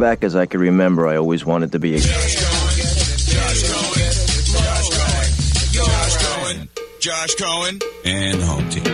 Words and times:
As 0.00 0.02
far 0.02 0.12
back 0.12 0.24
as 0.24 0.34
I 0.34 0.46
can 0.46 0.60
remember, 0.60 1.06
I 1.06 1.16
always 1.16 1.44
wanted 1.44 1.72
to 1.72 1.78
be 1.78 1.96
a. 1.96 1.98
Josh 6.98 7.34
Cohen 7.34 7.78
and 8.06 8.40
home 8.40 8.70
team. 8.70 8.84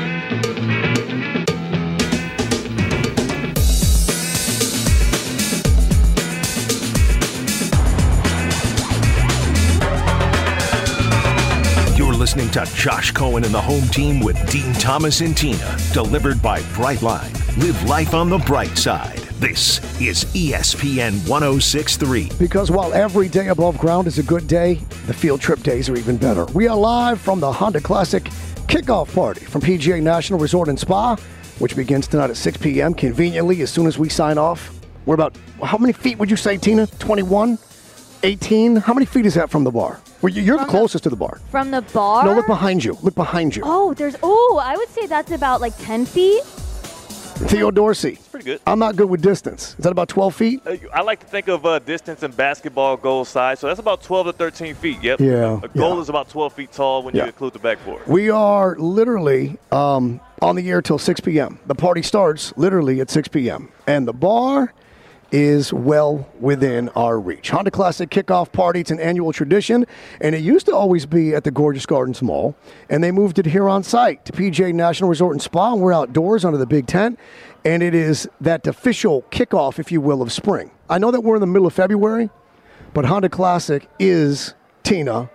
You're 11.96 12.14
listening 12.14 12.50
to 12.50 12.64
Josh 12.74 13.12
Cohen 13.12 13.44
and 13.44 13.54
the 13.54 13.60
home 13.60 13.86
team 13.90 14.18
with 14.18 14.50
Dean 14.50 14.72
Thomas 14.72 15.20
and 15.20 15.36
Tina, 15.36 15.76
delivered 15.92 16.42
by 16.42 16.62
Brightline. 16.74 17.32
Live 17.58 17.80
life 17.84 18.12
on 18.12 18.28
the 18.28 18.38
bright 18.38 18.76
side. 18.76 19.25
This 19.38 19.78
is 20.00 20.24
ESPN 20.34 21.28
1063. 21.28 22.30
Because 22.38 22.70
while 22.70 22.92
every 22.94 23.28
day 23.28 23.48
above 23.48 23.76
ground 23.78 24.06
is 24.06 24.18
a 24.18 24.22
good 24.22 24.48
day, 24.48 24.74
the 25.06 25.12
field 25.12 25.40
trip 25.42 25.62
days 25.62 25.88
are 25.90 25.96
even 25.96 26.16
better. 26.16 26.46
We 26.46 26.68
are 26.68 26.76
live 26.76 27.20
from 27.20 27.40
the 27.40 27.52
Honda 27.52 27.80
Classic 27.82 28.24
kickoff 28.66 29.14
party 29.14 29.44
from 29.44 29.60
PGA 29.60 30.02
National 30.02 30.38
Resort 30.38 30.68
and 30.68 30.78
Spa, 30.80 31.16
which 31.58 31.76
begins 31.76 32.06
tonight 32.06 32.30
at 32.30 32.36
6 32.38 32.56
p.m. 32.58 32.94
Conveniently, 32.94 33.60
as 33.60 33.70
soon 33.70 33.86
as 33.86 33.98
we 33.98 34.08
sign 34.08 34.38
off, 34.38 34.72
we're 35.04 35.14
about, 35.14 35.36
how 35.62 35.76
many 35.76 35.92
feet 35.92 36.18
would 36.18 36.30
you 36.30 36.36
say, 36.36 36.56
Tina? 36.56 36.86
21? 36.86 37.58
18? 38.22 38.76
How 38.76 38.94
many 38.94 39.04
feet 39.04 39.26
is 39.26 39.34
that 39.34 39.50
from 39.50 39.64
the 39.64 39.70
bar? 39.70 40.00
Well, 40.22 40.32
you- 40.32 40.42
you're 40.42 40.56
From 40.56 40.66
the- 40.66 40.70
closest 40.70 41.04
to 41.04 41.10
the 41.10 41.16
bar. 41.16 41.40
From 41.50 41.70
the 41.70 41.82
bar? 41.82 42.24
No, 42.24 42.32
look 42.32 42.46
behind 42.46 42.82
you. 42.82 42.96
Look 43.02 43.14
behind 43.14 43.54
you. 43.54 43.62
Oh, 43.66 43.92
there's. 43.92 44.16
Oh, 44.22 44.60
I 44.64 44.76
would 44.76 44.88
say 44.88 45.06
that's 45.06 45.30
about 45.30 45.60
like 45.60 45.74
10 45.78 46.06
feet. 46.06 46.42
Theo 47.36 47.70
Dorsey. 47.70 48.12
It's 48.14 48.28
Pretty 48.28 48.44
good. 48.46 48.60
I'm 48.66 48.78
not 48.78 48.96
good 48.96 49.08
with 49.10 49.20
distance. 49.22 49.70
Is 49.78 49.84
that 49.84 49.92
about 49.92 50.08
12 50.08 50.34
feet? 50.34 50.62
Uh, 50.66 50.76
I 50.92 51.02
like 51.02 51.20
to 51.20 51.26
think 51.26 51.48
of 51.48 51.64
uh, 51.66 51.78
distance 51.80 52.22
in 52.22 52.30
basketball 52.32 52.96
goal 52.96 53.24
size, 53.24 53.60
so 53.60 53.66
that's 53.66 53.78
about 53.78 54.02
12 54.02 54.26
to 54.28 54.32
13 54.32 54.74
feet. 54.74 55.02
Yep. 55.02 55.20
Yeah, 55.20 55.60
A 55.62 55.68
goal 55.68 55.96
yeah. 55.96 56.00
is 56.00 56.08
about 56.08 56.28
12 56.30 56.52
feet 56.54 56.72
tall 56.72 57.02
when 57.02 57.14
Yeah. 57.14 57.22
you 57.22 57.26
include 57.28 57.52
the 57.52 57.58
backboard. 57.58 58.06
We 58.06 58.30
are 58.30 58.76
literally 58.78 59.58
um, 59.70 60.20
on 60.40 60.56
the 60.56 60.68
air 60.70 60.80
till 60.80 60.98
6 60.98 61.20
p.m. 61.20 61.58
The 61.66 61.74
party 61.74 62.02
starts 62.02 62.56
literally 62.56 63.00
at 63.00 63.10
6 63.10 63.28
p.m. 63.28 63.68
And 63.86 64.08
the 64.08 64.12
bar 64.14 64.72
is 65.36 65.70
well 65.70 66.26
within 66.40 66.88
our 66.96 67.20
reach. 67.20 67.50
Honda 67.50 67.70
Classic 67.70 68.08
kickoff 68.08 68.50
party, 68.52 68.80
it's 68.80 68.90
an 68.90 68.98
annual 68.98 69.34
tradition, 69.34 69.84
and 70.22 70.34
it 70.34 70.40
used 70.40 70.64
to 70.64 70.74
always 70.74 71.04
be 71.04 71.34
at 71.34 71.44
the 71.44 71.50
Gorgeous 71.50 71.84
Gardens 71.84 72.22
Mall, 72.22 72.56
and 72.88 73.04
they 73.04 73.10
moved 73.10 73.38
it 73.38 73.44
here 73.44 73.68
on 73.68 73.82
site 73.82 74.24
to 74.24 74.32
PGA 74.32 74.72
National 74.72 75.10
Resort 75.10 75.34
and 75.34 75.42
Spa, 75.42 75.74
and 75.74 75.82
we're 75.82 75.92
outdoors 75.92 76.42
under 76.42 76.56
the 76.56 76.64
big 76.64 76.86
tent, 76.86 77.18
and 77.66 77.82
it 77.82 77.94
is 77.94 78.26
that 78.40 78.66
official 78.66 79.26
kickoff, 79.30 79.78
if 79.78 79.92
you 79.92 80.00
will, 80.00 80.22
of 80.22 80.32
spring. 80.32 80.70
I 80.88 80.96
know 80.96 81.10
that 81.10 81.20
we're 81.20 81.36
in 81.36 81.42
the 81.42 81.46
middle 81.46 81.66
of 81.66 81.74
February, 81.74 82.30
but 82.94 83.04
Honda 83.04 83.28
Classic 83.28 83.86
is, 83.98 84.54
Tina, 84.84 85.28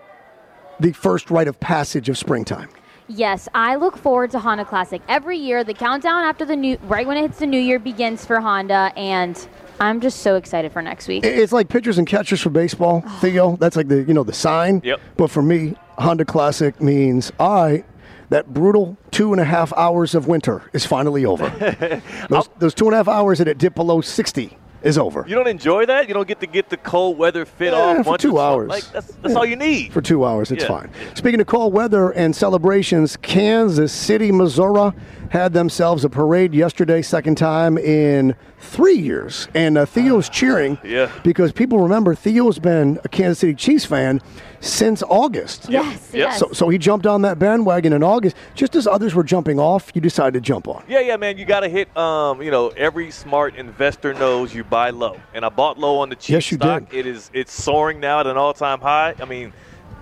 the 0.80 0.94
first 0.94 1.30
rite 1.30 1.48
of 1.48 1.60
passage 1.60 2.10
of 2.10 2.18
springtime. 2.18 2.70
Yes, 3.14 3.50
I 3.54 3.76
look 3.76 3.98
forward 3.98 4.31
to 4.31 4.40
Honda 4.40 4.64
Classic 4.64 5.02
every 5.09 5.38
year. 5.38 5.66
The 5.66 5.73
countdown 5.73 6.23
after 6.23 6.45
the 6.45 6.56
new, 6.56 6.78
right 6.84 7.06
when 7.06 7.17
it 7.17 7.22
hits 7.22 7.40
the 7.40 7.45
new 7.45 7.59
year, 7.59 7.78
begins 7.78 8.26
for 8.26 8.40
Honda, 8.40 8.94
and 8.95 9.48
I'm 9.81 10.00
just 10.00 10.20
so 10.20 10.38
excited 10.38 10.72
for 10.72 10.81
next 10.81 11.09
week. 11.09 11.26
It's 11.26 11.52
like 11.52 11.67
pitchers 11.67 11.98
and 11.98 12.08
catchers 12.08 12.39
for 12.39 12.49
baseball, 12.49 13.02
Theo. 13.20 13.58
That's 13.58 13.76
like 13.76 13.89
the 13.89 14.04
you 14.04 14.14
know 14.14 14.23
the 14.23 14.33
sign. 14.33 14.82
Yep. 14.86 15.02
But 15.17 15.30
for 15.30 15.42
me, 15.42 15.76
Honda 15.98 16.23
Classic 16.23 16.80
means 16.80 17.33
all 17.38 17.66
right. 17.66 17.86
That 18.30 18.54
brutal 18.54 18.98
two 19.11 19.33
and 19.33 19.42
a 19.42 19.45
half 19.45 19.73
hours 19.73 20.16
of 20.16 20.28
winter 20.28 20.64
is 20.72 20.86
finally 20.86 21.26
over. 21.26 21.49
those, 22.30 22.49
those 22.60 22.73
two 22.73 22.86
and 22.86 22.93
a 22.93 22.98
half 22.98 23.10
hours 23.10 23.39
that 23.39 23.49
it 23.49 23.58
dipped 23.58 23.76
below 23.76 23.99
sixty 23.99 24.58
is 24.83 24.97
over 24.97 25.23
You 25.27 25.36
don't 25.36 25.47
enjoy 25.47 25.86
that? 25.86 26.08
You 26.08 26.14
don't 26.14 26.27
get 26.27 26.39
to 26.39 26.47
get 26.47 26.69
the 26.69 26.77
cold 26.77 27.17
weather 27.17 27.45
fit 27.45 27.73
Eh, 27.73 27.77
off 27.99 28.05
for 28.05 28.17
two 28.17 28.39
hours. 28.39 28.69
Like 28.69 28.83
that's, 28.92 29.08
that's 29.21 29.36
all 29.36 29.45
you 29.45 29.55
need. 29.55 29.93
for 29.93 30.02
two 30.02 30.25
hours. 30.25 30.52
It's 30.52 30.64
Yeah. 30.64 30.69
fine. 30.69 30.89
Speaking 31.15 31.39
of 31.42 31.47
cold 31.47 31.73
weather 31.73 32.09
and 32.11 32.36
celebrations, 32.36 33.17
Kansas 33.17 33.92
City, 33.93 34.31
Missouri 34.31 34.92
had 35.30 35.53
themselves 35.53 36.03
a 36.03 36.09
parade 36.09 36.53
yesterday, 36.53 37.02
second 37.02 37.36
time 37.36 37.77
in 37.77 38.36
three 38.61 38.95
years. 38.98 39.48
And 39.54 39.77
uh, 39.77 39.86
Theo's 39.86 40.30
cheering 40.30 40.77
Yeah. 40.83 41.11
because 41.23 41.52
people 41.52 41.80
remember 41.80 42.16
Theo's 42.16 42.60
been 42.60 42.99
a 43.04 43.10
Kansas 43.10 43.39
City 43.39 43.55
Chiefs 43.55 43.83
fan 43.86 44.22
since 44.60 45.02
August. 45.04 45.67
yes, 45.70 46.11
Yep. 46.14 46.14
yes. 46.14 46.39
So, 46.39 46.49
so 46.54 46.70
he 46.70 46.77
jumped 46.77 47.05
on 47.08 47.23
that 47.23 47.39
bandwagon 47.39 47.94
in 47.94 48.04
August. 48.04 48.36
Just 48.55 48.76
as 48.76 48.86
others 48.88 49.16
were 49.16 49.23
jumping 49.23 49.60
off, 49.60 49.92
you 49.95 50.02
decided 50.02 50.33
to 50.36 50.42
jump 50.42 50.67
on. 50.67 50.83
Yeah, 50.88 50.99
yeah, 50.99 51.17
man. 51.17 51.38
You 51.38 51.45
got 51.45 51.61
to 51.61 51.70
hit. 51.70 51.95
Um, 51.98 52.42
you 52.42 52.52
know, 52.52 52.70
every 52.70 53.10
smart 53.11 53.55
investor 53.55 54.14
knows 54.14 54.54
you 54.54 54.64
buy 54.64 54.92
low, 54.92 55.20
and 55.33 55.43
I 55.43 55.49
bought 55.49 55.80
low 55.80 55.98
on 55.98 56.10
the 56.10 56.16
cheap 56.16 56.33
Yes, 56.36 56.52
you 56.52 56.58
stock. 56.58 56.89
did. 56.89 56.99
It 56.99 57.08
is 57.08 57.32
it's 57.33 57.52
soaring 57.52 57.99
now 57.99 58.20
at 58.20 58.28
an 58.28 58.38
all-time 58.38 58.80
high. 58.82 59.16
I 59.20 59.26
mean, 59.26 59.52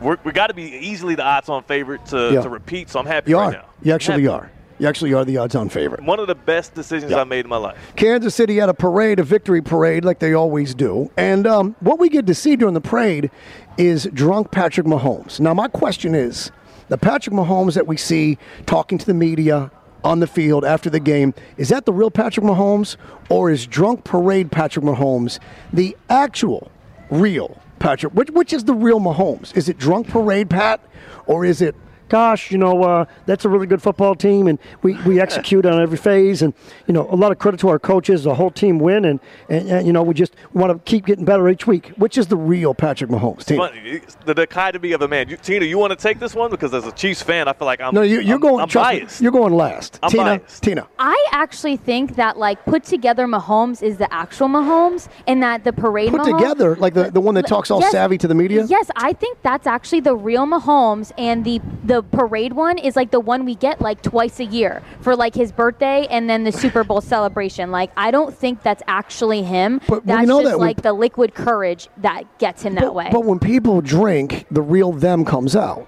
we're, 0.01 0.17
we 0.25 0.31
got 0.33 0.47
to 0.47 0.53
be 0.53 0.63
easily 0.63 1.15
the 1.15 1.23
odds-on 1.23 1.63
favorite 1.63 2.05
to, 2.07 2.31
Yeah. 2.33 2.41
to 2.41 2.49
repeat. 2.49 2.89
So 2.89 2.99
I'm 2.99 3.05
happy 3.05 3.31
You 3.31 3.37
right 3.37 3.47
are. 3.47 3.51
now. 3.61 3.65
You 3.81 3.93
actually 3.93 4.23
happy. 4.23 4.27
are. 4.45 4.51
You 4.79 4.87
actually 4.87 5.13
are 5.13 5.25
the 5.25 5.37
odds-on 5.37 5.67
favorite. 5.69 6.03
One 6.03 6.19
of 6.19 6.27
the 6.27 6.35
best 6.35 6.73
decisions 6.73 7.11
Yeah. 7.11 7.19
I 7.19 7.23
made 7.25 7.45
in 7.45 7.49
my 7.49 7.57
life. 7.57 7.77
Kansas 7.97 8.33
City 8.33 8.57
had 8.57 8.69
a 8.69 8.73
parade, 8.73 9.19
a 9.19 9.23
victory 9.23 9.61
parade, 9.61 10.05
like 10.05 10.19
they 10.19 10.33
always 10.33 10.73
do. 10.73 11.11
And 11.17 11.45
um, 11.45 11.75
what 11.81 11.99
we 11.99 12.07
get 12.07 12.25
to 12.27 12.33
see 12.33 12.55
during 12.55 12.73
the 12.73 12.81
parade 12.81 13.29
is 13.77 14.07
drunk 14.13 14.51
Patrick 14.51 14.87
Mahomes. 14.87 15.39
Now, 15.39 15.53
my 15.53 15.67
question 15.67 16.15
is 16.15 16.51
the 16.87 16.97
Patrick 16.97 17.35
Mahomes 17.35 17.73
that 17.73 17.87
we 17.87 17.97
see 17.97 18.37
talking 18.65 18.97
to 18.97 19.05
the 19.05 19.13
media 19.13 19.69
on 20.05 20.21
the 20.21 20.27
field 20.27 20.63
after 20.63 20.89
the 20.89 20.99
game, 21.01 21.33
is 21.57 21.67
that 21.67 21.85
the 21.85 21.91
real 21.91 22.09
Patrick 22.09 22.45
Mahomes, 22.45 22.95
or 23.29 23.51
is 23.51 23.67
drunk 23.67 24.05
parade 24.05 24.49
Patrick 24.49 24.85
Mahomes 24.85 25.39
the 25.73 25.95
actual 26.09 26.71
real 27.11 27.61
Patrick? 27.79 28.13
Which, 28.13 28.29
which 28.29 28.53
is 28.53 28.63
the 28.63 28.73
real 28.73 29.01
Mahomes? 29.01 29.55
Is 29.57 29.67
it 29.67 29.77
drunk 29.77 30.07
parade 30.07 30.49
Pat, 30.49 30.79
or 31.25 31.43
is 31.43 31.61
it 31.61 31.75
gosh, 32.09 32.51
you 32.51 32.57
know, 32.57 32.83
uh, 32.83 33.05
that's 33.25 33.45
a 33.45 33.49
really 33.49 33.67
good 33.67 33.81
football 33.81 34.15
team, 34.15 34.47
and 34.47 34.59
we, 34.81 34.95
we 35.03 35.19
execute 35.21 35.65
on 35.65 35.81
every 35.81 35.97
phase. 35.97 36.41
And, 36.41 36.53
you 36.87 36.93
know, 36.93 37.07
a 37.09 37.15
lot 37.15 37.31
of 37.31 37.39
credit 37.39 37.59
to 37.61 37.69
our 37.69 37.79
coaches. 37.79 38.23
The 38.23 38.35
whole 38.35 38.51
team 38.51 38.79
win, 38.79 39.05
and, 39.05 39.19
and, 39.49 39.69
and 39.69 39.87
you 39.87 39.93
know, 39.93 40.03
we 40.03 40.13
just 40.13 40.35
want 40.53 40.73
to 40.73 40.79
keep 40.89 41.05
getting 41.05 41.25
better 41.25 41.47
each 41.49 41.67
week. 41.67 41.89
which 41.97 42.17
is 42.17 42.27
the 42.27 42.35
real 42.37 42.73
Patrick 42.73 43.09
Mahomes? 43.09 43.45
team. 43.45 43.57
Funny, 43.57 44.01
the 44.25 44.33
dichotomy 44.33 44.91
of 44.91 45.01
a 45.01 45.07
man. 45.07 45.29
You, 45.29 45.37
Tina, 45.37 45.65
you 45.65 45.77
want 45.77 45.91
to 45.91 45.95
take 45.95 46.19
this 46.19 46.35
one 46.35 46.51
because 46.51 46.73
as 46.73 46.85
a 46.85 46.91
Chiefs 46.91 47.21
fan, 47.21 47.47
I 47.47 47.53
feel 47.53 47.65
like 47.65 47.79
I'm. 47.81 47.93
No, 47.93 48.01
you, 48.01 48.19
you're 48.19 48.31
I'm- 48.33 48.39
going. 48.41 48.61
I'm 48.61 48.67
trust 48.67 48.93
me, 48.93 48.99
biased. 49.01 49.21
You're 49.21 49.31
going 49.31 49.53
last. 49.53 49.99
I'm 50.03 50.09
Tina. 50.11 50.23
biased. 50.23 50.63
Tina. 50.63 50.87
I 50.97 51.27
actually 51.31 51.77
think 51.77 52.15
that 52.15 52.37
like 52.37 52.63
put 52.65 52.83
together 52.83 53.27
Mahomes 53.27 53.81
is 53.83 53.97
the 53.97 54.11
actual 54.13 54.47
Mahomes, 54.47 55.07
and 55.27 55.41
that 55.43 55.63
the 55.63 55.71
parade 55.73 56.09
Put 56.11 56.21
Mahomes- 56.21 56.39
together, 56.39 56.75
like 56.77 56.93
the, 56.93 57.11
the 57.11 57.21
one 57.21 57.35
that 57.35 57.47
talks 57.47 57.69
all 57.71 57.79
Yes. 57.81 57.91
savvy 57.91 58.17
to 58.17 58.27
the 58.27 58.35
media. 58.35 58.65
Yes, 58.67 58.89
I 58.95 59.13
think 59.13 59.37
that's 59.43 59.67
actually 59.67 59.99
the 60.01 60.15
real 60.15 60.45
Mahomes, 60.45 61.11
and 61.17 61.45
the 61.45 61.61
the 61.83 61.98
parade 62.03 62.53
one 62.53 62.77
is 62.77 62.95
like 62.95 63.11
the 63.11 63.19
one 63.19 63.45
we 63.45 63.55
get 63.55 63.81
like 63.81 64.01
twice 64.01 64.39
a 64.39 64.45
year 64.45 64.81
for 65.01 65.15
like 65.15 65.35
his 65.35 65.51
birthday 65.51 66.07
and 66.09 66.29
then 66.29 66.43
the 66.43 66.51
Super 66.51 66.83
Bowl 66.83 67.01
celebration. 67.01 67.71
Like 67.71 67.91
I 67.97 68.11
don't 68.11 68.35
think 68.35 68.63
that's 68.63 68.83
actually 68.87 69.43
him. 69.43 69.81
But 69.87 70.05
we 70.05 70.13
that's 70.13 70.27
know 70.27 70.41
just 70.41 70.53
that 70.53 70.59
like 70.59 70.81
the 70.81 70.93
liquid 70.93 71.33
courage 71.33 71.87
that 71.97 72.23
gets 72.39 72.61
him 72.63 72.75
that 72.75 72.93
way. 72.93 73.09
but 73.11 73.25
when 73.25 73.39
people 73.39 73.81
drink, 73.81 74.45
the 74.51 74.61
real 74.61 74.91
them 74.91 75.25
comes 75.25 75.55
out. 75.55 75.87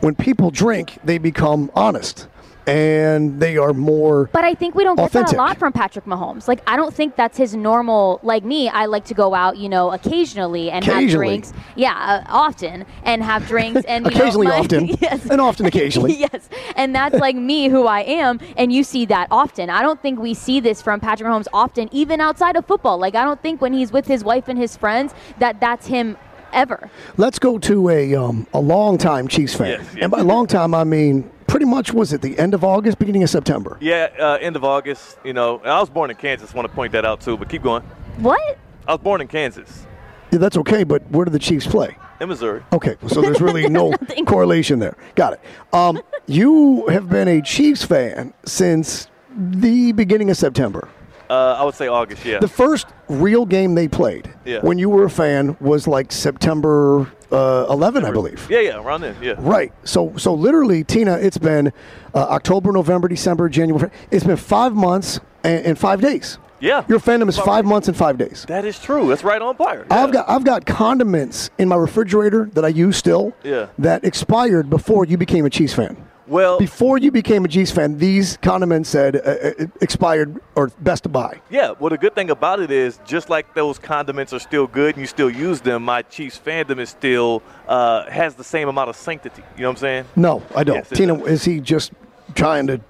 When 0.00 0.16
people 0.16 0.50
drink, 0.50 0.98
they 1.04 1.18
become 1.18 1.70
honest, 1.74 2.26
and 2.66 3.40
they 3.40 3.56
are 3.56 3.72
more. 3.72 4.28
But 4.32 4.44
I 4.44 4.54
think 4.54 4.74
we 4.74 4.84
don't 4.84 4.96
get 4.96 5.12
that 5.12 5.32
a 5.32 5.36
lot 5.36 5.58
from 5.58 5.72
Patrick 5.72 6.04
Mahomes. 6.04 6.46
Like 6.48 6.60
I 6.66 6.76
don't 6.76 6.94
think 6.94 7.16
that's 7.16 7.36
his 7.36 7.54
normal. 7.54 8.20
Like 8.22 8.44
me, 8.44 8.68
I 8.68 8.86
like 8.86 9.04
to 9.06 9.14
go 9.14 9.34
out, 9.34 9.56
you 9.56 9.68
know, 9.68 9.90
occasionally 9.90 10.70
and 10.70 10.84
have 10.84 11.08
drinks. 11.10 11.52
Yeah, 11.76 11.94
uh, 11.94 12.24
often 12.28 12.86
and 13.04 13.22
have 13.22 13.46
drinks 13.46 13.84
and 13.86 14.04
you 14.06 14.10
know, 14.12 14.16
Occasionally, 14.20 14.46
my- 14.48 14.58
often, 14.58 14.86
yes. 15.00 15.26
and 15.30 15.40
often, 15.40 15.66
occasionally. 15.66 16.14
yes, 16.18 16.48
and 16.76 16.94
that's 16.94 17.16
like 17.16 17.36
me, 17.36 17.68
who 17.68 17.86
I 17.86 18.00
am, 18.02 18.38
and 18.56 18.72
you 18.72 18.84
see 18.84 19.06
that 19.06 19.28
often. 19.30 19.70
I 19.70 19.82
don't 19.82 20.00
think 20.00 20.18
we 20.20 20.34
see 20.34 20.60
this 20.60 20.80
from 20.82 21.00
Patrick 21.00 21.28
Mahomes 21.28 21.48
often, 21.52 21.88
even 21.92 22.20
outside 22.20 22.56
of 22.56 22.66
football. 22.66 22.98
Like 22.98 23.14
I 23.14 23.24
don't 23.24 23.40
think 23.42 23.60
when 23.60 23.72
he's 23.72 23.92
with 23.92 24.06
his 24.06 24.22
wife 24.24 24.48
and 24.48 24.58
his 24.58 24.76
friends 24.76 25.14
that 25.38 25.60
that's 25.60 25.86
him 25.86 26.16
ever. 26.52 26.90
Let's 27.16 27.38
go 27.38 27.58
to 27.58 27.88
a 27.88 28.14
um, 28.14 28.46
a 28.52 28.60
long 28.60 28.98
time 28.98 29.26
Chiefs 29.26 29.54
fan, 29.54 29.68
Yes, 29.80 29.80
yes. 29.94 30.02
and 30.02 30.12
by 30.12 30.20
long 30.20 30.46
time 30.46 30.74
I 30.74 30.84
mean 30.84 31.28
pretty 31.52 31.66
much 31.66 31.92
was 31.92 32.14
it 32.14 32.22
the 32.22 32.38
end 32.38 32.54
of 32.54 32.64
August, 32.64 32.98
beginning 32.98 33.22
of 33.22 33.28
September. 33.28 33.76
Yeah, 33.78 34.08
uh, 34.18 34.38
end 34.40 34.56
of 34.56 34.64
August. 34.64 35.18
You 35.22 35.34
know, 35.34 35.58
and 35.58 35.68
I 35.68 35.78
was 35.80 35.90
born 35.90 36.08
in 36.08 36.16
Kansas. 36.16 36.54
Want 36.54 36.66
to 36.66 36.74
point 36.74 36.92
that 36.92 37.04
out 37.04 37.20
too, 37.20 37.36
but 37.36 37.50
keep 37.50 37.62
going. 37.62 37.82
What? 38.16 38.58
I 38.88 38.92
was 38.92 39.00
born 39.02 39.20
in 39.20 39.28
Kansas, 39.28 39.86
Yeah, 40.32 40.38
that's 40.38 40.56
okay, 40.56 40.82
but 40.82 41.02
where 41.10 41.26
do 41.26 41.30
the 41.30 41.38
Chiefs 41.38 41.66
play? 41.66 41.96
in 42.20 42.28
Missouri. 42.28 42.62
Okay, 42.72 42.96
so 43.08 43.20
there's 43.20 43.40
really 43.42 43.68
no 43.80 43.92
correlation 44.26 44.78
there. 44.78 44.96
Got 45.14 45.34
it. 45.34 45.40
Um, 45.74 46.00
you 46.26 46.86
have 46.88 47.08
been 47.10 47.28
a 47.28 47.42
Chiefs 47.42 47.84
fan 47.84 48.32
since 48.46 49.08
the 49.36 49.92
beginning 49.92 50.30
of 50.30 50.36
September. 50.38 50.88
Uh, 51.28 51.56
I 51.58 51.64
would 51.64 51.74
say 51.74 51.86
August. 51.88 52.24
Yeah. 52.24 52.38
The 52.38 52.48
first 52.48 52.86
real 53.08 53.44
game 53.44 53.74
they 53.74 53.88
played 53.88 54.32
Yeah. 54.46 54.60
when 54.60 54.78
you 54.78 54.88
were 54.88 55.04
a 55.04 55.10
fan 55.10 55.56
was 55.60 55.86
like 55.86 56.12
September 56.12 57.10
uh, 57.32 57.66
11, 57.70 58.04
I 58.04 58.10
believe. 58.12 58.46
yeah, 58.50 58.60
yeah, 58.60 58.76
around 58.80 59.00
then. 59.00 59.16
Yeah. 59.22 59.34
Right. 59.38 59.72
So, 59.84 60.14
so 60.16 60.34
literally, 60.34 60.84
Tina, 60.84 61.14
it's 61.16 61.38
been 61.38 61.72
uh, 62.14 62.18
October, 62.18 62.72
November, 62.72 63.08
December, 63.08 63.48
January. 63.48 63.90
It's 64.10 64.24
been 64.24 64.36
five 64.36 64.74
months 64.74 65.18
and, 65.42 65.64
and 65.66 65.78
five 65.78 66.00
days. 66.00 66.38
Yeah. 66.60 66.84
Your 66.88 67.00
fandom 67.00 67.28
is 67.28 67.36
five 67.38 67.64
months 67.64 67.88
and 67.88 67.96
five 67.96 68.16
days. 68.18 68.44
That 68.46 68.64
is 68.64 68.78
true. 68.78 69.08
That's 69.08 69.24
right 69.24 69.42
on 69.42 69.56
fire. 69.56 69.84
I've 69.90 70.12
got 70.12 70.28
I've 70.30 70.44
got 70.44 70.64
condiments 70.64 71.50
in 71.58 71.66
my 71.68 71.74
refrigerator 71.74 72.50
that 72.52 72.64
I 72.64 72.68
use 72.68 72.96
still. 72.96 73.32
Yeah. 73.42 73.66
That 73.78 74.04
expired 74.04 74.70
before 74.70 75.04
you 75.04 75.16
became 75.16 75.44
a 75.44 75.50
cheese 75.50 75.74
fan. 75.74 75.96
Well, 76.32 76.58
Before 76.58 76.96
you 76.96 77.10
became 77.10 77.44
a 77.44 77.48
Chiefs 77.48 77.72
fan, 77.72 77.98
these 77.98 78.38
condiments 78.38 78.88
said 78.88 79.16
uh, 79.16 79.18
uh, 79.20 79.66
expired 79.82 80.40
or 80.54 80.68
best 80.80 81.02
to 81.02 81.10
buy. 81.10 81.42
Yeah, 81.50 81.74
well, 81.78 81.90
the 81.90 81.98
good 81.98 82.14
thing 82.14 82.30
about 82.30 82.58
it 82.58 82.70
is, 82.70 82.98
just 83.04 83.28
like 83.28 83.52
those 83.52 83.78
condiments 83.78 84.32
are 84.32 84.38
still 84.38 84.66
good 84.66 84.94
and 84.94 85.02
you 85.02 85.06
still 85.06 85.28
use 85.28 85.60
them, 85.60 85.82
my 85.82 86.00
Chiefs 86.00 86.40
fandom 86.42 86.78
is 86.78 86.88
still 86.88 87.42
uh, 87.68 88.10
has 88.10 88.34
the 88.34 88.44
same 88.44 88.70
amount 88.70 88.88
of 88.88 88.96
sanctity. 88.96 89.42
You 89.56 89.64
know 89.64 89.68
what 89.68 89.72
I'm 89.72 89.80
saying? 89.80 90.04
No, 90.16 90.42
I 90.56 90.64
don't. 90.64 90.76
Yes, 90.76 90.88
Tina, 90.88 91.18
does. 91.18 91.28
is 91.28 91.44
he 91.44 91.60
just 91.60 91.92
trying 92.34 92.66
to 92.68 92.80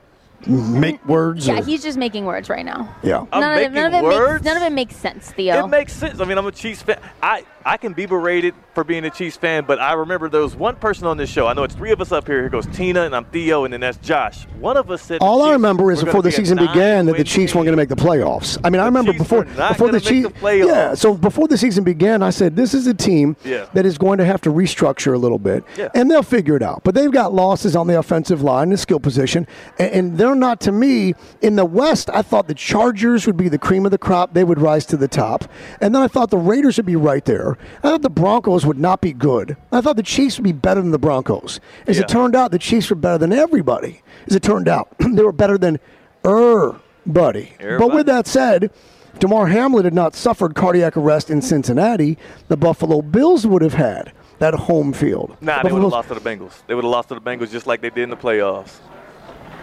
make 0.46 1.04
words? 1.04 1.48
Yeah, 1.48 1.58
or- 1.58 1.64
he's 1.64 1.82
just 1.82 1.98
making 1.98 2.24
words 2.26 2.48
right 2.48 2.64
now. 2.64 2.94
yeah. 3.02 3.26
I'm 3.32 3.40
none, 3.40 3.58
of 3.58 3.62
it, 3.62 3.72
none 3.72 3.86
of 3.86 3.92
making 3.92 4.06
it 4.06 4.08
makes 4.08 4.20
words? 4.20 4.44
none 4.44 4.56
of 4.56 4.62
it 4.62 4.72
makes 4.72 4.94
sense, 4.94 5.32
Theo. 5.32 5.64
It 5.64 5.68
makes 5.68 5.92
sense. 5.92 6.20
I 6.20 6.24
mean, 6.26 6.38
I'm 6.38 6.46
a 6.46 6.52
Chiefs 6.52 6.82
fan. 6.82 7.00
I, 7.20 7.44
I 7.64 7.76
can 7.76 7.92
be 7.92 8.06
berated 8.06 8.54
for 8.74 8.84
being 8.84 9.04
a 9.04 9.10
Chiefs 9.10 9.36
fan, 9.36 9.64
but 9.66 9.78
I 9.78 9.92
remember 9.92 10.28
there 10.28 10.40
was 10.40 10.56
one 10.56 10.76
person 10.76 11.06
on 11.06 11.16
this 11.16 11.30
show. 11.30 11.46
I 11.46 11.52
know 11.52 11.62
it's 11.62 11.74
three 11.74 11.92
of 11.92 12.00
us 12.00 12.10
up 12.12 12.26
here. 12.26 12.40
Here 12.40 12.48
goes 12.48 12.66
Tina, 12.66 13.02
and 13.02 13.14
I'm 13.14 13.24
Theo, 13.26 13.64
and 13.64 13.72
then 13.72 13.80
that's 13.80 13.98
Josh. 13.98 14.44
One 14.58 14.76
of 14.76 14.90
us 14.90 15.02
said. 15.02 15.20
the 15.20 15.24
All 15.24 15.42
I 15.42 15.52
remember 15.52 15.92
is 15.92 16.02
before 16.02 16.22
the 16.22 16.30
be 16.30 16.34
season 16.34 16.58
began 16.58 17.06
that 17.06 17.16
the 17.16 17.24
Chiefs 17.24 17.54
weren't 17.54 17.66
going 17.66 17.76
to 17.76 17.80
make 17.80 17.88
the 17.88 17.96
playoffs. 17.96 18.58
I 18.64 18.70
mean, 18.70 18.80
I 18.80 18.86
remember 18.86 19.12
Chiefs 19.12 19.22
before 19.24 19.44
before 19.44 19.90
the 19.92 20.00
Chiefs. 20.00 20.28
the. 20.40 20.64
Yeah, 20.66 20.94
so 20.94 21.14
before 21.14 21.48
the 21.48 21.58
season 21.58 21.84
began, 21.84 22.22
I 22.22 22.30
said 22.30 22.56
this 22.56 22.74
is 22.74 22.86
a 22.86 22.94
team 22.94 23.36
Yeah. 23.44 23.66
that 23.74 23.86
is 23.86 23.98
going 23.98 24.18
to 24.18 24.24
have 24.24 24.40
to 24.42 24.50
restructure 24.50 25.14
a 25.14 25.18
little 25.18 25.38
bit, 25.38 25.64
Yeah. 25.76 25.88
and 25.94 26.10
they'll 26.10 26.22
figure 26.22 26.56
it 26.56 26.62
out. 26.62 26.82
But 26.84 26.94
they've 26.94 27.12
got 27.12 27.32
losses 27.34 27.76
on 27.76 27.86
the 27.86 27.98
offensive 27.98 28.42
line, 28.42 28.70
the 28.70 28.76
skill 28.76 29.00
position, 29.00 29.46
and, 29.78 29.90
and 29.92 30.18
they're 30.18 30.34
not 30.34 30.60
to 30.62 30.72
me 30.72 31.14
in 31.42 31.56
the 31.56 31.64
West. 31.64 32.10
I 32.12 32.22
thought 32.22 32.48
the 32.48 32.54
Chargers 32.54 33.26
would 33.26 33.36
be 33.36 33.48
the 33.48 33.58
cream 33.58 33.84
of 33.84 33.90
the 33.92 33.98
crop; 33.98 34.34
they 34.34 34.44
would 34.44 34.60
rise 34.60 34.86
to 34.86 34.96
the 34.96 35.08
top, 35.08 35.44
and 35.80 35.94
then 35.94 36.02
I 36.02 36.08
thought 36.08 36.30
the 36.30 36.38
Raiders 36.38 36.76
would 36.76 36.86
be 36.86 36.96
right 36.96 37.24
there. 37.24 37.51
I 37.78 37.88
thought 37.90 38.02
the 38.02 38.10
Broncos 38.10 38.64
would 38.66 38.78
not 38.78 39.00
be 39.00 39.12
good. 39.12 39.56
I 39.70 39.80
thought 39.80 39.96
the 39.96 40.02
Chiefs 40.02 40.36
would 40.38 40.44
be 40.44 40.52
better 40.52 40.80
than 40.80 40.90
the 40.90 40.98
Broncos. 40.98 41.60
As 41.86 41.96
Yeah. 41.96 42.02
it 42.02 42.08
turned 42.08 42.34
out, 42.36 42.50
the 42.50 42.58
Chiefs 42.58 42.90
were 42.90 42.96
better 42.96 43.18
than 43.18 43.32
everybody. 43.32 44.02
As 44.26 44.34
it 44.34 44.42
turned 44.42 44.68
out, 44.68 44.88
they 44.98 45.22
were 45.22 45.32
better 45.32 45.58
than 45.58 45.78
everybody. 46.24 47.52
But 47.60 47.92
with 47.92 48.06
that 48.06 48.26
said, 48.26 48.64
if 49.12 49.18
Damar 49.18 49.46
Hamlin 49.46 49.84
had 49.84 49.94
not 49.94 50.14
suffered 50.14 50.54
cardiac 50.54 50.96
arrest 50.96 51.30
in 51.30 51.42
Cincinnati, 51.42 52.16
the 52.48 52.56
Buffalo 52.56 53.02
Bills 53.02 53.46
would 53.46 53.62
have 53.62 53.74
had 53.74 54.12
that 54.38 54.54
home 54.54 54.92
field. 54.92 55.36
Nah, 55.40 55.62
the 55.62 55.68
they 55.68 55.72
would 55.72 55.82
have 55.82 55.92
lost 55.92 56.08
to 56.08 56.14
the 56.14 56.20
Bengals. 56.20 56.62
They 56.66 56.74
would 56.74 56.84
have 56.84 56.90
lost 56.90 57.08
to 57.10 57.14
the 57.14 57.20
Bengals 57.20 57.50
just 57.50 57.66
like 57.66 57.80
they 57.80 57.90
did 57.90 58.04
in 58.04 58.10
the 58.10 58.16
playoffs. 58.16 58.78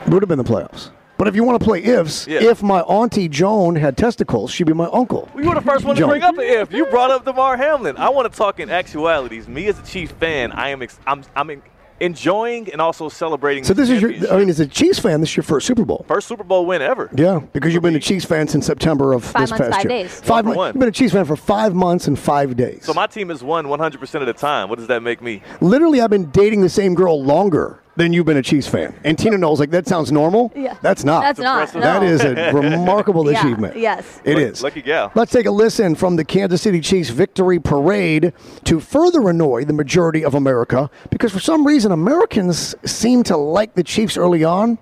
Would 0.07 0.21
have 0.21 0.29
been 0.29 0.37
the 0.37 0.43
playoffs. 0.43 0.91
But 1.19 1.27
if 1.27 1.35
you 1.35 1.43
want 1.43 1.59
to 1.59 1.63
play 1.65 1.83
ifs, 1.83 2.25
Yeah. 2.27 2.41
if 2.41 2.63
my 2.63 2.79
auntie 2.81 3.27
Joan 3.27 3.75
had 3.75 3.97
testicles, 3.97 4.49
she'd 4.51 4.63
be 4.63 4.73
my 4.73 4.89
uncle. 4.91 5.27
You 5.37 5.49
were 5.49 5.53
the 5.55 5.61
first 5.61 5.83
one 5.85 5.95
to 5.97 5.99
Joe. 6.01 6.07
bring 6.07 6.23
up 6.23 6.35
an 6.37 6.45
if. 6.45 6.71
You 6.73 6.85
brought 6.87 7.11
up 7.11 7.25
Damar 7.25 7.57
Hamlin. 7.57 7.97
I 7.97 8.09
want 8.09 8.31
to 8.31 8.35
talk 8.35 8.59
in 8.61 8.69
actualities. 8.71 9.47
Me 9.47 9.67
as 9.67 9.77
a 9.77 9.83
Chiefs 9.83 10.13
fan, 10.13 10.51
I 10.53 10.69
am 10.69 10.81
ex- 10.81 10.97
I'm 11.05 11.23
I'm 11.35 11.49
en- 11.49 11.61
enjoying 11.99 12.71
and 12.71 12.81
also 12.81 13.09
celebrating. 13.09 13.65
So 13.65 13.73
this 13.73 13.89
is 13.89 14.01
your. 14.01 14.11
I 14.33 14.37
mean, 14.37 14.49
as 14.49 14.61
a 14.61 14.65
Chiefs 14.65 14.99
fan, 14.99 15.19
this 15.19 15.29
is 15.31 15.35
your 15.37 15.43
first 15.43 15.67
Super 15.67 15.83
Bowl. 15.85 16.05
first 16.07 16.27
Super 16.27 16.45
Bowl 16.45 16.65
win 16.65 16.81
ever. 16.81 17.09
Yeah, 17.13 17.39
because 17.51 17.73
you've 17.73 17.83
been 17.83 17.95
a 17.95 17.99
Chiefs 17.99 18.23
fan 18.25 18.47
since 18.47 18.65
September 18.65 19.11
of 19.11 19.23
Five 19.25 19.41
this 19.43 19.49
months, 19.51 19.65
past 19.67 19.75
five 19.81 19.91
year. 19.91 20.03
days. 20.03 20.21
Five 20.21 20.29
One 20.29 20.45
months. 20.45 20.57
one. 20.57 20.67
You've 20.69 20.79
been 20.79 20.89
a 20.89 20.93
Chiefs 20.93 21.11
fan 21.13 21.25
for 21.25 21.35
five 21.35 21.73
months 21.75 22.07
and 22.07 22.17
five 22.17 22.55
days. 22.55 22.85
So 22.85 22.93
my 22.93 23.07
team 23.07 23.27
has 23.27 23.43
won 23.43 23.65
100% 23.65 24.21
of 24.21 24.27
the 24.27 24.33
time. 24.33 24.69
What 24.69 24.79
does 24.79 24.87
that 24.87 25.03
make 25.03 25.21
me? 25.21 25.41
Literally, 25.59 25.99
I've 25.99 26.09
been 26.09 26.31
dating 26.31 26.61
the 26.61 26.69
same 26.69 26.95
girl 26.95 27.21
longer 27.21 27.81
than 27.95 28.13
you've 28.13 28.25
been 28.25 28.37
a 28.37 28.41
Chiefs 28.41 28.67
fan. 28.67 28.97
And 29.03 29.17
Tina 29.19 29.37
knows, 29.37 29.59
like, 29.59 29.71
that 29.71 29.85
sounds 29.87 30.09
normal. 30.11 30.53
Yeah. 30.55 30.77
That's 30.81 31.03
not. 31.03 31.21
That's 31.21 31.39
not. 31.39 31.61
impressive. 31.69 31.81
That 31.81 32.01
no. 32.01 32.07
is 32.07 32.21
a 32.23 32.53
remarkable 32.53 33.29
Yeah, 33.29 33.39
achievement. 33.39 33.75
yes. 33.77 34.21
It 34.23 34.35
Luck- 34.35 34.43
is. 34.43 34.63
lucky 34.63 34.81
gal. 34.81 35.11
Let's 35.15 35.31
take 35.33 35.45
a 35.45 35.51
listen 35.51 35.95
from 35.95 36.15
the 36.15 36.23
Kansas 36.23 36.61
City 36.61 36.79
Chiefs 36.79 37.09
victory 37.09 37.59
parade 37.59 38.31
to 38.65 38.79
further 38.79 39.27
annoy 39.29 39.65
the 39.65 39.73
majority 39.73 40.23
of 40.23 40.33
America 40.33 40.89
because 41.09 41.33
for 41.33 41.39
some 41.41 41.67
reason 41.67 41.91
Americans 41.91 42.73
seem 42.85 43.23
to 43.23 43.35
like 43.35 43.75
the 43.75 43.83
Chiefs 43.83 44.15
early 44.17 44.43
on. 44.45 44.77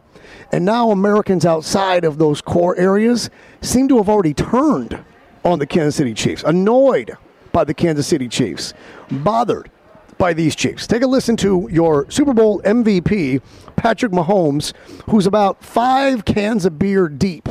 And 0.51 0.63
now 0.63 0.91
Americans 0.91 1.45
outside 1.45 2.03
of 2.03 2.19
those 2.19 2.41
core 2.41 2.77
areas 2.77 3.29
seem 3.61 3.87
to 3.87 3.97
have 3.97 4.09
already 4.09 4.33
turned 4.33 5.03
on 5.43 5.57
the 5.59 5.65
Kansas 5.65 5.95
City 5.95 6.13
Chiefs, 6.13 6.43
annoyed 6.45 7.17
by 7.51 7.63
the 7.63 7.73
Kansas 7.73 8.05
City 8.05 8.27
Chiefs, 8.27 8.73
bothered 9.09 9.71
by 10.17 10.33
these 10.33 10.55
Chiefs. 10.55 10.87
Take 10.87 11.03
a 11.03 11.07
listen 11.07 11.35
to 11.37 11.67
your 11.71 12.09
Super 12.09 12.33
Bowl 12.33 12.61
MVP, 12.61 13.41
Patrick 13.75 14.11
Mahomes, 14.11 14.73
who's 15.09 15.25
about 15.25 15.63
five 15.63 16.25
cans 16.25 16.65
of 16.65 16.79
beer 16.79 17.07
deep. 17.07 17.49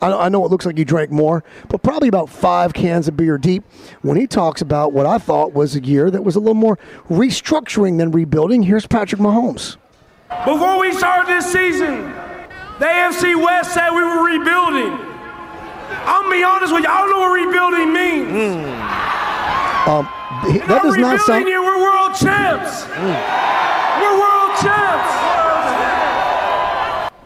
I 0.00 0.12
I 0.12 0.28
know 0.28 0.44
it 0.44 0.50
looks 0.50 0.66
like 0.66 0.78
he 0.78 0.84
drank 0.84 1.10
more, 1.10 1.42
but 1.68 1.82
probably 1.82 2.08
about 2.08 2.28
five 2.28 2.72
cans 2.72 3.08
of 3.08 3.16
beer 3.16 3.38
deep 3.38 3.64
when 4.02 4.16
he 4.16 4.26
talks 4.26 4.60
about 4.60 4.92
what 4.92 5.06
I 5.06 5.18
thought 5.18 5.52
was 5.52 5.74
a 5.76 5.80
year 5.80 6.10
that 6.10 6.22
was 6.24 6.36
a 6.36 6.40
little 6.40 6.54
more 6.54 6.78
restructuring 7.08 7.98
than 7.98 8.10
rebuilding. 8.10 8.62
Here's 8.62 8.86
Patrick 8.86 9.20
Mahomes. 9.20 9.76
Before 10.44 10.78
we 10.78 10.92
started 10.92 11.28
this 11.28 11.50
season, 11.50 12.02
the 12.78 12.84
AFC 12.86 13.42
West 13.42 13.74
said 13.74 13.90
we 13.90 14.02
were 14.02 14.24
rebuilding. 14.24 14.92
I'm 15.90 16.22
gonna 16.24 16.34
be 16.34 16.44
honest 16.44 16.72
with 16.72 16.84
you, 16.84 16.90
I 16.90 16.98
don't 16.98 17.10
know 17.10 17.18
what 17.20 17.32
rebuilding 17.32 17.92
means. 17.92 18.28
Um, 19.88 20.08
He- 20.46 20.58
That 20.58 20.82
does 20.82 20.96
not 20.96 21.20
sound. 21.20 21.46
here, 21.46 21.60
we're 21.60 21.80
world 21.82 22.14
champs. 22.14 22.84
Mm. 22.84 24.00
We're 24.00 24.18
world 24.20 24.56
champs. 24.60 25.14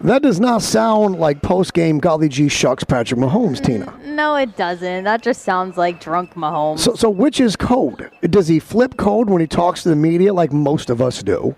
That 0.05 0.20
does 0.23 0.41
not 0.41 0.62
sound 0.62 1.20
like 1.20 1.43
post 1.43 1.75
game 1.75 1.99
golly 2.00 2.29
gee 2.29 2.49
shucks 2.49 2.82
Patrick 2.82 3.20
Mahomes, 3.20 3.61
mm, 3.61 3.64
Tina. 3.67 3.94
No, 4.05 4.35
it 4.35 4.56
doesn't. 4.56 5.05
That 5.05 5.23
just 5.23 5.43
sounds 5.43 5.76
like 5.76 6.00
drunk 6.00 6.35
Mahomes. 6.35 6.81
So, 6.81 6.94
so 6.94 7.09
which 7.09 7.38
is 7.38 7.55
code? 7.55 8.11
Does 8.23 8.49
he 8.49 8.59
flip 8.59 8.97
code 8.97 9.31
when 9.31 9.41
he 9.41 9.47
talks 9.47 9.85
to 9.85 9.91
the 9.91 9.94
media, 9.97 10.35
like 10.35 10.53
most 10.53 10.91
of 10.91 11.00
us 11.00 11.23
do, 11.23 11.55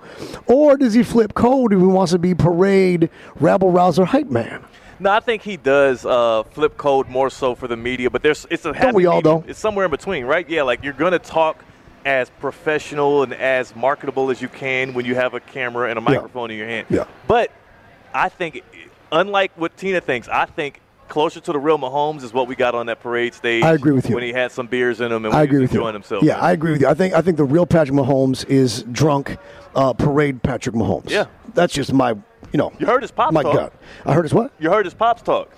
or 0.46 0.76
does 0.76 0.92
he 0.92 1.02
flip 1.02 1.32
code 1.32 1.72
if 1.72 1.78
he 1.78 1.86
wants 1.86 2.12
to 2.12 2.18
be 2.18 2.34
parade 2.34 3.08
rabble 3.40 3.70
rouser 3.70 4.04
hype 4.04 4.28
man? 4.28 4.62
No, 5.00 5.10
I 5.10 5.20
think 5.20 5.42
he 5.42 5.56
does 5.56 6.04
uh, 6.04 6.42
flip 6.44 6.76
code 6.76 7.08
more 7.08 7.30
so 7.30 7.54
for 7.54 7.68
the 7.68 7.76
media, 7.76 8.10
but 8.10 8.22
there's 8.22 8.46
it's 8.50 8.64
a 8.64 8.72
happy 8.72 8.96
we 8.96 9.06
all, 9.06 9.16
medium. 9.16 9.42
though? 9.42 9.48
It's 9.48 9.58
somewhere 9.58 9.84
in 9.86 9.90
between, 9.90 10.24
right? 10.24 10.48
Yeah, 10.48 10.62
like 10.62 10.82
you're 10.82 10.92
gonna 10.92 11.18
talk 11.18 11.64
as 12.04 12.30
professional 12.30 13.22
and 13.22 13.32
as 13.32 13.74
marketable 13.74 14.30
as 14.30 14.42
you 14.42 14.48
can 14.48 14.94
when 14.94 15.04
you 15.04 15.14
have 15.14 15.34
a 15.34 15.40
camera 15.40 15.88
and 15.88 15.98
a 15.98 16.02
microphone 16.02 16.50
in 16.50 16.58
your 16.58 16.66
hand. 16.66 16.86
Yeah. 16.90 17.06
But 17.26 17.50
I 18.12 18.28
think, 18.28 18.62
unlike 19.10 19.52
what 19.56 19.76
Tina 19.76 20.00
thinks, 20.00 20.28
I 20.28 20.44
think 20.46 20.80
closer 21.08 21.40
to 21.40 21.52
the 21.52 21.58
real 21.58 21.78
Mahomes 21.78 22.22
is 22.22 22.32
what 22.32 22.48
we 22.48 22.56
got 22.56 22.74
on 22.74 22.86
that 22.86 23.00
parade 23.00 23.34
stage. 23.34 23.62
I 23.62 23.72
agree 23.72 23.92
with 23.92 24.08
you. 24.08 24.14
When 24.14 24.24
he 24.24 24.32
had 24.32 24.52
some 24.52 24.66
beers 24.66 25.00
in 25.00 25.12
him 25.12 25.24
and 25.24 25.34
I 25.34 25.42
agree 25.42 25.60
with 25.60 25.72
you. 25.72 25.80
enjoying 25.80 25.94
himself. 25.94 26.22
Yeah, 26.22 26.38
I 26.38 26.52
agree 26.52 26.72
with 26.72 26.80
you. 26.80 26.88
I 26.88 26.94
think 26.94 27.14
I 27.14 27.22
think 27.22 27.36
the 27.36 27.44
real 27.44 27.66
Patrick 27.66 27.96
Mahomes 27.96 28.46
is 28.48 28.82
drunk 28.84 29.36
uh, 29.74 29.92
parade 29.92 30.42
Patrick 30.42 30.74
Mahomes. 30.74 31.10
Yeah. 31.10 31.26
that's 31.54 31.72
just 31.72 31.92
my 31.92 32.14
you 32.54 32.58
know. 32.58 32.72
You 32.78 32.86
heard 32.86 33.02
his 33.02 33.10
pops 33.10 33.34
my 33.34 33.42
talk. 33.42 33.52
gut. 33.54 33.72
I 34.06 34.14
heard 34.14 34.22
his 34.22 34.32
what? 34.32 34.52
You 34.60 34.70
heard 34.70 34.86
his 34.86 34.94
pops 34.94 35.20
talk. 35.22 35.50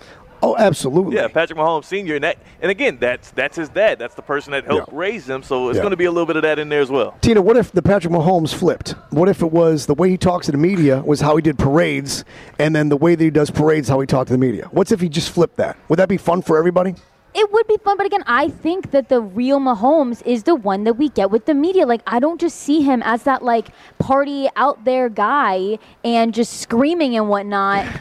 Oh, 0.43 0.57
absolutely. 0.57 1.17
Yeah, 1.17 1.29
Patrick 1.29 1.59
Mahomes 1.59 1.85
Senior, 1.85 2.15
and 2.17 2.25
that, 2.25 2.39
and 2.61 2.71
again, 2.71 2.97
that's 3.01 3.31
that's 3.33 3.57
his 3.57 3.69
dad. 3.69 3.99
That's 3.99 4.15
the 4.15 4.23
person 4.23 4.53
that 4.53 4.65
helped 4.65 4.93
Yeah. 4.93 4.99
raise 4.99 5.29
him. 5.29 5.43
So 5.43 5.69
it's 5.69 5.77
Yeah. 5.77 5.83
going 5.83 5.91
to 5.93 5.97
be 5.97 6.05
a 6.07 6.11
little 6.11 6.27
bit 6.27 6.37
of 6.37 6.43
that 6.43 6.59
in 6.59 6.69
there 6.71 6.81
as 6.81 6.91
well. 6.91 7.15
Tina, 7.21 7.41
what 7.43 7.57
if 7.57 7.71
the 7.73 7.83
Patrick 7.83 8.13
Mahomes 8.13 8.55
flipped? 8.55 8.91
What 9.11 9.29
if 9.29 9.43
it 9.43 9.51
was 9.53 9.87
the 9.87 9.95
way 9.95 10.09
he 10.11 10.17
talks 10.17 10.47
to 10.47 10.53
the 10.53 10.59
media 10.59 11.03
was 11.05 11.21
how 11.21 11.37
he 11.37 11.43
did 11.43 11.59
parades, 11.59 12.25
and 12.59 12.75
then 12.75 12.89
the 12.89 12.97
way 12.97 13.15
that 13.15 13.23
he 13.25 13.31
does 13.31 13.51
parades, 13.51 13.89
how 13.89 14.01
he 14.01 14.07
talked 14.07 14.29
to 14.29 14.35
the 14.35 14.39
media? 14.39 14.69
What's 14.71 14.91
if 14.93 15.01
he 15.01 15.09
just 15.09 15.31
flipped 15.31 15.57
that? 15.57 15.77
Would 15.89 15.99
that 15.99 16.09
be 16.09 16.17
fun 16.19 16.41
for 16.43 16.57
everybody? 16.59 16.95
It 17.39 17.53
would 17.53 17.67
be 17.67 17.77
fun, 17.85 17.99
but 17.99 18.07
again, 18.07 18.25
I 18.27 18.49
think 18.49 18.93
that 18.93 19.11
the 19.11 19.21
real 19.21 19.61
Mahomes 19.61 20.27
is 20.27 20.45
the 20.45 20.55
one 20.55 20.85
that 20.85 20.95
we 20.95 21.11
get 21.11 21.31
with 21.31 21.45
the 21.45 21.53
media. 21.55 21.85
Like, 21.85 22.01
I 22.07 22.19
don't 22.19 22.41
just 22.41 22.57
see 22.57 22.81
him 22.81 23.03
as 23.05 23.25
that 23.25 23.45
like 23.45 23.69
party 23.99 24.49
out 24.57 24.87
there 24.87 25.11
guy 25.11 25.79
and 26.03 26.33
just 26.33 26.61
screaming 26.61 27.15
and 27.17 27.29
whatnot. 27.29 27.85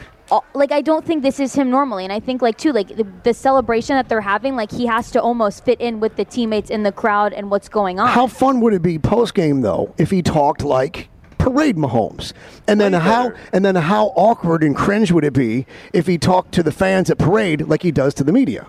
Like, 0.54 0.72
I 0.72 0.80
don't 0.80 1.04
think 1.06 1.22
this 1.22 1.38
is 1.38 1.54
him 1.54 1.70
normally, 1.70 2.02
and 2.02 2.12
I 2.12 2.18
think 2.18 2.42
like 2.42 2.58
too, 2.58 2.72
like 2.72 2.88
the, 2.88 3.06
the 3.22 3.32
celebration 3.32 3.94
that 3.94 4.08
they're 4.08 4.20
having, 4.20 4.56
like 4.56 4.72
he 4.72 4.84
has 4.86 5.12
to 5.12 5.22
almost 5.22 5.64
fit 5.64 5.80
in 5.80 6.00
with 6.00 6.16
the 6.16 6.24
teammates 6.24 6.68
in 6.68 6.82
the 6.82 6.90
crowd 6.90 7.32
and 7.32 7.48
what's 7.48 7.68
going 7.68 8.00
on. 8.00 8.08
How 8.08 8.26
fun 8.26 8.60
would 8.62 8.74
it 8.74 8.82
be 8.82 8.98
post 8.98 9.34
game 9.34 9.60
though 9.60 9.94
if 9.98 10.10
he 10.10 10.22
talked 10.22 10.64
like 10.64 11.08
parade 11.38 11.76
Mahomes? 11.76 12.32
And 12.66 12.80
then 12.80 12.90
Way 12.90 12.98
how 12.98 13.28
better. 13.28 13.40
and 13.52 13.64
then 13.64 13.76
how 13.76 14.06
awkward 14.16 14.64
and 14.64 14.74
cringe 14.74 15.12
would 15.12 15.22
it 15.24 15.32
be 15.32 15.64
if 15.92 16.08
he 16.08 16.18
talked 16.18 16.50
to 16.54 16.64
the 16.64 16.72
fans 16.72 17.08
at 17.08 17.18
parade 17.18 17.68
like 17.68 17.82
he 17.84 17.92
does 17.92 18.12
to 18.14 18.24
the 18.24 18.32
media? 18.32 18.66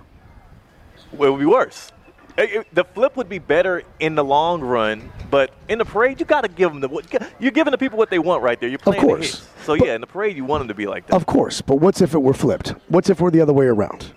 It 1.13 1.19
would 1.19 1.39
be 1.39 1.45
worse. 1.45 1.91
It- 2.37 2.51
it- 2.53 2.67
The 2.73 2.83
flip 2.83 3.17
would 3.17 3.29
be 3.29 3.39
better 3.39 3.81
in 3.99 4.15
the 4.15 4.23
long 4.23 4.61
run, 4.61 5.09
but 5.31 5.51
in 5.67 5.79
the 5.79 5.85
parade, 5.85 6.19
you 6.19 6.25
got 6.25 6.41
to 6.41 6.47
give 6.49 6.71
them 6.71 6.81
the. 6.81 7.29
You're 7.39 7.51
giving 7.51 7.71
the 7.71 7.77
people 7.77 7.97
what 7.97 8.09
they 8.11 8.19
want 8.19 8.43
right 8.43 8.59
there. 8.59 8.69
You're 8.69 8.77
playing 8.79 9.01
course. 9.01 9.19
the 9.31 9.37
hits. 9.37 9.47
So 9.65 9.77
But- 9.77 9.87
yeah, 9.87 9.95
in 9.95 10.01
the 10.01 10.07
parade, 10.07 10.35
you 10.37 10.45
want 10.45 10.61
them 10.61 10.67
to 10.67 10.75
be 10.75 10.85
like 10.85 11.07
that. 11.07 11.15
Of 11.15 11.25
course, 11.25 11.61
but 11.61 11.75
what's 11.75 11.99
if 12.01 12.13
it 12.13 12.21
were 12.21 12.33
flipped? 12.33 12.75
What's 12.89 13.09
if 13.09 13.19
we're 13.19 13.31
the 13.31 13.41
other 13.41 13.53
way 13.53 13.65
around? 13.65 14.13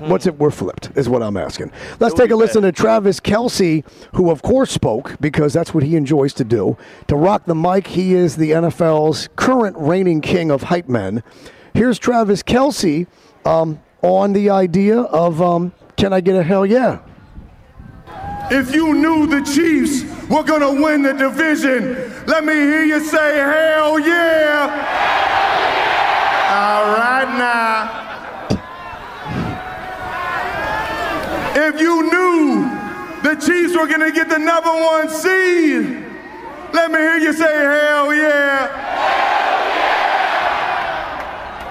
What's 0.00 0.26
if 0.26 0.36
we're 0.36 0.52
flipped? 0.52 0.90
Is 0.94 1.08
what 1.08 1.24
I'm 1.24 1.36
asking. 1.36 1.72
Let's 1.98 2.14
take 2.14 2.30
a 2.30 2.36
listen 2.36 2.62
bad. 2.62 2.76
to 2.76 2.80
Travis 2.82 3.18
Kelce, 3.18 3.84
who 4.14 4.30
of 4.30 4.42
course 4.42 4.70
spoke 4.70 5.16
because 5.20 5.52
that's 5.52 5.74
what 5.74 5.82
he 5.82 5.96
enjoys 5.96 6.32
to 6.34 6.44
do. 6.44 6.76
To 7.08 7.16
rock 7.16 7.46
the 7.46 7.54
mic, 7.56 7.88
he 7.88 8.14
is 8.14 8.36
the 8.36 8.52
NFL's 8.52 9.28
current 9.34 9.76
reigning 9.76 10.20
king 10.20 10.52
of 10.52 10.62
hype 10.64 10.88
men. 10.88 11.24
Here's 11.74 11.98
Travis 11.98 12.44
Kelce 12.44 13.08
um, 13.44 13.80
on 14.02 14.32
the 14.32 14.50
idea 14.50 15.00
of 15.00 15.42
um, 15.42 15.72
can 15.96 16.12
I 16.12 16.20
get 16.20 16.36
a 16.36 16.42
hell 16.42 16.64
yeah? 16.64 17.00
If 18.50 18.74
you 18.74 18.94
knew 18.94 19.26
the 19.26 19.42
Chiefs 19.42 20.04
were 20.30 20.42
going 20.42 20.62
to 20.62 20.82
win 20.82 21.02
the 21.02 21.12
division, 21.12 22.12
let 22.26 22.44
me 22.44 22.54
hear 22.54 22.84
you 22.84 23.00
say, 23.00 23.36
hell 23.36 23.98
yeah. 23.98 24.94
All 26.50 26.84
right 26.96 27.28
now. 27.36 28.06
If 31.54 31.80
you 31.80 32.10
knew 32.10 32.70
the 33.22 33.34
Chiefs 33.34 33.76
were 33.76 33.86
going 33.86 34.00
to 34.00 34.12
get 34.12 34.28
the 34.30 34.38
number 34.38 34.70
one 34.70 35.10
seed, 35.10 36.06
let 36.72 36.90
me 36.90 36.98
hear 36.98 37.18
you 37.18 37.32
say, 37.32 37.54
hell 37.54 38.14
yeah. 38.14 39.27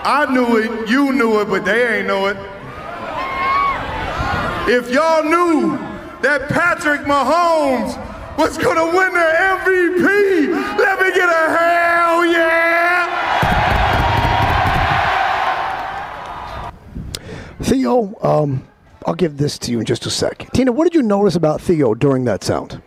I 0.09 0.25
knew 0.31 0.55
it, 0.55 0.89
you 0.89 1.11
knew 1.11 1.41
it, 1.41 1.49
but 1.49 1.65
they 1.65 1.97
ain't 1.97 2.07
know 2.07 2.27
it. 2.27 2.37
If 4.69 4.89
y'all 4.89 5.21
knew 5.21 5.77
that 6.21 6.47
Patrick 6.47 7.01
Mahomes 7.01 7.97
was 8.37 8.57
gonna 8.57 8.85
win 8.85 9.11
the 9.11 9.19
MVP, 9.19 10.49
let 10.79 11.01
me 11.01 11.11
get 11.13 11.27
a 11.27 11.49
hell 11.57 12.25
yeah! 12.25 13.11
Theo, 17.63 18.15
um, 18.21 18.65
I'll 19.05 19.13
give 19.13 19.35
this 19.35 19.59
to 19.59 19.71
you 19.71 19.79
in 19.81 19.85
just 19.85 20.05
a 20.05 20.09
sec. 20.09 20.49
Tina, 20.53 20.71
what 20.71 20.85
did 20.85 20.95
you 20.95 21.01
notice 21.01 21.35
about 21.35 21.59
Theo 21.59 21.93
during 21.93 22.23
that 22.23 22.45
sound? 22.45 22.81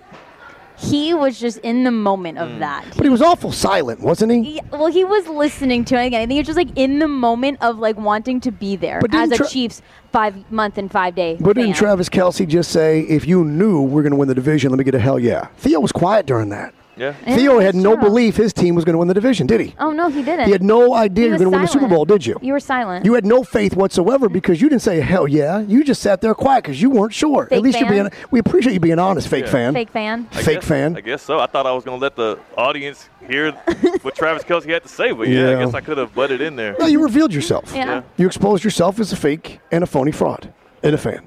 He 0.80 1.12
was 1.14 1.38
just 1.38 1.58
in 1.58 1.84
the 1.84 1.90
moment 1.90 2.38
Mm. 2.38 2.42
of 2.54 2.58
that. 2.60 2.84
But 2.96 3.04
he 3.04 3.10
was 3.10 3.20
awful 3.22 3.52
silent, 3.52 4.00
wasn't 4.00 4.32
he? 4.32 4.54
Yeah, 4.56 4.62
well, 4.72 4.86
he 4.86 5.04
was 5.04 5.28
listening 5.28 5.84
to 5.86 5.94
it 6.00 6.06
again. 6.06 6.20
I 6.22 6.26
think 6.26 6.32
he 6.32 6.38
was 6.38 6.46
just 6.46 6.56
like 6.56 6.70
in 6.76 6.98
the 6.98 7.08
moment 7.08 7.58
of 7.60 7.78
like 7.78 7.98
wanting 7.98 8.40
to 8.40 8.50
be 8.50 8.76
there 8.76 9.00
But 9.00 9.14
as 9.14 9.28
didn't 9.28 9.34
a 9.34 9.36
Tra- 9.44 9.48
Chiefs 9.48 9.82
five 10.12 10.50
month 10.50 10.78
and 10.78 10.90
five 10.90 11.14
day. 11.14 11.36
But 11.38 11.56
didn't 11.56 11.72
fan. 11.74 11.78
Travis 11.78 12.08
Kelce 12.08 12.48
just 12.48 12.70
say, 12.70 13.00
if 13.02 13.26
you 13.28 13.44
knew 13.44 13.82
we're 13.82 14.02
going 14.02 14.12
to 14.12 14.16
win 14.16 14.28
the 14.28 14.34
division, 14.34 14.70
let 14.70 14.78
me 14.78 14.84
get 14.84 14.94
a 14.94 14.98
hell 15.00 15.18
yeah? 15.18 15.48
Theo 15.58 15.80
was 15.80 15.92
quiet 15.92 16.26
during 16.26 16.48
that. 16.48 16.72
Yeah. 17.00 17.14
Yeah, 17.26 17.34
Theo 17.36 17.58
had 17.60 17.74
no 17.74 17.94
true. 17.94 18.02
belief 18.04 18.36
his 18.36 18.52
team 18.52 18.74
was 18.74 18.84
going 18.84 18.92
to 18.94 18.98
win 18.98 19.08
the 19.08 19.14
division, 19.14 19.46
did 19.46 19.60
he? 19.60 19.74
Oh 19.78 19.90
no, 19.90 20.08
he 20.08 20.22
didn't. 20.22 20.44
He 20.46 20.52
had 20.52 20.62
no 20.62 20.92
idea 20.94 21.24
He 21.24 21.26
you 21.26 21.30
were 21.30 21.32
was 21.34 21.40
going 21.42 21.52
to 21.52 21.56
win 21.58 21.62
the 21.62 21.72
Super. 21.72 21.88
Bowl, 21.88 22.04
did 22.04 22.26
you? 22.26 22.38
You 22.42 22.52
were 22.52 22.60
silent. 22.60 23.04
You 23.06 23.14
had 23.14 23.24
no 23.24 23.42
faith 23.42 23.74
whatsoever 23.74 24.28
because 24.28 24.60
you 24.60 24.68
didn't 24.68 24.82
say 24.82 25.00
hell 25.00 25.26
yeah. 25.26 25.60
You 25.60 25.82
just 25.82 26.02
sat 26.02 26.20
there 26.20 26.34
quiet 26.34 26.64
because 26.64 26.80
you 26.82 26.90
weren't 26.90 27.14
sure. 27.14 27.44
At 27.44 27.48
Fake 27.50 27.62
least 27.62 27.80
you're 27.80 27.88
being. 27.88 28.10
We 28.30 28.38
appreciate 28.38 28.74
you 28.74 28.80
being 28.80 28.98
honest, 28.98 29.28
fake 29.28 29.46
Yeah. 29.46 29.50
fan. 29.50 29.72
Fake 29.74 29.90
fan. 29.90 30.28
I 30.32 30.42
Fake 30.42 30.60
guess- 30.60 30.68
fan. 30.68 30.96
I 30.96 31.00
guess 31.00 31.22
so. 31.22 31.38
I 31.40 31.46
thought 31.46 31.66
I 31.66 31.72
was 31.72 31.84
going 31.84 31.98
to 31.98 32.02
let 32.02 32.16
the 32.16 32.38
audience 32.56 33.08
hear 33.26 33.52
what 34.02 34.14
Travis 34.14 34.42
Kelce 34.44 34.68
had 34.68 34.82
to 34.82 34.88
say, 34.88 35.12
but 35.12 35.28
yeah, 35.28 35.50
Yeah. 35.52 35.58
I 35.58 35.64
guess 35.64 35.74
I 35.74 35.80
could 35.80 35.96
have 35.98 36.14
butted 36.14 36.40
in 36.40 36.56
there. 36.56 36.76
No, 36.78 36.86
you 36.86 37.02
revealed 37.02 37.32
yourself. 37.32 37.72
Yeah. 37.74 37.86
Yeah. 37.86 38.02
You 38.18 38.26
exposed 38.26 38.62
yourself 38.64 38.98
as 39.00 39.12
a 39.12 39.16
fake 39.16 39.60
and 39.72 39.82
a 39.82 39.86
phony 39.86 40.12
fraud 40.12 40.52
and 40.82 40.94
a 40.94 40.98
fan. 40.98 41.20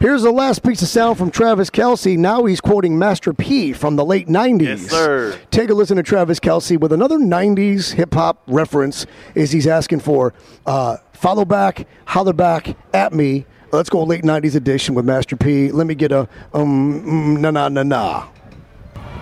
Here's 0.00 0.22
the 0.22 0.30
last 0.32 0.62
piece 0.62 0.82
of 0.82 0.88
sound 0.88 1.18
from 1.18 1.30
Travis 1.30 1.70
Kelce. 1.70 2.16
Now 2.16 2.44
he's 2.44 2.60
quoting 2.60 2.98
Master 2.98 3.32
P 3.32 3.72
from 3.72 3.96
the 3.96 4.04
late 4.04 4.28
90s. 4.28 4.62
Yes, 4.62 4.80
sir. 4.88 5.38
Take 5.50 5.70
a 5.70 5.74
listen 5.74 5.96
to 5.96 6.02
Travis 6.02 6.40
Kelce 6.40 6.78
with 6.78 6.92
another 6.92 7.18
90s 7.18 7.92
hip 7.92 8.14
hop 8.14 8.42
reference 8.46 9.06
as 9.36 9.52
he's 9.52 9.66
asking 9.66 10.00
for 10.00 10.34
uh, 10.66 10.96
follow 11.12 11.44
back, 11.44 11.86
holler 12.06 12.32
back 12.32 12.76
at 12.92 13.12
me. 13.12 13.46
Let's 13.72 13.90
go 13.90 14.04
late 14.04 14.22
90s 14.22 14.54
edition 14.54 14.94
with 14.94 15.04
Master 15.04 15.36
P. 15.36 15.72
Let 15.72 15.86
me 15.86 15.94
get 15.94 16.12
a 16.12 16.28
um, 16.52 17.02
mm, 17.02 17.40
na 17.40 17.50
na 17.50 17.68
na 17.68 17.82
na. 17.82 18.28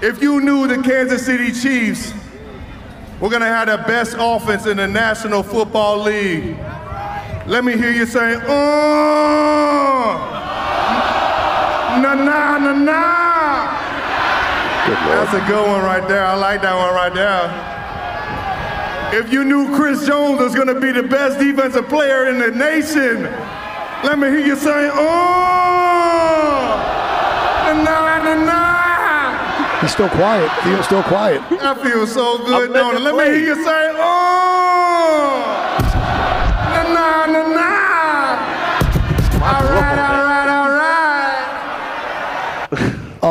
If 0.02 0.21
you 0.21 0.41
knew 0.41 0.67
the 0.67 0.83
Kansas 0.83 1.25
City 1.25 1.52
Chiefs 1.52 2.12
were 3.21 3.31
gonna 3.31 3.47
have 3.47 3.69
the 3.69 3.79
best 3.88 4.17
offense 4.19 4.67
in 4.67 4.76
the 4.79 4.87
National 4.88 5.43
Football 5.43 5.99
League, 6.02 6.57
let 7.46 7.64
me 7.64 7.76
hear 7.76 7.90
you 7.90 8.06
say, 8.06 8.34
uh, 8.34 8.40
na 12.00 12.14
na 12.14 12.58
na 12.58 12.72
na. 12.72 13.02
That's 14.87 15.34
a 15.34 15.40
good 15.46 15.66
one 15.66 15.82
right 15.82 16.06
there. 16.08 16.25
I 16.25 16.34
like 16.34 16.62
that 16.62 16.75
one 16.75 16.94
right 16.94 17.14
there. 17.14 17.50
If 19.18 19.32
you 19.32 19.44
knew 19.44 19.75
Chris 19.76 20.06
Jones 20.06 20.40
was 20.40 20.54
gonna 20.54 20.78
be 20.80 20.90
the 20.92 21.02
best 21.02 21.38
defensive 21.38 21.88
player 21.88 22.28
in 22.28 22.38
the 22.38 22.50
nation, 22.50 23.25
let 24.04 24.18
me 24.18 24.28
hear 24.28 24.40
you 24.40 24.56
say, 24.56 24.90
oh, 24.92 24.99
na 27.75 27.82
na 27.82 28.22
na 28.25 28.34
na. 28.44 29.80
He's 29.80 29.92
still 29.92 30.08
quiet. 30.08 30.50
Theo's 30.64 30.84
still 30.87 31.02
quiet. 31.02 31.42
I 31.61 31.75
feel 31.82 32.06
so 32.06 32.38
good 32.38 32.70
I'm 32.70 32.72
knowing 32.72 32.96
it. 32.96 33.00
letting 33.00 33.16
Let 33.18 33.28
me 33.28 33.34
hear 33.38 33.54
you 33.54 33.64
say, 33.64 33.90
oh, 33.94 35.51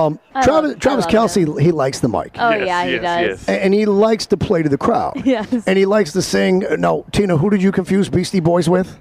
Um, 0.08 0.20
Travis, 0.43 0.75
Travis 0.79 1.05
Kelce, 1.05 1.46
him. 1.48 1.58
he 1.58 1.72
likes 1.72 2.00
the 2.00 2.08
mic. 2.10 2.36
Oh 2.39 2.50
Yes, 2.50 2.67
yeah, 2.67 2.86
he 2.86 2.91
yes, 2.93 3.01
does. 3.01 3.48
yes. 3.48 3.50
A- 3.50 3.63
and 3.63 3.74
he 3.74 3.86
likes 3.86 4.25
to 4.27 4.38
play 4.38 4.63
to 4.63 4.70
the 4.70 4.77
crowd. 4.77 5.22
Yes. 5.25 5.48
And 5.67 5.77
he 5.77 5.86
likes 5.86 6.12
to 6.13 6.22
sing. 6.22 6.65
No, 6.79 7.05
Tina, 7.12 7.38
who 7.38 7.50
did 7.50 7.62
you 7.63 7.72
confuse 7.72 8.10
Beastie 8.10 8.39
Boys 8.39 8.67
with? 8.70 8.98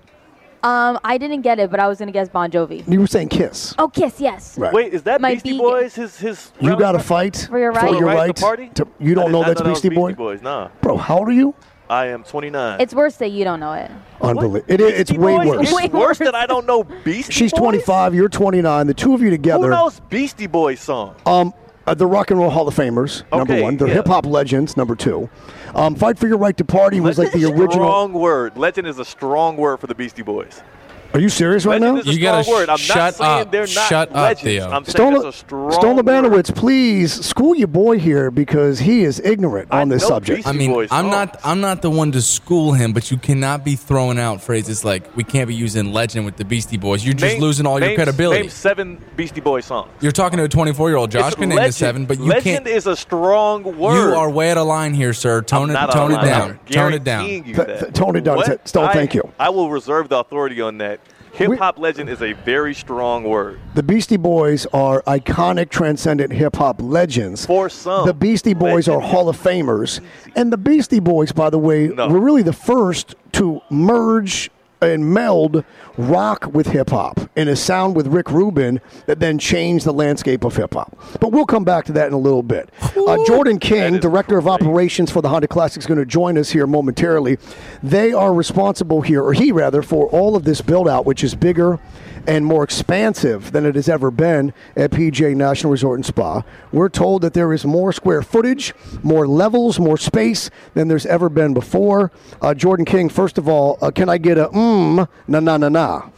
Um, 0.63 0.99
I 1.05 1.17
didn't 1.17 1.41
get 1.41 1.59
it, 1.59 1.71
but 1.71 1.81
I 1.81 1.89
was 1.89 1.99
gonna 1.99 2.13
guess 2.13 2.29
Bon 2.29 2.51
Jovi. 2.51 2.87
You 2.87 3.01
were 3.01 3.07
saying 3.07 3.31
Kiss. 3.31 3.75
Oh, 3.79 3.89
Kiss, 3.89 4.21
yes. 4.21 4.59
Right. 4.59 4.75
Wait, 4.75 4.93
is 4.93 5.03
that 5.05 5.21
My 5.23 5.33
Beastie 5.33 5.53
vegan- 5.53 5.65
Boys? 5.65 5.95
His 5.95 6.19
his. 6.19 6.53
You 6.61 6.77
got 6.79 6.93
to 6.93 6.99
fight 6.99 7.47
For 7.51 7.59
your 7.59 7.73
right. 7.73 7.81
For 7.81 7.89
For 7.89 7.95
your 7.95 8.05
right 8.05 8.15
right. 8.17 8.37
to 8.37 8.43
party? 8.43 8.69
to- 8.75 8.87
you 8.99 9.15
don't 9.15 9.27
did 9.27 9.33
know 9.33 9.41
not 9.41 9.47
that's 9.49 9.63
that 9.63 9.69
was 9.71 9.81
Beastie 9.81 9.95
Boy? 9.95 10.13
Boys, 10.13 10.43
nah. 10.43 10.69
Bro, 10.83 10.99
how 10.99 11.21
old 11.21 11.29
are 11.29 11.33
you? 11.33 11.55
I 11.91 12.07
am 12.07 12.23
29. 12.23 12.81
It's 12.81 12.95
worse 12.95 13.17
that 13.17 13.33
you 13.33 13.43
don't 13.43 13.59
know 13.59 13.73
it. 13.73 13.91
Unbelievable. 14.21 14.65
It, 14.73 14.81
is- 14.81 15.01
it's 15.01 15.11
Beastie 15.11 15.19
way 15.19 15.37
Boys? 15.39 15.47
worse. 15.49 15.61
It's 15.63 15.73
Way 15.77 15.89
worse 15.89 15.93
worse. 15.93 16.19
that 16.19 16.35
I 16.37 16.47
don't 16.47 16.65
know 16.65 16.85
Beastie 16.85 17.23
Boys. 17.31 17.35
She's 17.35 17.51
Boys? 17.53 17.59
25. 17.61 18.15
You're 18.15 18.29
29. 18.29 18.87
The 18.87 18.95
two 18.95 19.13
of 19.13 19.21
you 19.23 19.31
together. 19.31 19.65
Who 19.65 19.71
knows 19.71 19.99
Beastie 20.09 20.47
Boys 20.47 20.79
song? 20.81 21.17
Um, 21.27 21.53
uh, 21.89 21.95
the 21.95 22.07
Rock 22.07 22.31
and 22.31 22.39
Roll 22.39 22.51
Hall 22.51 22.69
of 22.69 22.77
Famers, 22.77 23.25
number 23.33 23.55
Okay, 23.55 23.63
one. 23.63 23.77
The 23.77 23.87
yeah. 23.89 23.95
hip 23.95 24.07
hop 24.07 24.25
legends, 24.25 24.77
number 24.77 24.95
two. 24.95 25.29
Um, 25.75 25.97
Fight 25.97 26.17
for 26.19 26.29
Your 26.29 26.37
Right 26.39 26.57
to 26.59 26.65
Party 26.65 27.01
was 27.01 27.19
like 27.19 27.33
the 27.33 27.39
Legend 27.39 27.55
is 27.55 27.59
a 27.59 27.63
original. 27.65 27.87
Strong 27.89 28.13
word. 28.13 28.57
Legend 28.57 28.87
is 28.87 28.99
a 29.01 29.05
strong 29.05 29.57
word 29.57 29.79
for 29.81 29.89
the 29.89 29.95
Beastie 29.97 30.23
Boys. 30.23 30.63
Are 31.13 31.19
you 31.21 31.29
serious 31.29 31.67
right 31.67 31.81
Legend 31.81 32.07
now? 32.07 32.13
You 32.13 32.21
gotta 32.21 32.49
word. 32.49 32.69
I'm 32.69 32.75
not 32.75 32.81
shut 32.81 33.15
saying 33.17 33.41
up. 33.43 33.51
they're 33.51 33.63
not 33.63 33.89
Shut 33.89 34.15
up. 34.15 34.39
Theo. 34.39 34.71
I'm 34.71 34.85
saying 34.85 34.93
Stola, 34.93 35.29
it's 35.29 35.37
a 35.37 35.39
strong 35.41 35.73
Stola 35.73 36.03
word. 36.03 36.45
Please 36.55 37.13
school 37.25 37.57
your 37.57 37.67
boy 37.69 37.99
here 37.99 38.31
because 38.31 38.79
he 38.79 39.03
is 39.03 39.19
ignorant 39.21 39.69
I 39.73 39.81
on 39.81 39.89
this 39.89 40.07
subject. 40.07 40.47
I 40.47 40.53
mean, 40.53 40.87
I'm 40.91 41.11
not 41.11 41.41
I'm 41.43 41.61
not 41.61 41.83
the 41.83 41.91
one 41.91 42.13
to 42.13 42.23
school 42.23 42.73
him, 42.75 42.93
but 42.93 43.11
you 43.11 43.17
cannot 43.17 43.65
be 43.65 43.75
throwing 43.75 44.19
out 44.19 44.41
phrases 44.41 44.85
like 44.85 45.17
we 45.17 45.25
can't 45.25 45.49
be 45.49 45.55
using 45.55 45.93
legend 45.93 46.27
with 46.27 46.37
the 46.37 46.45
Beastie 46.45 46.77
Boys. 46.77 47.05
You're 47.05 47.15
just 47.15 47.35
Name- 47.35 47.43
losing 47.43 47.67
all 47.67 47.81
your 47.81 47.95
credibility. 47.95 48.43
Name 48.43 48.51
seven 48.51 49.05
Beastie 49.17 49.41
Boys 49.41 49.65
songs. 49.65 49.91
You're 50.01 50.13
talking 50.13 50.37
to 50.39 50.45
a 50.45 50.49
24 50.49 50.91
year 50.91 50.97
old. 50.97 51.11
Josh 51.11 51.27
It's 51.33 51.35
can 51.37 51.49
name 51.49 51.59
the 51.59 51.73
seven, 51.73 52.07
but 52.07 52.19
you 52.19 52.27
legend 52.27 52.45
can't. 52.45 52.65
Legend 52.67 52.77
is 52.77 52.87
a 52.87 52.97
strong 52.97 53.65
word. 53.65 53.95
You 53.95 54.15
are 54.15 54.31
way 54.31 54.53
out 54.53 54.59
of 54.59 54.67
line 54.69 54.95
here, 54.95 55.13
sir. 55.13 55.43
Tone 55.43 55.71
it, 55.71 55.75
tone 55.91 56.13
it 56.13 56.23
down. 56.23 56.59
Tone 56.71 56.95
it 56.95 57.03
down. 57.03 57.25
guaranteeing 57.25 57.47
you 57.47 57.55
that. 57.55 57.95
tone 57.95 58.15
it 58.15 58.23
down. 58.23 58.37
What? 58.37 58.69
Stone, 58.69 58.93
thank 58.93 59.15
you. 59.15 59.29
I 59.41 59.51
will 59.51 59.71
reserve 59.71 60.09
the 60.09 60.19
authority 60.19 60.61
on 60.61 60.79
that. 60.79 61.00
Hip 61.33 61.59
hop 61.59 61.79
legend 61.79 62.11
is 62.11 62.21
a 62.23 62.33
very 62.33 62.75
strong 62.75 63.25
word. 63.25 63.59
The 63.75 63.83
Beastie 63.83 64.17
Boys 64.17 64.67
are 64.73 65.03
iconic, 65.03 65.71
transcendent 65.71 66.33
hip 66.33 66.57
hop 66.57 66.81
legends. 66.83 67.47
For 67.47 67.69
some, 67.69 68.07
the 68.07 68.15
Beastie 68.15 68.55
Boys 68.55 68.89
are 68.89 69.01
Hall 69.01 69.29
of 69.29 69.41
Famers. 69.41 70.01
And 70.37 70.53
the 70.53 70.59
Beastie 70.59 71.01
Boys, 71.01 71.33
by 71.33 71.49
the 71.51 71.59
way, 71.59 71.89
No. 71.89 72.09
were 72.09 72.21
really 72.21 72.43
the 72.43 72.53
first 72.53 73.15
to 73.33 73.61
merge 73.71 74.51
and 74.83 75.13
meld 75.13 75.65
rock 75.97 76.53
with 76.53 76.69
hip 76.69 76.91
hop 76.91 77.21
in 77.37 77.49
a 77.49 77.57
sound 77.57 77.95
with 77.97 78.07
Rick 78.07 78.31
Rubin 78.31 78.81
that 79.07 79.21
then 79.21 79.39
changed 79.39 79.85
the 79.85 79.93
landscape 79.93 80.45
of 80.45 80.57
hip 80.57 80.75
hop. 80.75 80.97
But 81.21 81.33
we'll 81.33 81.47
come 81.47 81.65
back 81.65 81.85
to 81.87 81.93
that 81.93 82.07
in 82.07 82.13
a 82.13 82.19
little 82.19 82.43
bit. 82.43 82.71
Uh, 82.97 83.19
Jordan 83.27 83.59
King, 83.59 83.99
director 83.99 84.39
of 84.39 84.47
operations 84.47 85.11
for 85.11 85.21
the 85.21 85.29
Honda 85.29 85.49
Classic, 85.49 85.81
is 85.81 85.87
going 85.87 85.99
to 85.99 86.07
join 86.07 86.39
us 86.39 86.51
here 86.51 86.67
momentarily. 86.67 87.39
They 87.83 88.13
are 88.13 88.33
responsible 88.33 89.03
here, 89.03 89.23
or 89.23 89.33
he 89.33 89.53
rather, 89.53 89.83
for 89.83 90.07
all 90.09 90.37
of 90.37 90.45
this 90.45 90.61
build 90.61 90.89
out, 90.89 91.05
which 91.05 91.23
is 91.25 91.35
bigger 91.35 91.79
and 92.27 92.45
more 92.45 92.65
expansive 92.65 93.53
than 93.53 93.67
it 93.67 93.75
has 93.75 93.89
ever 93.89 94.11
been 94.11 94.53
at 94.77 94.91
PGA 94.91 95.35
National 95.35 95.71
Resort 95.73 95.99
and 95.99 96.07
Spa. 96.07 96.43
We're 96.73 96.89
told 96.89 97.23
that 97.23 97.35
there 97.35 97.53
is 97.53 97.65
more 97.65 97.93
square 97.93 98.23
footage, 98.23 98.75
more 99.03 99.27
levels, 99.27 99.79
more 99.79 99.99
space 99.99 100.51
than 100.75 100.89
there's 100.89 101.07
ever 101.07 101.29
been 101.29 101.55
before. 101.55 102.13
Uh, 102.41 102.55
Jordan 102.55 102.85
King, 102.85 103.09
first 103.09 103.39
of 103.39 103.49
all, 103.49 103.79
uh, 103.83 103.91
can 103.91 104.09
I 104.09 104.19
get 104.19 104.39
a 104.39 104.49
mmm, 104.49 105.09
na 105.29 105.41
na 105.41 105.57
na 105.57 105.69
na? 105.69 106.11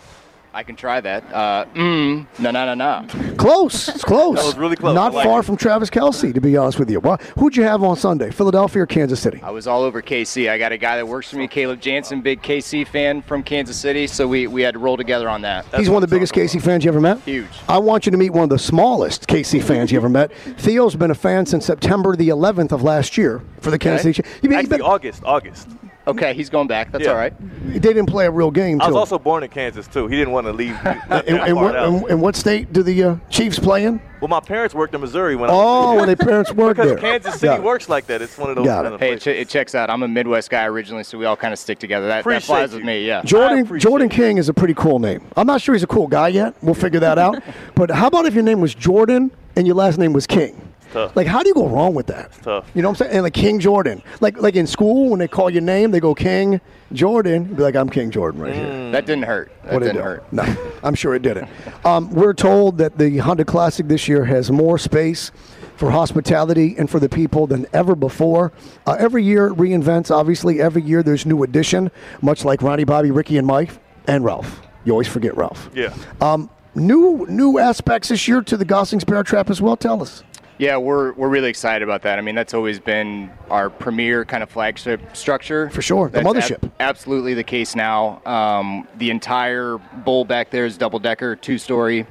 I 0.54 0.62
can 0.64 0.76
try 0.76 1.00
that. 1.00 1.25
Uh, 1.32 1.64
mm, 1.75 2.26
no, 2.38 2.50
no, 2.50 2.75
no, 2.75 2.75
no. 2.75 3.35
Close. 3.37 3.88
It's 3.88 4.04
close. 4.04 4.37
That 4.37 4.44
was 4.44 4.56
really 4.59 4.76
close. 4.76 4.94
Not 4.94 5.14
like 5.14 5.25
far 5.26 5.40
it. 5.40 5.44
from 5.44 5.56
Travis 5.56 5.88
Kelce, 5.88 6.35
to 6.35 6.40
be 6.42 6.56
honest 6.59 6.78
with 6.78 6.90
you. 6.90 7.00
Well, 7.00 7.16
who'd 7.38 7.56
you 7.56 7.62
have 7.62 7.82
on 7.82 7.97
Sunday? 7.97 8.30
Philadelphia 8.30 8.82
or 8.82 8.87
Kansas 8.87 9.18
City? 9.18 9.40
I 9.42 9.50
was 9.50 9.66
all 9.66 9.82
over 9.82 10.02
KC. 10.02 10.50
I 10.50 10.59
got 10.59 10.71
a 10.71 10.76
guy 10.76 10.97
that 10.97 11.06
works 11.09 11.30
for 11.30 11.37
me, 11.37 11.49
Caleb 11.49 11.80
Jansen, 11.80 12.21
big 12.21 12.42
KC 12.42 12.87
fan 12.87 13.23
from 13.23 13.42
Kansas 13.42 13.78
City, 13.78 14.06
so 14.06 14.28
we, 14.28 14.47
we 14.47 14.61
had 14.61 14.75
to 14.75 14.78
roll 14.78 14.99
together 14.99 15.28
on 15.28 15.40
that. 15.40 15.64
He's 15.75 15.88
one 15.88 16.02
of 16.02 16.11
the 16.11 16.14
biggest 16.14 16.35
KC 16.35 16.61
fans 16.61 16.85
you 16.85 16.90
ever 16.90 17.00
met. 17.00 17.18
Huge. 17.21 17.47
I 17.68 17.78
want 17.78 18.04
you 18.04 18.12
to 18.12 18.18
meet 18.18 18.30
one 18.30 18.44
of 18.44 18.50
the 18.50 18.59
smallest 18.59 19.26
KC 19.28 19.62
fans 19.62 19.90
you 19.90 19.97
ever 19.97 20.11
met. 20.11 20.32
Theo's 20.59 20.97
been 20.97 21.11
a 21.11 21.14
fan 21.14 21.47
since 21.47 21.64
September 21.64 22.14
the 22.14 22.28
11th 22.28 22.73
of 22.73 22.82
last 22.82 23.16
year 23.16 23.42
for 23.61 23.71
the 23.71 23.78
Kansas 23.78 24.04
Okay. 24.06 24.12
City. 24.23 24.28
You 24.42 24.50
mean, 24.50 24.59
Actually, 24.59 24.78
been- 24.78 24.87
August, 24.87 25.23
August. 25.25 25.68
Okay, 26.06 26.35
he's 26.35 26.50
going 26.50 26.66
back. 26.66 26.90
That's 26.90 27.04
Yeah. 27.04 27.11
all 27.12 27.16
right. 27.16 27.32
They 27.73 27.78
didn't 27.78 28.06
play 28.06 28.26
a 28.26 28.30
real 28.30 28.50
game. 28.50 28.80
I 28.80 28.87
was 28.87 28.92
till- 28.92 28.99
also 28.99 29.18
born 29.18 29.42
in 29.44 29.50
Kansas 29.50 29.87
too. 29.87 30.09
He 30.09 30.16
didn't 30.16 30.32
want 30.32 30.47
to 30.49 30.52
leave. 30.52 30.71
in, 30.85 30.99
that 31.09 31.28
in, 31.28 31.37
far 31.54 31.54
what, 31.54 31.76
out. 31.76 31.88
in, 31.88 32.11
in 32.11 32.21
what 32.21 32.35
state 32.37 32.73
do 32.73 32.82
the 32.82 33.02
uh, 33.04 33.16
Chiefs 33.30 33.59
play 33.59 33.85
in? 33.85 34.00
well, 34.21 34.28
my 34.28 34.40
parents 34.40 34.75
worked 34.75 34.94
in 34.94 35.00
Missouri 35.00 35.37
when 35.37 35.49
I 35.50 35.52
Oh, 35.52 35.97
when 35.97 36.06
their 36.06 36.16
parents 36.16 36.52
worked 36.52 36.80
because. 36.80 37.00
Kansas 37.00 37.35
City 37.35 37.47
Got 37.47 37.61
it. 37.61 37.62
works 37.64 37.88
like 37.88 38.06
that. 38.06 38.21
It's 38.23 38.37
one 38.37 38.50
of 38.50 38.56
those. 38.56 38.64
Got 38.66 38.82
kind 38.82 38.87
it. 38.88 38.92
of 38.94 39.00
Hey, 39.00 39.06
it, 39.06 39.11
places. 39.23 39.25
ch- 39.25 39.40
it 39.42 39.49
checks 39.49 39.75
out. 39.75 39.90
I'm 39.90 40.02
a 40.02 40.09
Midwest 40.09 40.50
guy 40.50 40.64
originally, 40.66 41.04
so 41.04 41.18
we 41.18 41.25
all 41.25 41.37
kind 41.37 41.52
of 41.52 41.59
stick 41.59 41.78
together. 41.78 42.06
That, 42.06 42.14
that 42.16 42.21
Appreciate 42.21 42.47
flies 42.47 42.71
with 42.73 42.80
you. 42.80 42.87
me. 42.87 43.06
Yeah. 43.06 43.21
I 43.21 43.23
Jordan 43.23 43.59
appreciate 43.61 43.88
Jordan 43.88 44.06
it. 44.09 44.12
King 44.14 44.38
is 44.38 44.49
a 44.49 44.54
pretty 44.54 44.75
cool 44.75 44.99
name. 44.99 45.23
I'm 45.37 45.47
not 45.47 45.61
sure 45.61 45.75
he's 45.75 45.82
a 45.85 45.88
cool 45.88 46.09
guy 46.09 46.28
yet. 46.28 46.54
We'll 46.62 46.75
figure 46.75 47.00
that 47.00 47.18
out. 47.18 47.42
but 47.75 47.90
how 47.90 48.09
about 48.09 48.26
if 48.26 48.35
your 48.35 48.42
name 48.44 48.61
was 48.61 48.75
Jordan 48.75 49.30
and 49.56 49.66
your 49.66 49.76
last 49.76 49.99
name 49.99 50.12
was 50.12 50.26
King? 50.26 50.72
Tough. 50.92 51.16
Like, 51.16 51.26
how 51.26 51.42
do 51.42 51.49
you 51.49 51.54
go 51.54 51.68
wrong 51.68 51.94
with 51.94 52.06
that? 52.08 52.32
tough. 52.42 52.70
You 52.75 52.82
know 52.82 52.88
what 52.90 53.00
I'm 53.00 53.06
saying? 53.06 53.12
And 53.16 53.22
like 53.22 53.34
King 53.34 53.58
Jordan. 53.61 54.02
Like 54.20 54.40
like 54.40 54.54
in 54.56 54.66
school 54.66 55.11
when 55.11 55.18
they 55.18 55.28
call 55.28 55.50
your 55.50 55.62
name, 55.62 55.90
they 55.90 56.00
go 56.00 56.14
King 56.14 56.61
Jordan. 56.92 57.44
Be 57.54 57.62
like, 57.62 57.75
I'm 57.76 57.88
King 57.88 58.11
Jordan 58.11 58.40
right 58.40 58.54
here. 58.54 58.90
That 58.92 59.06
didn't 59.06 59.25
hurt. 59.25 59.50
That 59.64 59.72
What 59.75 59.78
didn't 59.80 59.96
do? 59.96 60.02
hurt. 60.02 60.32
No, 60.32 60.44
I'm 60.82 60.94
sure 60.94 61.14
it 61.14 61.22
didn't. 61.22 61.49
Um, 61.84 62.11
we're 62.11 62.34
told 62.34 62.78
that 62.78 62.99
the 62.99 63.18
Honda 63.18 63.44
Classic 63.44 63.87
this 63.88 64.08
year 64.08 64.25
has 64.26 64.50
more 64.50 64.78
space 64.78 65.30
for 65.76 65.90
hospitality 65.90 66.76
and 66.78 66.88
for 66.88 67.00
the 67.00 67.08
people 67.08 67.46
than 67.46 67.66
ever 67.72 67.94
before. 67.96 68.52
Uh, 68.87 68.96
every 68.99 69.25
year 69.25 69.49
it 69.49 69.54
reinvents. 69.54 70.11
Obviously, 70.11 70.61
every 70.61 70.82
year 70.82 71.02
there's 71.02 71.25
new 71.26 71.42
addition, 71.42 71.90
much 72.20 72.44
like 72.44 72.62
Ronnie, 72.62 72.84
Bobby, 72.84 73.11
Ricky, 73.11 73.38
and 73.38 73.46
Mike, 73.46 73.70
and 74.06 74.25
Ralph. 74.25 74.61
You 74.84 74.92
always 74.92 75.08
forget 75.08 75.37
Ralph. 75.37 75.70
Yeah. 75.75 75.94
Um, 76.20 76.50
new 76.75 77.25
new 77.28 77.58
aspects 77.58 78.08
this 78.08 78.26
year 78.28 78.42
to 78.42 78.56
the 78.56 78.64
Gosling's 78.64 79.04
Bear 79.04 79.22
Trap 79.22 79.49
as 79.49 79.61
well. 79.62 79.76
Tell 79.76 80.02
us. 80.02 80.22
Yeah, 80.62 80.76
we're 80.76 81.12
we're 81.14 81.28
really 81.28 81.49
excited 81.49 81.83
about 81.83 82.02
that. 82.02 82.21
I 82.21 82.23
mean, 82.23 82.37
that's 82.37 82.54
always 82.54 82.78
been 82.78 83.33
our 83.50 83.69
premier 83.69 84.25
kind 84.25 84.45
of 84.45 84.49
flagship 84.49 85.16
structure. 85.16 85.69
For 85.71 85.83
sure, 85.83 86.09
the 86.09 86.21
That's 86.21 86.50
mothership. 86.52 86.71
absolutely 86.78 87.35
the 87.35 87.42
case 87.42 87.75
now. 87.75 88.25
Um, 88.25 88.87
the 88.97 89.11
entire 89.11 89.78
bowl 89.78 90.25
back 90.25 90.50
there 90.50 90.64
is 90.64 90.78
double 90.78 91.00
decker, 91.00 91.35
two 91.35 91.59
story. 91.59 92.07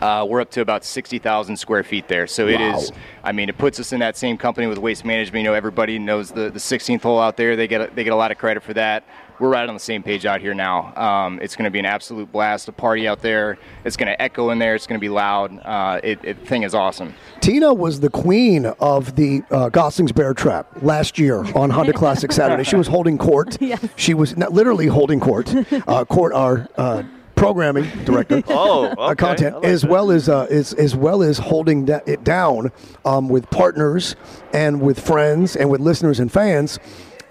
Uh, 0.00 0.26
we're 0.26 0.40
up 0.40 0.50
to 0.52 0.62
about 0.62 0.84
60,000 0.86 1.54
square 1.56 1.84
feet 1.84 2.08
there. 2.08 2.26
So 2.26 2.48
it 2.48 2.60
is, 2.62 2.90
Wow. 2.90 2.96
I 3.24 3.32
mean, 3.32 3.48
it 3.50 3.58
puts 3.58 3.78
us 3.78 3.92
in 3.92 4.00
that 4.00 4.16
same 4.16 4.36
company 4.38 4.66
with 4.66 4.78
waste 4.78 5.04
management. 5.04 5.44
You 5.44 5.50
know, 5.50 5.54
everybody 5.54 5.98
knows 5.98 6.30
the, 6.30 6.50
the 6.50 6.58
16th 6.58 7.02
hole 7.02 7.20
out 7.20 7.36
there. 7.36 7.56
They 7.56 7.68
get, 7.68 7.80
a, 7.80 7.94
they 7.94 8.02
get 8.04 8.12
a 8.12 8.16
lot 8.16 8.32
of 8.32 8.38
credit 8.38 8.62
for 8.64 8.72
that. 8.74 9.04
We're 9.38 9.50
right 9.50 9.68
on 9.68 9.74
the 9.74 9.80
same 9.80 10.02
page 10.02 10.24
out 10.24 10.40
here 10.40 10.54
now. 10.54 10.94
Um, 10.96 11.38
it's 11.42 11.56
going 11.56 11.64
to 11.64 11.70
be 11.70 11.78
an 11.78 11.84
absolute 11.84 12.32
blast, 12.32 12.68
a 12.68 12.72
party 12.72 13.06
out 13.06 13.20
there. 13.20 13.58
It's 13.84 13.96
going 13.96 14.08
to 14.08 14.20
echo 14.20 14.50
in 14.50 14.58
there. 14.58 14.74
It's 14.74 14.86
going 14.86 14.98
to 14.98 15.04
be 15.04 15.10
loud. 15.10 15.58
Uh, 15.62 16.00
it, 16.02 16.18
it 16.24 16.46
thing 16.46 16.62
is 16.62 16.74
awesome. 16.74 17.14
Tina 17.40 17.74
was 17.74 18.00
the 18.00 18.08
queen 18.08 18.66
of 18.80 19.16
the 19.16 19.42
uh, 19.50 19.68
Gosling's 19.68 20.12
Bear 20.12 20.32
Trap 20.32 20.82
last 20.82 21.18
year 21.18 21.44
on 21.54 21.68
Honda 21.70 21.92
Classic 21.94 22.32
Saturday. 22.32 22.64
She 22.64 22.76
was 22.76 22.86
holding 22.86 23.18
court. 23.18 23.58
Yes. 23.66 23.84
She 23.96 24.14
was 24.14 24.36
not 24.36 24.52
literally 24.52 24.86
holding 24.86 25.18
court. 25.18 25.52
Uh, 25.88 26.04
court, 26.04 26.32
our 26.32 26.68
uh, 26.76 27.02
programming 27.34 27.84
director. 28.04 28.42
Oh, 28.48 28.86
uh, 28.86 29.10
okay. 29.10 29.14
content 29.16 29.56
like 29.56 29.64
as 29.64 29.82
that. 29.82 29.90
well 29.90 30.10
as 30.10 30.28
uh, 30.28 30.46
as 30.50 30.72
as 30.74 30.96
well 30.96 31.22
as 31.22 31.38
holding 31.38 31.84
da- 31.84 32.00
it 32.06 32.24
down 32.24 32.72
um, 33.04 33.28
with 33.28 33.48
partners 33.50 34.16
and 34.52 34.80
with 34.80 34.98
friends 34.98 35.54
and 35.56 35.70
with 35.70 35.80
listeners 35.80 36.18
and 36.18 36.32
fans. 36.32 36.78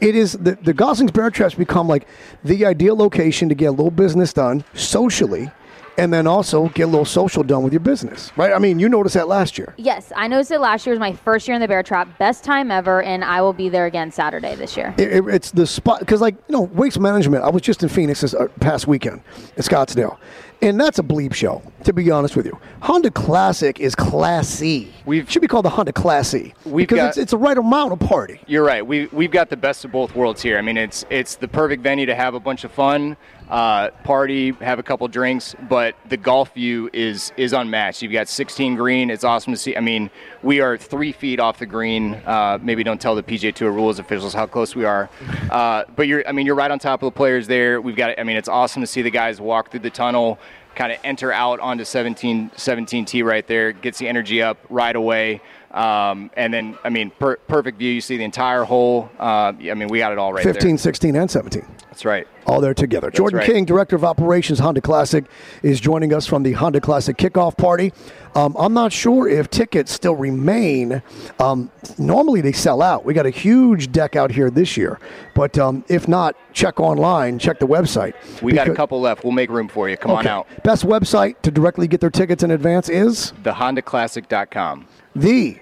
It 0.01 0.15
is 0.15 0.33
the 0.33 0.55
the 0.61 0.73
Gosling's 0.73 1.11
Bear 1.11 1.29
Trap's 1.31 1.55
become 1.55 1.87
like 1.87 2.07
the 2.43 2.65
ideal 2.65 2.95
location 2.95 3.49
to 3.49 3.55
get 3.55 3.67
a 3.67 3.71
little 3.71 3.91
business 3.91 4.33
done 4.33 4.63
socially, 4.73 5.49
and 5.97 6.11
then 6.13 6.27
also 6.27 6.67
get 6.69 6.83
a 6.83 6.87
little 6.87 7.05
social 7.05 7.43
done 7.43 7.63
with 7.63 7.71
your 7.71 7.79
business, 7.79 8.31
right? 8.35 8.51
I 8.51 8.59
mean, 8.59 8.77
you 8.79 8.89
noticed 8.89 9.15
that 9.15 9.27
last 9.29 9.57
year. 9.57 9.73
Yes, 9.77 10.11
I 10.15 10.27
noticed 10.27 10.51
it 10.51 10.59
last 10.59 10.85
year 10.85 10.91
was 10.91 10.99
my 10.99 11.13
first 11.13 11.47
year 11.47 11.55
in 11.55 11.61
the 11.61 11.67
Bear 11.67 11.81
Trap. 11.83 12.17
Best 12.19 12.43
time 12.43 12.71
ever, 12.71 13.01
and 13.03 13.23
I 13.23 13.41
will 13.41 13.53
be 13.53 13.69
there 13.69 13.85
again 13.85 14.11
Saturday 14.11 14.55
this 14.55 14.75
year. 14.75 14.93
It, 14.97 15.11
it- 15.13 15.27
it's 15.33 15.51
the 15.51 15.65
spot 15.65 15.99
because, 16.01 16.19
like 16.21 16.35
you 16.49 16.53
know, 16.53 16.61
waste 16.61 16.99
management. 16.99 17.43
I 17.43 17.49
was 17.49 17.61
just 17.61 17.81
in 17.81 17.89
Phoenix 17.89 18.21
this 18.21 18.33
uh, 18.33 18.47
past 18.59 18.87
weekend 18.87 19.21
in 19.55 19.63
Scottsdale, 19.63 20.17
and 20.61 20.79
that's 20.79 20.99
a 20.99 21.03
bleep 21.03 21.33
show. 21.33 21.61
To 21.85 21.93
be 21.93 22.09
honest 22.09 22.35
with 22.35 22.47
you, 22.47 22.59
Honda 22.81 23.11
Classic 23.11 23.79
is 23.79 23.93
classy. 23.93 24.91
We've- 25.05 25.31
should 25.31 25.43
be 25.43 25.47
called 25.47 25.65
the 25.65 25.69
Honda 25.69 25.93
Classy 25.93 26.55
because 26.75 26.95
got- 26.97 27.09
it's, 27.09 27.17
it's 27.19 27.29
the 27.31 27.37
right 27.37 27.55
amount 27.55 27.93
of 27.93 27.99
party. 27.99 28.39
You're 28.47 28.63
right. 28.65 28.85
We 28.85 29.05
we've 29.11 29.29
got 29.29 29.51
the 29.51 29.55
best 29.57 29.85
of 29.85 29.91
both 29.91 30.15
worlds 30.15 30.41
here. 30.41 30.57
I 30.57 30.61
mean, 30.61 30.77
it's 30.77 31.05
it's 31.11 31.35
the 31.35 31.47
perfect 31.47 31.83
venue 31.83 32.07
to 32.07 32.15
have 32.15 32.33
a 32.33 32.39
bunch 32.39 32.63
of 32.63 32.71
fun, 32.71 33.15
uh, 33.51 33.91
party, 34.03 34.49
have 34.61 34.79
a 34.79 34.83
couple 34.83 35.07
drinks, 35.07 35.55
but 35.69 35.93
the 36.09 36.17
golf 36.17 36.55
view 36.55 36.89
is 36.91 37.31
is 37.37 37.53
unmatched. 37.53 38.01
You've 38.01 38.13
got 38.13 38.27
16 38.29 38.75
green. 38.75 39.11
It's 39.11 39.23
awesome 39.23 39.53
to 39.53 39.57
see. 39.57 39.77
I 39.77 39.79
mean, 39.79 40.09
we 40.41 40.61
are 40.61 40.77
three 40.77 41.11
feet 41.11 41.39
off 41.39 41.59
the 41.59 41.67
green. 41.67 42.15
Uh, 42.25 42.57
maybe 42.63 42.83
don't 42.83 42.99
tell 42.99 43.13
the 43.13 43.21
PGA 43.21 43.53
Tour 43.53 43.71
rules 43.71 43.99
officials 43.99 44.33
how 44.33 44.47
close 44.47 44.75
we 44.75 44.85
are, 44.85 45.07
uh, 45.51 45.83
but 45.95 46.07
you're. 46.07 46.27
I 46.27 46.31
mean, 46.31 46.47
you're 46.47 46.55
right 46.55 46.71
on 46.71 46.79
top 46.79 47.03
of 47.03 47.13
the 47.13 47.15
players 47.15 47.45
there. 47.45 47.79
We've 47.79 47.95
got. 47.95 48.17
I 48.19 48.23
mean, 48.23 48.37
it's 48.37 48.49
awesome 48.49 48.81
to 48.81 48.87
see 48.87 49.03
the 49.03 49.11
guys 49.11 49.39
walk 49.39 49.69
through 49.69 49.81
the 49.81 49.91
tunnel. 49.91 50.39
Kind 50.75 50.91
of 50.91 50.99
enter 51.03 51.31
out 51.31 51.59
onto 51.59 51.85
17, 51.85 52.51
17T 52.51 53.23
right 53.23 53.47
there, 53.47 53.71
gets 53.71 53.97
the 53.97 54.07
energy 54.07 54.41
up 54.41 54.57
right 54.69 54.95
away. 54.95 55.41
Um, 55.75 56.31
and 56.37 56.53
then, 56.53 56.77
I 56.85 56.89
mean, 56.89 57.11
per- 57.11 57.35
perfect 57.35 57.77
view. 57.77 57.91
You 57.91 58.01
see 58.01 58.15
the 58.15 58.23
entire 58.23 58.63
hole. 58.63 59.09
Uh, 59.19 59.51
I 59.59 59.73
mean, 59.73 59.89
we 59.89 59.99
got 59.99 60.13
it 60.13 60.17
all 60.17 60.31
right 60.31 60.43
15, 60.43 60.69
there. 60.69 60.77
16, 60.77 61.15
and 61.17 61.29
17. 61.29 61.65
That's 61.89 62.05
right. 62.05 62.27
all 62.45 62.61
there 62.61 62.73
together. 62.73 63.11
Jordan 63.11 63.39
right. 63.39 63.45
King, 63.45 63.65
Director 63.65 63.95
of 63.95 64.03
Operations, 64.03 64.59
Honda 64.59 64.81
Classic, 64.81 65.25
is 65.63 65.79
joining 65.81 66.13
us 66.13 66.25
from 66.25 66.43
the 66.43 66.53
Honda 66.53 66.79
Classic 66.79 67.17
kickoff 67.17 67.57
party. 67.57 67.91
Um, 68.35 68.55
I'm 68.57 68.73
not 68.73 68.91
sure 68.91 69.29
if 69.29 69.49
tickets 69.49 69.91
still 69.91 70.15
remain. 70.15 71.01
Um, 71.39 71.71
normally 71.97 72.41
they 72.41 72.51
sell 72.51 72.81
out. 72.81 73.05
We 73.05 73.13
got 73.13 73.25
a 73.25 73.29
huge 73.29 73.91
deck 73.91 74.15
out 74.15 74.31
here 74.31 74.49
this 74.49 74.75
year, 74.75 74.99
but 75.33 75.57
um, 75.57 75.85
if 75.87 76.07
not, 76.07 76.35
check 76.53 76.79
online, 76.79 77.39
check 77.39 77.59
the 77.59 77.67
website. 77.67 78.13
We 78.41 78.51
got 78.53 78.67
a 78.67 78.75
couple 78.75 78.99
left. 78.99 79.23
We'll 79.23 79.33
make 79.33 79.49
room 79.49 79.69
for 79.69 79.89
you. 79.89 79.95
Come 79.97 80.11
on 80.11 80.27
out. 80.27 80.47
Best 80.63 80.85
website 80.85 81.41
to 81.43 81.51
directly 81.51 81.87
get 81.87 82.01
their 82.01 82.09
tickets 82.09 82.43
in 82.43 82.51
advance 82.51 82.89
is 82.89 83.31
TheHondaClassic.com. 83.43 84.87
the. 85.15 85.59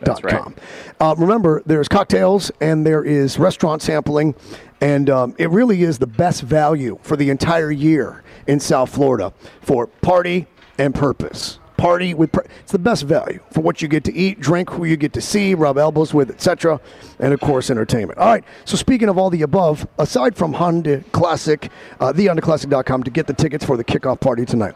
That's 0.00 0.22
right. 0.22 0.34
Uh, 1.00 1.14
remember, 1.18 1.62
there's 1.66 1.88
cocktails 1.88 2.52
and 2.60 2.86
there 2.86 3.02
is 3.04 3.38
restaurant 3.38 3.82
sampling, 3.82 4.34
and 4.80 5.10
um, 5.10 5.34
it 5.38 5.50
really 5.50 5.82
is 5.82 5.98
the 5.98 6.06
best 6.06 6.42
value 6.42 6.98
for 7.02 7.16
the 7.16 7.30
entire 7.30 7.70
year 7.70 8.22
in 8.46 8.60
South 8.60 8.90
Florida 8.90 9.32
for 9.60 9.86
party 9.86 10.46
and 10.78 10.94
purpose. 10.94 11.58
Party 11.76 12.12
with 12.12 12.32
pur- 12.32 12.44
it's 12.60 12.72
the 12.72 12.78
best 12.78 13.04
value 13.04 13.40
for 13.52 13.60
what 13.60 13.82
you 13.82 13.88
get 13.88 14.02
to 14.04 14.14
eat, 14.14 14.40
drink, 14.40 14.70
who 14.70 14.84
you 14.84 14.96
get 14.96 15.12
to 15.12 15.20
see, 15.20 15.54
rub 15.54 15.78
elbows 15.78 16.12
with, 16.12 16.30
etc., 16.30 16.80
and 17.20 17.32
of 17.32 17.40
course 17.40 17.70
entertainment. 17.70 18.18
All 18.18 18.26
right. 18.26 18.44
So 18.64 18.76
speaking 18.76 19.08
of 19.08 19.16
all 19.16 19.30
the 19.30 19.42
above, 19.42 19.86
aside 19.98 20.36
from 20.36 20.54
Honda 20.54 21.04
Classic, 21.12 21.70
uh, 22.00 22.12
thehondaclassic.com 22.12 23.04
to 23.04 23.10
get 23.10 23.28
the 23.28 23.32
tickets 23.32 23.64
for 23.64 23.76
the 23.76 23.84
kickoff 23.84 24.18
party 24.20 24.44
tonight. 24.44 24.74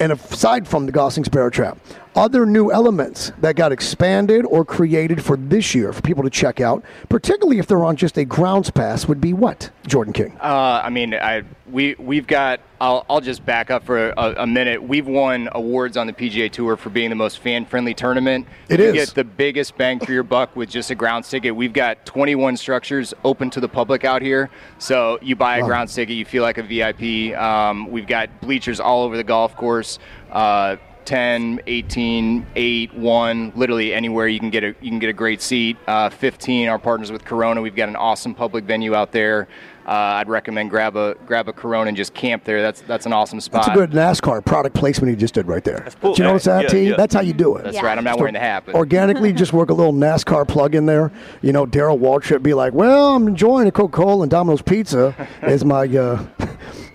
And 0.00 0.12
aside 0.12 0.66
from 0.66 0.86
the 0.86 0.92
Gosling's 0.92 1.28
Bear 1.28 1.50
Trap, 1.50 1.78
other 2.16 2.44
new 2.46 2.72
elements 2.72 3.32
that 3.40 3.56
got 3.56 3.72
expanded 3.72 4.44
or 4.46 4.64
created 4.64 5.22
for 5.22 5.36
this 5.36 5.74
year 5.74 5.92
for 5.92 6.02
people 6.02 6.22
to 6.24 6.30
check 6.30 6.60
out, 6.60 6.84
particularly 7.08 7.58
if 7.58 7.66
they're 7.66 7.84
on 7.84 7.96
just 7.96 8.18
a 8.18 8.24
grounds 8.24 8.70
pass, 8.70 9.06
would 9.06 9.20
be 9.20 9.32
what, 9.32 9.70
Jordan 9.86 10.12
King? 10.12 10.36
Uh, 10.40 10.80
I 10.84 10.90
mean, 10.90 11.14
I 11.14 11.42
we 11.70 11.94
we've 11.98 12.26
got. 12.26 12.60
I'll 12.82 13.04
I'll 13.10 13.20
just 13.20 13.44
back 13.44 13.70
up 13.70 13.84
for 13.84 14.08
a, 14.08 14.34
a 14.38 14.46
minute. 14.46 14.82
We've 14.82 15.06
won 15.06 15.50
awards 15.52 15.98
on 15.98 16.06
the 16.06 16.14
PGA 16.14 16.50
Tour 16.50 16.76
for 16.78 16.88
being 16.88 17.10
the 17.10 17.14
most 17.16 17.40
fan-friendly 17.40 17.92
tournament. 17.92 18.46
It 18.70 18.80
you 18.80 18.86
is. 18.86 18.94
get 18.94 19.08
the 19.14 19.22
biggest 19.24 19.76
bang 19.76 20.00
for 20.00 20.12
your 20.12 20.22
buck 20.22 20.56
with 20.56 20.70
just 20.70 20.90
a 20.90 20.94
grounds 20.94 21.28
ticket. 21.28 21.54
We've 21.54 21.74
got 21.74 22.06
21 22.06 22.56
structures 22.56 23.12
open 23.22 23.50
to 23.50 23.60
the 23.60 23.68
public 23.68 24.06
out 24.06 24.22
here. 24.22 24.48
So 24.78 25.18
you 25.20 25.36
buy 25.36 25.58
a 25.58 25.60
Wow. 25.60 25.66
grounds 25.66 25.94
ticket, 25.94 26.16
you 26.16 26.24
feel 26.24 26.42
like 26.42 26.56
a 26.56 26.62
VIP. 26.62 27.36
Um, 27.38 27.90
we've 27.90 28.06
got 28.06 28.40
bleachers 28.40 28.80
all 28.80 29.02
over 29.04 29.18
the 29.18 29.24
golf 29.24 29.54
course. 29.56 29.98
Uh, 30.32 30.76
10, 31.14 31.60
18, 31.66 32.46
8, 32.54 32.94
1, 32.94 33.52
literally 33.56 33.92
anywhere 33.92 34.28
you 34.28 34.38
can 34.38 34.48
get 34.48 34.62
a 34.62 34.68
you 34.80 34.90
can 34.90 35.00
get 35.00 35.10
a 35.10 35.12
great 35.12 35.42
seat. 35.42 35.76
Uh, 35.88 36.08
15, 36.08 36.68
our 36.68 36.78
partners 36.78 37.10
with 37.10 37.24
Corona, 37.24 37.60
we've 37.60 37.74
got 37.74 37.88
an 37.88 37.96
awesome 37.96 38.32
public 38.32 38.62
venue 38.62 38.94
out 38.94 39.10
there. 39.10 39.48
Uh, 39.84 39.90
I'd 39.90 40.28
recommend 40.28 40.70
grab 40.70 40.94
a 40.94 41.16
grab 41.26 41.48
a 41.48 41.52
Corona 41.52 41.88
and 41.88 41.96
just 41.96 42.14
camp 42.14 42.44
there. 42.44 42.62
That's 42.62 42.82
that's 42.82 43.06
an 43.06 43.12
awesome 43.12 43.40
spot. 43.40 43.66
That's 43.66 43.76
a 43.76 43.80
good 43.80 43.90
NASCAR 43.90 44.44
product 44.44 44.76
placement 44.76 45.10
you 45.10 45.16
just 45.16 45.34
did 45.34 45.48
right 45.48 45.64
there. 45.64 45.84
cool. 46.00 46.12
Did 46.12 46.18
you 46.18 46.24
notice 46.26 46.44
that, 46.44 46.62
Yeah, 46.62 46.68
T? 46.68 46.88
yeah. 46.90 46.96
That's 46.96 47.12
how 47.12 47.22
you 47.22 47.32
do 47.32 47.56
it. 47.56 47.64
That's 47.64 47.74
Yeah. 47.74 47.86
right. 47.86 47.98
I'm 47.98 48.04
not 48.04 48.16
wearing 48.20 48.34
the 48.34 48.38
hat, 48.38 48.62
but 48.66 48.76
Organically, 48.76 49.32
just 49.42 49.52
work 49.52 49.70
a 49.70 49.74
little 49.74 49.92
NASCAR 49.92 50.46
plug 50.46 50.76
in 50.76 50.86
there. 50.86 51.10
You 51.42 51.52
know, 51.52 51.66
Darrell 51.66 51.98
Waltrip 51.98 52.40
be 52.40 52.54
like, 52.54 52.72
"Well, 52.72 53.16
I'm 53.16 53.26
enjoying 53.26 53.66
a 53.66 53.72
Coca-Cola 53.72 54.22
and 54.22 54.30
Domino's 54.30 54.62
Pizza 54.62 55.12
as 55.42 55.64
my 55.64 55.86
uh, 55.88 56.24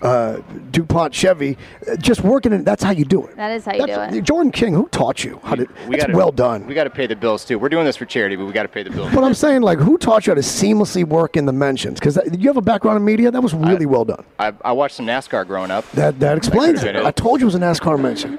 uh, 0.06 0.40
DuPont 0.70 1.12
Chevy." 1.14 1.56
Uh, 1.90 1.96
Just 1.96 2.22
working 2.22 2.52
it. 2.52 2.64
That's 2.64 2.82
how 2.82 2.90
you 2.92 3.04
do 3.04 3.24
it. 3.26 3.36
That 3.36 3.50
is 3.50 3.64
how 3.64 3.72
you 3.74 3.86
That's- 3.86 4.12
do 4.12 4.18
it. 4.18 4.22
Jordan 4.24 4.52
King, 4.52 4.74
who 4.74 4.88
taught 4.88 5.24
you 5.24 5.40
how 5.44 5.54
to? 5.56 5.66
we 5.88 5.96
that's 5.96 6.06
got 6.06 6.16
well 6.16 6.32
done. 6.32 6.66
We 6.66 6.74
got 6.74 6.84
to 6.84 6.90
pay 6.90 7.06
the 7.06 7.16
bills 7.16 7.44
too. 7.44 7.58
We're 7.58 7.68
doing 7.68 7.84
this 7.84 7.96
for 7.96 8.04
charity, 8.04 8.36
but 8.36 8.46
we 8.46 8.52
got 8.52 8.62
to 8.62 8.68
pay 8.68 8.82
the 8.82 8.90
bills. 8.90 9.12
But 9.14 9.24
I'm 9.24 9.34
saying, 9.34 9.62
like, 9.62 9.78
who 9.78 9.98
taught 9.98 10.26
you 10.26 10.30
how 10.32 10.34
to 10.34 10.40
seamlessly 10.40 11.04
work 11.04 11.36
in 11.36 11.46
the 11.46 11.52
mentions? 11.52 11.98
Because 11.98 12.18
you 12.32 12.48
have 12.48 12.56
a 12.56 12.62
background 12.62 12.96
in 12.98 13.04
media. 13.04 13.30
That 13.30 13.42
was 13.42 13.54
really 13.54 13.86
well 13.86 14.04
done. 14.04 14.24
I, 14.38 14.52
I 14.64 14.72
watched 14.72 14.96
some 14.96 15.06
NASCAR 15.06 15.46
growing 15.46 15.70
up. 15.70 15.90
That 15.92 16.18
that 16.20 16.36
explains 16.36 16.80
could've 16.80 16.96
it. 16.96 17.04
I 17.04 17.10
told 17.10 17.40
you 17.40 17.44
it 17.46 17.52
was 17.52 17.54
a 17.54 17.58
NASCAR 17.58 18.00
mention. 18.00 18.38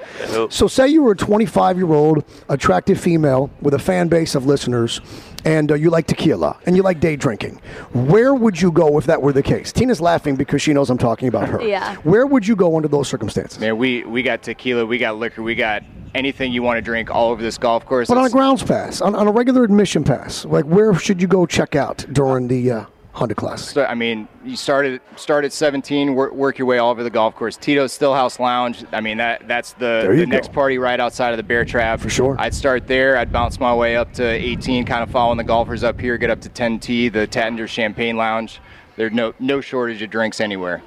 So 0.50 0.66
say 0.68 0.88
you 0.88 1.02
were 1.02 1.12
a 1.12 1.16
25 1.16 1.76
year 1.76 1.92
old 1.92 2.24
attractive 2.48 3.00
female 3.00 3.50
with 3.60 3.74
a 3.74 3.78
fan 3.78 4.08
base 4.08 4.34
of 4.34 4.46
listeners, 4.46 5.00
and 5.48 5.72
uh, 5.72 5.74
you 5.74 5.88
like 5.88 6.06
tequila 6.06 6.58
and 6.66 6.76
you 6.76 6.82
like 6.82 7.00
day 7.00 7.16
drinking, 7.16 7.60
where 7.94 8.34
would 8.34 8.60
you 8.60 8.70
go 8.70 8.98
if 8.98 9.06
that 9.06 9.20
were 9.20 9.32
the 9.32 9.42
case? 9.42 9.72
Tina's 9.72 10.00
laughing 10.00 10.36
because 10.36 10.60
she 10.60 10.74
knows 10.74 10.90
I'm 10.90 10.98
talking 10.98 11.26
about 11.26 11.48
her. 11.48 11.62
Yeah. 11.62 11.96
Where 11.96 12.26
would 12.26 12.46
you 12.46 12.54
go 12.54 12.76
under 12.76 12.88
those 12.88 13.08
circumstances? 13.08 13.58
Man, 13.58 13.78
we 13.78 14.04
we 14.04 14.22
got 14.22 14.42
tequila, 14.42 14.84
we 14.84 14.98
got 14.98 15.16
liquor, 15.16 15.42
we 15.42 15.54
got 15.54 15.82
anything 16.14 16.52
you 16.52 16.62
want 16.62 16.76
to 16.76 16.82
drink 16.82 17.10
all 17.10 17.30
over 17.30 17.42
this 17.42 17.56
golf 17.56 17.86
course. 17.86 18.08
But 18.08 18.18
on 18.18 18.26
a 18.26 18.30
grounds 18.30 18.62
pass, 18.62 19.00
on, 19.00 19.14
on 19.14 19.26
a 19.26 19.32
regular 19.32 19.64
admission 19.64 20.04
pass, 20.04 20.44
like 20.44 20.66
where 20.66 20.94
should 20.94 21.22
you 21.22 21.28
go 21.28 21.46
check 21.46 21.74
out 21.74 22.04
during 22.12 22.48
the 22.48 22.70
uh, 22.70 22.84
Honda 23.18 23.34
Classic? 23.34 23.74
So, 23.74 23.84
I 23.84 23.94
mean, 23.94 24.28
you 24.44 24.56
started 24.56 25.00
start 25.16 25.44
at 25.44 25.52
17, 25.52 26.14
work, 26.14 26.32
work 26.32 26.56
your 26.56 26.66
way 26.66 26.78
all 26.78 26.90
over 26.90 27.02
the 27.02 27.10
golf 27.10 27.34
course. 27.34 27.56
Tito's 27.56 27.96
Stillhouse 27.96 28.38
Lounge. 28.38 28.84
I 28.92 29.00
mean, 29.00 29.18
that 29.18 29.48
that's 29.48 29.72
the, 29.72 30.06
the 30.16 30.24
next 30.24 30.52
party 30.52 30.78
right 30.78 31.00
outside 31.00 31.32
of 31.32 31.36
the 31.36 31.42
Bear 31.42 31.64
Trap. 31.64 31.98
For 32.00 32.08
sure. 32.08 32.36
I'd 32.38 32.54
start 32.54 32.86
there. 32.86 33.16
I'd 33.16 33.32
bounce 33.32 33.58
my 33.58 33.74
way 33.74 33.96
up 33.96 34.12
to 34.14 34.24
18, 34.24 34.86
kind 34.86 35.02
of 35.02 35.10
following 35.10 35.36
the 35.36 35.44
golfers 35.44 35.82
up 35.82 36.00
here. 36.00 36.16
Get 36.16 36.30
up 36.30 36.40
to 36.42 36.48
10T, 36.48 37.12
the 37.12 37.26
Tattender 37.26 37.68
Champagne 37.68 38.16
Lounge. 38.16 38.60
There's 38.96 39.12
no 39.12 39.34
no 39.40 39.60
shortage 39.60 40.00
of 40.00 40.10
drinks 40.10 40.40
anywhere. 40.40 40.82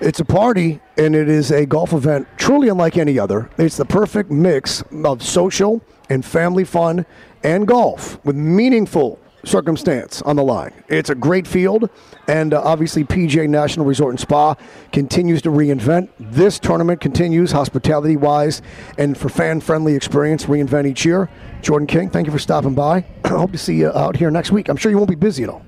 It's 0.00 0.20
a 0.20 0.24
party 0.24 0.80
and 0.96 1.14
it 1.14 1.28
is 1.28 1.50
a 1.50 1.66
golf 1.66 1.92
event 1.92 2.26
truly 2.36 2.68
unlike 2.68 2.96
any 2.96 3.18
other. 3.18 3.50
It's 3.58 3.76
the 3.76 3.84
perfect 3.84 4.30
mix 4.30 4.82
of 5.04 5.22
social 5.22 5.82
and 6.08 6.24
family 6.24 6.64
fun 6.64 7.06
and 7.42 7.66
golf 7.66 8.24
with 8.24 8.36
meaningful 8.36 9.18
circumstance 9.44 10.22
on 10.22 10.36
the 10.36 10.42
line. 10.42 10.72
It's 10.88 11.10
a 11.10 11.14
great 11.14 11.46
field, 11.46 11.88
and 12.28 12.54
uh, 12.54 12.62
obviously 12.62 13.04
PGA 13.04 13.48
National 13.48 13.86
Resort 13.86 14.12
and 14.12 14.20
Spa 14.20 14.54
continues 14.92 15.42
to 15.42 15.50
reinvent. 15.50 16.08
This 16.18 16.58
tournament 16.58 17.00
continues 17.00 17.52
hospitality 17.52 18.16
wise 18.16 18.62
and 18.98 19.16
for 19.16 19.28
fan 19.28 19.60
friendly 19.60 19.94
experience, 19.94 20.46
reinvent 20.46 20.86
each 20.86 21.04
year. 21.04 21.28
Jordan 21.62 21.86
King, 21.86 22.10
thank 22.10 22.26
you 22.26 22.32
for 22.32 22.38
stopping 22.38 22.74
by. 22.74 23.04
I 23.24 23.28
hope 23.28 23.52
to 23.52 23.58
see 23.58 23.76
you 23.76 23.90
out 23.90 24.16
here 24.16 24.30
next 24.30 24.50
week. 24.50 24.68
I'm 24.68 24.76
sure 24.76 24.90
you 24.90 24.98
won't 24.98 25.10
be 25.10 25.16
busy 25.16 25.42
at 25.42 25.48
all. 25.48 25.62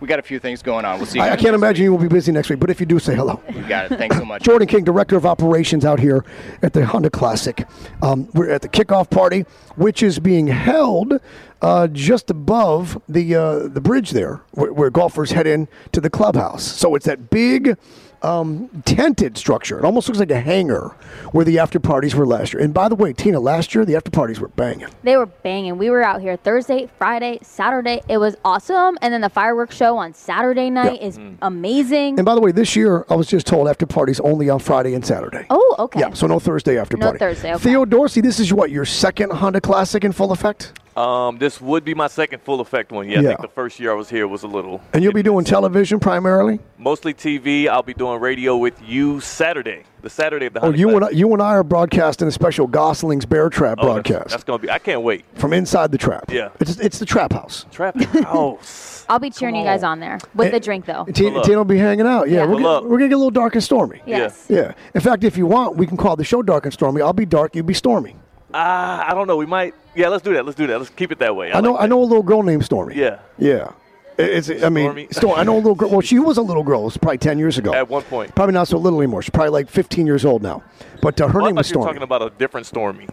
We 0.00 0.08
got 0.08 0.18
a 0.18 0.22
few 0.22 0.38
things 0.38 0.62
going 0.62 0.84
on. 0.84 0.98
We'll 0.98 1.06
see. 1.06 1.18
You 1.18 1.24
I, 1.24 1.32
I 1.32 1.36
can't 1.36 1.54
imagine 1.54 1.84
you 1.84 1.92
will 1.92 1.98
be 1.98 2.08
busy 2.08 2.32
next 2.32 2.48
week, 2.48 2.58
but 2.58 2.70
if 2.70 2.80
you 2.80 2.86
do, 2.86 2.98
say 2.98 3.14
hello. 3.14 3.40
You 3.54 3.62
got 3.68 3.92
it. 3.92 3.98
Thanks 3.98 4.16
so 4.16 4.24
much. 4.24 4.42
Jordan 4.50 4.66
King, 4.66 4.84
Director 4.84 5.16
of 5.16 5.26
Operations 5.26 5.84
out 5.84 6.00
here 6.00 6.24
at 6.62 6.72
the 6.72 6.86
Honda 6.86 7.10
Classic. 7.10 7.66
Um, 8.02 8.28
we're 8.32 8.50
at 8.50 8.62
the 8.62 8.68
kickoff 8.68 9.10
party, 9.10 9.42
which 9.76 10.02
is 10.02 10.18
being 10.18 10.46
held 10.46 11.20
uh, 11.62 11.86
just 11.88 12.30
above 12.30 13.00
the 13.08 13.34
uh, 13.34 13.68
the 13.68 13.80
bridge 13.80 14.10
there, 14.12 14.40
where, 14.52 14.72
where 14.72 14.90
golfers 14.90 15.32
head 15.32 15.46
in 15.46 15.68
to 15.92 16.00
the 16.00 16.10
clubhouse. 16.10 16.62
So 16.62 16.94
it's 16.94 17.06
that 17.06 17.28
big 17.30 17.76
um, 18.22 18.68
tented 18.84 19.36
structure. 19.38 19.78
It 19.78 19.84
almost 19.84 20.08
looks 20.08 20.18
like 20.20 20.30
a 20.30 20.40
hangar 20.40 20.94
where 21.32 21.44
the 21.44 21.58
after 21.58 21.80
parties 21.80 22.14
were 22.14 22.26
last 22.26 22.52
year. 22.52 22.62
And 22.62 22.74
by 22.74 22.88
the 22.88 22.94
way, 22.94 23.12
Tina, 23.12 23.40
last 23.40 23.74
year 23.74 23.84
the 23.84 23.96
after 23.96 24.10
parties 24.10 24.40
were 24.40 24.48
banging. 24.48 24.88
They 25.02 25.16
were 25.16 25.26
banging. 25.26 25.78
We 25.78 25.90
were 25.90 26.02
out 26.02 26.20
here 26.20 26.36
Thursday, 26.36 26.88
Friday, 26.98 27.38
Saturday. 27.42 28.00
It 28.08 28.18
was 28.18 28.36
awesome. 28.44 28.98
And 29.00 29.12
then 29.12 29.20
the 29.20 29.30
fireworks 29.30 29.76
show 29.76 29.96
on 29.96 30.12
Saturday 30.14 30.70
night 30.70 31.00
is 31.02 31.18
amazing. 31.42 32.18
And 32.18 32.24
by 32.24 32.34
the 32.34 32.40
way, 32.40 32.52
this 32.52 32.76
year 32.76 33.04
I 33.08 33.14
was 33.14 33.26
just 33.26 33.46
told 33.46 33.68
after 33.68 33.86
parties 33.86 34.20
only 34.20 34.50
on 34.50 34.58
Friday 34.58 34.94
and 34.94 35.04
Saturday. 35.04 35.46
oh, 35.50 35.76
okay. 35.78 36.00
Yeah, 36.00 36.12
so 36.12 36.26
no 36.26 36.38
Thursday 36.38 36.78
after 36.78 36.96
No 36.96 37.06
party. 37.06 37.18
Thursday, 37.18 37.54
okay. 37.54 37.62
Theo 37.62 37.84
Dorsey, 37.84 38.20
this 38.20 38.38
is 38.40 38.52
what 38.52 38.70
your 38.70 38.84
second 38.84 39.32
Honda 39.32 39.60
Classic 39.60 40.04
in 40.04 40.12
full 40.12 40.32
effect. 40.32 40.72
Um, 40.96 41.38
this 41.38 41.60
would 41.60 41.84
be 41.84 41.94
my 41.94 42.08
second 42.08 42.42
full 42.42 42.60
effect 42.60 42.90
one. 42.92 43.08
Yeah, 43.08 43.20
I 43.20 43.22
think 43.22 43.40
the 43.42 43.48
first 43.48 43.78
year 43.78 43.92
I 43.92 43.94
was 43.94 44.08
here 44.10 44.26
was 44.26 44.42
a 44.42 44.46
little. 44.48 44.80
And 44.92 45.02
you'll 45.02 45.12
be 45.12 45.22
doing 45.22 45.44
television 45.44 46.00
primarily. 46.00 46.58
Mostly 46.78 47.14
TV. 47.14 47.68
I'll 47.68 47.82
be 47.82 47.94
doing 47.94 48.20
radio 48.20 48.56
with 48.56 48.80
you 48.82 49.20
Saturday, 49.20 49.84
the 50.02 50.10
Saturday 50.10 50.46
of 50.46 50.54
the. 50.54 50.60
Oh, 50.60 50.64
Honda 50.64 50.78
you 50.78 50.90
and 50.96 51.04
I, 51.04 51.10
you 51.10 51.32
and 51.32 51.40
I 51.40 51.50
are 51.50 51.62
broadcasting 51.64 52.26
a 52.28 52.32
special 52.32 52.66
Gosling's 52.66 53.24
Bear 53.24 53.48
Trap 53.48 53.78
Oh, 53.80 53.84
broadcast 53.84 54.30
That's, 54.30 54.44
gonna 54.44 54.58
be. 54.58 54.70
I 54.70 54.78
can't 54.78 55.02
wait. 55.02 55.24
from 55.34 55.52
inside 55.52 55.92
the 55.92 55.98
trap. 55.98 56.30
Yeah. 56.30 56.50
it's 56.58 56.78
it's 56.78 56.98
the 56.98 57.06
trap 57.06 57.32
house. 57.32 57.66
Trap 57.70 57.96
house. 58.24 59.06
I'll 59.08 59.18
be 59.18 59.30
cheering 59.30 59.56
you 59.56 59.64
guys 59.64 59.82
on 59.82 59.98
there 60.00 60.18
with 60.34 60.52
the 60.52 60.60
drink, 60.60 60.86
though. 60.86 61.04
Tina 61.12 61.40
will 61.40 61.64
be 61.64 61.78
hanging 61.78 62.06
out. 62.06 62.28
Yeah, 62.28 62.38
Yeah. 62.38 62.46
We're, 62.46 62.60
gonna, 62.62 62.86
we're 62.86 62.98
gonna 62.98 63.08
get 63.08 63.14
a 63.14 63.18
little 63.18 63.30
dark 63.30 63.54
and 63.54 63.62
stormy. 63.64 64.00
Yes. 64.06 64.46
Yeah. 64.48 64.74
In 64.94 65.00
fact, 65.00 65.24
if 65.24 65.36
you 65.36 65.46
want, 65.46 65.76
we 65.76 65.86
can 65.86 65.96
call 65.96 66.14
the 66.16 66.24
show 66.24 66.42
dark 66.42 66.64
and 66.64 66.72
stormy. 66.72 67.02
I'll 67.02 67.12
be 67.12 67.26
dark, 67.26 67.54
You'll 67.56 67.64
be 67.66 67.74
stormy. 67.74 68.14
Ah, 68.54 69.06
I 69.10 69.14
don't 69.14 69.26
know. 69.26 69.36
We 69.36 69.46
might. 69.46 69.74
Yeah, 69.94 70.08
let's 70.08 70.22
do 70.22 70.32
that. 70.34 70.44
Let's 70.44 70.56
do 70.56 70.66
that. 70.66 70.78
Let's 70.78 70.90
keep 70.90 71.12
it 71.12 71.18
that 71.18 71.34
way. 71.36 71.52
I, 71.52 71.60
know 71.60 71.72
like 71.72 71.82
I 71.82 71.86
know 71.86 72.00
a 72.02 72.04
little 72.04 72.22
girl 72.22 72.42
named 72.42 72.64
Stormy. 72.64 72.96
Yeah. 72.96 73.18
Yeah. 73.38 73.72
It's, 74.18 74.50
I 74.50 74.68
mean, 74.68 74.84
Stormy. 74.84 75.08
Stormy. 75.12 75.40
I 75.40 75.44
know 75.44 75.54
a 75.54 75.56
little 75.56 75.74
girl. 75.74 75.88
Well, 75.90 76.00
she 76.02 76.18
was 76.18 76.36
a 76.36 76.42
little 76.42 76.62
girl. 76.62 76.82
It 76.82 76.84
was 76.84 76.96
probably 76.96 77.18
ten 77.18 77.38
years 77.38 77.58
ago. 77.58 77.72
At 77.72 77.88
one 77.88 78.02
point. 78.02 78.34
Probably 78.34 78.52
not 78.52 78.68
so 78.68 78.76
little 78.78 79.00
anymore. 79.00 79.22
She's 79.22 79.30
probably 79.30 79.50
like 79.50 79.68
15 79.70 80.06
years 80.06 80.24
old 80.24 80.42
now. 80.42 80.62
But 81.00 81.20
uh, 81.20 81.28
her 81.28 81.38
Well, 81.38 81.46
I 81.46 81.48
name 81.50 81.56
was 81.56 81.68
thought 81.68 81.74
you 81.74 81.78
were 81.78 81.82
Stormy. 81.84 81.86
talking 82.00 82.02
about 82.02 82.22
a 82.22 82.30
different 82.38 82.66
Stormy. 82.66 83.06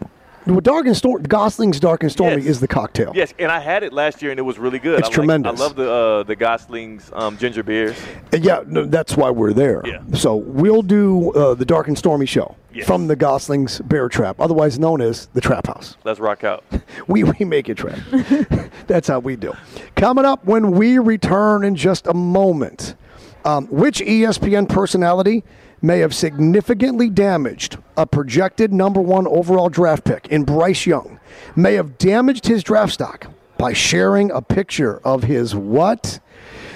Dark 0.48 0.86
and 0.86 0.96
storm. 0.96 1.22
Gosling's 1.22 1.78
Dark 1.78 2.02
and 2.02 2.10
Stormy 2.10 2.36
Yes. 2.42 2.46
is 2.46 2.60
the 2.60 2.68
cocktail. 2.68 3.12
Yes, 3.14 3.34
and 3.38 3.52
I 3.52 3.60
had 3.60 3.82
it 3.82 3.92
last 3.92 4.22
year, 4.22 4.30
and 4.30 4.38
it 4.38 4.42
was 4.42 4.58
really 4.58 4.78
good. 4.78 4.98
It's 4.98 5.04
I 5.04 5.08
like- 5.08 5.14
tremendous. 5.14 5.60
I 5.60 5.62
love 5.62 5.76
the 5.76 5.90
uh, 5.90 6.22
the 6.24 6.34
Gosling's 6.36 7.10
um, 7.14 7.36
ginger 7.36 7.62
beers. 7.62 7.96
Uh, 8.32 8.38
Yeah, 8.38 8.62
no, 8.66 8.84
that's 8.86 9.16
why 9.16 9.30
we're 9.30 9.52
there. 9.52 9.82
Yeah. 9.84 10.00
So 10.14 10.36
we'll 10.36 10.82
do 10.82 11.32
uh, 11.32 11.54
the 11.54 11.64
Dark 11.64 11.88
and 11.88 11.96
Stormy 11.98 12.26
show 12.26 12.56
Yes. 12.72 12.86
from 12.86 13.06
the 13.06 13.16
Gosling's 13.16 13.80
Bear 13.80 14.08
Trap, 14.08 14.40
otherwise 14.40 14.78
known 14.78 15.00
as 15.00 15.26
the 15.34 15.40
Trap 15.40 15.66
House. 15.66 15.96
Let's 16.04 16.20
rock 16.20 16.44
out. 16.44 16.64
We, 17.06 17.22
we 17.24 17.44
make 17.46 17.68
it 17.70 17.76
trap. 17.76 17.98
that's 18.86 19.08
how 19.08 19.18
we 19.20 19.36
do. 19.36 19.54
Coming 19.96 20.24
up 20.26 20.44
when 20.44 20.72
we 20.72 20.98
return 20.98 21.64
in 21.64 21.74
just 21.74 22.06
a 22.06 22.12
moment, 22.14 22.96
um, 23.44 23.66
which 23.68 24.00
ESPN 24.00 24.68
personality 24.68 25.42
may 25.80 26.00
have 26.00 26.14
significantly 26.14 27.08
damaged 27.08 27.78
a 27.96 28.06
projected 28.06 28.72
number 28.72 29.00
one 29.00 29.26
overall 29.26 29.68
draft 29.68 30.04
pick 30.04 30.26
in 30.28 30.44
Bryce 30.44 30.86
Young, 30.86 31.20
may 31.56 31.74
have 31.74 31.98
damaged 31.98 32.46
his 32.46 32.64
draft 32.64 32.92
stock 32.92 33.26
by 33.56 33.72
sharing 33.72 34.30
a 34.30 34.42
picture 34.42 34.98
of 34.98 35.24
his 35.24 35.54
what? 35.54 36.20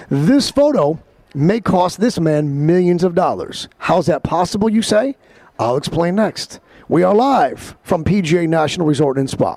This 0.09 0.51
photo 0.51 1.01
may 1.35 1.61
cost 1.61 2.01
this 2.01 2.19
man 2.21 2.67
millions 2.67 3.05
of 3.05 3.15
dollars. 3.15 3.69
How's 3.79 4.07
that 4.07 4.23
possible, 4.23 4.69
you 4.69 4.83
say? 4.83 5.17
I'll 5.59 5.77
explain 5.77 6.15
next. 6.15 6.61
We 6.88 7.03
are 7.03 7.15
live 7.15 7.77
from 7.83 8.05
PGA 8.05 8.49
National 8.49 8.87
Resort 8.87 9.17
and 9.17 9.31
Spa 9.31 9.57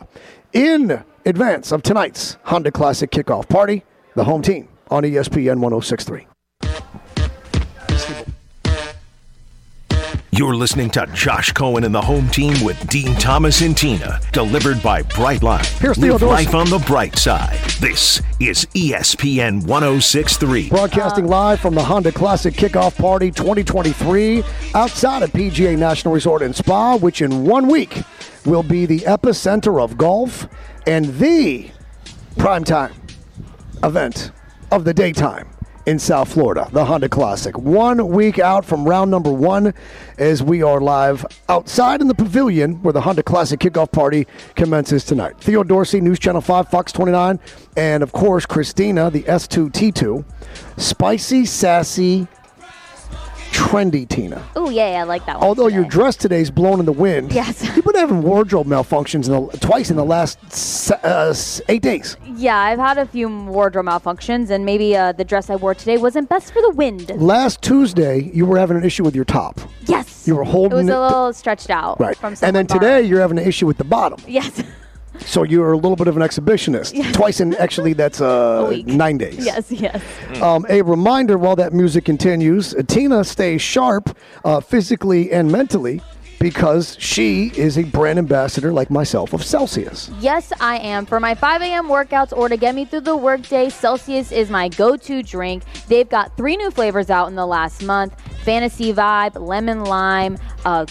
in 0.54 1.04
advance 1.26 1.72
of 1.72 1.84
tonight's 1.84 2.38
Honda 2.44 2.72
Classic 2.72 3.12
kickoff 3.12 3.50
party, 3.50 3.84
the 4.16 4.24
home 4.24 4.42
team 4.42 4.70
on 4.90 5.04
ESPN 5.04 5.60
1063. 5.60 6.28
You're 10.38 10.56
listening 10.56 10.90
to 10.90 11.08
Josh 11.14 11.54
Cohen 11.54 11.86
and 11.86 11.96
the 11.96 12.02
home 12.02 12.28
team 12.28 12.62
with 12.62 12.90
Dean 12.90 13.16
Thomas 13.16 13.62
and 13.62 13.78
Tina, 13.78 14.20
delivered 14.34 14.84
by 14.84 15.02
Brightline. 15.04 15.66
Here's 15.80 15.98
Live 15.98 16.20
Dorsey. 16.20 16.26
life 16.26 16.54
on 16.54 16.70
the 16.70 16.80
bright 16.80 17.18
side. 17.18 17.58
This 17.80 18.22
is 18.42 18.66
ESPN 18.74 19.66
1063. 19.66 20.68
Broadcasting 20.68 21.28
live 21.28 21.62
from 21.62 21.74
the 21.74 21.82
Honda 21.82 22.12
Classic 22.12 22.54
Kickoff 22.54 22.98
Party 22.98 23.32
2023 23.32 24.44
outside 24.74 25.24
of 25.24 25.32
PGA 25.32 25.78
National 25.78 26.14
Resort 26.14 26.42
and 26.42 26.54
Spa, 26.54 26.98
which 26.98 27.22
in 27.22 27.46
one 27.46 27.70
week 27.70 28.04
will 28.46 28.64
be 28.64 28.86
the 28.86 29.00
epicenter 29.02 29.82
of 29.82 29.98
golf 29.98 30.50
and 30.86 31.06
the 31.18 31.72
primetime 32.36 32.94
event 33.84 34.32
of 34.70 34.84
the 34.84 34.94
daytime 34.94 35.48
in 35.86 36.00
South 36.00 36.34
Florida, 36.34 36.68
the 36.72 36.86
Honda 36.86 37.08
Classic. 37.08 37.58
One 37.58 38.08
week 38.08 38.40
out 38.40 38.66
from 38.66 38.88
round 38.88 39.12
number 39.12 39.32
one 39.32 39.74
as 40.18 40.42
we 40.42 40.64
are 40.64 40.82
live 40.82 41.26
outside 41.48 42.02
in 42.02 42.08
the 42.08 42.16
pavilion 42.16 42.82
where 42.82 42.94
the 42.94 43.02
Honda 43.02 43.24
Classic 43.24 43.60
kickoff 43.60 43.92
party 43.92 44.26
commences 44.56 45.04
tonight. 45.04 45.40
Theo 45.40 45.64
Dorsey, 45.64 46.02
News 46.02 46.20
Channel 46.20 46.42
5, 46.42 46.70
Fox 46.70 46.92
29, 46.92 47.40
and 47.78 48.04
of 48.04 48.12
course, 48.12 48.46
Christina, 48.46 49.12
the 49.12 49.24
S2T2. 49.24 50.26
Spicy, 50.78 51.46
sassy, 51.46 52.28
trendy 53.56 54.08
Tina. 54.08 54.46
Oh, 54.56 54.70
yeah, 54.70 55.00
I 55.00 55.04
like 55.04 55.26
that 55.26 55.40
one. 55.40 55.48
Although 55.48 55.68
your 55.68 55.86
dress 55.86 56.18
today 56.18 56.42
is 56.42 56.52
blown 56.52 56.80
in 56.82 56.86
the 56.86 56.92
wind. 56.92 57.32
Yes. 57.32 57.64
You've 57.76 57.86
been 57.86 57.96
having 57.96 58.22
wardrobe 58.22 58.68
malfunctions 58.68 59.28
in 59.28 59.32
the, 59.32 59.58
twice 59.60 59.90
in 59.90 59.96
the 59.96 60.04
last 60.04 60.92
uh, 60.92 61.34
eight 61.70 61.82
days. 61.82 62.18
Yeah, 62.36 62.58
I've 62.58 62.80
had 62.80 62.98
a 62.98 63.06
few 63.06 63.30
wardrobe 63.30 63.86
malfunctions, 63.86 64.50
and 64.50 64.66
maybe 64.66 64.96
uh, 64.96 65.14
the 65.14 65.24
dress 65.24 65.50
I 65.50 65.56
wore 65.56 65.74
today 65.74 65.98
wasn't 65.98 66.28
best 66.28 66.52
for 66.52 66.62
the 66.62 66.72
wind. 66.72 67.10
Last 67.22 67.62
Tuesday, 67.62 68.30
you 68.34 68.46
were 68.46 68.58
having 68.58 68.76
an 68.76 68.84
issue 68.84 69.04
with 69.04 69.16
your 69.16 69.26
top. 69.26 69.62
Yes. 69.86 70.28
You 70.28 70.36
were 70.36 70.44
holding 70.44 70.74
It 70.74 70.82
was 70.82 70.90
it 70.90 70.96
a 70.96 71.02
little 71.02 71.34
stretched 71.34 71.70
out. 71.70 72.00
Right. 72.00 72.18
And 72.44 72.56
then 72.56 72.68
today, 72.68 73.04
you're 73.04 73.22
having 73.22 73.40
an 73.40 73.48
issue 73.48 73.66
with 73.66 73.78
the 73.78 73.86
bottom. 73.86 74.20
Yes. 74.28 74.62
So 75.20 75.44
you're 75.44 75.72
a 75.72 75.78
little 75.78 75.96
bit 75.96 76.08
of 76.08 76.16
an 76.18 76.24
exhibitionist. 76.24 77.14
Twice 77.14 77.40
in, 77.40 77.56
actually, 77.56 77.94
that's 77.94 78.22
uh, 78.22 78.68
week. 78.70 78.88
nine 78.88 79.18
days. 79.18 79.44
yes, 79.46 79.72
yes. 79.72 80.02
Um, 80.42 80.66
a 80.70 80.82
reminder 80.82 81.38
while 81.38 81.56
that 81.56 81.74
music 81.74 82.06
continues, 82.06 82.74
uh, 82.74 82.84
Tina 82.88 83.24
stays 83.24 83.62
sharp 83.62 84.16
uh, 84.44 84.60
physically 84.60 85.32
and 85.32 85.52
mentally 85.52 86.02
because 86.40 86.98
she 87.00 87.52
is 87.56 87.78
a 87.78 87.84
brand 87.86 88.20
ambassador 88.20 88.72
like 88.72 88.92
myself 88.92 89.34
of 89.34 89.44
Celsius. 89.44 90.12
Yes, 90.20 90.52
I 90.60 90.78
am. 90.78 91.06
For 91.06 91.20
my 91.20 91.34
5 91.34 91.62
a.m. 91.62 91.86
workouts 91.88 92.36
or 92.36 92.50
to 92.50 92.58
get 92.58 92.76
me 92.76 92.86
through 92.86 93.02
the 93.02 93.16
workday, 93.18 93.70
Celsius 93.70 94.32
is 94.32 94.50
my 94.50 94.68
go 94.70 94.96
to 94.98 95.24
drink. 95.24 95.64
They've 95.88 96.08
got 96.08 96.36
three 96.38 96.58
new 96.58 96.72
flavors 96.72 97.10
out 97.10 97.28
in 97.28 97.36
the 97.36 97.46
last 97.48 97.84
month 97.84 98.14
Fantasy 98.44 98.94
Vibe, 98.94 99.40
Lemon 99.44 99.86
Lime, 99.86 100.38
uh, 100.66 100.86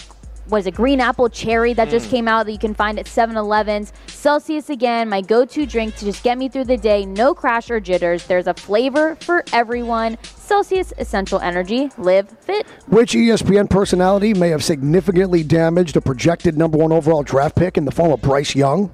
was 0.49 0.67
a 0.67 0.71
green 0.71 0.99
apple 1.01 1.29
cherry 1.29 1.73
that 1.73 1.87
Mm. 1.87 1.91
just 1.91 2.09
came 2.09 2.27
out 2.27 2.45
that 2.45 2.51
you 2.51 2.59
can 2.59 2.73
find 2.73 2.99
at 2.99 3.07
7-Elevens. 3.07 3.91
Celsius 4.07 4.69
again, 4.69 5.09
my 5.09 5.21
go-to 5.21 5.65
drink 5.65 5.95
to 5.97 6.05
just 6.05 6.23
get 6.23 6.37
me 6.37 6.49
through 6.49 6.65
the 6.65 6.77
day. 6.77 7.05
No 7.05 7.33
crash 7.33 7.69
or 7.69 7.79
jitters. 7.79 8.25
There's 8.25 8.47
a 8.47 8.53
flavor 8.53 9.17
for 9.21 9.43
everyone. 9.53 10.17
Celsius 10.37 10.93
Essential 10.97 11.39
Energy. 11.39 11.89
Live 11.97 12.29
fit. 12.41 12.65
Which 12.87 13.13
ESPN 13.13 13.67
personality 13.69 14.33
may 14.33 14.49
have 14.49 14.63
significantly 14.63 15.43
damaged 15.43 15.97
a 15.97 16.01
projected 16.01 16.57
number 16.57 16.77
one 16.77 16.91
overall 16.91 17.23
draft 17.23 17.55
pick 17.55 17.77
in 17.77 17.85
the 17.85 17.91
form 17.91 18.11
of 18.11 18.21
Bryce 18.21 18.55
Young? 18.55 18.91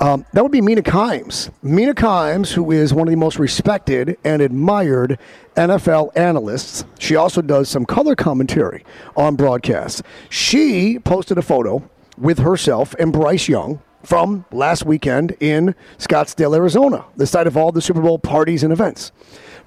Um, 0.00 0.24
that 0.32 0.42
would 0.42 0.50
be 0.50 0.62
Mina 0.62 0.80
Kimes. 0.80 1.50
Mina 1.62 1.92
Kimes, 1.92 2.52
who 2.52 2.72
is 2.72 2.94
one 2.94 3.06
of 3.06 3.12
the 3.12 3.18
most 3.18 3.38
respected 3.38 4.16
and 4.24 4.40
admired 4.40 5.18
NFL 5.56 6.16
analysts. 6.16 6.86
She 6.98 7.16
also 7.16 7.42
does 7.42 7.68
some 7.68 7.84
color 7.84 8.16
commentary 8.16 8.82
on 9.14 9.36
broadcasts. 9.36 10.02
She 10.30 10.98
posted 11.00 11.36
a 11.36 11.42
photo 11.42 11.86
with 12.16 12.38
herself 12.38 12.94
and 12.98 13.12
Bryce 13.12 13.46
Young 13.46 13.82
from 14.02 14.46
last 14.50 14.86
weekend 14.86 15.36
in 15.38 15.74
Scottsdale, 15.98 16.56
Arizona, 16.56 17.04
the 17.16 17.26
site 17.26 17.46
of 17.46 17.58
all 17.58 17.70
the 17.70 17.82
Super 17.82 18.00
Bowl 18.00 18.18
parties 18.18 18.62
and 18.62 18.72
events. 18.72 19.12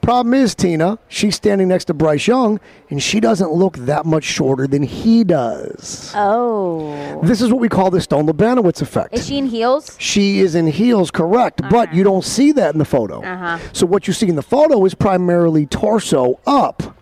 Problem 0.03 0.33
is, 0.33 0.53
Tina, 0.53 0.99
she's 1.07 1.37
standing 1.37 1.69
next 1.69 1.85
to 1.85 1.93
Bryce 1.93 2.27
Young, 2.27 2.59
and 2.89 3.01
she 3.01 3.21
doesn't 3.21 3.53
look 3.53 3.77
that 3.77 4.05
much 4.05 4.25
shorter 4.25 4.67
than 4.67 4.83
he 4.83 5.23
does. 5.23 6.11
Oh. 6.13 7.21
This 7.23 7.41
is 7.41 7.49
what 7.49 7.61
we 7.61 7.69
call 7.69 7.89
the 7.89 8.01
Stone 8.01 8.27
Lebanowitz 8.27 8.81
effect. 8.81 9.13
Is 9.13 9.27
she 9.27 9.37
in 9.37 9.45
heels? 9.45 9.95
She 9.99 10.41
is 10.41 10.55
in 10.55 10.67
heels, 10.67 11.09
correct, 11.09 11.61
but 11.69 11.93
you 11.93 12.03
don't 12.03 12.25
see 12.25 12.51
that 12.51 12.75
in 12.75 12.79
the 12.79 12.85
photo. 12.85 13.23
Uh-huh. 13.23 13.57
So 13.71 13.85
what 13.85 14.05
you 14.05 14.11
see 14.11 14.27
in 14.27 14.35
the 14.35 14.43
photo 14.43 14.83
is 14.83 14.93
primarily 14.93 15.65
torso 15.67 16.37
up. 16.45 16.97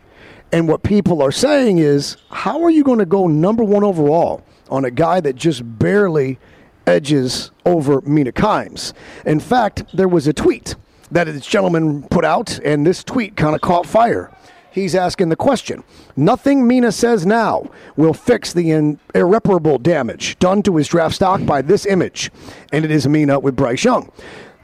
And 0.52 0.68
what 0.68 0.84
people 0.84 1.24
are 1.24 1.32
saying 1.32 1.80
is, 1.80 2.18
how 2.30 2.62
are 2.62 2.70
you 2.70 2.84
going 2.84 3.00
to 3.00 3.08
go 3.08 3.26
number 3.26 3.64
one 3.64 3.84
overall 3.84 4.44
on 4.70 4.86
a 4.86 4.92
guy 4.92 5.20
that 5.22 5.36
just 5.36 5.64
barely 5.80 6.38
edges 6.86 7.50
over 7.66 8.02
Mina 8.02 8.32
Kimes? 8.32 8.94
In 9.26 9.40
fact, 9.40 9.86
there 9.92 10.08
was 10.08 10.28
a 10.28 10.34
tweet 10.34 10.76
that 11.12 11.26
this 11.26 11.46
gentleman 11.46 12.04
put 12.04 12.26
out, 12.26 12.60
and 12.60 12.86
this 12.86 13.04
tweet 13.04 13.36
kind 13.36 13.56
of 13.56 13.62
caught 13.62 13.86
fire. 13.86 14.32
He's 14.72 14.96
asking 14.96 15.30
the 15.30 15.36
question 15.36 15.84
Nothing 16.16 16.66
Mina 16.66 16.92
says 16.92 17.26
now 17.26 17.70
will 17.98 18.14
fix 18.14 18.54
the 18.54 18.72
in- 18.72 19.00
irreparable 19.14 19.78
damage 19.78 20.40
done 20.40 20.64
to 20.64 20.78
his 20.78 20.88
draft 20.88 21.16
stock 21.16 21.46
by 21.46 21.62
this 21.62 21.86
image. 21.86 22.32
And 22.72 22.86
it 22.86 22.92
is 22.92 23.08
Mina 23.08 23.40
with 23.40 23.56
Bryce 23.56 23.84
Young. 23.84 24.12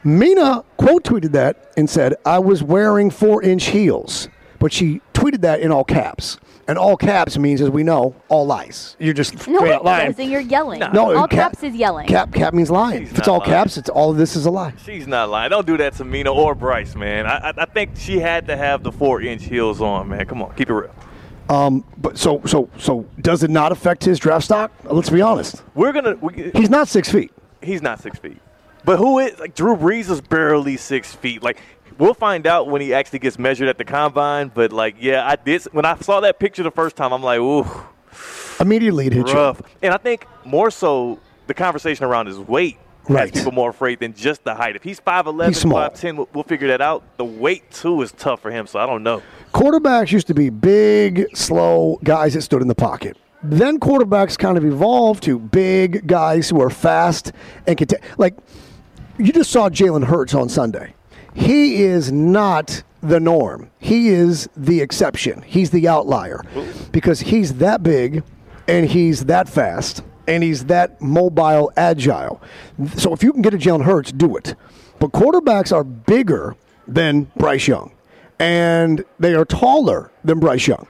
Mina 0.03 0.63
quote 0.77 1.03
tweeted 1.03 1.33
that 1.33 1.73
and 1.75 1.89
said, 1.89 2.15
I 2.25 2.39
was 2.39 2.63
wearing 2.63 3.09
four 3.09 3.43
inch 3.43 3.65
heels. 3.65 4.29
But 4.59 4.71
she 4.71 5.01
tweeted 5.13 5.41
that 5.41 5.59
in 5.59 5.71
all 5.71 5.83
caps. 5.83 6.39
And 6.69 6.77
all 6.77 6.97
caps 6.97 7.37
means, 7.37 7.61
as 7.61 7.69
we 7.69 7.83
know, 7.83 8.13
all 8.27 8.45
lies. 8.45 8.97
You're 8.99 9.13
just 9.13 9.33
No, 9.47 9.57
straight 9.59 9.69
it 9.69 9.75
out 9.75 9.85
lying. 9.85 10.11
doesn't. 10.11 10.29
You're 10.29 10.41
yelling. 10.41 10.79
No, 10.79 11.15
All 11.15 11.27
cap- 11.27 11.53
caps 11.53 11.63
is 11.63 11.73
yelling. 11.73 12.07
Cap 12.07 12.33
cap 12.33 12.53
means 12.53 12.69
lying. 12.69 13.03
She's 13.03 13.11
if 13.13 13.19
it's 13.19 13.27
all 13.29 13.39
lying. 13.39 13.49
caps, 13.51 13.77
it's 13.77 13.87
all 13.89 14.11
of 14.11 14.17
this 14.17 14.35
is 14.35 14.45
a 14.45 14.51
lie. 14.51 14.73
She's 14.83 15.07
not 15.07 15.29
lying. 15.29 15.49
Don't 15.49 15.65
do 15.65 15.77
that 15.77 15.93
to 15.93 16.03
Mina 16.03 16.31
or 16.33 16.55
Bryce, 16.55 16.93
man. 16.95 17.25
I, 17.25 17.37
I, 17.51 17.53
I 17.57 17.65
think 17.65 17.91
she 17.95 18.19
had 18.19 18.47
to 18.47 18.57
have 18.57 18.83
the 18.83 18.91
four 18.91 19.21
inch 19.21 19.45
heels 19.45 19.79
on, 19.81 20.09
man. 20.09 20.25
Come 20.25 20.41
on, 20.41 20.53
keep 20.55 20.69
it 20.69 20.73
real. 20.73 20.93
Um, 21.49 21.85
but 21.97 22.17
so 22.17 22.41
so 22.45 22.69
so 22.77 23.05
does 23.21 23.43
it 23.43 23.49
not 23.49 23.71
affect 23.71 24.03
his 24.03 24.19
draft 24.19 24.43
stock? 24.43 24.69
Let's 24.83 25.09
be 25.09 25.21
honest. 25.21 25.63
We're 25.75 25.93
gonna. 25.93 26.15
We, 26.15 26.51
He's 26.53 26.69
not 26.69 26.89
six 26.89 27.09
feet. 27.09 27.31
he's 27.61 27.81
not 27.81 28.01
six 28.01 28.19
feet. 28.19 28.39
But 28.83 28.97
who 28.99 29.19
is 29.19 29.39
like 29.39 29.55
Drew 29.55 29.75
Brees 29.77 30.09
is 30.09 30.19
barely 30.19 30.75
six 30.75 31.15
feet. 31.15 31.41
Like 31.43 31.61
we'll 31.97 32.13
find 32.13 32.47
out 32.47 32.67
when 32.67 32.81
he 32.81 32.93
actually 32.93 33.19
gets 33.19 33.37
measured 33.39 33.67
at 33.67 33.77
the 33.77 33.85
combine. 33.85 34.51
But 34.53 34.71
like, 34.71 34.95
yeah, 34.99 35.27
I 35.27 35.35
did 35.35 35.63
when 35.71 35.85
I 35.85 35.97
saw 35.97 36.19
that 36.21 36.39
picture 36.39 36.63
the 36.63 36.71
first 36.71 36.95
time. 36.95 37.13
I'm 37.13 37.23
like, 37.23 37.39
ooh, 37.39 37.65
Immediately 38.59 39.07
it 39.07 39.13
hit 39.13 39.33
rough. 39.33 39.61
And 39.81 39.93
I 39.93 39.97
think 39.97 40.25
more 40.45 40.71
so 40.71 41.19
the 41.47 41.53
conversation 41.53 42.05
around 42.05 42.27
his 42.27 42.39
weight. 42.39 42.77
Right. 43.09 43.21
Has 43.21 43.31
people 43.31 43.53
more 43.53 43.69
afraid 43.69 44.01
than 44.01 44.13
just 44.13 44.43
the 44.43 44.53
height. 44.53 44.75
If 44.75 44.83
he's 44.83 44.99
5'11", 44.99 45.47
He's 45.47 45.63
5'10", 45.63 46.17
we'll, 46.17 46.29
we'll 46.33 46.43
figure 46.43 46.67
that 46.67 46.81
out. 46.81 47.03
The 47.15 47.23
weight, 47.23 47.71
too, 47.71 48.01
is 48.01 48.11
tough 48.11 48.41
for 48.41 48.51
him, 48.51 48.67
so 48.67 48.79
I 48.79 48.85
don't 48.85 49.01
know. 49.01 49.21
Quarterbacks 49.53 50.11
used 50.11 50.27
to 50.27 50.33
be 50.33 50.49
big, 50.49 51.25
slow 51.33 52.01
guys 52.03 52.33
that 52.33 52.41
stood 52.41 52.61
in 52.61 52.67
the 52.67 52.75
pocket. 52.75 53.15
Then 53.41 53.79
quarterbacks 53.79 54.37
kind 54.37 54.57
of 54.57 54.65
evolved 54.65 55.23
to 55.23 55.39
big 55.39 56.05
guys 56.05 56.49
who 56.49 56.59
are 56.61 56.69
fast 56.69 57.31
and 57.65 57.77
can 57.77 57.87
ta- 57.87 58.05
like 58.17 58.35
you 59.17 59.31
just 59.31 59.51
saw 59.51 59.69
Jalen 59.69 60.03
Hurts 60.03 60.33
on 60.33 60.49
Sunday. 60.49 60.93
He 61.33 61.83
is 61.83 62.11
not 62.11 62.83
the 63.01 63.19
norm. 63.19 63.69
He 63.79 64.09
is 64.09 64.49
the 64.55 64.81
exception. 64.81 65.41
He's 65.43 65.69
the 65.69 65.87
outlier 65.87 66.43
because 66.91 67.19
he's 67.19 67.55
that 67.55 67.83
big 67.83 68.23
and 68.67 68.89
he's 68.89 69.25
that 69.25 69.47
fast 69.47 70.03
and 70.27 70.43
he's 70.43 70.65
that 70.65 71.01
mobile, 71.01 71.71
agile. 71.77 72.41
So 72.95 73.13
if 73.13 73.23
you 73.23 73.31
can 73.31 73.41
get 73.41 73.53
a 73.53 73.57
Jalen 73.57 73.83
Hurts, 73.83 74.11
do 74.11 74.35
it. 74.35 74.55
But 74.99 75.11
quarterbacks 75.11 75.71
are 75.71 75.83
bigger 75.83 76.55
than 76.87 77.31
Bryce 77.37 77.67
Young 77.67 77.91
and 78.39 79.03
they 79.19 79.33
are 79.35 79.45
taller 79.45 80.11
than 80.23 80.39
Bryce 80.39 80.67
Young. 80.67 80.87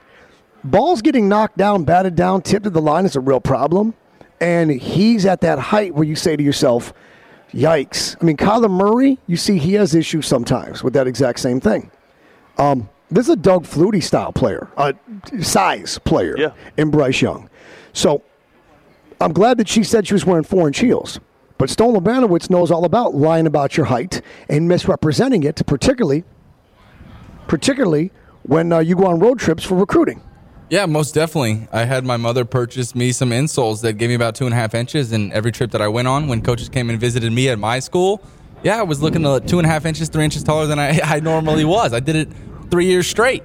Balls 0.64 1.02
getting 1.02 1.28
knocked 1.28 1.56
down, 1.56 1.84
batted 1.84 2.14
down, 2.14 2.42
tipped 2.42 2.64
to 2.64 2.70
the 2.70 2.80
line 2.80 3.06
is 3.06 3.16
a 3.16 3.20
real 3.20 3.40
problem. 3.40 3.94
And 4.40 4.70
he's 4.70 5.26
at 5.26 5.40
that 5.40 5.58
height 5.58 5.94
where 5.94 6.04
you 6.04 6.14
say 6.14 6.36
to 6.36 6.42
yourself, 6.42 6.92
yikes. 7.52 8.16
I 8.20 8.24
mean, 8.24 8.36
Kyler 8.36 8.70
Murray, 8.70 9.18
you 9.26 9.36
see 9.36 9.58
he 9.58 9.74
has 9.74 9.94
issues 9.94 10.26
sometimes 10.26 10.82
with 10.82 10.92
that 10.94 11.06
exact 11.06 11.40
same 11.40 11.60
thing. 11.60 11.90
Um, 12.58 12.88
this 13.10 13.26
is 13.26 13.30
a 13.30 13.36
Doug 13.36 13.64
Flutie 13.64 14.02
style 14.02 14.32
player, 14.32 14.68
a 14.76 14.94
size 15.40 15.98
player 16.00 16.36
Yeah. 16.38 16.50
in 16.76 16.90
Bryce 16.90 17.22
Young. 17.22 17.48
So 17.92 18.22
I'm 19.20 19.32
glad 19.32 19.58
that 19.58 19.68
she 19.68 19.82
said 19.82 20.06
she 20.06 20.14
was 20.14 20.26
wearing 20.26 20.44
four 20.44 20.66
inch 20.66 20.78
heels. 20.78 21.18
But 21.56 21.70
Stone 21.70 21.94
Lebanowitz 21.96 22.50
knows 22.50 22.70
all 22.70 22.84
about 22.84 23.14
lying 23.14 23.46
about 23.46 23.76
your 23.76 23.86
height 23.86 24.20
and 24.48 24.68
misrepresenting 24.68 25.42
it, 25.42 25.60
particularly, 25.66 26.22
particularly 27.48 28.12
when 28.42 28.72
uh, 28.72 28.78
you 28.78 28.94
go 28.94 29.06
on 29.06 29.18
road 29.18 29.38
trips 29.38 29.64
for 29.64 29.74
recruiting. 29.74 30.22
Yeah, 30.70 30.84
most 30.84 31.14
definitely. 31.14 31.66
I 31.72 31.84
had 31.84 32.04
my 32.04 32.18
mother 32.18 32.44
purchase 32.44 32.94
me 32.94 33.12
some 33.12 33.30
insoles 33.30 33.80
that 33.82 33.94
gave 33.94 34.10
me 34.10 34.14
about 34.14 34.34
two 34.34 34.44
and 34.44 34.52
a 34.52 34.56
half 34.56 34.74
inches. 34.74 35.12
And 35.12 35.32
every 35.32 35.50
trip 35.50 35.70
that 35.70 35.80
I 35.80 35.88
went 35.88 36.08
on, 36.08 36.28
when 36.28 36.42
coaches 36.42 36.68
came 36.68 36.90
and 36.90 37.00
visited 37.00 37.32
me 37.32 37.48
at 37.48 37.58
my 37.58 37.78
school, 37.78 38.22
yeah, 38.62 38.78
I 38.78 38.82
was 38.82 39.00
looking 39.00 39.24
at 39.24 39.48
two 39.48 39.58
and 39.58 39.66
a 39.66 39.70
half 39.70 39.86
inches, 39.86 40.08
three 40.10 40.24
inches 40.24 40.42
taller 40.42 40.66
than 40.66 40.78
I, 40.78 41.00
I 41.04 41.20
normally 41.20 41.64
was. 41.64 41.92
I 41.94 42.00
did 42.00 42.16
it 42.16 42.28
three 42.70 42.86
years 42.86 43.06
straight. 43.06 43.42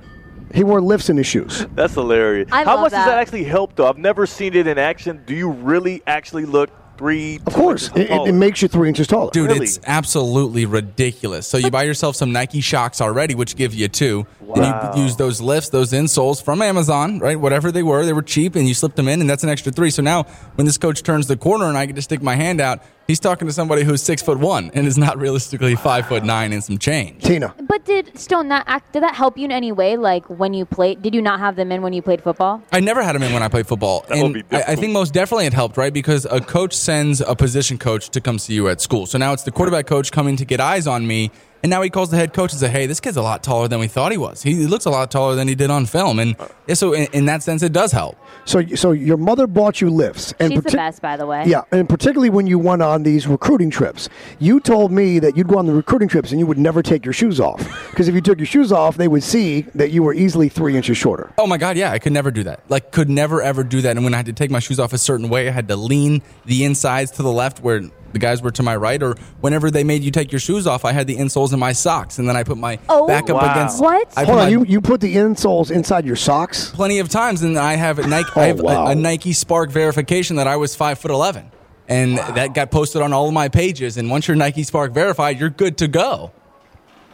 He 0.54 0.64
wore 0.64 0.82
lifts 0.82 1.10
in 1.10 1.18
his 1.18 1.26
shoes. 1.26 1.66
That's 1.74 1.94
hilarious. 1.94 2.50
I 2.52 2.64
How 2.64 2.76
love 2.76 2.82
much 2.82 2.92
does 2.92 3.06
that. 3.06 3.12
that 3.12 3.18
actually 3.20 3.46
help, 3.46 3.76
though? 3.76 3.88
I've 3.88 3.98
never 3.98 4.28
seen 4.28 4.54
it 4.54 4.68
in 4.68 4.78
action. 4.78 5.24
Do 5.26 5.34
you 5.34 5.50
really 5.50 6.04
actually 6.06 6.46
look 6.46 6.70
three? 6.98 7.40
Of 7.46 7.54
course, 7.54 7.90
it, 7.96 8.10
it, 8.10 8.28
it 8.30 8.32
makes 8.34 8.62
you 8.62 8.68
three 8.68 8.88
inches 8.90 9.08
taller. 9.08 9.32
Dude, 9.32 9.50
Really? 9.50 9.66
it's 9.66 9.80
absolutely 9.86 10.66
ridiculous. 10.66 11.48
So 11.48 11.58
you 11.58 11.72
buy 11.72 11.84
yourself 11.84 12.16
some 12.16 12.32
Nike 12.32 12.62
Shox 12.62 13.02
already, 13.02 13.36
which 13.36 13.56
give 13.56 13.74
you 13.74 13.88
two. 13.88 14.26
Wow. 14.42 14.56
And 14.90 14.98
you 14.98 15.04
use 15.04 15.16
those 15.16 15.42
lifts, 15.42 15.70
those 15.70 15.92
insoles 15.94 16.44
from 16.44 16.62
Amazon, 16.62 17.20
right? 17.20 17.40
Whatever 17.40 17.72
they 17.72 17.84
were, 17.84 18.06
they 18.06 18.14
were 18.14 18.22
cheap, 18.22 18.56
and 18.56 18.68
you 18.68 18.74
slipped 18.74 18.96
them 18.96 19.08
in, 19.08 19.22
and 19.22 19.30
that's 19.30 19.44
an 19.44 19.50
extra 19.50 19.72
three. 19.72 19.90
So 19.90 20.02
now, 20.02 20.24
when 20.56 20.66
this 20.66 20.78
coach 20.78 21.02
turns 21.04 21.28
the 21.28 21.38
corner 21.38 21.66
and 21.66 21.78
I 21.78 21.86
get 21.86 21.96
to 21.96 22.02
stick 22.02 22.22
my 22.22 22.36
hand 22.36 22.62
out, 22.62 22.82
he's 23.08 23.20
talking 23.20 23.48
to 23.48 23.54
somebody 23.54 23.84
who's 23.84 24.02
six 24.02 24.22
foot 24.22 24.38
one 24.40 24.72
and 24.74 24.88
is 24.88 24.98
not 24.98 25.18
realistically 25.18 25.76
five 25.76 26.08
foot 26.08 26.24
nine 26.24 26.54
and 26.54 26.64
some 26.64 26.78
change. 26.78 27.24
Tina, 27.24 27.54
But 27.68 27.86
did 27.86 28.18
Stone 28.18 28.50
that 28.50 28.64
act? 28.68 28.94
Did 28.94 29.04
that 29.04 29.16
help 29.16 29.38
you 29.38 29.46
in 29.46 29.52
any 29.52 29.72
way? 29.72 29.98
Like 29.98 30.26
when 30.30 30.54
you 30.54 30.66
played? 30.66 31.02
Did 31.02 31.14
you 31.16 31.22
not 31.22 31.40
have 31.40 31.56
them 31.56 31.72
in 31.72 31.82
when 31.82 31.94
you 31.94 32.02
played 32.02 32.22
football? 32.22 32.62
I 32.72 32.80
never 32.80 33.04
had 33.04 33.16
them 33.16 33.24
in 33.24 33.34
when 33.34 33.44
I 33.44 33.48
played 33.48 33.68
football. 33.68 34.06
That 34.10 34.22
would 34.22 34.34
be 34.34 34.44
I, 34.52 34.74
I 34.74 34.76
think 34.76 34.94
most 34.94 35.14
definitely 35.14 35.46
it 35.46 35.54
helped, 35.54 35.78
right? 35.78 35.94
Because 35.94 36.26
a 36.26 36.42
coach 36.42 36.74
sends 36.74 37.22
a 37.22 37.36
position 37.36 37.78
coach 37.78 38.10
to 38.10 38.22
come 38.22 38.40
see 38.40 38.54
you 38.54 38.68
at 38.70 38.82
school. 38.82 39.06
So 39.06 39.18
now 39.18 39.34
it's 39.34 39.44
the 39.44 39.52
quarterback 39.52 39.88
coach 39.88 40.12
coming 40.12 40.36
to 40.38 40.46
get 40.46 40.60
eyes 40.60 40.88
on 40.88 41.06
me. 41.08 41.32
And 41.64 41.70
now 41.70 41.82
he 41.82 41.90
calls 41.90 42.12
the 42.12 42.18
head 42.18 42.34
coach 42.34 42.52
and 42.52 42.60
says, 42.60 42.72
hey, 42.72 42.88
this 42.88 43.00
kid's 43.00 43.16
a 43.16 43.22
lot 43.22 43.42
taller 43.42 43.70
than 43.70 43.80
we 43.80 43.88
thought 43.88 44.12
he 44.12 44.18
was. 44.18 44.44
He 44.44 44.68
looks 44.68 44.84
a 44.84 44.90
lot 44.90 45.10
taller 45.10 45.36
than 45.36 45.48
he 45.48 45.56
did 45.56 45.70
on 45.72 45.86
film. 45.86 46.20
And 46.20 46.36
so 46.74 46.92
in, 46.92 47.08
in 47.14 47.26
that 47.28 47.42
sense, 47.42 47.64
it 47.64 47.72
does 47.72 47.94
help. 47.94 48.18
so 48.44 48.66
so 48.76 48.92
your 48.92 49.16
mother 49.16 49.48
bought 49.48 49.80
you 49.80 49.90
lifts, 49.90 50.34
and 50.40 50.52
She's 50.52 50.62
the 50.62 50.72
best, 50.72 51.02
by 51.02 51.16
the 51.16 51.26
way. 51.26 51.46
Yeah, 51.48 51.62
and 51.72 51.88
particularly 51.88 52.30
when 52.30 52.48
you 52.48 52.60
went 52.60 52.82
on 52.82 53.04
these 53.04 53.28
recruiting 53.28 53.70
trips, 53.70 54.10
you 54.40 54.60
told 54.60 54.92
me 54.92 55.20
that 55.20 55.38
you'd 55.38 55.48
go 55.48 55.58
on 55.58 55.66
the 55.66 55.74
recruiting 55.74 56.10
trips 56.10 56.32
and 56.32 56.40
you 56.40 56.46
would 56.46 56.58
never 56.58 56.84
take 56.84 57.06
your 57.06 57.14
shoes 57.14 57.40
off 57.40 57.60
because 57.92 58.10
if 58.10 58.16
you 58.16 58.22
took 58.22 58.40
your 58.40 58.46
shoes 58.46 58.74
off, 58.74 58.98
they 58.98 59.08
would 59.08 59.24
see 59.24 59.62
that 59.74 59.92
you 59.92 60.04
were 60.04 60.14
easily 60.14 60.50
three 60.50 60.76
inches 60.76 60.98
shorter. 60.98 61.32
Oh 61.38 61.48
my 61.48 61.58
God, 61.58 61.78
yeah, 61.78 61.92
I 61.92 62.00
could 62.00 62.12
never 62.12 62.30
do 62.32 62.44
that. 62.44 62.60
Like, 62.68 62.92
could 62.92 63.10
never 63.10 63.42
ever 63.42 63.64
do 63.64 63.82
that. 63.82 63.96
And 63.96 64.04
when 64.04 64.14
I 64.14 64.18
had 64.18 64.26
to 64.26 64.34
take 64.34 64.52
my 64.52 64.60
shoes 64.60 64.80
off 64.82 64.92
a 64.92 64.98
certain 64.98 65.30
way, 65.30 65.48
I 65.48 65.52
had 65.52 65.70
to 65.70 65.78
lean 65.78 66.22
the 66.46 66.66
insides 66.66 67.12
to 67.12 67.24
the 67.24 67.32
left 67.32 67.62
where 67.62 67.84
the 68.14 68.20
guys 68.20 68.42
were 68.42 68.52
to 68.52 68.64
my 68.64 68.76
right. 68.76 69.02
Or 69.04 69.16
whenever 69.42 69.70
they 69.70 69.84
made 69.84 70.04
you 70.04 70.12
take 70.12 70.32
your 70.32 70.40
shoes 70.40 70.66
off, 70.66 70.86
I 70.86 70.92
had 70.94 71.08
the 71.08 71.18
insoles 71.18 71.52
in 71.54 71.60
my 71.60 71.74
socks. 71.74 72.18
And 72.20 72.30
then 72.30 72.38
I 72.38 72.44
put 72.44 72.58
my 72.58 72.80
Oh, 72.88 73.06
back 73.08 73.30
up 73.30 73.42
wow. 73.42 73.52
against. 73.52 73.82
What? 73.82 74.08
I 74.16 74.22
put 74.24 74.26
Hold 74.28 74.38
my- 74.40 74.46
on, 74.46 74.52
you, 74.52 74.64
you 74.66 74.80
put 74.82 75.02
the 75.02 75.16
insoles 75.16 75.70
inside 75.72 76.06
your 76.06 76.16
socks? 76.16 76.70
plenty 76.72 77.00
of 77.00 77.10
times, 77.10 77.42
and 77.42 77.58
I 77.58 77.74
have 77.76 78.00
a 78.00 78.08
Nike. 78.08 78.30
Oh, 78.36 78.42
I 78.42 78.46
have 78.46 78.60
a- 78.60 78.64
wow. 78.64 78.88
a, 78.88 78.96
Nike 78.96 79.32
SPARQ 79.34 79.72
verification 79.72 80.38
that 80.38 80.48
I 80.48 80.56
was 80.56 80.76
five 80.76 80.98
foot 81.00 81.12
eleven, 81.12 81.52
and 81.90 82.18
that 82.18 82.54
got 82.54 82.72
posted 82.72 83.02
on 83.02 83.12
all 83.14 83.28
of 83.28 83.34
my 83.34 83.50
pages. 83.50 83.98
And 83.98 84.10
once 84.10 84.28
you're 84.28 84.38
Nike 84.38 84.64
SPARQ 84.64 84.94
verified, 84.94 85.40
you're 85.40 85.50
good 85.50 85.78
to 85.80 85.88
go. 85.88 86.32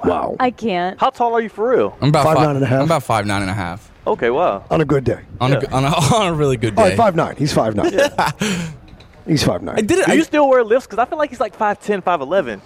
Wow. 0.04 0.38
I 0.40 0.52
can't. 0.52 0.98
How 1.00 1.10
tall 1.10 1.34
are 1.36 1.42
you 1.42 1.50
for 1.50 1.70
real? 1.72 1.98
I'm 2.02 2.10
about 2.10 2.24
Five 2.24 2.38
five, 2.38 2.46
nine 2.48 2.56
and 2.56 2.64
a 2.64 2.68
half. 2.68 2.80
I'm 2.80 2.86
about 2.86 3.04
five 3.04 3.26
nine 3.26 3.42
and 3.42 3.52
a 3.52 3.54
half. 3.54 3.92
Okay, 4.08 4.30
wow. 4.30 4.64
on 4.72 4.80
a 4.82 4.86
good 4.86 5.04
day. 5.04 5.20
On, 5.42 5.52
a, 5.52 5.68
on, 5.72 5.84
a, 5.84 5.88
on 6.16 6.28
a 6.30 6.34
really 6.34 6.56
good 6.58 6.76
day. 6.76 6.82
right, 6.84 6.98
five 6.98 7.16
nine. 7.16 7.36
He's 7.36 7.54
five 7.54 7.76
nine. 7.76 7.92
He's 9.28 9.44
five 9.44 9.62
nine. 9.62 9.78
I 9.78 9.82
did 9.82 10.00
it. 10.00 10.06
Do 10.06 10.12
I, 10.12 10.16
you 10.16 10.24
still 10.24 10.50
wear 10.50 10.64
lifts? 10.64 10.88
Because 10.88 11.00
I 11.00 11.06
feel 11.06 11.18
like 11.18 11.30
he's 11.30 11.40
like 11.40 11.58
5'10", 11.58 12.02
5'11". 12.04 12.62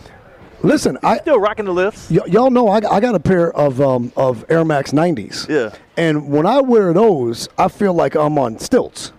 Listen, 0.62 0.98
I 1.04 1.18
Still 1.18 1.40
rocking 1.40 1.66
the 1.66 1.74
lifts. 1.74 2.10
y- 2.10 2.20
y'all 2.28 2.50
know 2.50 2.70
I, 2.70 2.78
I 2.78 3.00
got 3.02 3.16
a 3.16 3.20
pair 3.20 3.52
of 3.52 3.82
um, 3.82 4.14
of 4.16 4.46
Air 4.50 4.64
Max 4.64 4.92
90s. 4.92 5.50
Yeah. 5.50 5.76
And 5.98 6.30
when 6.30 6.46
I 6.46 6.62
wear 6.62 6.94
those, 6.94 7.50
I 7.58 7.68
feel 7.68 7.94
like 7.94 8.16
I'm 8.16 8.38
on 8.38 8.60
stilts. 8.60 9.12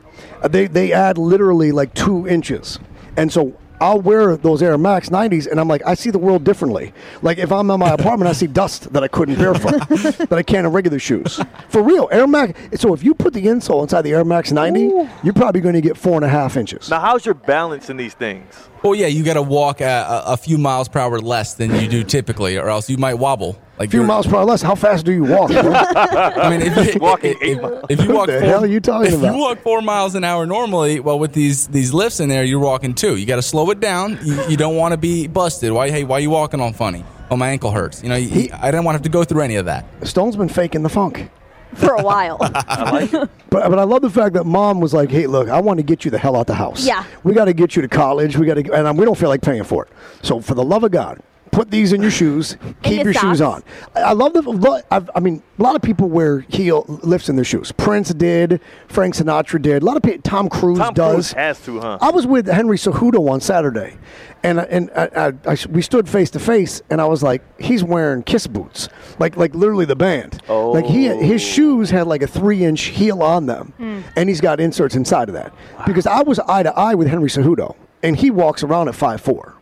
They 0.48 0.66
they 0.68 0.92
add 0.92 1.18
literally 1.18 1.70
like 1.72 1.92
two 1.94 2.26
inches, 2.26 2.78
and 3.16 3.30
so. 3.32 3.54
I'll 3.84 4.00
wear 4.00 4.34
those 4.38 4.62
Air 4.62 4.78
Max 4.78 5.10
90s, 5.10 5.46
and 5.46 5.60
I'm 5.60 5.68
like, 5.68 5.82
I 5.84 5.92
see 5.92 6.08
the 6.08 6.18
world 6.18 6.42
differently. 6.42 6.94
Like, 7.20 7.36
if 7.36 7.52
I'm 7.52 7.70
in 7.70 7.78
my 7.78 7.90
apartment, 7.90 8.30
I 8.30 8.32
see 8.32 8.46
dust 8.46 8.90
that 8.94 9.04
I 9.04 9.08
couldn't 9.08 9.34
barefoot, 9.34 9.78
that 9.90 10.32
I 10.32 10.42
can't 10.42 10.66
in 10.66 10.72
regular 10.72 10.98
shoes. 10.98 11.38
For 11.68 11.82
real, 11.82 12.08
Air 12.10 12.26
Max. 12.26 12.58
So 12.80 12.94
if 12.94 13.04
you 13.04 13.12
put 13.12 13.34
the 13.34 13.44
insole 13.44 13.82
inside 13.82 14.00
the 14.00 14.12
Air 14.12 14.24
Max 14.24 14.52
90, 14.52 14.90
you're 15.22 15.34
probably 15.34 15.60
going 15.60 15.74
to 15.74 15.82
get 15.82 15.98
four 15.98 16.14
and 16.14 16.24
a 16.24 16.28
half 16.28 16.56
inches. 16.56 16.88
Now, 16.88 17.00
how's 17.00 17.26
your 17.26 17.34
balance 17.34 17.90
in 17.90 17.98
these 17.98 18.14
things? 18.14 18.54
Well, 18.84 18.94
yeah, 18.94 19.06
you 19.08 19.24
got 19.24 19.34
to 19.34 19.42
walk 19.42 19.80
a, 19.80 19.84
a, 19.84 20.22
a 20.34 20.36
few 20.36 20.58
miles 20.58 20.88
per 20.88 21.00
hour 21.00 21.18
less 21.18 21.54
than 21.54 21.74
you 21.74 21.88
do 21.88 22.04
typically, 22.04 22.56
or 22.58 22.68
else 22.68 22.88
you 22.88 22.96
might 22.96 23.14
wobble. 23.14 23.58
Like 23.78 23.88
A 23.88 23.90
few 23.90 24.04
miles 24.04 24.26
per 24.28 24.36
hour 24.36 24.44
less. 24.44 24.62
How 24.62 24.76
fast 24.76 25.04
do 25.04 25.10
you 25.12 25.24
walk? 25.24 25.50
I 25.54 26.48
mean, 26.50 26.60
if 26.62 26.94
you, 26.94 27.00
Walking 27.00 27.32
if, 27.32 27.42
eight 27.42 27.58
if- 27.58 27.98
if 28.00 28.04
you 28.06 28.12
walk 28.14 28.26
What 28.28 28.34
the 28.34 28.40
four, 28.40 28.48
hell 28.48 28.62
are 28.64 28.66
you 28.68 28.78
talking 28.80 29.12
if 29.12 29.18
about? 29.18 29.34
you 29.34 29.40
walk 29.40 29.58
four 29.62 29.80
miles 29.82 30.14
an 30.14 30.22
hour 30.22 30.46
normally, 30.46 31.00
well, 31.00 31.18
with 31.18 31.32
these 31.32 31.66
these 31.68 31.92
lifts 31.92 32.20
in 32.20 32.28
there, 32.28 32.44
you're 32.44 32.60
walking 32.60 32.94
two. 32.94 33.16
You 33.16 33.26
got 33.26 33.36
to 33.36 33.42
slow 33.42 33.70
it 33.70 33.80
down. 33.80 34.18
You, 34.22 34.40
you 34.48 34.56
don't 34.56 34.76
want 34.76 34.92
to 34.92 34.96
be 34.98 35.26
busted. 35.26 35.72
Why? 35.72 35.90
Hey, 35.90 36.04
why 36.04 36.18
are 36.18 36.20
you 36.20 36.30
walking 36.30 36.60
on 36.60 36.72
funny? 36.72 37.04
Oh, 37.30 37.36
my 37.36 37.48
ankle 37.48 37.70
hurts. 37.72 38.02
You 38.02 38.10
know, 38.10 38.16
he, 38.16 38.52
I 38.52 38.70
didn't 38.70 38.84
want 38.84 38.94
to 38.94 38.98
have 38.98 39.02
to 39.02 39.08
go 39.08 39.24
through 39.24 39.40
any 39.42 39.56
of 39.56 39.64
that. 39.64 39.86
Stone's 40.06 40.36
been 40.36 40.48
faking 40.48 40.82
the 40.82 40.88
funk. 40.90 41.30
For 41.76 41.94
a 41.94 42.02
while. 42.02 42.38
But, 43.50 43.70
but 43.70 43.78
I 43.78 43.84
love 43.84 44.02
the 44.02 44.10
fact 44.10 44.34
that 44.34 44.42
mom 44.44 44.80
was 44.80 44.92
like, 44.92 45.12
"Hey, 45.12 45.28
look, 45.28 45.48
I 45.48 45.60
want 45.60 45.76
to 45.78 45.84
get 45.84 46.04
you 46.04 46.10
the 46.10 46.18
hell 46.18 46.34
out 46.34 46.40
of 46.40 46.46
the 46.48 46.54
house. 46.54 46.84
Yeah. 46.84 47.04
we 47.22 47.34
got 47.34 47.44
to 47.44 47.52
get 47.52 47.76
you 47.76 47.82
to 47.82 47.88
college. 47.88 48.36
We 48.36 48.46
got 48.46 48.54
to, 48.54 48.72
and 48.72 48.88
um, 48.88 48.96
we 48.96 49.04
don't 49.04 49.16
feel 49.16 49.28
like 49.28 49.42
paying 49.42 49.62
for 49.62 49.84
it. 49.84 49.92
So, 50.22 50.40
for 50.40 50.54
the 50.56 50.64
love 50.64 50.82
of 50.82 50.90
God, 50.90 51.20
put 51.54 51.70
these 51.70 51.92
in 51.92 52.02
your 52.02 52.10
shoes. 52.10 52.56
Keep 52.82 53.04
your 53.04 53.12
your, 53.12 53.14
shoes 53.14 53.40
on. 53.40 53.62
I 53.94 54.00
I 54.00 54.12
love 54.12 54.32
the. 54.32 54.42
lo- 54.42 54.80
I've, 54.90 55.10
I 55.14 55.20
mean, 55.20 55.42
a 55.58 55.62
lot 55.62 55.76
of 55.76 55.82
people 55.82 56.08
wear 56.08 56.40
heel 56.40 56.84
lifts 57.02 57.28
in 57.28 57.36
their 57.36 57.44
shoes. 57.44 57.72
Prince 57.72 58.12
did. 58.14 58.60
Frank 58.88 59.14
Sinatra 59.14 59.60
did. 59.60 59.82
A 59.82 59.86
lot 59.86 59.96
of 59.96 60.02
people. 60.02 60.20
Tom 60.22 60.48
Cruise 60.48 60.78
Tom 60.78 60.94
does. 60.94 61.14
Cruise 61.14 61.32
has 61.32 61.60
to, 61.64 61.80
huh? 61.80 61.98
I 62.00 62.10
was 62.10 62.26
with 62.26 62.46
Henry 62.46 62.76
Cejudo 62.76 63.28
on 63.30 63.40
Saturday, 63.40 63.96
and 64.42 64.60
and 64.60 64.90
I, 64.94 65.08
I, 65.16 65.52
I, 65.52 65.56
we 65.70 65.82
stood 65.82 66.08
face 66.08 66.30
to 66.30 66.38
face, 66.38 66.82
and 66.90 67.00
I 67.00 67.06
was 67.06 67.22
like, 67.22 67.42
he's 67.60 67.82
wearing 67.82 68.22
kiss 68.22 68.46
boots, 68.46 68.88
like 69.18 69.36
like 69.36 69.54
literally 69.54 69.84
the 69.84 69.96
band. 69.96 70.42
Oh. 70.48 70.72
Like 70.72 70.86
he 70.86 71.08
oh. 71.08 71.18
his 71.18 71.42
shoes 71.42 71.90
had 71.90 72.06
like 72.06 72.22
a 72.22 72.26
three 72.26 72.64
inch 72.64 72.82
heel 72.82 73.22
on 73.22 73.46
them, 73.46 73.72
and 74.16 74.28
he's 74.28 74.40
got 74.40 74.60
inserts 74.60 74.94
inside 74.94 75.28
of 75.28 75.34
that. 75.34 75.52
Because 75.86 76.06
I 76.06 76.22
was 76.22 76.38
eye 76.40 76.62
to 76.62 76.76
eye 76.76 76.94
with 76.94 77.08
Henry 77.08 77.28
Cejudo, 77.28 77.74
and 78.02 78.16
he 78.16 78.30
walks 78.30 78.62
around 78.62 78.88
at 78.88 78.94
five 78.94 79.20
four. 79.20 79.54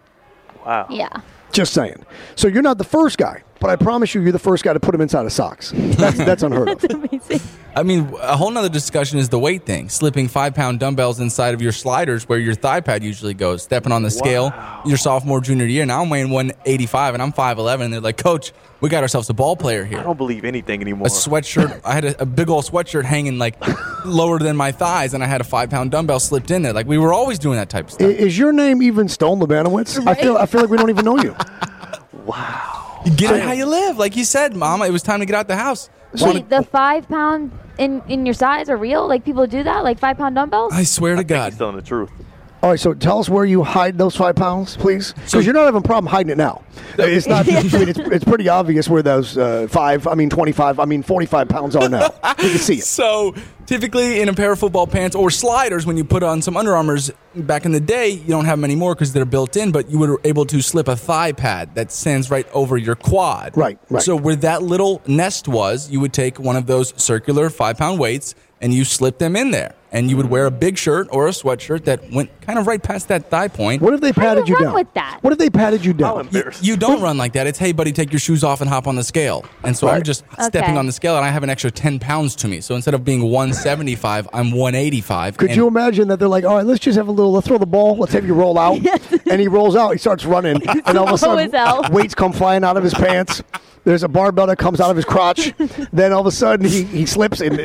Wow. 0.64 0.86
yeah. 0.90 1.22
Just 1.52 1.74
saying. 1.74 2.04
So 2.34 2.48
you're 2.48 2.62
not 2.62 2.78
the 2.78 2.84
first 2.84 3.18
guy, 3.18 3.42
but 3.62 3.70
I 3.70 3.76
promise 3.76 4.12
you, 4.12 4.20
you're 4.20 4.32
the 4.32 4.40
first 4.40 4.64
guy 4.64 4.72
to 4.72 4.80
put 4.80 4.90
them 4.90 5.00
inside 5.00 5.24
of 5.24 5.32
socks. 5.32 5.72
That's 5.72 6.18
that's 6.18 6.42
unheard 6.42 6.68
of. 6.68 6.84
Amazing. 6.90 7.40
I 7.76 7.84
mean, 7.84 8.12
a 8.20 8.36
whole 8.36 8.50
nother 8.50 8.68
discussion 8.68 9.20
is 9.20 9.28
the 9.28 9.38
weight 9.38 9.64
thing. 9.64 9.88
Slipping 9.88 10.26
five 10.26 10.52
pound 10.52 10.80
dumbbells 10.80 11.20
inside 11.20 11.54
of 11.54 11.62
your 11.62 11.70
sliders 11.70 12.28
where 12.28 12.40
your 12.40 12.54
thigh 12.54 12.80
pad 12.80 13.04
usually 13.04 13.34
goes. 13.34 13.62
Stepping 13.62 13.92
on 13.92 14.02
the 14.02 14.10
scale 14.10 14.52
your 14.84 14.96
sophomore, 14.96 15.40
junior 15.40 15.64
year. 15.64 15.86
Now 15.86 16.02
I'm 16.02 16.10
weighing 16.10 16.30
185 16.30 17.14
and 17.14 17.22
I'm 17.22 17.32
5'11. 17.32 17.82
And 17.82 17.94
they're 17.94 18.00
like, 18.00 18.16
Coach, 18.16 18.52
we 18.80 18.88
got 18.88 19.04
ourselves 19.04 19.30
a 19.30 19.32
ball 19.32 19.54
player 19.54 19.84
here. 19.84 20.00
I 20.00 20.02
don't 20.02 20.18
believe 20.18 20.44
anything 20.44 20.80
anymore. 20.80 21.06
A 21.06 21.10
sweatshirt. 21.10 21.82
I 21.84 21.94
had 21.94 22.04
a, 22.04 22.22
a 22.22 22.26
big 22.26 22.50
old 22.50 22.64
sweatshirt 22.64 23.04
hanging 23.04 23.38
like 23.38 23.54
lower 24.04 24.40
than 24.40 24.56
my 24.56 24.72
thighs, 24.72 25.14
and 25.14 25.22
I 25.22 25.28
had 25.28 25.40
a 25.40 25.44
five 25.44 25.70
pound 25.70 25.92
dumbbell 25.92 26.18
slipped 26.18 26.50
in 26.50 26.62
there. 26.62 26.72
Like 26.72 26.88
we 26.88 26.98
were 26.98 27.12
always 27.12 27.38
doing 27.38 27.58
that 27.58 27.70
type 27.70 27.84
of 27.86 27.92
stuff. 27.92 28.10
Is 28.10 28.36
your 28.36 28.52
name 28.52 28.82
even 28.82 29.08
Stone 29.08 29.38
Lebanowitz? 29.38 30.04
I 30.04 30.14
feel 30.14 30.36
I 30.36 30.46
feel 30.46 30.62
like 30.62 30.70
we 30.70 30.76
don't 30.76 30.90
even 30.90 31.04
know 31.04 31.18
you. 31.22 31.36
You 33.04 33.12
get 33.12 33.34
it 33.34 33.42
how 33.42 33.52
you 33.52 33.66
live. 33.66 33.98
Like 33.98 34.16
you 34.16 34.24
said, 34.24 34.54
Mama, 34.54 34.86
it 34.86 34.90
was 34.90 35.02
time 35.02 35.20
to 35.20 35.26
get 35.26 35.34
out 35.34 35.48
the 35.48 35.56
house. 35.56 35.90
Wait, 36.20 36.48
the 36.48 36.62
five 36.62 37.08
pound 37.08 37.50
in 37.78 38.02
in 38.08 38.26
your 38.26 38.34
size 38.34 38.68
are 38.68 38.76
real? 38.76 39.08
Like 39.08 39.24
people 39.24 39.46
do 39.46 39.62
that? 39.62 39.82
Like 39.82 39.98
five 39.98 40.18
pound 40.18 40.34
dumbbells? 40.34 40.72
I 40.72 40.84
swear 40.84 41.16
to 41.16 41.22
He's 41.22 41.26
God. 41.28 41.56
telling 41.56 41.76
the 41.76 41.82
truth. 41.82 42.10
All 42.62 42.70
right, 42.70 42.78
so 42.78 42.94
tell 42.94 43.18
us 43.18 43.28
where 43.28 43.44
you 43.44 43.64
hide 43.64 43.98
those 43.98 44.14
five 44.14 44.36
pounds, 44.36 44.76
please, 44.76 45.14
because 45.14 45.44
you're 45.44 45.52
not 45.52 45.64
having 45.64 45.80
a 45.80 45.82
problem 45.82 46.08
hiding 46.08 46.30
it 46.30 46.38
now. 46.38 46.62
It's 46.96 47.26
not. 47.26 47.48
I 47.48 47.60
mean, 47.60 47.88
it's, 47.88 47.98
it's 47.98 48.24
pretty 48.24 48.48
obvious 48.48 48.88
where 48.88 49.02
those 49.02 49.36
uh, 49.36 49.66
five, 49.68 50.06
I 50.06 50.14
mean, 50.14 50.30
twenty-five, 50.30 50.78
I 50.78 50.84
mean, 50.84 51.02
forty-five 51.02 51.48
pounds 51.48 51.74
are 51.74 51.88
now. 51.88 52.04
You 52.38 52.50
can 52.50 52.58
see 52.58 52.78
it. 52.78 52.84
So 53.02 53.34
typically 53.66 54.20
in 54.20 54.28
a 54.28 54.32
pair 54.32 54.52
of 54.52 54.60
football 54.60 54.86
pants 54.86 55.16
or 55.16 55.28
sliders, 55.28 55.86
when 55.86 55.96
you 55.96 56.04
put 56.04 56.22
on 56.22 56.40
some 56.40 56.56
Under 56.56 56.76
Armours 56.76 57.10
back 57.34 57.64
in 57.64 57.72
the 57.72 57.80
day, 57.80 58.10
you 58.10 58.28
don't 58.28 58.44
have 58.44 58.58
them 58.58 58.64
anymore 58.64 58.94
because 58.94 59.12
they're 59.12 59.24
built 59.24 59.56
in, 59.56 59.72
but 59.72 59.90
you 59.90 59.98
were 59.98 60.20
able 60.22 60.44
to 60.46 60.60
slip 60.62 60.86
a 60.86 60.94
thigh 60.94 61.32
pad 61.32 61.74
that 61.74 61.90
stands 61.90 62.30
right 62.30 62.46
over 62.52 62.76
your 62.76 62.94
quad. 62.94 63.56
Right, 63.56 63.78
right. 63.90 64.02
So 64.02 64.14
where 64.14 64.36
that 64.36 64.62
little 64.62 65.02
nest 65.08 65.48
was, 65.48 65.90
you 65.90 65.98
would 65.98 66.12
take 66.12 66.38
one 66.38 66.54
of 66.54 66.66
those 66.66 66.92
circular 67.02 67.50
five 67.50 67.76
pound 67.76 67.98
weights 67.98 68.36
and 68.60 68.72
you 68.72 68.84
slip 68.84 69.18
them 69.18 69.34
in 69.34 69.50
there. 69.50 69.74
And 69.94 70.08
you 70.08 70.16
would 70.16 70.30
wear 70.30 70.46
a 70.46 70.50
big 70.50 70.78
shirt 70.78 71.06
or 71.10 71.28
a 71.28 71.32
sweatshirt 71.32 71.84
that 71.84 72.10
went 72.10 72.30
kind 72.40 72.58
of 72.58 72.66
right 72.66 72.82
past 72.82 73.08
that 73.08 73.28
thigh 73.28 73.48
point. 73.48 73.82
What 73.82 73.92
if 73.92 74.00
they 74.00 74.08
How 74.08 74.14
do 74.14 74.20
patted 74.20 74.48
you 74.48 74.54
you 74.54 74.56
run 74.56 74.64
down? 74.64 74.74
with 74.74 74.94
that? 74.94 75.18
What 75.20 75.32
if 75.34 75.38
they 75.38 75.50
patted 75.50 75.84
you 75.84 75.92
How 75.92 76.14
down? 76.14 76.20
embarrassing. 76.26 76.64
You 76.66 76.76
don't 76.78 77.02
run 77.02 77.18
like 77.18 77.34
that. 77.34 77.46
It's 77.46 77.58
hey, 77.58 77.72
buddy, 77.72 77.92
take 77.92 78.10
your 78.10 78.18
shoes 78.18 78.42
off 78.42 78.62
and 78.62 78.70
hop 78.70 78.86
on 78.86 78.96
the 78.96 79.04
scale. 79.04 79.44
And 79.64 79.76
so 79.76 79.88
I'm 79.88 79.96
Right. 79.96 80.02
just 80.04 80.24
stepping 80.40 80.78
on 80.78 80.86
the 80.86 80.92
scale, 80.92 81.16
and 81.16 81.24
I 81.24 81.28
have 81.28 81.42
an 81.42 81.50
extra 81.50 81.70
ten 81.70 81.98
pounds 81.98 82.34
to 82.36 82.48
me. 82.48 82.62
So 82.62 82.74
instead 82.74 82.94
of 82.94 83.04
being 83.04 83.22
175, 83.22 84.28
I'm 84.32 84.50
185. 84.52 85.36
Could 85.36 85.50
and 85.50 85.56
you 85.58 85.66
imagine 85.66 86.08
that 86.08 86.18
they're 86.18 86.26
like, 86.28 86.44
all 86.44 86.56
right, 86.56 86.66
let's 86.66 86.80
just 86.80 86.96
have 86.96 87.08
a 87.08 87.12
little, 87.12 87.30
let's 87.32 87.46
throw 87.46 87.58
the 87.58 87.66
ball, 87.66 87.96
let's 87.98 88.14
have 88.14 88.26
you 88.26 88.32
roll 88.34 88.58
out. 88.58 88.78
and 89.30 89.40
he 89.40 89.46
rolls 89.48 89.76
out, 89.76 89.90
he 89.90 89.98
starts 89.98 90.24
running, 90.24 90.56
and 90.86 90.96
all 90.96 91.06
of 91.08 91.14
a 91.14 91.18
Slow 91.18 91.36
as 91.36 91.52
hell. 91.52 91.82
sudden, 91.82 91.94
weights 91.96 92.14
come 92.14 92.32
flying 92.32 92.64
out 92.64 92.76
of 92.78 92.82
his 92.82 92.94
pants. 92.94 93.42
There's 93.84 94.04
a 94.04 94.08
barbell 94.08 94.46
that 94.46 94.58
comes 94.58 94.80
out 94.80 94.90
of 94.90 94.96
his 94.96 95.04
crotch. 95.04 95.52
then 95.92 96.12
all 96.12 96.20
of 96.20 96.26
a 96.26 96.30
sudden, 96.30 96.64
he, 96.66 96.84
he 96.84 97.04
slips, 97.04 97.40
and 97.40 97.58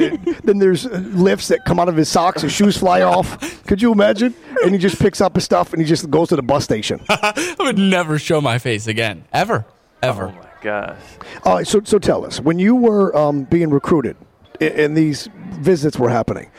then 0.43 0.57
there's 0.57 0.85
lifts 0.85 1.47
that 1.49 1.63
come 1.65 1.79
out 1.79 1.89
of 1.89 1.95
his 1.95 2.09
socks, 2.17 2.41
his 2.41 2.51
shoes 2.51 2.75
fly 2.75 3.03
off. 3.03 3.63
Could 3.67 3.79
you 3.79 3.91
imagine? 3.91 4.33
And 4.63 4.71
he 4.73 4.79
just 4.79 4.99
picks 4.99 5.21
up 5.21 5.35
his 5.35 5.43
stuff 5.43 5.71
and 5.71 5.79
he 5.79 5.87
just 5.87 6.09
goes 6.09 6.29
to 6.29 6.35
the 6.35 6.41
bus 6.41 6.63
station. 6.63 6.99
I 7.09 7.55
would 7.59 7.77
never 7.77 8.17
show 8.17 8.41
my 8.41 8.57
face 8.57 8.87
again, 8.87 9.25
ever, 9.31 9.65
ever. 10.01 10.33
Oh 10.35 10.41
my 10.41 10.49
gosh. 10.63 10.99
All 11.43 11.57
right, 11.57 11.67
so, 11.67 11.79
so 11.83 11.99
tell 11.99 12.25
us, 12.25 12.39
when 12.39 12.57
you 12.57 12.75
were 12.75 13.15
um, 13.15 13.43
being 13.43 13.69
recruited 13.69 14.17
and 14.59 14.97
these 14.97 15.29
visits 15.59 15.99
were 15.99 16.09
happening, 16.09 16.49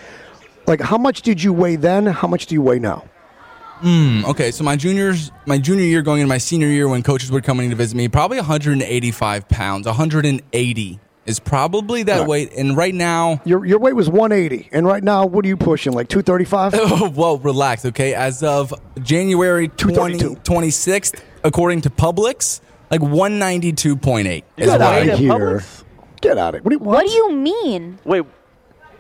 like 0.69 0.81
how 0.81 0.97
much 0.97 1.23
did 1.23 1.43
you 1.43 1.53
weigh 1.53 1.75
then? 1.75 2.07
How 2.07 2.29
much 2.29 2.47
do 2.47 2.55
you 2.55 2.63
weigh 2.63 2.79
now? 2.79 3.05
Okay, 3.83 4.53
so 4.53 4.63
my 4.63 4.77
juniors, 4.77 5.33
my 5.45 5.59
junior 5.59 5.85
year, 5.85 6.03
going 6.03 6.21
into 6.21 6.29
my 6.29 6.39
senior 6.39 6.69
year, 6.69 6.89
when 6.89 7.03
coaches 7.03 7.33
were 7.33 7.41
coming 7.41 7.71
to 7.71 7.77
visit 7.77 7.97
me, 7.97 8.07
probably 8.07 8.37
185 8.37 9.49
pounds, 9.49 9.87
180 9.87 11.01
is 11.29 11.39
probably 11.39 12.03
that 12.05 12.21
Right. 12.21 12.29
weight. 12.29 12.53
And 12.57 12.77
right 12.77 12.95
now, 12.95 13.41
Your, 13.45 13.65
your 13.67 13.79
weight 13.79 13.95
was 13.95 14.09
180, 14.09 14.69
and 14.73 14.87
right 14.87 15.05
now, 15.05 15.27
what 15.27 15.45
are 15.45 15.49
you 15.49 15.57
pushing? 15.57 15.93
Like 15.93 16.09
235? 16.09 17.15
well, 17.17 17.39
relax, 17.39 17.85
okay. 17.85 18.15
As 18.15 18.43
of 18.43 18.73
January 19.03 19.69
20, 19.69 20.19
26th, 20.37 21.21
according 21.45 21.83
to 21.83 21.91
Publix, 21.91 22.61
like 22.91 23.01
192.8. 23.03 24.43
is 24.57 24.67
Get 24.67 24.81
out 24.81 25.07
of 25.09 25.19
here. 25.19 25.31
Publix? 25.33 25.85
Get 26.21 26.39
out 26.39 26.55
of 26.55 26.61
it. 26.61 26.65
What 26.65 26.71
do 26.71 26.75
you, 26.77 26.79
What 26.81 27.07
do 27.07 27.13
you 27.13 27.33
mean? 27.33 27.99
Wait, 28.05 28.25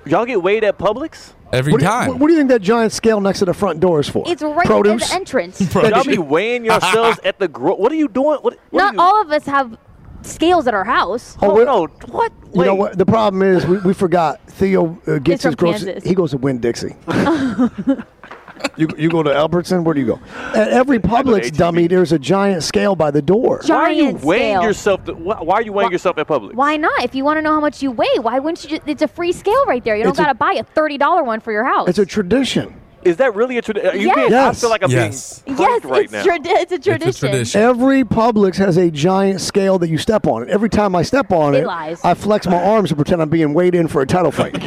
y'all 0.07 0.25
get 0.27 0.43
weighed 0.43 0.65
at 0.65 0.79
Publix? 0.79 1.33
every 1.51 1.73
what 1.73 1.79
do 1.79 1.85
you- 1.87 1.91
time. 1.91 2.09
what, 2.09 2.19
what 2.19 2.27
do 2.27 2.35
you 2.35 2.39
think 2.41 2.51
that 2.51 2.61
giant 2.61 2.93
scale 2.93 3.21
next 3.21 3.39
to 3.39 3.47
the 3.47 3.55
front 3.55 3.81
door 3.81 4.01
is 4.01 4.09
for? 4.09 4.23
It's 4.27 4.43
right 4.43 4.67
Produce? 4.67 5.03
at 5.05 5.09
the 5.09 5.15
entrance. 5.15 5.75
Y'all 5.75 6.05
be 6.05 6.19
weighing 6.19 6.65
yourselves 6.67 7.19
at 7.25 7.39
the 7.39 7.49
gro- 7.49 7.75
What 7.77 7.91
are 7.91 7.95
you 7.97 8.07
doing? 8.09 8.39
What, 8.43 8.59
what 8.71 8.81
Not 8.83 8.95
you- 8.95 9.01
all 9.01 9.23
of 9.23 9.33
us 9.33 9.47
have 9.47 9.79
scales 10.23 10.67
at 10.67 10.75
our 10.75 10.85
house. 10.85 11.37
Oh, 11.43 11.51
Oh, 11.51 11.55
wait- 11.55 11.67
no. 11.67 11.87
What? 12.13 12.33
You 12.55 12.65
know 12.65 12.75
what? 12.75 12.97
The 12.99 13.07
problem 13.07 13.43
is 13.43 13.67
we, 13.67 13.79
we 13.79 13.93
forgot. 13.95 14.41
Theo 14.49 14.99
uh, 15.07 15.19
gets 15.19 15.43
his 15.45 15.55
groceries. 15.55 16.03
He 16.05 16.15
goes 16.15 16.31
to 16.33 16.39
Winn 16.39 16.59
Dixie. 16.61 16.97
you, 18.77 18.89
you 18.97 19.09
go 19.11 19.23
to 19.23 19.33
Albertson. 19.35 19.85
Where 19.85 19.95
do 19.95 20.01
you 20.01 20.07
go? 20.07 20.21
At 20.55 20.69
every 20.69 20.99
Publix 20.99 21.45
HEB. 21.47 21.55
dummy, 21.55 21.87
there's 21.87 22.13
a 22.13 22.19
giant 22.19 22.63
scale 22.63 22.97
by 22.97 23.11
the 23.11 23.23
door. 23.23 23.61
Gi- 23.63 23.73
Why 23.73 23.79
are 23.79 23.91
you 23.93 24.15
weighing 24.17 24.57
scale. 24.57 24.63
yourself? 24.63 25.05
To, 25.05 25.13
why, 25.15 25.41
why 25.43 25.55
are 25.57 25.63
you 25.63 25.73
weighing 25.73 25.89
Why- 25.89 25.93
yourself 25.93 26.19
at 26.19 26.27
Publix? 26.27 26.55
Why 26.55 26.77
not? 26.77 27.03
If 27.05 27.15
you 27.15 27.25
want 27.25 27.39
to 27.39 27.43
know 27.43 27.53
how 27.53 27.61
much 27.61 27.83
you 27.83 27.91
weigh, 27.91 28.19
why 28.21 28.39
wouldn't 28.39 28.65
you? 28.65 28.71
Just, 28.71 28.83
it's 28.87 29.03
a 29.03 29.09
free 29.09 29.33
scale 29.33 29.65
right 29.67 29.85
there. 29.85 29.97
You 29.97 30.05
don't 30.05 30.17
got 30.17 30.27
to 30.29 30.35
buy 30.35 30.53
a 30.55 30.65
thirty 30.65 30.99
dollar 30.99 31.23
one 31.23 31.41
for 31.41 31.53
your 31.53 31.65
house. 31.65 31.89
It's 31.89 31.99
a 31.99 32.07
tradition. 32.07 32.75
Is 33.09 33.17
that 33.17 33.35
really 33.35 33.57
a 33.59 33.63
tradition? 33.63 34.01
Yes. 34.01 34.17
I 34.19 34.27
Yes. 34.29 34.61
feel 34.61 34.71
like 34.71 34.83
I'm 34.83 34.91
Yes. 34.91 35.41
being 35.41 35.59
yes, 35.59 35.85
right 35.85 36.05
it's, 36.05 36.13
now. 36.13 36.23
tradi- 36.25 36.47
it's 36.47 36.73
a 36.73 36.79
tradition. 36.79 37.09
It's 37.09 37.17
a 37.23 37.29
tradition. 37.29 37.61
Every 37.63 38.05
Publix 38.05 38.57
has 38.57 38.77
a 38.77 38.91
giant 38.91 39.41
scale 39.41 39.79
that 39.79 39.89
you 39.89 39.97
step 39.99 40.27
on. 40.27 40.43
And 40.43 40.51
every 40.51 40.69
time 40.69 40.95
I 40.95 41.03
step 41.03 41.33
on 41.33 41.55
He 41.55 41.61
it. 41.61 41.67
I 41.67 42.15
flex 42.15 42.47
my 42.47 42.63
arms 42.63 42.91
and 42.91 42.99
pretend 42.99 43.23
I'm 43.23 43.29
being 43.31 43.55
weighed 43.55 43.75
in 43.75 43.89
for 43.89 44.03
a 44.03 44.07
title 44.07 44.31
fight. 44.31 44.55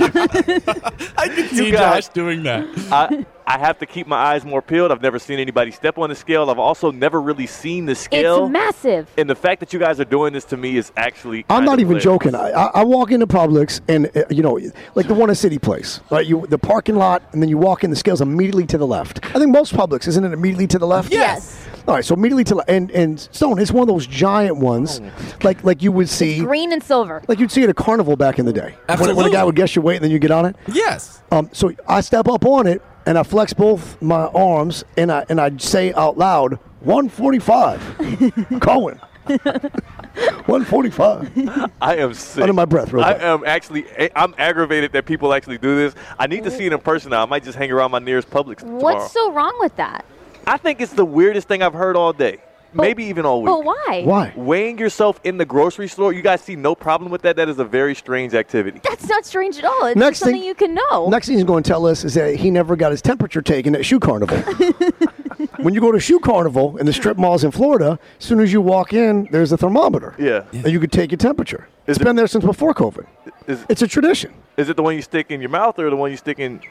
I 1.18 1.28
can 1.28 1.48
see 1.50 1.72
guys- 1.72 2.06
Josh 2.08 2.14
doing 2.14 2.44
that. 2.44 2.66
I, 2.92 3.26
I 3.52 3.58
have 3.58 3.80
to 3.80 3.86
keep 3.86 4.08
my 4.08 4.16
eyes 4.16 4.46
more 4.46 4.62
peeled. 4.62 4.94
I've 4.94 5.02
never 5.02 5.20
seen 5.20 5.38
anybody 5.38 5.72
step 5.72 5.98
on 5.98 6.08
the 6.08 6.16
scale. 6.16 6.50
I've 6.50 6.58
also 6.58 6.90
never 6.90 7.20
really 7.20 7.48
seen 7.48 7.86
the 7.86 7.96
scale. 7.96 8.46
It's 8.46 8.52
massive. 8.52 9.10
and 9.18 9.30
the 9.30 9.36
fact 9.36 9.60
that 9.60 9.74
you 9.74 9.80
guys 9.80 10.00
are 10.00 10.06
doing 10.06 10.32
this 10.32 10.46
to 10.46 10.58
me 10.58 10.78
is 10.78 10.94
actually. 10.96 11.40
I'm 11.50 11.58
kind 11.58 11.66
not 11.66 11.74
of 11.74 11.80
even 11.82 11.98
hilarious. 11.98 12.04
joking. 12.06 12.34
I, 12.34 12.52
I, 12.52 12.66
I 12.76 12.84
walk 12.86 13.12
into 13.12 13.28
Publix 13.28 13.82
and 13.90 14.10
uh, 14.16 14.24
you 14.30 14.42
know, 14.42 14.58
like 14.96 15.10
the 15.10 15.14
one 15.14 15.28
in 15.30 15.36
City 15.36 15.60
Place, 15.60 16.00
right? 16.10 16.26
You 16.26 16.48
the 16.48 16.58
parking 16.58 16.96
lot, 16.96 17.24
and 17.34 17.42
then 17.42 17.50
you 17.50 17.58
walk 17.58 17.84
in. 17.84 17.90
The 17.90 17.98
scales 17.98 18.22
immediately 18.22 18.66
to 18.68 18.78
the 18.78 18.88
left. 18.88 19.20
I 19.36 19.40
think 19.40 19.50
most 19.50 19.74
Publix 19.74 20.08
isn't 20.08 20.24
it 20.24 20.32
immediately 20.32 20.68
to 20.68 20.80
the 20.80 20.88
left? 20.88 21.12
Yes. 21.12 21.68
All 21.90 21.96
right, 21.96 22.06
so 22.06 22.14
immediately 22.14 22.46
to 22.46 22.56
the 22.56 22.64
and 22.70 22.90
and 22.92 23.20
Stone 23.20 23.60
it's 23.60 23.72
one 23.72 23.82
of 23.82 23.90
those 23.90 24.08
giant 24.08 24.58
ones, 24.58 25.02
like 25.44 25.62
like 25.66 25.82
you 25.84 25.92
would 25.92 26.08
see, 26.08 26.40
Green 26.40 26.72
and 26.72 26.82
silver. 26.82 27.22
like 27.28 27.40
you'd 27.40 27.52
see 27.52 27.64
at 27.64 27.70
a 27.70 27.74
carnival 27.74 28.16
back 28.16 28.40
in 28.40 28.46
the 28.46 28.54
day, 28.54 28.78
when, 28.98 29.14
when 29.14 29.26
a 29.26 29.30
guy 29.30 29.44
would 29.44 29.58
guess 29.58 29.76
your 29.76 29.84
weight 29.84 29.96
and 29.96 30.06
then 30.06 30.12
you 30.12 30.20
get 30.20 30.32
on 30.32 30.46
it. 30.46 30.56
Yes. 30.72 31.22
Um, 31.32 31.50
so 31.52 31.74
I 31.88 32.00
step 32.02 32.30
up 32.30 32.46
on 32.46 32.68
it 32.68 32.82
and 33.06 33.18
I 33.18 33.24
flex 33.24 33.54
both 33.54 34.02
my 34.02 34.26
arms 34.28 34.84
and 34.98 35.12
I 35.12 35.26
and 35.30 35.40
I 35.40 35.56
say 35.58 35.94
out 35.94 36.18
loud, 36.18 36.60
145, 36.82 38.58
Cohen. 38.62 39.00
145. 39.28 41.72
I 41.82 41.96
am 41.98 42.14
sick. 42.14 42.42
Under 42.42 42.54
my 42.54 42.66
breath, 42.66 42.92
real 42.92 43.04
I 43.04 43.14
am 43.14 43.44
actually. 43.46 43.86
Eh, 43.96 44.10
I'm 44.16 44.36
aggravated 44.38 44.92
that 44.94 45.06
people 45.06 45.34
actually 45.34 45.58
do 45.58 45.76
this. 45.76 45.96
I 46.20 46.28
need 46.28 46.44
to 46.44 46.52
see 46.52 46.66
it 46.66 46.74
in 46.74 46.80
person 46.80 47.12
now. 47.12 47.24
I 47.24 47.26
might 47.26 47.44
just 47.44 47.58
hang 47.58 47.72
around 47.72 47.92
my 47.92 48.00
nearest 48.00 48.30
Publix 48.30 48.58
tomorrow. 48.58 48.82
What's 48.82 49.12
so 49.12 49.32
wrong 49.32 49.56
with 49.60 49.76
that? 49.78 50.06
I 50.48 50.58
think 50.58 50.82
it's 50.82 50.94
the 50.94 51.06
weirdest 51.06 51.48
thing 51.48 51.62
I've 51.62 51.74
heard 51.74 51.96
all 51.96 52.14
day. 52.14 52.40
Maybe 52.74 53.04
even 53.06 53.26
all 53.26 53.42
week. 53.42 53.48
But 53.52 53.64
why? 53.66 54.02
Why? 54.06 54.34
Weighing 54.36 54.78
yourself 54.78 55.20
in 55.24 55.38
the 55.38 55.46
grocery 55.46 55.88
store, 55.88 56.14
you 56.14 56.22
guys 56.22 56.42
see 56.42 56.56
no 56.56 56.74
problem 56.76 57.12
with 57.12 57.22
that. 57.24 57.36
That 57.36 57.50
is 57.50 57.60
a 57.60 57.66
very 57.66 57.94
strange 57.96 58.34
activity. 58.34 58.80
That's 58.84 59.08
not 59.10 59.26
strange 59.26 59.58
at 59.58 59.66
all. 59.66 59.86
It's 59.88 59.98
Next 59.98 60.20
something 60.20 60.36
thing- 60.38 60.44
you 60.48 60.56
can 60.56 60.74
know. 60.74 61.10
Next 61.10 61.28
thing 61.28 61.36
he's 61.36 61.44
going 61.46 61.64
to 61.64 61.68
tell 61.68 61.86
us 61.86 62.04
is 62.04 62.14
that 62.14 62.36
he 62.36 62.50
never 62.50 62.76
got 62.76 62.92
his 62.92 63.02
temperature 63.02 63.42
taken 63.42 63.76
at 63.76 63.86
Shoe 63.86 64.00
Carnival. 64.00 64.38
when 65.58 65.74
you 65.74 65.82
go 65.82 65.92
to 65.92 66.00
Shoe 66.00 66.20
Carnival 66.20 66.78
in 66.78 66.86
the 66.86 66.94
strip 66.94 67.18
malls 67.18 67.44
in 67.44 67.52
Florida, 67.52 68.00
as 68.20 68.26
soon 68.26 68.40
as 68.40 68.54
you 68.54 68.62
walk 68.62 68.94
in, 68.94 69.28
there's 69.32 69.52
a 69.52 69.58
thermometer. 69.58 70.16
Yeah. 70.18 70.44
And 70.54 70.68
you 70.72 70.80
could 70.80 70.92
take 70.92 71.12
your 71.12 71.18
temperature. 71.18 71.68
Is 71.88 71.98
It's 71.98 72.02
it- 72.02 72.04
been 72.06 72.16
there 72.16 72.28
since 72.28 72.46
before 72.46 72.74
COVID. 72.74 73.06
Is, 73.48 73.66
It's 73.70 73.82
a 73.82 73.88
tradition. 73.88 74.34
is 74.56 74.70
it 74.70 74.78
the 74.78 74.84
one 74.84 74.96
you 74.96 75.02
stick 75.02 75.30
in 75.32 75.42
your 75.42 75.50
mouth 75.50 75.78
or 75.80 75.90
the 75.90 75.96
one 75.96 76.12
you 76.12 76.18
stick 76.18 76.40
in? 76.40 76.62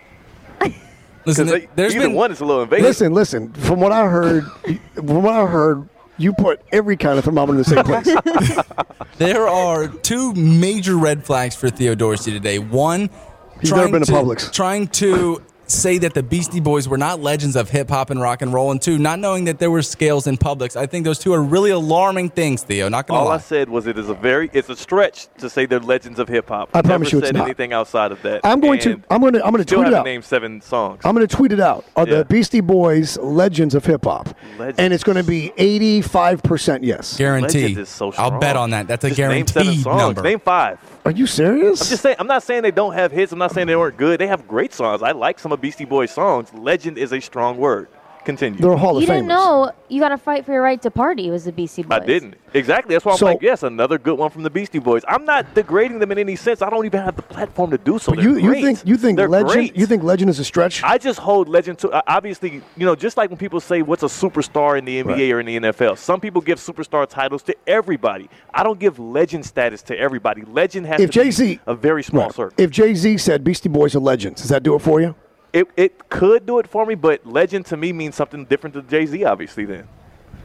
Listen, 1.25 1.47
Because 1.47 1.69
there's 1.77 1.95
either 1.95 2.07
been 2.07 2.15
one 2.15 2.33
is 2.33 2.41
a 2.41 2.45
little 2.45 2.63
invasive. 2.63 2.85
Listen, 2.85 3.13
listen. 3.13 3.53
From 3.53 3.81
what 3.81 3.93
I 3.93 4.09
heard, 4.09 4.45
from 4.95 5.23
what 5.23 5.35
I 5.35 5.47
heard, 5.47 5.89
you 6.17 6.33
put 6.33 6.61
every 6.73 6.97
kind 6.97 7.19
of 7.19 7.25
thermometer 7.25 7.53
in 7.53 7.59
the 7.59 7.65
same 7.65 7.85
place. 7.85 8.57
There 9.19 9.47
are 9.47 9.87
two 9.89 10.33
major 10.33 10.97
red 10.97 11.27
flags 11.27 11.55
for 11.55 11.69
Theo 11.69 11.95
Dorsey 11.95 12.33
today. 12.33 12.59
One, 12.59 13.11
He's 13.61 13.71
never 13.71 13.93
been 13.93 14.01
to 14.01 14.07
to 14.07 14.13
Publix. 14.13 14.51
Trying 14.51 14.89
to 14.89 15.43
say 15.71 15.99
that 15.99 16.15
the 16.15 16.23
Beastie 16.23 16.61
Boys 16.61 16.89
were 16.89 16.99
not 16.99 17.21
legends 17.21 17.57
of 17.57 17.71
hip 17.71 17.89
hop 17.89 18.11
and 18.11 18.21
rock 18.21 18.43
and 18.43 18.53
roll, 18.53 18.71
and 18.71 18.81
two, 18.81 18.99
not 18.99 19.19
knowing 19.19 19.45
that 19.45 19.59
there 19.59 19.71
were 19.71 19.83
scales 19.83 20.27
in 20.27 20.37
Publix. 20.37 20.77
I 20.77 20.87
think 20.87 21.05
those 21.05 21.19
two 21.19 21.33
are 21.33 21.43
really 21.43 21.71
alarming 21.71 22.31
things, 22.31 22.63
Theo. 22.63 22.89
Not 22.89 23.07
gonna 23.07 23.21
All 23.21 23.27
lie. 23.27 23.35
I 23.37 23.39
said 23.39 23.69
was 23.69 23.87
it 23.87 23.97
is 23.99 24.09
a 24.09 24.15
very 24.15 24.51
it's 24.53 24.69
a 24.69 24.77
stretch 24.77 25.29
to 25.39 25.49
say 25.49 25.67
they're 25.67 25.81
legends 25.81 26.19
of 26.19 26.29
hip 26.29 26.49
hop. 26.49 26.71
I 26.75 26.83
promise 26.83 27.07
Never 27.13 27.17
you 27.17 27.19
it's 27.21 27.29
said 27.29 27.37
not. 27.37 27.45
anything 27.45 27.73
outside 27.73 28.13
of 28.13 28.21
that. 28.23 28.41
I'm 28.45 28.61
going 28.61 28.79
to 28.81 29.01
I'm 29.11 29.21
going 29.21 29.33
to. 29.35 29.45
I'm 29.45 29.53
going 29.53 29.65
to 29.65 29.75
tweet 29.75 29.87
it 29.87 29.95
out. 29.95 30.05
named 30.05 30.25
seven 30.25 30.61
songs. 30.61 31.01
I'm 31.05 31.15
going 31.15 31.27
to 31.27 31.35
tweet 31.37 31.53
it 31.53 31.61
out. 31.61 31.85
Are 31.97 32.07
Yeah. 32.07 32.19
the 32.19 32.25
Beastie 32.25 32.61
Boys 32.61 33.17
legends 33.19 33.75
of 33.75 33.85
hip 33.85 34.05
hop? 34.05 34.29
And 34.79 34.93
it's 34.93 35.05
going 35.05 35.17
to 35.17 35.25
be 35.25 35.53
85% 35.57 36.81
yes. 36.83 37.17
Guarantee. 37.17 37.61
Legends 37.63 37.79
is 37.79 37.89
so 37.89 38.13
I'll 38.19 38.39
bet 38.39 38.57
on 38.57 38.71
that. 38.71 38.87
That's 38.89 39.05
a 39.05 39.09
Just 39.09 39.19
name 39.21 39.47
seven 39.47 39.75
songs. 39.77 40.01
number. 40.03 40.23
Name 40.23 40.41
five. 40.41 40.79
Are 41.05 41.11
you 41.11 41.27
serious? 41.27 41.81
I'm 41.81 41.89
just 41.89 42.03
saying. 42.03 42.17
I'm 42.19 42.27
not 42.27 42.43
saying 42.43 42.63
they 42.63 42.71
don't 42.71 42.93
have 42.93 43.11
hits. 43.11 43.33
I'm 43.33 43.39
not 43.39 43.53
saying 43.53 43.67
they 43.67 43.77
weren't 43.77 43.97
good. 43.97 44.21
They 44.21 44.27
have 44.27 44.47
great 44.47 44.75
songs. 44.75 45.03
I 45.03 45.13
like 45.13 45.39
some 45.39 45.51
of 45.51 45.61
Beastie 45.61 45.87
Boys' 45.87 46.11
songs. 46.11 46.53
Legend 46.53 46.99
is 46.99 47.13
a 47.13 47.21
strong 47.21 47.57
word. 47.57 47.89
Continue. 48.25 48.61
They're 48.61 48.77
Hall 48.77 48.97
of 48.97 49.03
you 49.03 49.09
Famers. 49.09 49.13
didn't 49.15 49.29
know 49.29 49.73
you 49.89 49.99
got 50.01 50.11
to 50.11 50.19
fight 50.19 50.45
for 50.45 50.53
your 50.53 50.63
right 50.63 50.81
to 50.83 50.91
party 50.91 51.31
was 51.31 51.45
the 51.45 51.53
Beastie 51.53 51.83
Boys. 51.83 52.01
I 52.03 52.05
didn't. 52.07 52.35
Exactly. 52.53 52.95
That's 52.95 53.05
why 53.05 53.13
I'm 53.13 53.19
So- 53.19 53.27
like, 53.27 53.43
yes, 53.43 53.63
another 53.63 53.97
good 53.99 54.19
one 54.19 54.31
from 54.31 54.43
the 54.43 54.51
Beastie 54.51 54.79
Boys. 54.79 55.03
I'm 55.09 55.25
not 55.25 55.55
degrading 55.55 55.99
them 56.01 56.13
in 56.13 56.19
any 56.19 56.37
sense. 56.37 56.61
I 56.63 56.69
don't 56.71 56.85
even 56.85 57.01
have 57.01 57.17
the 57.17 57.23
platform 57.23 57.71
to 57.71 57.79
do 57.79 57.99
so. 57.99 58.13
But 58.13 58.23
you, 58.23 58.37
you 58.39 58.53
think 58.61 58.81
you 58.85 58.97
think 58.97 59.17
They're 59.17 59.29
legend 59.29 59.53
great. 59.53 59.77
you 59.77 59.87
think 59.87 60.03
legend 60.03 60.29
is 60.31 60.39
a 60.39 60.45
stretch? 60.45 60.83
I 60.85 60.99
just 60.99 61.19
hold 61.19 61.49
legend 61.49 61.79
to 61.79 61.91
uh, 61.91 62.03
obviously, 62.07 62.63
you 62.77 62.85
know, 62.87 62.95
just 62.95 63.17
like 63.17 63.31
when 63.31 63.39
people 63.39 63.61
say 63.61 63.83
what's 63.83 64.03
a 64.03 64.07
superstar 64.07 64.79
in 64.79 64.85
the 64.85 65.03
NBA 65.03 65.07
Right. 65.17 65.33
or 65.33 65.41
in 65.41 65.47
the 65.47 65.57
NFL. 65.73 65.97
Some 65.99 66.21
people 66.21 66.41
give 66.43 66.59
superstar 66.59 67.09
titles 67.09 67.43
to 67.45 67.57
everybody. 67.67 68.29
I 68.53 68.63
don't 68.63 68.79
give 68.79 68.99
legend 68.99 69.45
status 69.47 69.83
to 69.83 69.99
everybody. 69.99 70.43
Legend 70.43 70.87
has 70.87 71.01
If 71.01 71.11
to 71.11 71.23
Jay-Z 71.23 71.55
be 71.55 71.61
a 71.67 71.75
very 71.75 72.03
small 72.03 72.25
Right. 72.25 72.35
circle. 72.35 72.55
If 72.59 72.71
Jay 72.71 72.95
Z 72.95 73.17
said 73.19 73.45
Beastie 73.45 73.69
Boys 73.69 73.95
are 73.95 74.01
legends, 74.01 74.43
does 74.43 74.51
that 74.51 74.63
do 74.63 74.75
it 74.75 74.81
for 74.81 75.01
you? 75.01 75.15
It 75.53 75.69
it 75.77 76.09
could 76.09 76.47
do 76.47 76.59
it 76.59 76.69
for 76.69 76.87
me, 76.87 76.95
but 76.95 77.27
legend 77.27 77.67
to 77.67 77.77
me 77.77 77.93
means 77.93 78.15
something 78.15 78.45
different 78.45 78.75
to 78.75 78.83
Jay 78.83 79.07
Z, 79.07 79.25
obviously. 79.25 79.65
Then, 79.65 79.89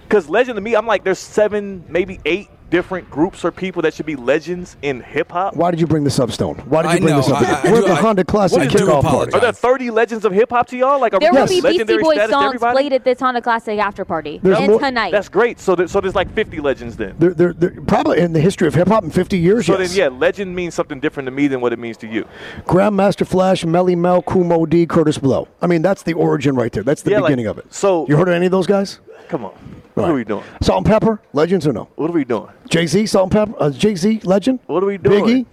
because 0.04 0.30
legend 0.30 0.56
to 0.56 0.62
me, 0.62 0.76
I'm 0.76 0.88
like, 0.88 1.04
there's 1.04 1.20
seven, 1.20 1.86
maybe 1.90 2.20
eight 2.26 2.50
different 2.70 3.10
groups 3.10 3.46
or 3.46 3.52
people 3.52 3.82
that 3.84 3.94
should 3.94 4.06
be 4.06 4.16
legends 4.16 4.76
in 4.82 5.00
hip 5.02 5.32
hop. 5.32 5.56
Why 5.56 5.72
did 5.72 5.80
you 5.80 5.88
bring 5.88 6.04
this 6.04 6.20
up, 6.20 6.32
Stone? 6.32 6.56
Why 6.68 6.82
did 6.82 6.88
you 6.90 6.94
I 6.96 7.00
bring 7.00 7.10
know, 7.14 7.22
this 7.22 7.30
up? 7.30 7.42
I- 7.42 7.70
I 7.70 7.72
We're 7.72 7.82
do- 7.82 7.86
at 7.86 7.86
the 7.88 7.92
I- 7.94 8.02
Honda 8.02 8.24
Classic 8.24 8.60
I 8.60 8.66
do 8.68 8.78
kickoff 8.80 9.04
party. 9.04 9.34
Are 9.34 9.40
there 9.40 9.52
30 9.52 9.92
legends 9.92 10.26
of 10.26 10.32
hip 10.34 10.50
hop 10.50 10.68
to 10.68 10.78
y'all? 10.78 11.00
Like, 11.00 11.14
are 11.14 11.20
There 11.20 11.32
will 11.32 11.48
be 11.48 11.62
Beastie 11.62 11.98
Boys 11.98 12.30
songs 12.30 12.60
played 12.60 12.94
at 12.94 13.04
this 13.04 13.20
Honda 13.20 13.42
Classic 13.42 13.78
after 13.80 14.04
party. 14.04 14.40
There's 14.42 14.58
and 14.58 14.68
more- 14.68 14.80
tonight. 14.80 15.12
That's 15.12 15.30
great. 15.30 15.60
So, 15.60 15.76
there, 15.76 15.88
so 15.88 16.02
there's 16.02 16.16
like 16.16 16.32
50 16.34 16.60
legends 16.60 16.98
then. 16.98 17.16
They're, 17.20 17.34
they're, 17.34 17.54
they're 17.54 17.82
probably 17.82 18.20
in 18.20 18.34
the 18.34 18.42
history 18.42 18.68
of 18.68 18.74
hip 18.76 18.88
hop 18.88 19.04
in 19.04 19.12
50 19.12 19.38
years. 19.38 19.66
So 19.68 19.78
yes. 19.80 19.90
then, 19.96 19.98
yeah, 19.98 20.18
legend 20.18 20.56
means 20.56 20.74
something 20.74 21.00
different 21.00 21.28
to 21.28 21.32
me 21.32 21.48
than 21.48 21.62
what 21.62 21.72
it 21.74 21.80
means 21.80 21.98
to 21.98 22.08
you. 22.08 22.28
Grandmaster 22.66 23.26
Flash, 23.28 23.64
Melle 23.64 23.96
Mel, 23.96 24.22
Kumo 24.24 24.66
D, 24.66 24.86
Kurtis 24.88 25.22
Blow. 25.22 25.48
I 25.62 25.68
mean, 25.68 25.82
that's 25.82 26.04
the 26.04 26.14
origin 26.14 26.56
right 26.56 26.72
there. 26.72 26.84
That's 26.84 27.02
the 27.04 27.12
Yeah, 27.12 27.20
like, 27.20 27.30
beginning 27.30 27.48
of 27.48 27.58
it. 27.60 27.74
so- 27.74 28.06
you 28.08 28.18
heard 28.18 28.28
of 28.28 28.34
any 28.34 28.48
of 28.48 28.52
those 28.52 28.68
guys? 28.68 29.00
Come 29.30 29.46
on. 29.46 29.54
What 29.96 30.04
Right. 30.04 30.12
are 30.12 30.14
we 30.14 30.24
doing? 30.26 30.44
Salt-N-Pepa, 30.62 31.20
legends 31.34 31.66
or 31.66 31.74
no? 31.74 31.88
What 31.96 32.10
are 32.10 32.14
we 32.14 32.26
doing? 32.26 32.48
Jay 32.70 32.86
Z, 32.86 33.06
Salt-N-Pepa, 33.08 33.56
uh, 33.60 33.70
Jay 33.72 33.96
Z, 33.96 34.22
legend. 34.26 34.60
What 34.68 34.84
are 34.84 34.88
we 34.88 34.98
doing? 34.98 35.24
Biggie, 35.26 35.46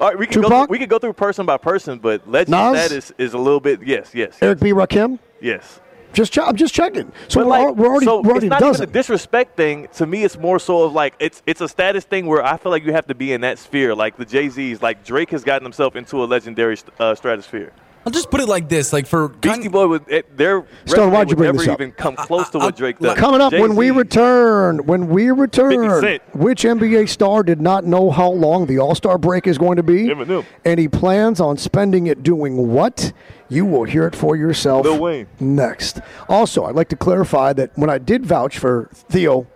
All 0.00 0.08
right, 0.08 0.18
we 0.18 0.26
can 0.26 0.40
go. 0.40 0.48
Tupac? 0.48 0.66
Through, 0.68 0.72
we 0.72 0.78
can 0.78 0.88
go 0.88 0.98
through 0.98 1.12
person 1.12 1.44
by 1.44 1.58
person, 1.58 1.98
but 1.98 2.26
legend 2.28 2.50
Nas? 2.52 2.78
status 2.86 3.12
is 3.18 3.34
a 3.34 3.38
little 3.38 3.60
bit. 3.60 3.80
Yes, 3.86 4.10
yes, 4.14 4.38
Eric 4.40 4.60
B. 4.60 4.72
Rakim. 4.72 5.18
yes. 5.40 5.80
Just, 6.12 6.32
che- 6.32 6.40
I'm 6.40 6.56
just 6.56 6.74
checking. 6.74 7.12
So 7.28 7.38
But 7.40 7.46
we're, 7.46 7.50
like, 7.68 7.76
we're 7.76 7.86
already, 7.86 8.06
so 8.06 8.20
we're 8.20 8.30
already 8.32 8.46
it's 8.48 8.50
not 8.50 8.62
a 8.62 8.66
even 8.70 8.82
a 8.82 8.86
disrespect 8.86 9.56
thing. 9.56 9.86
To 9.94 10.06
me, 10.06 10.24
it's 10.24 10.36
more 10.36 10.58
so 10.58 10.82
of 10.82 10.92
like 10.92 11.14
it's 11.20 11.40
it's 11.46 11.60
a 11.60 11.68
status 11.68 12.02
thing 12.04 12.26
where 12.26 12.44
I 12.44 12.56
feel 12.56 12.72
like 12.72 12.84
you 12.84 12.92
have 12.92 13.06
to 13.06 13.14
be 13.14 13.32
in 13.32 13.42
that 13.42 13.60
sphere. 13.60 13.94
Like 13.94 14.16
the 14.16 14.24
Jay 14.24 14.48
Z's, 14.48 14.82
like 14.82 15.04
Drake 15.04 15.30
has 15.30 15.44
gotten 15.44 15.64
himself 15.64 15.94
into 15.94 16.24
a 16.24 16.26
legendary 16.26 16.76
uh, 16.98 17.14
stratosphere. 17.14 17.72
I'll 18.06 18.12
just 18.12 18.30
put 18.30 18.40
it 18.40 18.48
like 18.48 18.68
this: 18.68 18.92
like 18.92 19.06
for 19.06 19.28
Beastie 19.28 19.68
Boy 19.68 19.86
would 19.86 20.08
it, 20.08 20.36
their 20.36 20.64
Stone, 20.86 21.10
resume 21.10 21.12
why'd 21.12 21.30
you 21.30 21.36
bring 21.36 21.52
this 21.52 21.68
up? 21.68 21.80
even 21.80 21.92
come 21.92 22.16
close 22.16 22.48
to 22.50 22.58
what 22.58 22.76
Drake 22.76 22.98
does. 22.98 23.18
Coming 23.18 23.40
up 23.40 23.52
when 23.52 23.76
we 23.76 23.90
return, 23.90 24.86
when 24.86 25.08
we 25.08 25.30
return, 25.30 26.18
which 26.32 26.62
NBA 26.62 27.08
star 27.08 27.42
did 27.42 27.60
not 27.60 27.84
know 27.84 28.10
how 28.10 28.30
long 28.30 28.66
the 28.66 28.78
All 28.78 28.94
Star 28.94 29.18
break 29.18 29.46
is 29.46 29.58
going 29.58 29.76
to 29.76 29.82
be, 29.82 30.04
Eminem. 30.08 30.46
and 30.64 30.80
he 30.80 30.88
plans 30.88 31.40
on 31.40 31.58
spending 31.58 32.06
it 32.06 32.22
doing 32.22 32.72
what? 32.72 33.12
You 33.50 33.66
will 33.66 33.84
hear 33.84 34.06
it 34.06 34.14
for 34.14 34.36
yourself 34.36 34.86
Lil 34.86 34.98
Wayne. 35.00 35.26
next. 35.40 36.00
Also, 36.28 36.64
I'd 36.64 36.76
like 36.76 36.88
to 36.90 36.96
clarify 36.96 37.52
that 37.54 37.76
when 37.76 37.90
I 37.90 37.98
did 37.98 38.24
vouch 38.24 38.58
for 38.58 38.88
Theo 38.94 39.46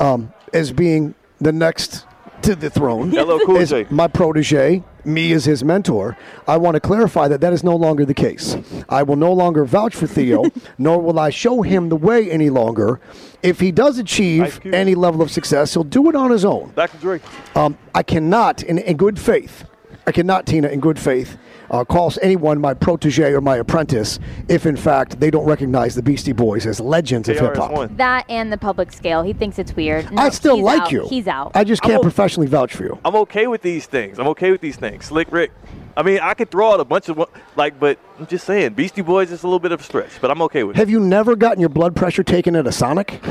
um, 0.00 0.32
as 0.52 0.72
being 0.72 1.14
the 1.40 1.52
next 1.52 2.04
to 2.44 2.54
the 2.54 2.68
throne, 2.68 3.10
LL 3.10 3.38
Cool 3.46 3.64
J. 3.64 3.86
my 3.90 4.06
protege, 4.06 4.82
me 5.04 5.32
as 5.32 5.46
his 5.46 5.64
mentor, 5.64 6.16
I 6.46 6.58
want 6.58 6.74
to 6.74 6.80
clarify 6.80 7.26
that 7.28 7.40
that 7.40 7.52
is 7.52 7.64
no 7.64 7.74
longer 7.74 8.04
the 8.04 8.14
case. 8.14 8.56
I 8.88 9.02
will 9.02 9.16
no 9.16 9.32
longer 9.32 9.64
vouch 9.64 9.94
for 9.94 10.06
Theo, 10.06 10.44
nor 10.78 11.00
will 11.00 11.18
I 11.18 11.30
show 11.30 11.62
him 11.62 11.88
the 11.88 11.96
way 11.96 12.30
any 12.30 12.50
longer. 12.50 13.00
If 13.42 13.60
he 13.60 13.72
does 13.72 13.98
achieve 13.98 14.60
any 14.66 14.94
level 14.94 15.22
of 15.22 15.30
success, 15.30 15.72
he'll 15.72 15.84
do 15.84 16.08
it 16.10 16.14
on 16.14 16.30
his 16.30 16.44
own. 16.44 16.72
Dr. 16.76 16.98
Dre. 16.98 17.20
Um, 17.54 17.78
I 17.94 18.02
cannot, 18.02 18.62
in, 18.62 18.78
in 18.78 18.96
good 18.96 19.18
faith, 19.18 19.64
I 20.06 20.12
cannot, 20.12 20.46
Tina, 20.46 20.68
in 20.68 20.80
good 20.80 20.98
faith, 20.98 21.38
uh, 21.74 21.84
call 21.84 22.12
anyone 22.22 22.60
my 22.60 22.72
protege 22.72 23.32
or 23.32 23.40
my 23.40 23.56
apprentice 23.56 24.20
if, 24.48 24.64
in 24.64 24.76
fact, 24.76 25.18
they 25.18 25.30
don't 25.30 25.44
recognize 25.46 25.94
the 25.94 26.02
Beastie 26.02 26.32
Boys 26.32 26.66
as 26.66 26.78
legends 26.78 27.28
of 27.28 27.38
hip 27.38 27.56
hop. 27.56 27.90
That 27.96 28.24
and 28.28 28.52
the 28.52 28.58
public 28.58 28.92
scale. 28.92 29.22
He 29.22 29.32
thinks 29.32 29.58
it's 29.58 29.74
weird. 29.74 30.10
No, 30.12 30.22
I 30.22 30.28
still 30.28 30.62
like 30.62 30.82
out. 30.82 30.92
you. 30.92 31.08
He's 31.08 31.26
out. 31.26 31.52
I 31.54 31.64
just 31.64 31.82
can't 31.82 31.98
o- 31.98 32.02
professionally 32.02 32.46
vouch 32.46 32.74
for 32.74 32.84
you. 32.84 32.98
I'm 33.04 33.16
okay 33.16 33.48
with 33.48 33.62
these 33.62 33.86
things. 33.86 34.18
I'm 34.18 34.28
okay 34.28 34.52
with 34.52 34.60
these 34.60 34.76
things. 34.76 35.06
Slick 35.06 35.32
Rick. 35.32 35.50
I 35.96 36.02
mean, 36.02 36.20
I 36.20 36.34
could 36.34 36.50
throw 36.50 36.72
out 36.72 36.80
a 36.80 36.84
bunch 36.84 37.08
of 37.08 37.28
like, 37.56 37.78
but 37.80 37.98
I'm 38.18 38.26
just 38.26 38.46
saying, 38.46 38.74
Beastie 38.74 39.02
Boys 39.02 39.30
is 39.32 39.42
a 39.42 39.46
little 39.46 39.60
bit 39.60 39.72
of 39.72 39.80
a 39.80 39.84
stretch, 39.84 40.20
but 40.20 40.30
I'm 40.30 40.42
okay 40.42 40.64
with 40.64 40.76
it. 40.76 40.78
Have 40.78 40.90
you 40.90 41.00
never 41.00 41.34
gotten 41.36 41.60
your 41.60 41.68
blood 41.68 41.94
pressure 41.96 42.22
taken 42.22 42.56
at 42.56 42.66
a 42.66 42.72
Sonic? 42.72 43.24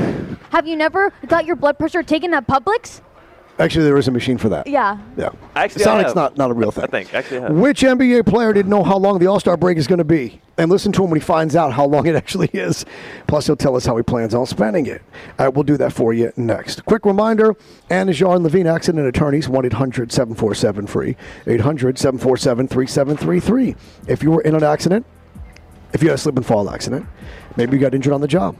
Have 0.50 0.66
you 0.66 0.76
never 0.76 1.12
got 1.26 1.46
your 1.46 1.56
blood 1.56 1.78
pressure 1.78 2.02
taken 2.02 2.32
at 2.34 2.46
Publix? 2.46 3.00
Actually, 3.58 3.84
there 3.84 3.96
is 3.96 4.08
a 4.08 4.10
machine 4.10 4.36
for 4.36 4.48
that. 4.48 4.66
Yeah. 4.66 4.98
Yeah. 5.16 5.28
Actually, 5.54 5.84
Sonic's 5.84 6.14
not, 6.14 6.36
not 6.36 6.50
a 6.50 6.54
real 6.54 6.72
thing. 6.72 6.84
I 6.84 6.86
think 6.88 7.14
actually, 7.14 7.38
I 7.38 7.42
have. 7.42 7.52
Which 7.52 7.82
NBA 7.82 8.26
player 8.26 8.52
didn't 8.52 8.70
know 8.70 8.82
how 8.82 8.96
long 8.98 9.20
the 9.20 9.26
All 9.28 9.38
Star 9.38 9.56
break 9.56 9.78
is 9.78 9.86
going 9.86 9.98
to 9.98 10.04
be? 10.04 10.40
And 10.58 10.70
listen 10.70 10.90
to 10.92 11.04
him 11.04 11.10
when 11.10 11.20
he 11.20 11.24
finds 11.24 11.54
out 11.54 11.72
how 11.72 11.84
long 11.84 12.06
it 12.06 12.16
actually 12.22 12.50
is. 12.52 12.84
Plus, 13.28 13.46
he'll 13.46 13.54
tell 13.56 13.76
us 13.76 13.86
how 13.86 13.96
he 13.96 14.02
plans 14.02 14.34
on 14.34 14.46
spending 14.46 14.86
it. 14.86 15.02
All 15.38 15.46
right, 15.46 15.54
we'll 15.54 15.62
do 15.62 15.76
that 15.76 15.92
for 15.92 16.12
you 16.12 16.32
next. 16.36 16.84
Quick 16.84 17.04
reminder 17.06 17.54
Anidjar 17.90 18.34
and 18.34 18.42
Levine 18.44 18.66
Accident 18.66 19.06
Attorneys, 19.06 19.48
1 19.48 19.66
800 19.66 20.10
747 20.10 20.86
free, 20.88 21.16
800 21.46 21.96
747 21.98 22.66
3733. 22.68 23.76
If 24.08 24.22
you 24.24 24.32
were 24.32 24.42
in 24.42 24.54
an 24.56 24.64
accident, 24.64 25.06
If 25.92 26.02
you 26.02 26.08
had 26.08 26.16
a 26.16 26.18
slip 26.18 26.36
and 26.36 26.44
fall 26.44 26.68
accident, 26.70 27.06
maybe 27.56 27.76
you 27.76 27.80
got 27.80 27.94
injured 27.94 28.12
on 28.12 28.20
the 28.20 28.26
job. 28.26 28.56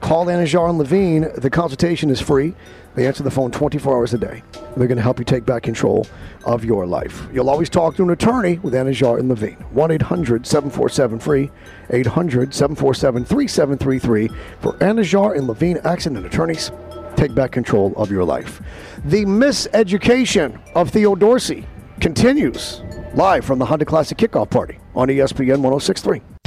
Call 0.00 0.26
Anidjar 0.26 0.68
and 0.68 0.78
Levine. 0.78 1.28
The 1.36 1.50
consultation 1.50 2.08
is 2.10 2.20
free. 2.20 2.54
They 2.94 3.06
answer 3.06 3.22
the 3.22 3.30
phone 3.30 3.50
24 3.50 3.96
hours 3.96 4.14
a 4.14 4.18
day. 4.18 4.42
They're 4.76 4.86
going 4.86 4.96
to 4.96 5.02
help 5.02 5.18
you 5.18 5.24
take 5.24 5.44
back 5.44 5.64
control 5.64 6.06
of 6.44 6.64
your 6.64 6.86
life. 6.86 7.26
You'll 7.32 7.50
always 7.50 7.68
talk 7.68 7.96
to 7.96 8.02
an 8.02 8.10
attorney 8.10 8.58
with 8.58 8.74
Anidjar 8.74 9.18
and 9.18 9.28
Levine. 9.28 9.56
1 9.72 9.90
800 9.90 10.46
747 10.46 11.18
free, 11.18 11.50
800 11.90 12.54
747 12.54 13.24
3733 13.24 14.28
for 14.60 14.72
Anidjar 14.78 15.36
and 15.36 15.46
Levine 15.46 15.78
accident 15.84 16.24
attorneys. 16.24 16.70
Take 17.16 17.34
back 17.34 17.50
control 17.52 17.92
of 17.96 18.10
your 18.10 18.24
life. 18.24 18.62
The 19.04 19.24
miseducation 19.24 20.60
of 20.74 20.90
Theo 20.90 21.16
Dorsey 21.16 21.66
continues 22.00 22.82
live 23.14 23.44
from 23.44 23.58
the 23.58 23.66
Honda 23.66 23.84
Classic 23.84 24.16
Kickoff 24.16 24.50
Party 24.50 24.78
on 24.94 25.08
ESPN 25.08 25.60
1063. 25.60 26.37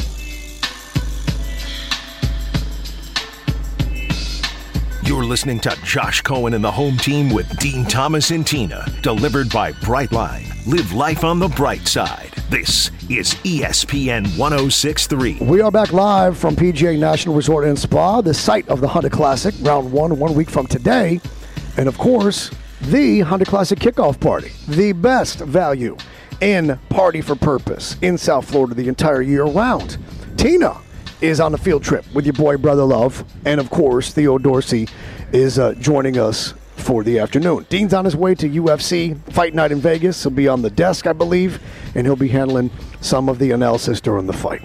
You're 5.12 5.26
listening 5.26 5.60
to 5.60 5.78
Josh 5.84 6.22
Cohen 6.22 6.54
and 6.54 6.64
the 6.64 6.72
home 6.72 6.96
team 6.96 7.32
with 7.32 7.60
Dean 7.60 7.84
Thomas 7.84 8.32
and 8.32 8.48
Tina, 8.48 8.86
delivered 9.02 9.50
by 9.50 9.74
Brightline. 9.74 10.66
Live 10.66 10.94
life 10.94 11.26
on 11.26 11.38
the 11.38 11.50
bright 11.50 11.86
side. 11.86 12.30
This 12.50 12.92
is 13.10 13.34
ESPN 13.44 14.38
1063. 14.38 15.40
We 15.42 15.60
are 15.60 15.70
back 15.70 15.92
live 15.92 16.38
from 16.38 16.56
PGA 16.56 16.98
National 16.98 17.36
Resort 17.36 17.66
and 17.66 17.78
Spa, 17.78 18.22
the 18.22 18.34
site 18.34 18.70
of 18.70 18.80
the 18.80 18.88
Honda 18.88 19.10
Classic, 19.10 19.54
round 19.60 19.92
one, 19.92 20.18
one 20.18 20.34
week 20.34 20.50
from 20.50 20.66
today. 20.66 21.20
And 21.76 21.90
of 21.90 21.98
course, 21.98 22.50
the 22.80 23.20
Honda 23.20 23.44
Classic 23.44 23.78
kickoff 23.78 24.18
party, 24.18 24.54
the 24.70 24.94
best 24.94 25.40
value 25.40 25.98
in 26.40 26.80
Party 26.88 27.20
for 27.20 27.36
Purpose 27.36 27.98
in 28.02 28.18
South 28.18 28.50
Florida 28.50 28.76
the 28.76 28.88
entire 28.88 29.22
year 29.22 29.44
round. 29.44 29.98
Tina 30.38 30.80
is 31.22 31.40
on 31.40 31.52
the 31.52 31.58
field 31.58 31.84
trip 31.84 32.06
with 32.14 32.26
your 32.26 32.34
boy, 32.34 32.58
Brother 32.58 32.84
Love. 32.84 33.24
And 33.46 33.60
of 33.60 33.70
course, 33.70 34.12
Theo 34.12 34.38
Dorsey 34.38 34.88
is 35.32 35.60
uh, 35.60 35.74
joining 35.76 36.18
us 36.18 36.54
for 36.76 37.04
the 37.04 37.20
afternoon. 37.20 37.66
Dean's 37.70 37.94
on 37.94 38.06
his 38.06 38.16
way 38.16 38.36
to 38.36 38.50
UFC 38.50 39.18
Fight 39.32 39.54
Night 39.54 39.72
in 39.72 39.80
Vegas. 39.80 40.24
He'll 40.24 40.32
be 40.32 40.48
on 40.48 40.62
the 40.62 40.70
desk, 40.70 41.06
I 41.08 41.14
believe, 41.14 41.62
and 41.96 42.06
he'll 42.06 42.16
be 42.16 42.28
handling 42.28 42.72
some 43.02 43.30
of 43.30 43.40
the 43.40 43.52
analysis 43.52 44.02
during 44.02 44.26
the 44.26 44.34
fight. 44.34 44.62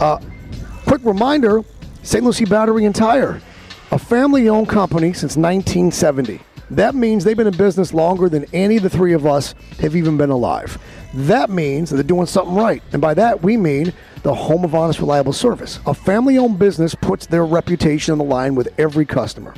Uh, 0.00 0.18
quick 0.86 1.04
reminder 1.04 1.62
St. 2.02 2.24
Lucie 2.24 2.44
Battery 2.44 2.86
and 2.86 2.94
Tire, 2.94 3.40
a 3.92 3.98
family 3.98 4.48
owned 4.48 4.68
company 4.68 5.12
since 5.12 5.36
1970. 5.36 6.40
That 6.70 6.94
means 6.94 7.24
they've 7.24 7.36
been 7.36 7.48
in 7.48 7.56
business 7.56 7.92
longer 7.92 8.28
than 8.28 8.46
any 8.52 8.76
of 8.76 8.84
the 8.84 8.90
three 8.90 9.12
of 9.12 9.26
us 9.26 9.54
have 9.80 9.96
even 9.96 10.16
been 10.16 10.30
alive. 10.30 10.78
That 11.12 11.50
means 11.50 11.90
that 11.90 11.96
they're 11.96 12.04
doing 12.04 12.26
something 12.26 12.54
right. 12.54 12.82
And 12.92 13.00
by 13.02 13.14
that, 13.14 13.42
we 13.42 13.56
mean 13.56 13.92
the 14.22 14.34
home 14.34 14.64
of 14.64 14.74
honest, 14.74 15.00
reliable 15.00 15.32
service. 15.32 15.80
A 15.86 15.94
family 15.94 16.38
owned 16.38 16.58
business 16.58 16.94
puts 16.94 17.26
their 17.26 17.44
reputation 17.44 18.12
on 18.12 18.18
the 18.18 18.24
line 18.24 18.54
with 18.54 18.68
every 18.78 19.06
customer. 19.06 19.54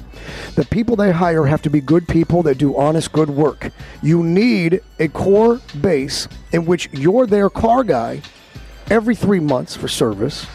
The 0.55 0.65
people 0.65 0.97
they 0.97 1.13
hire 1.13 1.45
have 1.45 1.63
to 1.63 1.71
be 1.71 1.81
good 1.81 2.09
people 2.09 2.43
that 2.45 2.59
do 2.59 2.77
honest, 2.77 3.13
good 3.13 3.29
work. 3.29 3.71
You 4.03 4.23
need 4.23 4.81
a 4.99 5.09
core 5.09 5.61
base 5.81 6.29
in 6.53 6.65
which 6.65 6.89
you're 6.93 7.27
their 7.27 7.51
car 7.51 7.85
guy 7.85 8.23
every 8.91 9.15
three 9.15 9.41
months 9.41 9.75
for 9.77 9.89
service, 9.89 10.47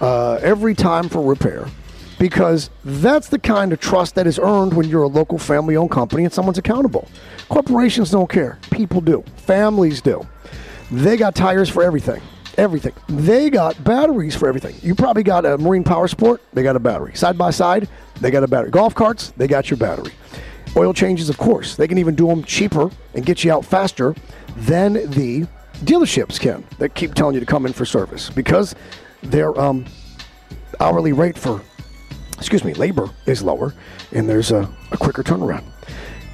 uh, 0.00 0.34
every 0.42 0.74
time 0.74 1.08
for 1.08 1.22
repair, 1.22 1.66
because 2.22 2.70
that's 2.84 3.30
the 3.30 3.38
kind 3.38 3.72
of 3.72 3.80
trust 3.80 4.14
that 4.14 4.28
is 4.28 4.38
earned 4.38 4.74
when 4.74 4.88
you're 4.88 5.02
a 5.02 5.08
local 5.08 5.38
family 5.38 5.76
owned 5.76 5.90
company 5.90 6.22
and 6.22 6.32
someone's 6.32 6.56
accountable. 6.56 7.08
Corporations 7.48 8.12
don't 8.12 8.30
care, 8.30 8.60
people 8.70 9.00
do, 9.00 9.24
families 9.38 10.00
do. 10.00 10.24
They 10.92 11.16
got 11.16 11.34
tires 11.34 11.68
for 11.68 11.82
everything. 11.82 12.22
Everything. 12.56 12.92
They 13.08 13.50
got 13.50 13.82
batteries 13.82 14.36
for 14.36 14.46
everything. 14.46 14.76
You 14.82 14.94
probably 14.94 15.24
got 15.24 15.44
a 15.44 15.58
marine 15.58 15.82
power 15.82 16.06
sport, 16.06 16.40
they 16.52 16.62
got 16.62 16.76
a 16.76 16.78
battery. 16.78 17.12
Side 17.16 17.36
by 17.36 17.50
side, 17.50 17.88
they 18.20 18.30
got 18.30 18.44
a 18.44 18.46
battery. 18.46 18.70
Golf 18.70 18.94
carts, 18.94 19.32
they 19.36 19.48
got 19.48 19.68
your 19.68 19.78
battery. 19.78 20.12
Oil 20.76 20.94
changes, 20.94 21.28
of 21.28 21.38
course. 21.38 21.74
They 21.74 21.88
can 21.88 21.98
even 21.98 22.14
do 22.14 22.28
them 22.28 22.44
cheaper 22.44 22.88
and 23.14 23.26
get 23.26 23.42
you 23.42 23.50
out 23.50 23.64
faster 23.64 24.14
than 24.58 24.92
the 25.10 25.44
dealerships 25.80 26.38
can 26.38 26.62
that 26.78 26.94
keep 26.94 27.14
telling 27.14 27.34
you 27.34 27.40
to 27.40 27.46
come 27.46 27.66
in 27.66 27.72
for 27.72 27.84
service 27.84 28.30
because 28.30 28.76
their 29.24 29.58
um, 29.60 29.84
hourly 30.78 31.12
rate 31.12 31.36
for, 31.36 31.60
excuse 32.42 32.64
me, 32.64 32.74
labor 32.74 33.08
is 33.26 33.42
lower 33.42 33.72
and 34.10 34.28
there's 34.28 34.50
a, 34.50 34.68
a 34.90 34.96
quicker 34.96 35.22
turnaround. 35.22 35.64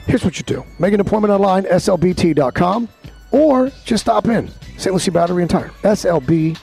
Here's 0.06 0.24
what 0.24 0.38
you 0.38 0.44
do 0.44 0.64
make 0.78 0.94
an 0.94 1.00
appointment 1.00 1.32
online, 1.32 1.64
slbt.com, 1.64 2.88
or 3.30 3.70
just 3.84 4.04
stop 4.04 4.26
in. 4.26 4.50
St. 4.78 4.92
Lucie 4.92 5.10
Battery 5.10 5.42
and 5.42 5.50
Tire, 5.50 5.70
slb.com. 5.82 6.54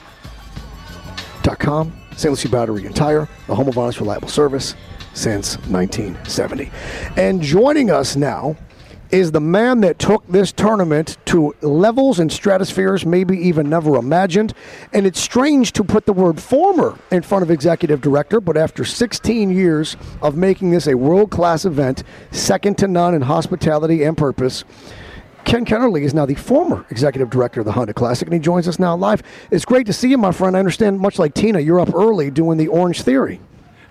St. 2.16 2.32
Lucie 2.32 2.48
Battery 2.48 2.86
and 2.86 2.96
Tire, 2.96 3.28
the 3.46 3.54
home 3.54 3.68
of 3.68 3.76
honest, 3.78 4.00
reliable 4.00 4.28
service 4.28 4.74
since 5.12 5.58
1970. 5.68 6.72
And 7.16 7.40
joining 7.42 7.90
us 7.90 8.16
now 8.16 8.56
is 9.10 9.32
the 9.32 9.40
man 9.40 9.80
that 9.80 9.98
took 9.98 10.26
this 10.28 10.52
tournament 10.52 11.16
to 11.26 11.54
levels 11.60 12.18
and 12.18 12.30
stratospheres 12.30 13.06
maybe 13.06 13.36
even 13.38 13.68
never 13.68 13.96
imagined. 13.96 14.54
And 14.92 15.06
it's 15.06 15.20
strange 15.20 15.72
to 15.72 15.84
put 15.84 16.06
the 16.06 16.12
word 16.12 16.40
former 16.40 16.98
in 17.10 17.22
front 17.22 17.42
of 17.42 17.50
executive 17.50 18.00
director, 18.00 18.40
but 18.40 18.56
after 18.56 18.84
16 18.84 19.50
years 19.50 19.96
of 20.22 20.36
making 20.36 20.70
this 20.70 20.86
a 20.86 20.94
world 20.94 21.30
class 21.30 21.64
event, 21.64 22.02
second 22.30 22.78
to 22.78 22.88
none 22.88 23.14
in 23.14 23.22
hospitality 23.22 24.02
and 24.02 24.16
purpose, 24.16 24.64
Ken 25.44 25.64
Kennerly 25.64 26.02
is 26.02 26.12
now 26.12 26.26
the 26.26 26.34
former 26.34 26.84
executive 26.90 27.30
director 27.30 27.60
of 27.60 27.66
the 27.66 27.72
Honda 27.72 27.94
Classic, 27.94 28.26
and 28.26 28.34
he 28.34 28.40
joins 28.40 28.66
us 28.66 28.80
now 28.80 28.96
live. 28.96 29.22
It's 29.52 29.64
great 29.64 29.86
to 29.86 29.92
see 29.92 30.08
you, 30.08 30.18
my 30.18 30.32
friend. 30.32 30.56
I 30.56 30.58
understand, 30.58 30.98
much 30.98 31.20
like 31.20 31.34
Tina, 31.34 31.60
you're 31.60 31.78
up 31.78 31.94
early 31.94 32.32
doing 32.32 32.58
the 32.58 32.66
Orange 32.66 33.02
Theory. 33.02 33.40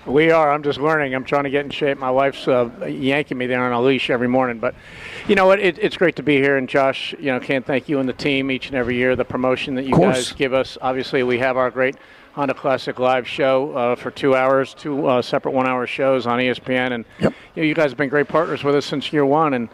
We 0.05 0.29
are. 0.29 0.51
I'm 0.51 0.61
just 0.61 0.79
learning. 0.79 1.15
I'm 1.15 1.23
trying 1.23 1.45
to 1.45 1.49
get 1.49 1.65
in 1.65 1.71
shape. 1.71 1.97
My 1.97 2.11
wife's 2.11 2.47
uh, 2.47 2.69
yanking 2.85 3.37
me 3.37 3.47
there 3.47 3.63
on 3.63 3.71
a 3.71 3.81
leash 3.81 4.11
every 4.11 4.27
morning. 4.27 4.59
But, 4.59 4.75
you 5.27 5.33
know 5.35 5.47
what? 5.47 5.59
It, 5.59 5.79
it's 5.79 5.97
great 5.97 6.15
to 6.17 6.23
be 6.23 6.35
here. 6.35 6.57
And 6.57 6.69
Josh, 6.69 7.13
you 7.19 7.31
know, 7.31 7.39
can't 7.39 7.65
thank 7.65 7.89
you 7.89 7.99
and 7.99 8.07
the 8.07 8.13
team 8.13 8.51
each 8.51 8.67
and 8.67 8.75
every 8.75 8.95
year. 8.95 9.15
The 9.15 9.25
promotion 9.25 9.73
that 9.75 9.85
you 9.85 9.97
guys 9.97 10.31
give 10.31 10.53
us. 10.53 10.77
Obviously, 10.79 11.23
we 11.23 11.39
have 11.39 11.57
our 11.57 11.71
great 11.71 11.95
Honda 12.33 12.53
Classic 12.53 12.99
live 12.99 13.27
show 13.27 13.73
uh, 13.75 13.95
for 13.95 14.11
two 14.11 14.35
hours, 14.35 14.75
two 14.75 15.07
uh, 15.07 15.21
separate 15.21 15.53
one-hour 15.53 15.87
shows 15.87 16.27
on 16.27 16.37
ESPN. 16.37 16.91
And 16.91 17.05
you, 17.19 17.33
know, 17.55 17.63
you 17.63 17.73
guys 17.73 17.89
have 17.91 17.97
been 17.97 18.09
great 18.09 18.27
partners 18.27 18.63
with 18.63 18.75
us 18.75 18.85
since 18.85 19.11
year 19.11 19.25
one. 19.25 19.55
And 19.55 19.69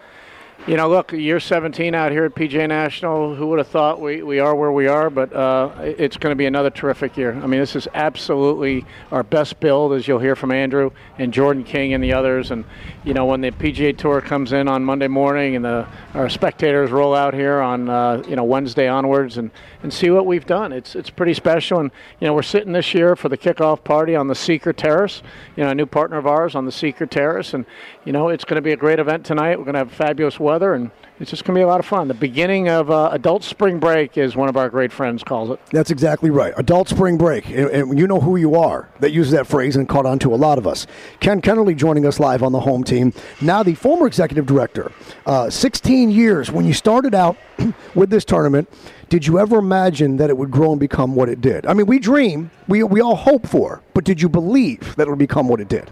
you 0.67 0.77
know, 0.77 0.87
look, 0.87 1.11
year 1.11 1.39
17 1.39 1.95
out 1.95 2.11
here 2.11 2.25
at 2.25 2.35
PGA 2.35 2.67
National. 2.67 3.33
Who 3.33 3.47
would 3.47 3.57
have 3.57 3.67
thought 3.67 3.99
we, 3.99 4.21
we 4.21 4.37
are 4.37 4.55
where 4.55 4.71
we 4.71 4.85
are? 4.85 5.09
But 5.09 5.33
uh, 5.33 5.71
it's 5.79 6.17
going 6.17 6.31
to 6.31 6.35
be 6.35 6.45
another 6.45 6.69
terrific 6.69 7.17
year. 7.17 7.33
I 7.33 7.47
mean, 7.47 7.59
this 7.59 7.75
is 7.75 7.87
absolutely 7.95 8.85
our 9.11 9.23
best 9.23 9.59
build, 9.59 9.93
as 9.93 10.07
you'll 10.07 10.19
hear 10.19 10.35
from 10.35 10.51
Andrew 10.51 10.91
and 11.17 11.33
Jordan 11.33 11.63
King 11.63 11.93
and 11.95 12.03
the 12.03 12.13
others. 12.13 12.51
And 12.51 12.63
you 13.03 13.15
know, 13.15 13.25
when 13.25 13.41
the 13.41 13.49
PGA 13.49 13.97
Tour 13.97 14.21
comes 14.21 14.53
in 14.53 14.67
on 14.67 14.85
Monday 14.85 15.07
morning 15.07 15.55
and 15.55 15.65
the 15.65 15.87
our 16.13 16.29
spectators 16.29 16.91
roll 16.91 17.15
out 17.15 17.33
here 17.33 17.59
on 17.59 17.89
uh, 17.89 18.21
you 18.27 18.35
know 18.35 18.43
Wednesday 18.43 18.87
onwards 18.87 19.37
and, 19.37 19.49
and 19.81 19.91
see 19.91 20.11
what 20.11 20.27
we've 20.27 20.45
done, 20.45 20.71
it's 20.71 20.95
it's 20.95 21.09
pretty 21.09 21.33
special. 21.33 21.79
And 21.79 21.89
you 22.19 22.27
know, 22.27 22.35
we're 22.35 22.43
sitting 22.43 22.73
this 22.73 22.93
year 22.93 23.15
for 23.15 23.29
the 23.29 23.37
kickoff 23.37 23.83
party 23.83 24.15
on 24.15 24.27
the 24.27 24.35
Seeker 24.35 24.73
Terrace. 24.73 25.23
You 25.55 25.63
know, 25.63 25.71
a 25.71 25.75
new 25.75 25.87
partner 25.87 26.17
of 26.17 26.27
ours 26.27 26.53
on 26.53 26.65
the 26.65 26.71
Seeker 26.71 27.07
Terrace, 27.07 27.55
and 27.55 27.65
you 28.05 28.13
know, 28.13 28.29
it's 28.29 28.45
going 28.45 28.57
to 28.57 28.61
be 28.61 28.73
a 28.73 28.77
great 28.77 28.99
event 28.99 29.25
tonight. 29.25 29.57
We're 29.57 29.65
going 29.65 29.73
to 29.73 29.79
have 29.79 29.91
fabulous 29.91 30.39
weather, 30.39 30.50
and 30.59 30.91
it's 31.19 31.29
just 31.29 31.45
going 31.45 31.53
to 31.53 31.59
be 31.59 31.63
a 31.63 31.67
lot 31.67 31.79
of 31.79 31.85
fun. 31.85 32.07
The 32.07 32.15
beginning 32.15 32.67
of 32.67 32.89
uh, 32.89 33.09
adult 33.11 33.43
spring 33.43 33.79
break 33.79 34.17
is 34.17 34.35
one 34.35 34.49
of 34.49 34.57
our 34.57 34.69
great 34.69 34.91
friends 34.91 35.23
calls 35.23 35.51
it. 35.51 35.59
That's 35.71 35.91
exactly 35.91 36.31
right. 36.31 36.51
Adult 36.57 36.89
spring 36.89 37.17
break. 37.17 37.47
And, 37.47 37.69
and 37.69 37.99
you 37.99 38.07
know 38.07 38.19
who 38.19 38.37
you 38.37 38.55
are 38.55 38.89
that 39.01 39.11
uses 39.11 39.31
that 39.33 39.45
phrase 39.45 39.75
and 39.75 39.87
caught 39.87 40.07
on 40.07 40.17
to 40.19 40.33
a 40.33 40.35
lot 40.35 40.57
of 40.57 40.65
us. 40.65 40.87
Ken 41.19 41.39
Kennerly 41.39 41.75
joining 41.75 42.07
us 42.07 42.19
live 42.19 42.41
on 42.41 42.51
the 42.51 42.59
home 42.59 42.83
team. 42.83 43.13
Now, 43.39 43.61
the 43.61 43.75
former 43.75 44.07
executive 44.07 44.47
director. 44.47 44.91
Uh, 45.25 45.49
16 45.49 46.09
years. 46.09 46.51
When 46.51 46.65
you 46.65 46.73
started 46.73 47.13
out 47.13 47.37
with 47.95 48.09
this 48.09 48.25
tournament, 48.25 48.67
did 49.09 49.27
you 49.27 49.37
ever 49.37 49.57
imagine 49.57 50.17
that 50.17 50.31
it 50.31 50.37
would 50.37 50.49
grow 50.49 50.71
and 50.71 50.79
become 50.79 51.13
what 51.13 51.29
it 51.29 51.39
did? 51.39 51.67
I 51.67 51.73
mean, 51.73 51.85
we 51.85 51.99
dream, 51.99 52.49
we, 52.67 52.81
we 52.81 52.99
all 52.99 53.15
hope 53.15 53.45
for, 53.45 53.83
but 53.93 54.05
did 54.05 54.21
you 54.21 54.27
believe 54.27 54.95
that 54.95 55.07
it 55.07 55.09
would 55.09 55.19
become 55.19 55.47
what 55.47 55.61
it 55.61 55.69
did? 55.69 55.91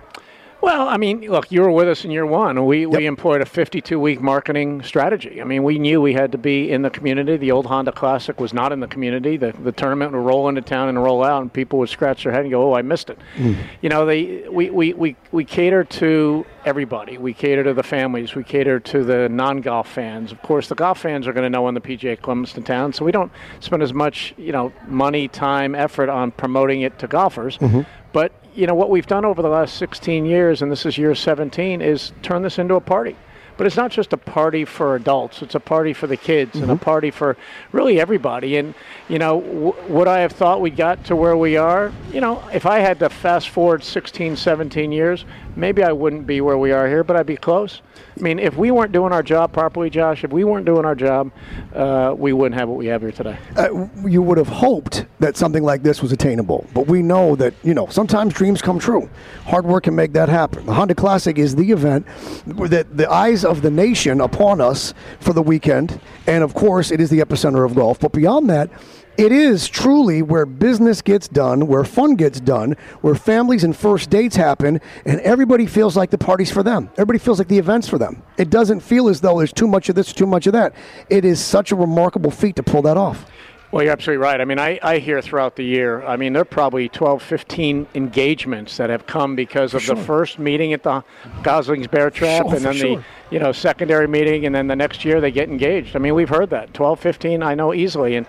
Well, 0.61 0.89
I 0.89 0.97
mean, 0.97 1.21
look, 1.21 1.51
you 1.51 1.61
were 1.61 1.71
with 1.71 1.87
us 1.87 2.03
in 2.03 2.11
year 2.11 2.25
one. 2.25 2.65
We, 2.65 2.85
we 2.85 3.05
employed 3.05 3.41
a 3.41 3.45
52 3.45 3.97
week 3.97 4.19
marketing 4.19 4.83
strategy. 4.83 5.41
I 5.41 5.45
mean, 5.45 5.63
we 5.63 5.79
knew 5.79 6.01
we 6.01 6.13
had 6.13 6.33
to 6.33 6.37
be 6.37 6.69
in 6.69 6.81
the 6.81 6.89
community. 6.89 7.37
The 7.37 7.51
old 7.51 7.65
Honda 7.65 7.93
Classic 7.93 8.37
was 8.41 8.53
not 8.53 8.73
in 8.73 8.81
the 8.81 8.87
community. 8.87 9.37
The, 9.37 9.53
the 9.63 9.71
tournament 9.71 10.11
would 10.11 10.19
roll 10.19 10.49
into 10.49 10.61
town 10.61 10.89
and 10.89 11.01
roll 11.01 11.23
out, 11.23 11.41
and 11.41 11.51
people 11.51 11.79
would 11.79 11.89
scratch 11.89 12.23
their 12.23 12.33
head 12.33 12.41
and 12.41 12.51
go, 12.51 12.71
oh, 12.71 12.75
I 12.75 12.81
missed 12.81 13.09
it. 13.09 13.17
Hmm. 13.37 13.53
You 13.81 13.87
know, 13.87 14.05
they, 14.05 14.49
we, 14.49 14.69
we, 14.69 14.93
we, 14.93 15.15
we 15.31 15.45
cater 15.45 15.85
to 15.85 16.45
everybody. 16.65 17.17
We 17.17 17.33
cater 17.33 17.63
to 17.63 17.73
the 17.73 17.83
families. 17.83 18.35
We 18.35 18.43
cater 18.43 18.81
to 18.81 19.03
the 19.05 19.29
non 19.29 19.61
golf 19.61 19.89
fans. 19.89 20.33
Of 20.33 20.41
course, 20.41 20.67
the 20.67 20.75
golf 20.75 20.99
fans 20.99 21.25
are 21.25 21.33
going 21.33 21.45
to 21.45 21.49
know 21.49 21.61
when 21.61 21.73
the 21.73 21.81
PGA 21.81 22.21
comes 22.21 22.51
to 22.53 22.61
town, 22.61 22.91
so 22.91 23.05
we 23.05 23.13
don't 23.13 23.31
spend 23.61 23.81
as 23.81 23.93
much, 23.93 24.33
you 24.37 24.51
know, 24.51 24.73
money, 24.87 25.29
time, 25.29 25.73
effort 25.73 26.09
on 26.09 26.31
promoting 26.31 26.81
it 26.81 26.99
to 26.99 27.07
golfers. 27.07 27.57
Mm-hmm. 27.59 27.81
But 28.11 28.33
you 28.55 28.67
know 28.67 28.73
what 28.73 28.89
we've 28.89 29.07
done 29.07 29.25
over 29.25 29.41
the 29.41 29.49
last 29.49 29.75
16 29.77 30.25
years, 30.25 30.61
and 30.61 30.71
this 30.71 30.85
is 30.85 30.97
year 30.97 31.15
17, 31.15 31.81
is 31.81 32.11
turn 32.21 32.41
this 32.41 32.59
into 32.59 32.75
a 32.75 32.81
party. 32.81 33.15
But 33.59 33.67
it's 33.67 33.75
not 33.75 33.91
just 33.91 34.13
a 34.13 34.17
party 34.17 34.63
for 34.63 34.95
adults. 34.95 35.41
It's 35.41 35.53
a 35.53 35.59
party 35.59 35.91
for 35.91 36.07
the 36.07 36.15
kids 36.15 36.55
and 36.55 36.71
a 36.71 36.77
party 36.77 37.11
for 37.11 37.35
really 37.73 37.99
everybody. 37.99 38.55
And 38.55 38.73
you 39.09 39.19
know, 39.19 39.41
w- 39.41 39.75
would 39.89 40.07
I 40.07 40.19
have 40.19 40.31
thought 40.31 40.61
we 40.61 40.69
got 40.69 41.03
to 41.07 41.15
where 41.17 41.35
we 41.35 41.57
are? 41.57 41.91
You 42.13 42.21
know, 42.21 42.41
if 42.53 42.65
I 42.65 42.79
had 42.79 42.99
to 42.99 43.09
fast 43.09 43.49
forward 43.49 43.83
16, 43.83 44.37
17 44.37 44.93
years, 44.93 45.25
maybe 45.57 45.83
I 45.83 45.91
wouldn't 45.91 46.25
be 46.25 46.39
where 46.39 46.57
we 46.57 46.71
are 46.71 46.87
here, 46.87 47.03
but 47.03 47.17
I'd 47.17 47.25
be 47.25 47.35
close. 47.35 47.81
I 48.17 48.21
mean, 48.21 48.39
if 48.39 48.55
we 48.55 48.71
weren't 48.71 48.91
doing 48.91 49.11
our 49.11 49.23
job 49.23 49.51
properly, 49.51 49.89
Josh, 49.89 50.23
if 50.23 50.31
we 50.31 50.43
weren't 50.43 50.65
doing 50.65 50.85
our 50.85 50.95
job, 50.95 51.31
uh, 51.73 52.13
we 52.17 52.33
wouldn't 52.33 52.57
have 52.59 52.69
what 52.69 52.77
we 52.77 52.87
have 52.87 53.01
here 53.01 53.11
today. 53.11 53.37
Uh, 53.57 53.87
you 54.05 54.21
would 54.21 54.37
have 54.37 54.47
hoped 54.47 55.05
that 55.19 55.37
something 55.37 55.63
like 55.63 55.83
this 55.83 56.01
was 56.01 56.11
attainable, 56.11 56.65
but 56.73 56.87
we 56.87 57.01
know 57.01 57.35
that 57.35 57.53
you 57.63 57.73
know 57.73 57.87
sometimes 57.87 58.33
dreams 58.33 58.61
come 58.61 58.79
true. 58.79 59.09
Hard 59.45 59.65
work 59.65 59.83
can 59.83 59.95
make 59.95 60.13
that 60.13 60.29
happen. 60.29 60.65
The 60.65 60.73
Honda 60.73 60.95
Classic 60.95 61.37
is 61.37 61.55
the 61.55 61.71
event 61.71 62.05
that 62.45 62.95
the 62.95 63.09
eyes 63.09 63.43
of 63.49 63.61
the 63.61 63.71
nation 63.71 64.21
upon 64.21 64.61
us 64.61 64.93
for 65.19 65.33
the 65.33 65.41
weekend, 65.41 65.99
and 66.27 66.43
of 66.43 66.53
course, 66.53 66.91
it 66.91 67.01
is 67.01 67.09
the 67.09 67.19
epicenter 67.19 67.65
of 67.65 67.75
golf. 67.75 67.99
But 67.99 68.13
beyond 68.13 68.49
that. 68.49 68.69
It 69.17 69.33
is 69.33 69.67
truly 69.67 70.21
where 70.21 70.45
business 70.45 71.01
gets 71.01 71.27
done, 71.27 71.67
where 71.67 71.83
fun 71.83 72.15
gets 72.15 72.39
done, 72.39 72.77
where 73.01 73.15
families 73.15 73.65
and 73.65 73.75
first 73.75 74.09
dates 74.09 74.37
happen, 74.37 74.79
and 75.03 75.19
everybody 75.19 75.65
feels 75.65 75.97
like 75.97 76.09
the 76.09 76.17
party's 76.17 76.49
for 76.49 76.63
them. 76.63 76.89
Everybody 76.93 77.19
feels 77.19 77.37
like 77.37 77.49
the 77.49 77.57
event's 77.57 77.89
for 77.89 77.97
them. 77.97 78.23
It 78.37 78.49
doesn't 78.49 78.79
feel 78.79 79.09
as 79.09 79.19
though 79.19 79.39
there's 79.39 79.51
too 79.51 79.67
much 79.67 79.89
of 79.89 79.95
this, 79.95 80.13
too 80.13 80.25
much 80.25 80.47
of 80.47 80.53
that. 80.53 80.73
It 81.09 81.25
is 81.25 81.41
such 81.41 81.73
a 81.73 81.75
remarkable 81.75 82.31
feat 82.31 82.55
to 82.55 82.63
pull 82.63 82.81
that 82.83 82.95
off. 82.95 83.25
Well, 83.71 83.83
you're 83.83 83.91
absolutely 83.91 84.23
right. 84.23 84.41
I 84.41 84.45
mean, 84.45 84.57
I, 84.57 84.79
I 84.81 84.97
hear 84.97 85.21
throughout 85.21 85.55
the 85.55 85.63
year, 85.63 86.03
I 86.03 86.17
mean, 86.17 86.33
there 86.33 86.41
are 86.41 86.45
probably 86.45 86.89
12, 86.89 87.21
15 87.21 87.87
engagements 87.93 88.77
that 88.77 88.89
have 88.89 89.05
come 89.05 89.35
because 89.35 89.75
of 89.75 89.83
sure. 89.83 89.95
the 89.95 90.01
first 90.01 90.39
meeting 90.39 90.73
at 90.73 90.81
the 90.81 91.03
Gosling's 91.43 91.85
Bear 91.85 92.09
Trap 92.09 92.47
Sure, 92.47 92.55
and 92.55 92.65
then 92.65 92.73
sure. 92.73 92.95
the, 92.97 93.03
you 93.29 93.37
know, 93.37 93.51
secondary 93.51 94.07
meeting, 94.07 94.47
and 94.47 94.55
then 94.55 94.65
the 94.65 94.75
next 94.75 95.05
year 95.05 95.21
they 95.21 95.29
get 95.29 95.49
engaged. 95.49 95.95
I 95.95 95.99
mean, 95.99 96.15
we've 96.15 96.29
heard 96.29 96.49
that. 96.49 96.73
12, 96.73 96.99
15, 96.99 97.43
I 97.43 97.53
know 97.53 97.71
easily. 97.71 98.15
And, 98.15 98.25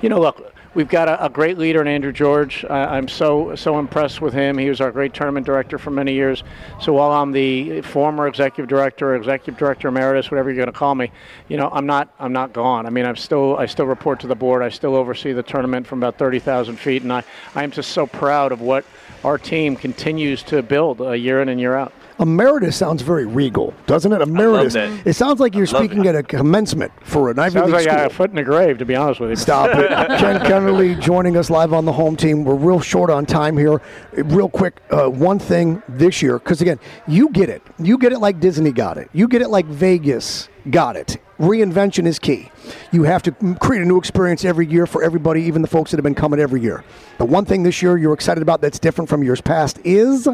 you 0.00 0.08
know, 0.08 0.20
look, 0.20 0.54
we've 0.74 0.88
got 0.88 1.08
a, 1.08 1.24
a 1.24 1.28
great 1.28 1.58
leader 1.58 1.80
in 1.80 1.88
Andrew 1.88 2.12
George. 2.12 2.64
I, 2.68 2.96
I'm 2.96 3.08
so, 3.08 3.54
so 3.54 3.78
impressed 3.78 4.20
with 4.20 4.34
him. 4.34 4.58
He 4.58 4.68
was 4.68 4.80
our 4.80 4.90
great 4.90 5.14
tournament 5.14 5.46
director 5.46 5.78
for 5.78 5.90
many 5.90 6.12
years. 6.12 6.44
So 6.80 6.92
while 6.92 7.12
I'm 7.12 7.32
the 7.32 7.80
former 7.82 8.28
executive 8.28 8.68
director, 8.68 9.14
executive 9.14 9.58
director 9.58 9.88
emeritus, 9.88 10.30
whatever 10.30 10.50
you're 10.50 10.56
going 10.56 10.72
to 10.72 10.78
call 10.78 10.94
me, 10.94 11.10
you 11.48 11.56
know, 11.56 11.68
I'm 11.72 11.86
not, 11.86 12.12
I'm 12.18 12.32
not 12.32 12.52
gone. 12.52 12.86
I 12.86 12.90
mean, 12.90 13.06
I'm 13.06 13.16
still, 13.16 13.56
I 13.56 13.66
still 13.66 13.86
report 13.86 14.20
to 14.20 14.26
the 14.26 14.36
board. 14.36 14.62
I 14.62 14.68
still 14.68 14.94
oversee 14.94 15.32
the 15.32 15.42
tournament 15.42 15.86
from 15.86 15.98
about 15.98 16.18
30,000 16.18 16.76
feet, 16.76 17.02
and 17.02 17.12
I, 17.12 17.22
I 17.54 17.64
am 17.64 17.70
just 17.70 17.90
so 17.90 18.06
proud 18.06 18.52
of 18.52 18.60
what 18.60 18.84
our 19.24 19.38
team 19.38 19.76
continues 19.76 20.42
to 20.44 20.62
build 20.62 21.00
uh, 21.00 21.10
year 21.10 21.42
in 21.42 21.48
and 21.48 21.60
year 21.60 21.76
out. 21.76 21.92
Emeritus 22.20 22.76
sounds 22.76 23.02
very 23.02 23.26
regal, 23.26 23.72
doesn't 23.86 24.12
it? 24.12 24.20
Emeritus. 24.20 24.74
that. 24.74 25.06
It 25.06 25.12
sounds 25.14 25.38
like 25.38 25.54
you're 25.54 25.68
I 25.68 25.72
love 25.72 25.84
speaking 25.84 26.06
at 26.06 26.16
a 26.16 26.22
commencement 26.22 26.92
for 27.02 27.30
an 27.30 27.38
Ivy 27.38 27.54
Sounds 27.54 27.66
League 27.66 27.74
like 27.74 27.82
school. 27.84 27.94
I 27.94 27.96
got 28.02 28.10
a 28.10 28.14
foot 28.14 28.30
in 28.30 28.36
the 28.36 28.42
grave, 28.42 28.78
to 28.78 28.84
be 28.84 28.96
honest 28.96 29.20
with 29.20 29.30
you. 29.30 29.36
Stop 29.36 29.70
it. 29.76 29.88
Ken 30.18 30.40
Kennerly 30.40 31.00
joining 31.00 31.36
us 31.36 31.48
live 31.48 31.72
on 31.72 31.84
the 31.84 31.92
home 31.92 32.16
team. 32.16 32.44
We're 32.44 32.54
real 32.54 32.80
short 32.80 33.10
on 33.10 33.24
time 33.24 33.56
here. 33.56 33.80
Real 34.14 34.48
quick, 34.48 34.80
uh, 34.90 35.08
one 35.08 35.38
thing 35.38 35.82
this 35.88 36.20
year, 36.20 36.38
because 36.38 36.60
again, 36.60 36.80
you 37.06 37.28
get 37.30 37.48
it. 37.48 37.62
You 37.78 37.98
get 37.98 38.12
it 38.12 38.18
like 38.18 38.40
Disney 38.40 38.72
got 38.72 38.98
it. 38.98 39.08
You 39.12 39.28
get 39.28 39.42
it 39.42 39.48
like 39.48 39.66
Vegas 39.66 40.48
got 40.70 40.96
it. 40.96 41.18
Reinvention 41.38 42.04
is 42.04 42.18
key. 42.18 42.50
You 42.90 43.04
have 43.04 43.22
to 43.22 43.32
create 43.60 43.80
a 43.80 43.84
new 43.84 43.96
experience 43.96 44.44
every 44.44 44.66
year 44.66 44.86
for 44.88 45.04
everybody, 45.04 45.42
even 45.42 45.62
the 45.62 45.68
folks 45.68 45.92
that 45.92 45.98
have 45.98 46.04
been 46.04 46.16
coming 46.16 46.40
every 46.40 46.60
year. 46.60 46.82
The 47.18 47.24
one 47.26 47.44
thing 47.44 47.62
this 47.62 47.80
year 47.80 47.96
you're 47.96 48.12
excited 48.12 48.42
about 48.42 48.60
that's 48.60 48.80
different 48.80 49.08
from 49.08 49.22
years 49.22 49.40
past 49.40 49.78
is. 49.84 50.26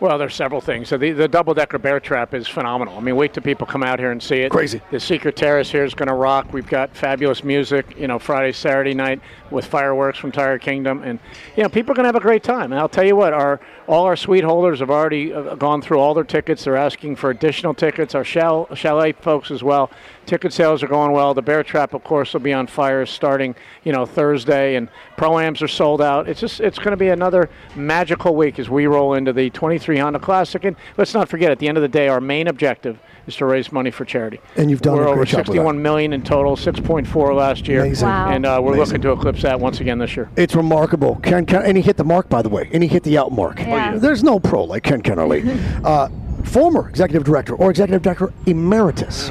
Well, 0.00 0.16
there's 0.16 0.34
several 0.34 0.62
things. 0.62 0.88
So 0.88 0.96
the, 0.96 1.12
the 1.12 1.28
double 1.28 1.52
decker 1.52 1.78
bear 1.78 2.00
trap 2.00 2.32
is 2.32 2.48
phenomenal. 2.48 2.96
I 2.96 3.00
mean, 3.00 3.16
wait 3.16 3.34
till 3.34 3.42
people 3.42 3.66
come 3.66 3.82
out 3.82 3.98
here 3.98 4.12
and 4.12 4.22
see 4.22 4.36
it. 4.36 4.50
Crazy. 4.50 4.80
The 4.90 4.98
Secret 4.98 5.36
Terrace 5.36 5.70
here 5.70 5.84
is 5.84 5.92
going 5.92 6.08
to 6.08 6.14
rock. 6.14 6.52
We've 6.54 6.66
got 6.66 6.96
fabulous 6.96 7.44
music, 7.44 7.98
you 7.98 8.08
know, 8.08 8.18
Friday, 8.18 8.52
Saturday 8.52 8.94
night 8.94 9.20
with 9.50 9.66
fireworks 9.66 10.18
from 10.18 10.32
Tire 10.32 10.58
Kingdom, 10.58 11.02
and 11.02 11.18
you 11.56 11.62
know, 11.62 11.68
people 11.68 11.92
are 11.92 11.94
going 11.94 12.04
to 12.04 12.08
have 12.08 12.16
a 12.16 12.20
great 12.20 12.42
time. 12.42 12.72
And 12.72 12.80
I'll 12.80 12.88
tell 12.88 13.04
you 13.04 13.16
what, 13.16 13.34
our 13.34 13.60
all 13.90 14.04
our 14.04 14.14
suite 14.14 14.44
holders 14.44 14.78
have 14.78 14.90
already 14.90 15.34
uh, 15.34 15.56
gone 15.56 15.82
through 15.82 15.98
all 15.98 16.14
their 16.14 16.22
tickets. 16.22 16.62
They're 16.62 16.76
asking 16.76 17.16
for 17.16 17.30
additional 17.30 17.74
tickets. 17.74 18.14
Our 18.14 18.22
chalet 18.24 19.12
folks 19.12 19.50
as 19.50 19.64
well. 19.64 19.90
Ticket 20.26 20.52
sales 20.52 20.84
are 20.84 20.86
going 20.86 21.10
well. 21.10 21.34
The 21.34 21.42
bear 21.42 21.64
trap, 21.64 21.92
of 21.92 22.04
course, 22.04 22.32
will 22.32 22.40
be 22.40 22.52
on 22.52 22.68
fire 22.68 23.04
starting, 23.04 23.56
you 23.82 23.92
know, 23.92 24.06
Thursday, 24.06 24.76
and 24.76 24.88
pro-ams 25.16 25.60
are 25.60 25.68
sold 25.68 26.00
out. 26.00 26.28
It's 26.28 26.38
just 26.38 26.60
it's 26.60 26.78
going 26.78 26.92
to 26.92 26.96
be 26.96 27.08
another 27.08 27.50
magical 27.74 28.36
week 28.36 28.60
as 28.60 28.70
we 28.70 28.86
roll 28.86 29.14
into 29.14 29.32
the 29.32 29.50
23 29.50 29.98
Honda 29.98 30.20
Classic. 30.20 30.64
And 30.64 30.76
let's 30.96 31.12
not 31.12 31.28
forget, 31.28 31.50
at 31.50 31.58
the 31.58 31.66
end 31.66 31.76
of 31.76 31.82
the 31.82 31.88
day, 31.88 32.06
our 32.06 32.20
main 32.20 32.46
objective 32.46 33.00
is 33.26 33.36
to 33.36 33.44
raise 33.44 33.72
money 33.72 33.90
for 33.90 34.04
charity. 34.04 34.40
And 34.56 34.70
you've 34.70 34.82
done 34.82 34.96
we're 34.96 35.04
a 35.04 35.08
over 35.08 35.16
great 35.16 35.28
job 35.28 35.38
with 35.38 35.46
that. 35.48 35.52
61 35.52 35.82
million 35.82 36.12
in 36.12 36.22
total, 36.22 36.56
6.4 36.56 37.34
last 37.34 37.66
year, 37.66 37.80
Amazing. 37.80 38.08
Wow. 38.08 38.30
and 38.30 38.46
uh, 38.46 38.60
we're 38.62 38.74
Amazing. 38.74 38.86
looking 38.86 39.02
to 39.02 39.12
eclipse 39.12 39.42
that 39.42 39.58
once 39.58 39.80
again 39.80 39.98
this 39.98 40.16
year. 40.16 40.30
It's 40.36 40.54
remarkable. 40.54 41.16
Ken, 41.22 41.44
Ken, 41.46 41.62
and 41.62 41.76
he 41.76 41.82
hit 41.82 41.96
the 41.96 42.04
mark, 42.04 42.28
by 42.28 42.42
the 42.42 42.48
way, 42.48 42.68
and 42.72 42.82
he 42.82 42.88
hit 42.88 43.02
the 43.02 43.18
out 43.18 43.32
mark. 43.32 43.58
Yeah. 43.58 43.79
There's 43.98 44.22
no 44.22 44.38
pro 44.40 44.64
like 44.64 44.82
Ken 44.82 45.02
Kennerly. 45.02 45.44
uh, 45.84 46.08
former 46.44 46.88
executive 46.88 47.24
director 47.24 47.54
or 47.54 47.70
executive 47.70 48.02
director 48.02 48.32
emeritus, 48.46 49.28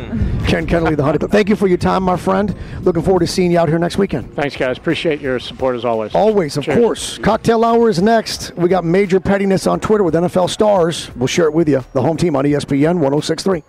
Ken 0.47 0.65
Kennerly, 0.67 0.95
the 0.95 1.03
Hunter. 1.03 1.27
Thank 1.27 1.49
you 1.49 1.55
for 1.55 1.67
your 1.67 1.77
time, 1.77 2.03
my 2.03 2.17
friend. 2.17 2.55
Looking 2.81 3.01
forward 3.01 3.21
to 3.21 3.27
seeing 3.27 3.51
you 3.51 3.59
out 3.59 3.69
here 3.69 3.79
next 3.79 3.97
weekend. 3.97 4.33
Thanks, 4.35 4.55
guys. 4.55 4.77
Appreciate 4.77 5.21
your 5.21 5.39
support 5.39 5.75
as 5.75 5.85
always. 5.85 6.13
Always, 6.15 6.57
of 6.57 6.63
Cheers. 6.63 6.77
course. 6.77 7.17
Cocktail 7.19 7.63
hour 7.63 7.89
is 7.89 8.01
next. 8.01 8.55
We 8.55 8.69
got 8.69 8.83
major 8.83 9.19
pettiness 9.19 9.67
on 9.67 9.79
Twitter 9.79 10.03
with 10.03 10.13
NFL 10.13 10.49
stars. 10.49 11.13
We'll 11.15 11.27
share 11.27 11.45
it 11.45 11.53
with 11.53 11.67
you. 11.67 11.83
The 11.93 12.01
home 12.01 12.17
team 12.17 12.35
on 12.35 12.45
ESPN 12.45 12.99
1063. 12.99 13.63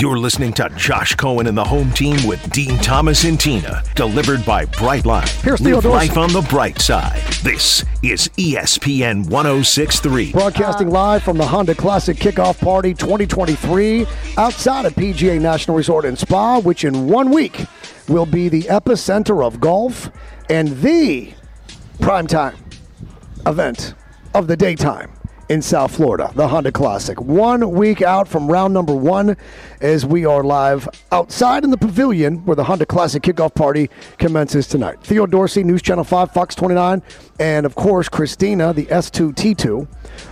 You're 0.00 0.18
listening 0.18 0.54
to 0.54 0.70
Josh 0.76 1.14
Cohen 1.14 1.46
and 1.46 1.58
the 1.58 1.62
home 1.62 1.90
team 1.90 2.26
with 2.26 2.50
Dean 2.52 2.78
Thomas 2.78 3.24
and 3.24 3.38
Tina, 3.38 3.82
delivered 3.94 4.42
by 4.46 4.64
Brightline. 4.64 5.28
Here's 5.42 5.60
Live 5.60 5.84
life 5.84 6.16
on 6.16 6.32
the 6.32 6.40
bright 6.40 6.80
side. 6.80 7.20
This 7.42 7.84
is 8.02 8.28
ESPN 8.38 9.28
1063. 9.28 10.32
Broadcasting 10.32 10.88
live 10.88 11.22
from 11.22 11.36
the 11.36 11.44
Honda 11.44 11.74
Classic 11.74 12.16
Kickoff 12.16 12.58
Party 12.60 12.94
2023 12.94 14.06
outside 14.38 14.86
of 14.86 14.94
PGA 14.94 15.38
National 15.38 15.76
Resort 15.76 16.06
and 16.06 16.18
Spa, 16.18 16.60
which 16.60 16.84
in 16.84 17.06
one 17.06 17.30
week 17.30 17.66
will 18.08 18.24
be 18.24 18.48
the 18.48 18.62
epicenter 18.62 19.44
of 19.44 19.60
golf 19.60 20.10
and 20.48 20.68
the 20.80 21.30
primetime 21.98 22.56
event 23.44 23.92
of 24.32 24.46
the 24.46 24.56
daytime 24.56 25.12
in 25.50 25.60
South 25.60 25.96
Florida, 25.96 26.30
the 26.36 26.46
Honda 26.46 26.70
Classic. 26.70 27.20
One 27.20 27.72
week 27.72 28.02
out 28.02 28.28
from 28.28 28.48
round 28.48 28.72
number 28.72 28.94
one 28.94 29.36
as 29.80 30.06
we 30.06 30.24
are 30.24 30.44
live 30.44 30.88
outside 31.10 31.64
in 31.64 31.70
the 31.70 31.76
pavilion 31.76 32.46
where 32.46 32.54
the 32.54 32.62
Honda 32.62 32.86
Classic 32.86 33.20
kickoff 33.20 33.52
party 33.56 33.90
commences 34.16 34.68
tonight. 34.68 35.02
Theo 35.02 35.26
Dorsey, 35.26 35.64
News 35.64 35.82
Channel 35.82 36.04
5, 36.04 36.32
Fox 36.32 36.54
29, 36.54 37.02
and 37.40 37.66
of 37.66 37.74
course, 37.74 38.08
Christina, 38.08 38.72
the 38.72 38.86
S2T2. 38.86 39.88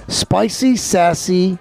Spicy, 0.06 0.76
sassy, 0.76 1.58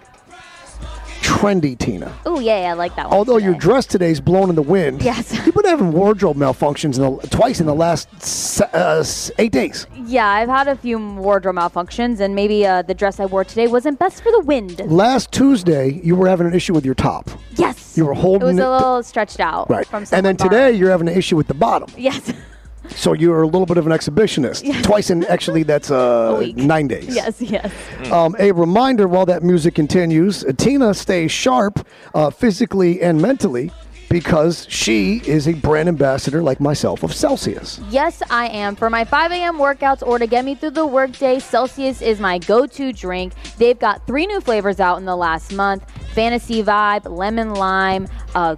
trendy 1.21 1.77
Tina. 1.77 2.13
Oh 2.25 2.39
yeah, 2.39 2.69
I 2.69 2.73
like 2.73 2.95
that 2.95 3.09
one. 3.09 3.17
Although 3.17 3.37
your 3.37 3.53
dress 3.55 3.85
today 3.85 4.11
is 4.11 4.19
blown 4.21 4.49
in 4.49 4.55
the 4.55 4.61
wind. 4.61 5.01
Yes. 5.01 5.33
You've 5.45 5.55
been 5.55 5.65
having 5.65 5.91
wardrobe 5.91 6.37
malfunctions 6.37 6.95
in 6.97 7.01
the, 7.17 7.27
twice 7.29 7.59
in 7.59 7.65
the 7.65 7.75
last 7.75 8.61
uh, 8.73 9.03
eight 9.37 9.51
days. 9.51 9.87
Yeah, 10.05 10.27
I've 10.27 10.49
had 10.49 10.67
a 10.67 10.75
few 10.75 10.97
wardrobe 10.97 11.55
malfunctions, 11.55 12.19
and 12.19 12.33
maybe 12.35 12.65
uh, 12.65 12.81
the 12.81 12.93
dress 12.93 13.19
I 13.19 13.25
wore 13.25 13.43
today 13.43 13.67
wasn't 13.67 13.99
best 13.99 14.21
for 14.23 14.31
the 14.31 14.41
wind. 14.41 14.79
Last 14.89 15.31
Tuesday, 15.31 15.99
you 16.03 16.15
were 16.15 16.27
having 16.27 16.47
an 16.47 16.53
issue 16.53 16.73
with 16.73 16.85
your 16.85 16.95
top. 16.95 17.29
Yes. 17.55 17.97
You 17.97 18.05
were 18.05 18.13
holding 18.13 18.49
It 18.49 18.53
was 18.53 18.59
a 18.59 18.69
little 18.69 19.03
stretched 19.03 19.39
out. 19.39 19.69
right. 19.69 19.87
And 20.11 20.25
then 20.25 20.37
today, 20.37 20.71
you're 20.71 20.91
having 20.91 21.07
an 21.07 21.17
issue 21.17 21.35
with 21.35 21.47
the 21.47 21.53
bottom. 21.53 21.89
Yes. 21.97 22.31
So 22.89 23.13
you're 23.13 23.41
a 23.41 23.47
little 23.47 23.65
bit 23.65 23.77
of 23.77 23.85
an 23.85 23.91
exhibitionist. 23.93 24.63
Yeah. 24.63 24.81
Twice 24.81 25.09
in, 25.09 25.23
actually, 25.25 25.63
that's 25.63 25.91
uh, 25.91 26.51
nine 26.55 26.87
days. 26.87 27.15
yes. 27.15 27.41
Yes. 27.41 27.71
Um, 28.11 28.35
a 28.39 28.51
reminder 28.51 29.07
while 29.07 29.25
that 29.25 29.43
music 29.43 29.75
continues, 29.75 30.43
Tina 30.57 30.93
stays 30.93 31.31
sharp 31.31 31.85
uh, 32.13 32.29
physically 32.29 33.01
and 33.01 33.21
mentally 33.21 33.71
because 34.09 34.65
she 34.69 35.21
is 35.25 35.47
a 35.47 35.53
brand 35.53 35.89
ambassador 35.89 36.41
like 36.41 36.59
myself 36.59 37.03
of 37.03 37.13
Celsius. 37.13 37.79
Yes, 37.89 38.21
I 38.29 38.47
am. 38.47 38.75
For 38.75 38.89
my 38.89 39.03
5 39.03 39.31
a.m. 39.31 39.57
workouts 39.57 40.05
or 40.05 40.17
to 40.19 40.27
get 40.27 40.45
me 40.45 40.55
through 40.55 40.71
the 40.71 40.87
workday, 40.87 41.39
Celsius 41.39 42.01
is 42.01 42.19
my 42.19 42.39
go 42.39 42.65
to 42.65 42.93
drink. 42.93 43.33
They've 43.57 43.77
got 43.77 44.05
three 44.07 44.25
new 44.25 44.39
flavors 44.41 44.79
out 44.79 44.97
in 44.97 45.05
the 45.05 45.15
last 45.15 45.53
month 45.53 45.83
Fantasy 46.13 46.63
Vibe, 46.63 47.05
Lemon 47.15 47.53
Lime, 47.53 48.07
uh, 48.33 48.55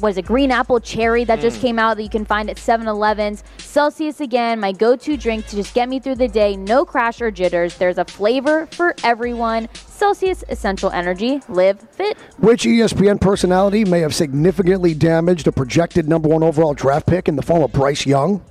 what 0.00 0.10
is 0.10 0.18
it, 0.18 0.26
green 0.26 0.50
apple 0.50 0.80
cherry 0.80 1.24
that 1.24 1.40
just 1.40 1.58
mm. 1.58 1.62
came 1.62 1.78
out 1.78 1.96
that 1.96 2.02
you 2.02 2.08
can 2.08 2.24
find 2.24 2.48
at 2.50 2.58
7 2.58 2.86
Elevens. 2.86 3.44
Celsius 3.58 4.20
again, 4.20 4.60
my 4.60 4.72
go 4.72 4.96
to 4.96 5.16
drink 5.16 5.46
to 5.46 5.56
just 5.56 5.74
get 5.74 5.88
me 5.88 6.00
through 6.00 6.16
the 6.16 6.28
day. 6.28 6.56
No 6.56 6.84
crash 6.84 7.20
or 7.20 7.30
jitters. 7.30 7.76
There's 7.76 7.98
a 7.98 8.04
flavor 8.04 8.66
for 8.66 8.94
everyone. 9.02 9.68
Celsius 9.74 10.44
Essential 10.48 10.90
Energy. 10.90 11.40
Live 11.48 11.80
fit. 11.90 12.16
Which 12.38 12.64
ESPN 12.64 13.20
personality 13.20 13.84
may 13.84 14.00
have 14.00 14.14
significantly 14.14 14.94
damaged 14.94 15.46
a 15.46 15.52
projected 15.52 16.08
number 16.08 16.28
one 16.28 16.42
overall 16.42 16.74
draft 16.74 17.06
pick 17.06 17.28
in 17.28 17.36
the 17.36 17.42
form 17.42 17.62
of 17.62 17.72
Bryce 17.72 18.06
Young? 18.06 18.42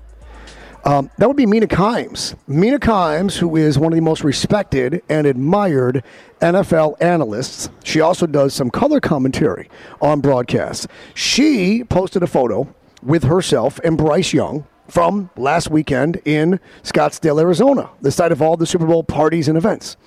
Um, 0.85 1.09
that 1.17 1.27
would 1.27 1.37
be 1.37 1.45
Mina 1.45 1.67
Kimes. 1.67 2.35
Mina 2.47 2.79
Kimes, 2.79 3.37
who 3.37 3.55
is 3.55 3.77
one 3.77 3.91
of 3.91 3.97
the 3.97 4.01
most 4.01 4.23
respected 4.23 5.01
and 5.09 5.27
admired 5.27 6.03
NFL 6.39 6.95
analysts. 7.01 7.69
She 7.83 7.99
also 7.99 8.25
does 8.25 8.53
some 8.53 8.69
color 8.69 8.99
commentary 8.99 9.69
on 10.01 10.21
broadcasts. 10.21 10.87
She 11.13 11.83
posted 11.83 12.23
a 12.23 12.27
photo 12.27 12.73
with 13.03 13.23
herself 13.23 13.79
and 13.83 13.97
Bryce 13.97 14.33
Young 14.33 14.65
from 14.87 15.29
last 15.35 15.69
weekend 15.69 16.21
in 16.23 16.59
Scottsdale, 16.83 17.41
Arizona, 17.41 17.89
the 18.01 18.11
site 18.11 18.31
of 18.31 18.41
all 18.41 18.55
the 18.55 18.65
Super 18.65 18.85
Bowl 18.85 19.03
parties 19.03 19.47
and 19.47 19.57
events. 19.57 19.97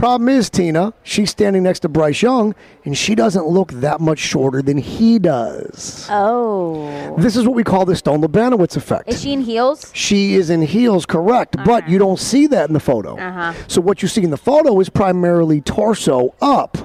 Problem 0.00 0.30
is, 0.30 0.48
Tina, 0.48 0.94
she's 1.02 1.30
standing 1.30 1.62
next 1.62 1.80
to 1.80 1.88
Bryce 1.90 2.22
Young, 2.22 2.54
and 2.86 2.96
she 2.96 3.14
doesn't 3.14 3.46
look 3.46 3.70
that 3.72 4.00
much 4.00 4.18
shorter 4.18 4.62
than 4.62 4.78
he 4.78 5.18
does. 5.18 6.06
Oh. 6.08 7.14
This 7.18 7.36
is 7.36 7.44
what 7.44 7.54
we 7.54 7.64
call 7.64 7.84
the 7.84 7.94
Stone 7.94 8.22
Lebanowitz 8.22 8.78
effect. 8.78 9.10
Is 9.10 9.20
she 9.20 9.34
in 9.34 9.42
heels? 9.42 9.90
She 9.92 10.36
is 10.36 10.48
in 10.48 10.62
heels, 10.62 11.04
correct, 11.04 11.54
but 11.66 11.86
you 11.86 11.98
don't 11.98 12.18
see 12.18 12.46
that 12.46 12.70
in 12.70 12.72
the 12.72 12.80
photo. 12.80 13.18
Uh-huh. 13.18 13.52
So 13.68 13.82
what 13.82 14.00
you 14.00 14.08
see 14.08 14.22
in 14.22 14.30
the 14.30 14.38
photo 14.38 14.80
is 14.80 14.88
primarily 14.88 15.60
torso 15.60 16.34
up. 16.40 16.78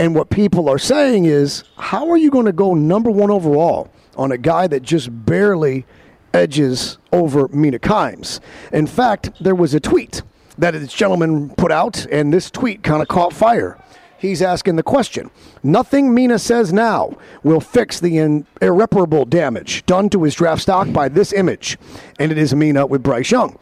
And 0.00 0.16
what 0.16 0.28
people 0.30 0.68
are 0.68 0.76
saying 0.76 1.26
is, 1.26 1.62
how 1.76 2.10
are 2.10 2.16
you 2.16 2.32
going 2.32 2.46
to 2.46 2.52
go 2.52 2.74
number 2.74 3.12
one 3.12 3.30
overall 3.30 3.92
on 4.16 4.32
a 4.32 4.38
guy 4.38 4.66
that 4.66 4.82
just 4.82 5.24
barely 5.24 5.86
edges 6.34 6.98
over 7.12 7.46
Mina 7.52 7.78
Kimes? 7.78 8.40
In 8.72 8.88
fact, 8.88 9.30
there 9.40 9.54
was 9.54 9.72
a 9.72 9.78
tweet 9.78 10.22
that 10.60 10.72
this 10.72 10.92
gentleman 10.92 11.50
put 11.50 11.72
out, 11.72 12.06
and 12.06 12.32
this 12.32 12.50
tweet 12.50 12.82
kind 12.82 13.02
of 13.02 13.08
caught 13.08 13.32
fire. 13.32 13.78
He's 14.18 14.42
asking 14.42 14.76
the 14.76 14.82
question 14.82 15.30
Nothing 15.62 16.14
Mina 16.14 16.38
says 16.38 16.72
now 16.72 17.16
will 17.42 17.60
fix 17.60 18.00
the 18.00 18.18
in- 18.18 18.46
irreparable 18.60 19.24
damage 19.24 19.84
done 19.86 20.10
to 20.10 20.22
his 20.22 20.34
draft 20.34 20.62
stock 20.62 20.92
by 20.92 21.08
this 21.08 21.32
image. 21.32 21.78
And 22.18 22.30
it 22.30 22.36
is 22.36 22.54
Mina 22.54 22.86
with 22.86 23.02
Bryce 23.02 23.30
Young. 23.30 23.58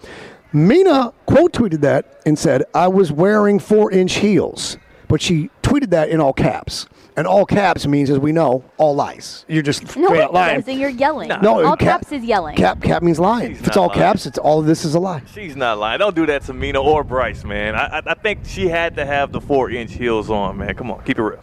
Mina 0.52 1.12
quote 1.26 1.52
tweeted 1.52 1.80
that 1.82 2.20
and 2.26 2.38
said, 2.38 2.64
I 2.74 2.88
was 2.88 3.12
wearing 3.12 3.60
four 3.60 3.92
inch 3.92 4.14
heels. 4.14 4.76
But 5.06 5.22
she 5.22 5.50
tweeted 5.62 5.90
that 5.90 6.08
in 6.08 6.20
all 6.20 6.32
caps. 6.32 6.86
And 7.18 7.26
all 7.26 7.44
caps 7.44 7.86
means, 7.86 8.10
as 8.10 8.18
we 8.18 8.30
know, 8.32 8.62
all 8.76 8.94
lies. 8.94 9.44
You're 9.48 9.62
just 9.62 9.82
No, 9.96 10.06
straight 10.06 10.18
it 10.18 10.22
out 10.24 10.32
lying. 10.34 10.60
doesn't. 10.60 10.78
You're 10.78 10.88
yelling. 10.90 11.28
No, 11.42 11.64
all 11.64 11.76
cap- 11.76 12.00
caps 12.02 12.12
is 12.12 12.22
yelling. 12.22 12.56
Cap 12.56 12.80
cap 12.80 13.02
means 13.02 13.18
lying. 13.18 13.52
if 13.52 13.66
it's 13.66 13.76
all 13.76 13.88
lying. 13.88 13.98
caps, 13.98 14.24
it's 14.26 14.38
all 14.38 14.60
of 14.60 14.66
this 14.66 14.84
is 14.84 14.94
a 14.94 15.00
lie. 15.00 15.22
She's 15.34 15.56
not 15.56 15.78
lying. 15.78 15.98
Don't 15.98 16.14
do 16.14 16.26
that 16.26 16.42
to 16.44 16.54
Mina 16.54 16.80
or 16.80 17.02
Bryce, 17.02 17.42
man. 17.44 17.74
I, 17.74 17.98
I, 17.98 18.02
I 18.06 18.14
think 18.14 18.40
she 18.44 18.68
had 18.68 18.94
to 18.96 19.04
have 19.04 19.32
the 19.32 19.40
four 19.40 19.68
inch 19.70 19.94
heels 19.94 20.30
on, 20.30 20.58
man. 20.58 20.74
Come 20.76 20.90
on, 20.92 21.02
keep 21.04 21.18
it 21.18 21.22
real. 21.22 21.42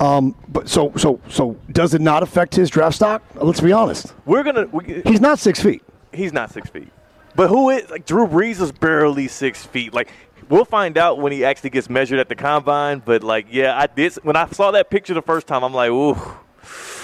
Um, 0.00 0.34
but 0.48 0.68
so 0.68 0.92
so 0.96 1.20
so 1.28 1.56
does 1.70 1.92
it 1.92 2.00
not 2.00 2.22
affect 2.22 2.54
his 2.54 2.70
draft 2.70 2.96
stock? 2.96 3.22
Let's 3.34 3.60
be 3.60 3.72
honest. 3.72 4.14
We're 4.24 4.42
gonna. 4.42 4.66
We, 4.72 5.02
He's 5.04 5.20
not 5.20 5.38
six 5.38 5.60
feet. 5.60 5.82
he's 6.14 6.32
not 6.32 6.50
six 6.50 6.70
feet. 6.70 6.88
But 7.36 7.48
who 7.48 7.68
is 7.70 7.88
like 7.90 8.06
Drew 8.06 8.26
Brees 8.26 8.60
is 8.62 8.72
barely 8.72 9.28
six 9.28 9.64
feet. 9.66 9.92
Like 9.92 10.10
we'll 10.50 10.66
find 10.66 10.98
out 10.98 11.18
when 11.18 11.32
he 11.32 11.44
actually 11.44 11.70
gets 11.70 11.88
measured 11.88 12.18
at 12.18 12.28
the 12.28 12.34
combine. 12.36 13.00
But 13.04 13.22
like, 13.22 13.46
yeah, 13.50 13.78
I 13.78 13.86
did 13.86 14.12
when 14.16 14.36
I 14.36 14.48
saw 14.50 14.70
that 14.72 14.90
picture 14.90 15.14
the 15.14 15.22
first 15.22 15.46
time. 15.46 15.62
I'm 15.64 15.72
like, 15.72 15.90
ooh, 15.90 16.16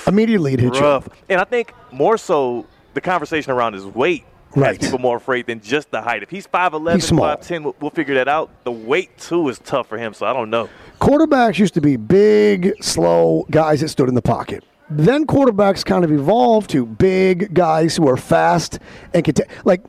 Immediately 0.07 0.55
it 0.55 0.61
hit 0.61 0.75
you. 0.75 1.03
And 1.29 1.41
I 1.41 1.45
think 1.45 1.73
more 1.91 2.17
so 2.19 2.67
the 2.95 3.01
conversation 3.01 3.53
around 3.53 3.75
his 3.75 3.85
weight. 3.85 4.25
Right. 4.55 4.69
Has 4.69 4.79
people 4.79 5.01
more 5.01 5.19
afraid 5.19 5.47
than 5.47 5.61
just 5.61 5.91
the 5.91 6.01
height. 6.01 6.23
If 6.23 6.31
he's 6.31 6.47
5'11", 6.47 6.95
He's 6.95 7.09
small. 7.09 7.27
5'10", 7.27 7.63
we'll, 7.65 7.77
we'll 7.79 7.91
figure 7.91 8.15
that 8.15 8.27
out. 8.27 8.49
The 8.65 8.73
weight, 8.73 9.19
too, 9.19 9.51
is 9.51 9.59
tough 9.59 9.87
for 9.87 9.99
him, 9.99 10.15
so 10.15 10.25
I 10.25 10.33
don't 10.33 10.49
know. 10.49 10.71
Quarterbacks 10.99 11.59
used 11.59 11.75
to 11.75 11.83
be 11.83 11.97
big, 11.97 12.83
slow 12.83 13.45
guys 13.51 13.83
that 13.83 13.89
stood 13.89 14.09
in 14.09 14.15
the 14.15 14.23
pocket. 14.23 14.65
Then 14.89 15.27
quarterbacks 15.27 15.85
kind 15.85 16.05
of 16.05 16.13
evolved 16.13 16.71
to 16.71 16.87
big 16.87 17.53
guys 17.53 17.97
who 17.97 18.09
are 18.09 18.17
fast 18.17 18.79
and 19.13 19.23
can. 19.25 19.35
ta- 19.35 19.45
like 19.67 19.83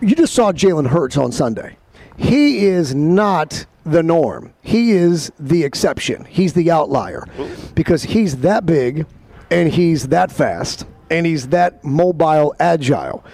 you 0.00 0.14
just 0.14 0.32
saw 0.32 0.52
Jalen 0.52 0.86
Hurts 0.86 1.18
on 1.18 1.30
Sunday. 1.30 1.76
He 2.16 2.66
is 2.66 2.94
not 2.94 3.66
the 3.84 4.02
norm. 4.02 4.52
He 4.62 4.92
is 4.92 5.32
the 5.38 5.64
exception. 5.64 6.24
He's 6.26 6.52
the 6.52 6.70
outlier 6.70 7.26
because 7.74 8.02
he's 8.04 8.38
that 8.38 8.64
big 8.66 9.06
and 9.50 9.72
he's 9.72 10.08
that 10.08 10.30
fast 10.30 10.86
and 11.10 11.26
he's 11.26 11.48
that 11.48 11.84
mobile, 11.84 12.54
agile. 12.60 13.24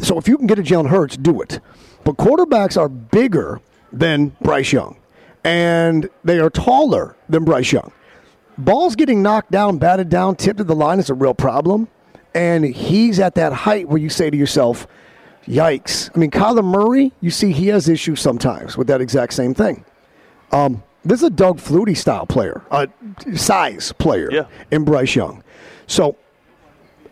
So 0.00 0.18
if 0.18 0.28
you 0.28 0.36
can 0.36 0.46
get 0.46 0.58
a 0.58 0.62
Jalen 0.62 0.88
Hurts, 0.88 1.16
do 1.16 1.40
it. 1.40 1.60
But 2.04 2.16
quarterbacks 2.16 2.78
are 2.78 2.88
bigger 2.88 3.60
than 3.92 4.36
Bryce 4.40 4.72
Young 4.72 4.96
and 5.44 6.08
they 6.24 6.38
are 6.38 6.50
taller 6.50 7.16
than 7.28 7.44
Bryce 7.44 7.72
Young. 7.72 7.92
Balls 8.56 8.94
getting 8.96 9.22
knocked 9.22 9.50
down, 9.50 9.78
batted 9.78 10.08
down, 10.08 10.36
tipped 10.36 10.58
to 10.58 10.64
the 10.64 10.74
line 10.74 10.98
is 10.98 11.10
a 11.10 11.14
real 11.14 11.34
problem. 11.34 11.88
And 12.34 12.64
he's 12.64 13.20
at 13.20 13.34
that 13.36 13.52
height 13.52 13.88
where 13.88 13.98
you 13.98 14.08
say 14.08 14.30
to 14.30 14.36
yourself, 14.36 14.86
yikes. 15.46 16.10
I 16.14 16.18
mean, 16.18 16.30
Kyler 16.30 16.64
Murray, 16.64 17.12
you 17.20 17.30
see 17.30 17.52
he 17.52 17.68
has 17.68 17.88
issues 17.88 18.20
sometimes 18.20 18.76
with 18.76 18.86
that 18.88 19.00
exact 19.00 19.32
same 19.34 19.54
thing. 19.54 19.84
Um, 20.52 20.82
this 21.04 21.20
is 21.20 21.24
a 21.24 21.30
Doug 21.30 21.58
Flutie 21.58 21.96
style 21.96 22.26
player, 22.26 22.62
a 22.70 22.88
size 23.34 23.92
player 23.92 24.30
Yeah. 24.32 24.44
in 24.70 24.84
Bryce 24.84 25.14
Young. 25.14 25.42
So 25.86 26.16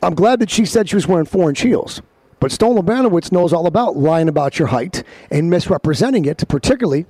I'm 0.03 0.15
glad 0.15 0.39
that 0.41 0.51
she 0.51 0.65
said 0.65 0.89
she 0.89 0.97
was 0.97 1.07
wearing 1.07 1.27
four 1.27 1.49
inch 1.49 1.61
heels. 1.61 2.01
But 2.41 2.51
Stone 2.51 2.77
Lebanowitz 2.77 3.31
knows 3.31 3.53
all 3.53 3.67
about 3.67 3.97
lying 3.97 4.29
about 4.29 4.59
your 4.59 4.69
height 4.69 5.05
and 5.31 5.49
misrepresenting 5.49 6.25
it, 6.25 6.43
particularly, 6.49 7.07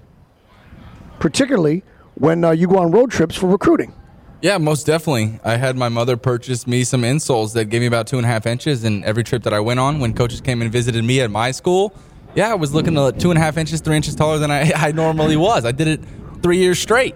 particularly 1.18 1.82
when 2.14 2.44
uh, 2.44 2.50
you 2.50 2.66
go 2.68 2.78
on 2.78 2.90
road 2.90 3.10
trips 3.10 3.34
for 3.36 3.46
recruiting. 3.48 3.94
Yeah, 4.42 4.58
most 4.58 4.86
definitely. 4.86 5.38
I 5.44 5.56
had 5.56 5.76
my 5.76 5.88
mother 5.88 6.16
purchase 6.16 6.66
me 6.66 6.82
some 6.82 7.02
insoles 7.02 7.54
that 7.54 7.66
gave 7.66 7.80
me 7.80 7.86
about 7.86 8.08
two 8.08 8.16
and 8.16 8.26
a 8.26 8.28
half 8.28 8.44
inches. 8.44 8.82
And 8.82 9.04
every 9.04 9.22
trip 9.22 9.44
that 9.44 9.54
I 9.54 9.60
went 9.60 9.78
on, 9.78 10.00
when 10.00 10.14
coaches 10.14 10.40
came 10.40 10.60
and 10.62 10.70
visited 10.70 11.04
me 11.04 11.20
at 11.20 11.30
my 11.30 11.52
school, 11.52 11.94
yeah, 12.34 12.50
I 12.50 12.54
was 12.54 12.74
looking 12.74 12.98
at 12.98 13.20
two 13.20 13.30
and 13.30 13.38
a 13.38 13.40
half 13.40 13.56
inches, 13.56 13.80
three 13.80 13.94
inches 13.94 14.16
taller 14.16 14.38
than 14.38 14.50
I, 14.50 14.72
I 14.76 14.90
normally 14.90 15.36
was. 15.36 15.64
I 15.64 15.70
did 15.70 15.86
it 15.86 16.00
three 16.42 16.58
years 16.58 16.80
straight. 16.80 17.14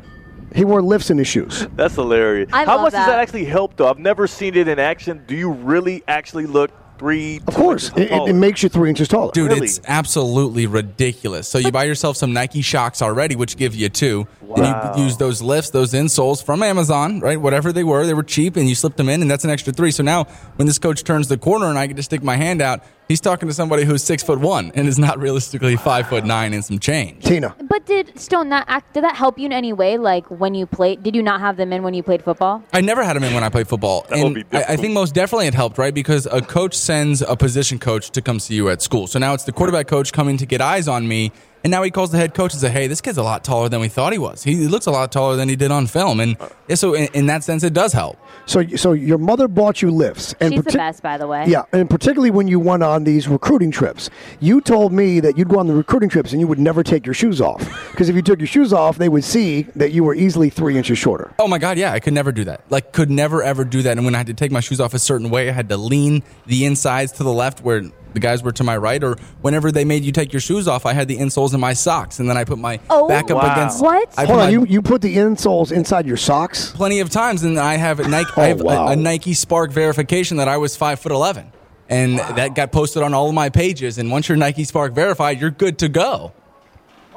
He 0.54 0.64
wore 0.64 0.80
lifts 0.80 1.10
in 1.10 1.18
his 1.18 1.26
shoes. 1.26 1.66
That's 1.74 1.96
hilarious. 1.96 2.48
I 2.52 2.64
How 2.64 2.76
love 2.76 2.82
much 2.82 2.92
does 2.92 3.04
that. 3.04 3.08
that 3.08 3.18
actually 3.18 3.44
help, 3.44 3.76
though? 3.76 3.88
I've 3.88 3.98
never 3.98 4.28
seen 4.28 4.54
it 4.54 4.68
in 4.68 4.78
action. 4.78 5.24
Do 5.26 5.34
you 5.34 5.50
really 5.50 6.04
actually 6.06 6.46
look 6.46 6.70
three? 6.98 7.40
Of 7.46 7.54
course, 7.54 7.90
it, 7.96 8.10
it, 8.10 8.28
it 8.30 8.32
makes 8.34 8.62
you 8.62 8.68
three 8.68 8.88
inches 8.88 9.08
taller. 9.08 9.32
Dude, 9.32 9.50
Really? 9.52 9.66
it's 9.66 9.80
absolutely 9.86 10.66
ridiculous. 10.66 11.48
So 11.48 11.58
you 11.58 11.70
buy 11.70 11.84
yourself 11.84 12.16
some 12.16 12.32
Nike 12.32 12.62
Shox 12.62 13.02
already, 13.02 13.36
which 13.36 13.56
give 13.56 13.74
you 13.74 13.88
two. 13.88 14.26
Wow. 14.40 14.56
And 14.90 14.98
you 14.98 15.04
use 15.04 15.16
those 15.16 15.42
lifts, 15.42 15.70
those 15.70 15.92
insoles 15.92 16.42
from 16.44 16.62
Amazon, 16.62 17.20
right? 17.20 17.40
Whatever 17.40 17.72
they 17.72 17.84
were, 17.84 18.06
they 18.06 18.14
were 18.14 18.22
cheap, 18.22 18.56
and 18.56 18.68
you 18.68 18.74
slipped 18.74 18.96
them 18.96 19.08
in, 19.08 19.22
and 19.22 19.30
that's 19.30 19.44
an 19.44 19.50
extra 19.50 19.72
three. 19.72 19.90
So 19.90 20.02
now, 20.02 20.24
when 20.56 20.66
this 20.66 20.78
coach 20.78 21.02
turns 21.04 21.28
the 21.28 21.38
corner 21.38 21.66
and 21.66 21.78
I 21.78 21.86
get 21.86 21.96
to 21.96 22.02
stick 22.02 22.22
my 22.22 22.36
hand 22.36 22.62
out, 22.62 22.82
he's 23.08 23.20
talking 23.20 23.48
to 23.48 23.54
somebody 23.54 23.84
who's 23.84 24.02
six 24.02 24.22
foot 24.22 24.38
one 24.38 24.72
and 24.74 24.88
is 24.88 24.98
not 24.98 25.18
realistically 25.18 25.76
five 25.76 26.08
foot 26.08 26.24
nine 26.24 26.52
and 26.52 26.64
some 26.64 26.78
change. 26.78 27.24
Tina, 27.24 27.54
But 27.68 27.86
did 27.86 28.18
Stone 28.18 28.48
that 28.50 28.64
act? 28.68 28.94
Did 28.94 29.04
that 29.04 29.16
help 29.16 29.38
you 29.38 29.46
in 29.46 29.52
any 29.52 29.72
way? 29.72 29.98
Like 29.98 30.26
when 30.30 30.54
you 30.54 30.66
played? 30.66 31.02
Did 31.02 31.14
you 31.14 31.22
not 31.22 31.40
have 31.40 31.56
them 31.56 31.72
in 31.72 31.82
when 31.82 31.94
you 31.94 32.02
played 32.02 32.22
football? 32.22 32.62
I 32.72 32.80
never 32.80 33.04
had 33.04 33.16
them 33.16 33.24
in 33.24 33.34
when 33.34 33.44
I 33.44 33.48
played 33.48 33.68
football. 33.68 34.06
That 34.08 34.18
would 34.18 34.36
and 34.36 34.50
be 34.50 34.56
I, 34.56 34.72
I 34.74 34.76
think 34.76 34.94
most 34.94 35.14
definitely 35.14 35.46
it 35.46 35.54
helped, 35.54 35.78
right? 35.78 35.94
Because 35.94 36.26
a 36.26 36.40
coach 36.40 36.74
sends 36.74 37.22
a 37.22 37.36
position 37.36 37.78
coach 37.78 38.10
to 38.10 38.22
come 38.22 38.40
see 38.40 38.54
you 38.54 38.68
at 38.68 38.82
school. 38.82 39.06
So 39.06 39.18
now 39.18 39.34
it's 39.34 39.44
the 39.44 39.52
quarterback 39.52 39.86
coach 39.86 40.12
coming 40.12 40.36
to 40.38 40.46
get 40.46 40.60
eyes 40.60 40.88
on 40.88 41.06
me. 41.06 41.32
And 41.66 41.72
now 41.72 41.82
he 41.82 41.90
calls 41.90 42.12
the 42.12 42.16
head 42.16 42.32
coach 42.32 42.52
and 42.52 42.60
says, 42.60 42.70
hey, 42.70 42.86
this 42.86 43.00
kid's 43.00 43.18
a 43.18 43.24
lot 43.24 43.42
taller 43.42 43.68
than 43.68 43.80
we 43.80 43.88
thought 43.88 44.12
he 44.12 44.20
was. 44.20 44.44
He 44.44 44.54
he 44.54 44.68
looks 44.68 44.86
a 44.86 44.92
lot 44.92 45.10
taller 45.10 45.34
than 45.34 45.48
he 45.48 45.56
did 45.56 45.72
on 45.72 45.88
film. 45.88 46.20
And 46.20 46.36
so 46.72 46.94
in, 46.94 47.08
in 47.12 47.26
that 47.26 47.42
sense, 47.42 47.64
it 47.64 47.72
does 47.72 47.92
help. 47.92 48.16
so 48.46 48.64
so 48.76 48.92
your 48.92 49.18
mother 49.18 49.48
bought 49.48 49.82
you 49.82 49.90
lifts, 49.90 50.32
and 50.38 50.54
She's 50.54 50.62
the 50.62 50.70
best, 50.70 51.02
by 51.02 51.18
the 51.18 51.26
way. 51.26 51.44
Yeah, 51.48 51.62
and 51.72 51.90
particularly 51.90 52.30
when 52.30 52.46
you 52.46 52.60
went 52.60 52.84
on 52.84 53.02
these 53.02 53.26
recruiting 53.26 53.72
trips, 53.72 54.10
you 54.38 54.60
told 54.60 54.92
me 54.92 55.18
that 55.18 55.36
you'd 55.36 55.48
go 55.48 55.58
on 55.58 55.66
the 55.66 55.74
recruiting 55.74 56.08
trips 56.08 56.30
and 56.30 56.40
you 56.40 56.46
would 56.46 56.60
never 56.60 56.84
take 56.84 57.04
your 57.04 57.14
shoes 57.14 57.40
off 57.40 57.58
because 57.90 58.08
if 58.08 58.14
you 58.14 58.22
took 58.22 58.38
your 58.38 58.46
shoes 58.46 58.72
off, 58.72 58.96
they 58.96 59.08
would 59.08 59.24
see 59.24 59.62
that 59.74 59.90
you 59.90 60.04
were 60.04 60.14
easily 60.14 60.50
three 60.50 60.78
inches 60.78 60.98
shorter. 60.98 61.32
Oh 61.40 61.48
my 61.48 61.58
God, 61.58 61.78
yeah, 61.78 61.90
I 61.90 61.98
could 61.98 62.14
never 62.14 62.30
do 62.30 62.44
that. 62.44 62.60
Like, 62.70 62.92
could 62.92 63.10
never 63.10 63.42
ever 63.42 63.64
do 63.64 63.82
that. 63.82 63.96
And 63.96 64.04
when 64.04 64.14
I 64.14 64.18
had 64.18 64.28
to 64.28 64.34
take 64.34 64.52
my 64.52 64.60
shoes 64.60 64.80
off 64.80 64.94
a 64.94 65.00
certain 65.00 65.30
way, 65.30 65.48
I 65.48 65.52
had 65.52 65.68
to 65.70 65.76
lean 65.76 66.22
the 66.46 66.64
insides 66.64 67.10
to 67.14 67.24
the 67.24 67.32
left 67.32 67.62
where 67.64 67.82
the 68.16 68.20
guys 68.20 68.42
were 68.42 68.50
to 68.52 68.64
my 68.64 68.76
right. 68.78 69.04
Or 69.04 69.16
whenever 69.42 69.70
they 69.70 69.84
made 69.84 70.02
you 70.04 70.10
take 70.10 70.32
your 70.32 70.40
shoes 70.40 70.66
off, 70.66 70.86
I 70.86 70.94
had 70.94 71.06
the 71.06 71.18
insoles 71.18 71.52
in 71.52 71.60
my 71.60 71.74
socks, 71.74 72.18
and 72.18 72.28
then 72.28 72.36
I 72.38 72.44
put 72.44 72.58
my 72.58 72.80
Oh, 72.88 73.06
back 73.06 73.30
up 73.30 73.36
wow. 73.42 73.52
against. 73.52 73.82
What? 73.82 74.12
I 74.18 74.24
Hold 74.24 74.38
on, 74.40 74.44
my- 74.46 74.50
you, 74.50 74.64
you 74.66 74.80
put 74.80 75.02
the 75.02 75.16
insoles 75.18 75.70
inside 75.70 76.06
your 76.06 76.16
socks? 76.16 76.72
plenty 76.72 77.00
of 77.00 77.10
times, 77.10 77.42
and 77.44 77.58
I 77.58 77.76
have 77.76 78.00
a 78.00 78.08
Nike. 78.08 78.30
Oh, 78.36 78.42
I 78.42 78.46
have 78.46 78.60
wow. 78.62 78.88
a, 78.88 78.96
Nike 78.96 79.32
SPARQ 79.34 79.70
verification 79.70 80.38
that 80.38 80.48
I 80.48 80.56
was 80.56 80.74
five 80.76 80.98
foot 80.98 81.12
eleven, 81.12 81.52
and 81.90 82.18
that 82.18 82.54
got 82.54 82.72
posted 82.72 83.02
on 83.02 83.12
all 83.12 83.28
of 83.28 83.34
my 83.34 83.50
pages. 83.50 83.98
And 83.98 84.10
once 84.10 84.28
you're 84.28 84.38
Nike 84.38 84.64
SPARQ 84.64 84.94
verified, 84.94 85.38
you're 85.40 85.50
good 85.50 85.78
to 85.80 85.88
go. 85.90 86.32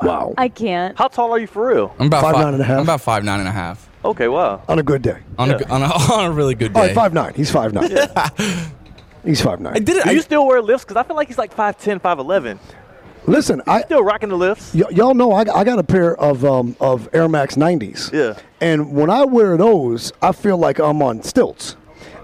Wow. 0.01 0.33
I 0.37 0.47
can't. 0.49 0.97
How 0.97 1.07
tall 1.07 1.31
are 1.33 1.39
you 1.39 1.47
for 1.47 1.67
real? 1.67 1.95
I'm 1.99 2.07
about 2.07 2.21
Five, 2.21 2.35
five, 2.35 2.43
nine 2.45 2.53
and 2.55 2.61
a 2.61 2.65
half. 2.65 2.77
I'm 2.77 2.83
about 2.83 3.01
five 3.01 3.23
nine 3.23 3.39
and 3.39 3.49
a 3.49 3.51
half 3.51 3.89
Okay, 4.05 4.29
wow. 4.29 4.61
On 4.69 4.79
a 4.79 4.83
good 4.83 5.01
day. 5.01 5.17
on, 5.37 5.51
a, 5.51 5.61
on, 5.67 5.81
a, 5.81 5.85
on 6.13 6.25
a 6.27 6.31
really 6.31 6.55
good 6.55 6.71
day. 6.73 6.79
right, 6.79 6.95
five 6.95 7.11
nine. 7.13 7.33
He's 7.33 7.51
five 7.51 7.73
nine. 7.73 7.89
He's 9.23 9.41
five 9.41 9.59
nine. 9.59 9.75
I 9.75 9.79
did 9.79 9.97
it. 9.97 10.03
Do 10.05 10.13
you 10.13 10.21
still 10.21 10.45
wear 10.47 10.61
lifts? 10.61 10.85
Because 10.85 10.97
I 10.97 11.03
feel 11.03 11.15
like 11.15 11.27
he's 11.27 11.37
like 11.37 11.55
5'10", 11.55 11.99
5'11". 12.01 12.57
Listen, 13.25 13.61
I 13.67 13.81
Still 13.81 14.03
rocking 14.03 14.29
the 14.29 14.37
lifts? 14.37 14.73
y- 14.73 14.81
y'all 14.91 15.13
know 15.13 15.33
I, 15.33 15.41
I 15.41 15.63
got 15.63 15.77
a 15.77 15.83
pair 15.83 16.15
of 16.15 16.43
um, 16.45 16.75
of 16.79 17.09
Air 17.13 17.27
Max 17.27 17.55
90s. 17.55 18.11
Yeah. 18.11 18.39
And 18.61 18.93
when 18.93 19.09
I 19.09 19.25
wear 19.25 19.55
those, 19.57 20.11
I 20.21 20.31
feel 20.31 20.57
like 20.57 20.79
I'm 20.79 21.01
on 21.03 21.21
stilts. 21.21 21.75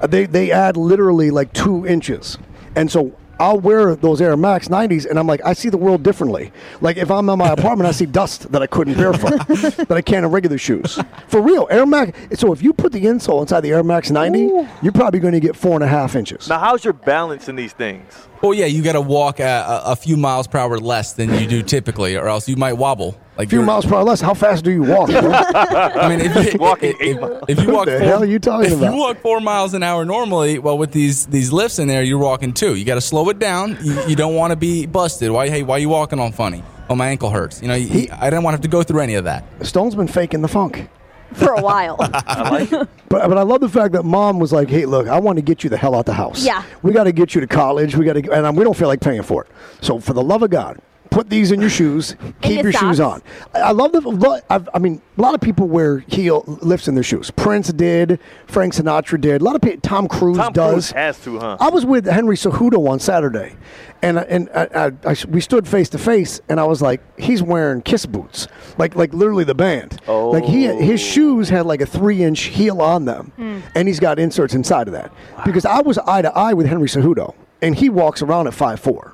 They 0.07 0.25
they 0.25 0.51
add 0.51 0.77
literally 0.77 1.31
like 1.31 1.51
two 1.53 1.85
inches, 1.85 2.37
and 2.75 2.91
so 2.91 3.13
I'll 3.39 3.59
wear 3.59 3.95
those 3.95 4.21
Air 4.21 4.37
Max 4.37 4.67
90s, 4.69 5.05
and 5.09 5.19
I'm 5.19 5.27
like, 5.27 5.41
I 5.43 5.53
see 5.53 5.69
the 5.69 5.77
world 5.77 6.03
differently. 6.03 6.51
Like 6.81 6.97
if 6.97 7.11
I'm 7.11 7.29
in 7.29 7.37
my 7.37 7.49
apartment, 7.49 7.87
I 7.87 7.91
see 7.91 8.05
dust 8.05 8.51
that 8.51 8.61
I 8.61 8.67
couldn't 8.67 8.95
barefoot, 8.95 9.45
that 9.87 9.91
I 9.91 10.01
can't 10.01 10.25
in 10.25 10.31
regular 10.31 10.57
shoes. 10.57 10.99
For 11.27 11.41
real, 11.41 11.67
Air 11.69 11.85
Max. 11.85 12.17
So 12.39 12.53
if 12.53 12.61
you 12.61 12.73
put 12.73 12.91
the 12.91 13.03
insole 13.05 13.41
inside 13.41 13.61
the 13.61 13.71
Air 13.71 13.83
Max 13.83 14.11
90, 14.11 14.39
you're 14.81 14.93
probably 14.93 15.19
going 15.19 15.33
to 15.33 15.39
get 15.39 15.55
four 15.55 15.73
and 15.73 15.83
a 15.83 15.87
half 15.87 16.15
inches. 16.15 16.47
Now, 16.47 16.59
how's 16.59 16.83
your 16.83 16.93
balance 16.93 17.49
in 17.49 17.55
these 17.55 17.73
things? 17.73 18.27
Well, 18.45 18.53
yeah, 18.53 18.65
you 18.67 18.81
got 18.83 18.93
to 18.93 19.01
walk 19.01 19.39
a, 19.39 19.43
a, 19.43 19.81
a 19.91 19.95
few 19.95 20.17
miles 20.17 20.47
per 20.47 20.57
hour 20.59 20.77
less 20.77 21.13
than 21.13 21.33
you 21.33 21.47
do 21.47 21.61
typically, 21.63 22.15
or 22.15 22.27
else 22.27 22.47
you 22.47 22.55
might 22.55 22.73
wobble. 22.73 23.19
Like 23.37 23.47
A 23.47 23.49
few 23.49 23.63
miles 23.63 23.85
per 23.85 23.95
hour 23.95 24.03
less. 24.03 24.21
How 24.21 24.33
fast 24.33 24.63
do 24.63 24.71
you 24.71 24.83
walk? 24.83 25.09
I 25.13 26.07
mean, 26.07 26.21
if 26.21 26.53
you, 26.53 26.59
Walking 26.59 26.89
if, 26.91 27.01
eight 27.01 27.17
if, 27.17 27.57
if 27.59 27.65
you 27.65 27.73
walk, 27.73 27.85
the 27.87 27.97
four, 27.99 28.07
hell 28.07 28.23
are 28.23 28.25
you 28.25 28.39
talking 28.39 28.71
if 28.71 28.77
about? 28.77 28.93
you 28.93 28.97
walk 28.99 29.17
four 29.17 29.39
miles 29.41 29.73
an 29.73 29.83
hour 29.83 30.05
normally, 30.05 30.59
well, 30.59 30.77
with 30.77 30.91
these 30.91 31.25
these 31.25 31.51
lifts 31.51 31.79
in 31.79 31.87
there, 31.87 32.03
you're 32.03 32.17
walking 32.19 32.53
two. 32.53 32.75
You 32.75 32.85
got 32.85 32.95
to 32.95 33.01
slow 33.01 33.27
it 33.29 33.39
down. 33.39 33.77
You, 33.81 33.99
you 34.07 34.15
don't 34.15 34.35
want 34.35 34.51
to 34.51 34.55
be 34.55 34.85
busted. 34.85 35.31
Why? 35.31 35.49
Hey, 35.49 35.63
why 35.63 35.75
are 35.75 35.79
you 35.79 35.89
walking 35.89 36.19
on 36.19 36.31
funny? 36.31 36.63
Oh, 36.89 36.95
my 36.95 37.07
ankle 37.07 37.31
hurts. 37.31 37.61
You 37.63 37.67
know, 37.67 37.73
you, 37.73 38.07
I 38.13 38.29
didn't 38.29 38.43
want 38.43 38.53
to 38.53 38.57
have 38.57 38.61
to 38.61 38.67
go 38.67 38.83
through 38.83 39.01
any 39.01 39.15
of 39.15 39.23
that. 39.25 39.43
Stone's 39.65 39.95
been 39.95 40.07
faking 40.07 40.41
the 40.41 40.47
funk. 40.47 40.87
For 41.35 41.53
a 41.53 41.61
while. 41.61 41.97
But, 43.07 43.29
but 43.29 43.37
I 43.37 43.43
love 43.43 43.61
the 43.61 43.69
fact 43.69 43.93
that 43.93 44.03
mom 44.03 44.39
was 44.39 44.51
like, 44.51 44.67
"Hey, 44.67 44.85
look, 44.85 45.07
I 45.07 45.19
want 45.19 45.37
to 45.37 45.41
get 45.43 45.63
you 45.63 45.69
the 45.69 45.77
hell 45.77 45.93
out 45.93 45.99
of 45.99 46.05
the 46.05 46.13
house. 46.13 46.43
Yeah. 46.43 46.63
we 46.81 46.91
got 46.91 47.03
to 47.03 47.11
get 47.11 47.35
you 47.35 47.39
to 47.41 47.47
college. 47.47 47.95
We 47.95 48.03
got 48.03 48.13
to, 48.13 48.31
and 48.31 48.45
um, 48.47 48.55
we 48.55 48.63
don't 48.63 48.75
feel 48.75 48.87
like 48.87 48.99
paying 48.99 49.21
for 49.21 49.43
it. 49.43 49.51
So, 49.79 49.99
for 49.99 50.13
the 50.13 50.23
love 50.23 50.41
of 50.41 50.49
God, 50.49 50.79
put 51.15 51.29
these 51.29 51.51
in 51.51 51.61
your 51.61 51.69
shoes. 51.79 52.15
Keep 52.41 52.63
your 52.63 52.63
your 52.63 52.73
shoes 52.73 52.99
on. 52.99 53.23
I 53.53 53.59
I 53.59 53.71
love 53.71 53.93
the. 53.93 54.01
lo- 54.01 54.39
I've, 54.49 54.67
I 54.73 54.79
mean, 54.79 55.01
a 55.17 55.21
lot 55.21 55.33
of 55.33 55.41
people 55.41 55.67
wear 55.67 55.99
heel 55.99 56.43
lifts 56.61 56.87
in 56.87 56.95
their 56.95 57.03
shoes. 57.03 57.31
Prince 57.31 57.71
did. 57.71 58.19
Frank 58.47 58.73
Sinatra 58.73 59.19
did. 59.19 59.41
A 59.41 59.43
lot 59.43 59.55
of 59.55 59.61
people. 59.61 59.79
Tom 59.81 60.07
Cruise 60.07 60.37
Tom 60.37 60.53
does. 60.53 60.73
Cruise 60.73 60.91
has 60.91 61.23
to, 61.23 61.39
huh? 61.39 61.57
I 61.59 61.69
was 61.69 61.85
with 61.85 62.05
Henry 62.05 62.35
Cejudo 62.35 62.87
on 62.89 62.99
Saturday, 62.99 63.55
and 64.01 64.19
and 64.19 64.49
I, 64.53 64.67
I, 64.75 65.11
I, 65.11 65.15
we 65.29 65.39
stood 65.39 65.67
face 65.67 65.89
to 65.89 65.97
face, 65.97 66.41
and 66.49 66.59
I 66.59 66.65
was 66.65 66.81
like, 66.81 67.01
he's 67.17 67.41
wearing 67.41 67.81
kiss 67.81 68.05
boots, 68.05 68.47
like 68.77 68.95
like 68.95 69.13
literally 69.13 69.45
the 69.45 69.55
band. 69.55 70.01
Oh. 70.07 70.29
Like 70.29 70.43
he 70.43 70.63
his 70.63 71.01
oh. 71.01 71.05
shoes 71.05 71.49
had 71.49 71.65
like 71.65 71.81
a 71.81 71.85
three 71.85 72.23
inch 72.23 72.41
heel 72.41 72.81
on 72.81 73.05
them, 73.05 73.31
and 73.73 73.87
he's 73.87 73.99
got 73.99 74.19
inserts 74.19 74.53
inside 74.53 74.87
of 74.87 74.93
that. 74.93 75.13
Because 75.45 75.65
I 75.65 75.81
was 75.81 75.97
eye 75.99 76.21
to 76.21 76.31
eye 76.37 76.53
with 76.53 76.67
Henry 76.67 76.89
Cejudo, 76.89 77.33
and 77.61 77.75
he 77.75 77.89
walks 77.89 78.21
around 78.21 78.47
at 78.47 78.53
five 78.53 78.79
four. 78.79 79.13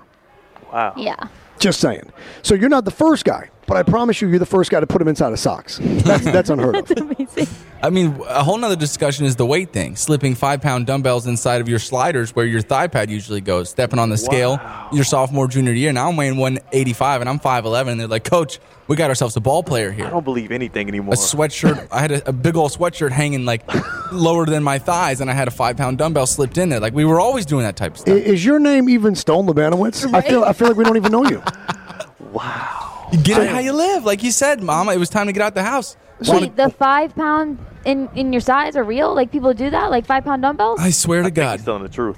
Wow. 0.71 0.93
yeah. 0.95 1.27
Just 1.61 1.79
saying. 1.79 2.11
So 2.41 2.55
you're 2.55 2.69
not 2.69 2.85
the 2.85 2.91
first 2.91 3.23
guy, 3.23 3.49
but 3.71 3.77
I 3.77 3.83
promise 3.83 4.19
you, 4.19 4.27
you're 4.27 4.37
the 4.37 4.45
first 4.45 4.69
guy 4.69 4.81
to 4.81 4.85
put 4.85 5.01
him 5.01 5.07
inside 5.07 5.31
of 5.31 5.39
socks. 5.39 5.79
That's 5.81 6.25
that's 6.25 6.49
unheard 6.49 6.75
of. 6.75 6.87
that's 6.89 6.99
Amazing. 6.99 7.47
I 7.81 7.89
mean, 7.89 8.21
a 8.27 8.43
whole 8.43 8.57
nother 8.57 8.75
discussion 8.75 9.25
is 9.25 9.37
the 9.37 9.45
weight 9.45 9.71
thing. 9.71 9.95
Slipping 9.95 10.35
five 10.35 10.61
pound 10.61 10.87
dumbbells 10.87 11.25
inside 11.25 11.61
of 11.61 11.69
your 11.69 11.79
sliders 11.79 12.35
where 12.35 12.45
your 12.45 12.59
thigh 12.59 12.87
pad 12.87 13.09
usually 13.09 13.39
goes. 13.39 13.69
Stepping 13.69 13.97
on 13.97 14.09
the 14.09 14.17
scale 14.17 14.59
your 14.91 15.05
sophomore, 15.05 15.47
junior 15.47 15.71
year. 15.71 15.93
Now 15.93 16.09
I'm 16.09 16.17
weighing 16.17 16.35
185 16.35 17.21
and 17.21 17.29
I'm 17.29 17.39
5'11. 17.39 17.87
And 17.87 18.01
they're 18.01 18.09
like, 18.09 18.25
Coach, 18.25 18.59
we 18.89 18.97
got 18.97 19.09
ourselves 19.09 19.37
a 19.37 19.39
ball 19.39 19.63
player 19.63 19.89
here. 19.89 20.05
I 20.05 20.09
don't 20.09 20.25
believe 20.25 20.51
anything 20.51 20.89
anymore. 20.89 21.13
a 21.13 21.17
sweatshirt. 21.17 21.87
I 21.93 22.01
had 22.01 22.11
a, 22.11 22.27
a 22.27 22.33
big 22.33 22.57
old 22.57 22.71
sweatshirt 22.71 23.11
hanging 23.11 23.45
like 23.45 23.63
lower 24.11 24.45
than 24.45 24.63
my 24.63 24.79
thighs, 24.79 25.21
and 25.21 25.31
I 25.31 25.33
had 25.33 25.47
a 25.47 25.51
five 25.51 25.77
pound 25.77 25.97
dumbbell 25.97 26.27
slipped 26.27 26.57
in 26.57 26.67
there. 26.67 26.81
Like 26.81 26.93
we 26.93 27.05
were 27.05 27.21
always 27.21 27.45
doing 27.45 27.63
that 27.63 27.77
type 27.77 27.93
of 27.93 27.99
stuff. 27.99 28.17
Is 28.17 28.43
your 28.43 28.59
name 28.59 28.89
even 28.89 29.15
Stone 29.15 29.47
Lebanowitz? 29.47 30.13
I 30.13 30.19
feel 30.19 30.43
I 30.43 30.51
feel 30.51 30.67
like 30.67 30.75
we 30.75 30.83
don't 30.83 30.97
even 30.97 31.13
know 31.13 31.23
you. 31.23 31.41
You 33.11 33.19
get 33.19 33.41
it 33.41 33.49
how 33.49 33.59
you 33.59 33.73
live, 33.73 34.05
like 34.05 34.23
you 34.23 34.31
said, 34.31 34.61
Mama. 34.63 34.93
It 34.93 34.97
was 34.97 35.09
time 35.09 35.27
to 35.27 35.33
get 35.33 35.41
out 35.41 35.53
the 35.53 35.63
house. 35.63 35.97
Wait, 36.27 36.55
the 36.55 36.69
five 36.69 37.15
pound 37.15 37.57
in 37.85 38.09
in 38.15 38.31
your 38.31 38.41
size 38.41 38.75
are 38.75 38.83
real? 38.83 39.13
Like 39.13 39.31
people 39.31 39.53
do 39.53 39.69
that? 39.69 39.89
Like 39.91 40.05
five 40.05 40.23
pound 40.23 40.43
dumbbells? 40.43 40.79
I 40.79 40.91
swear 40.91 41.23
to 41.23 41.31
God. 41.31 41.59
He's 41.59 41.65
God. 41.65 41.65
telling 41.65 41.83
the 41.83 41.89
truth. 41.89 42.17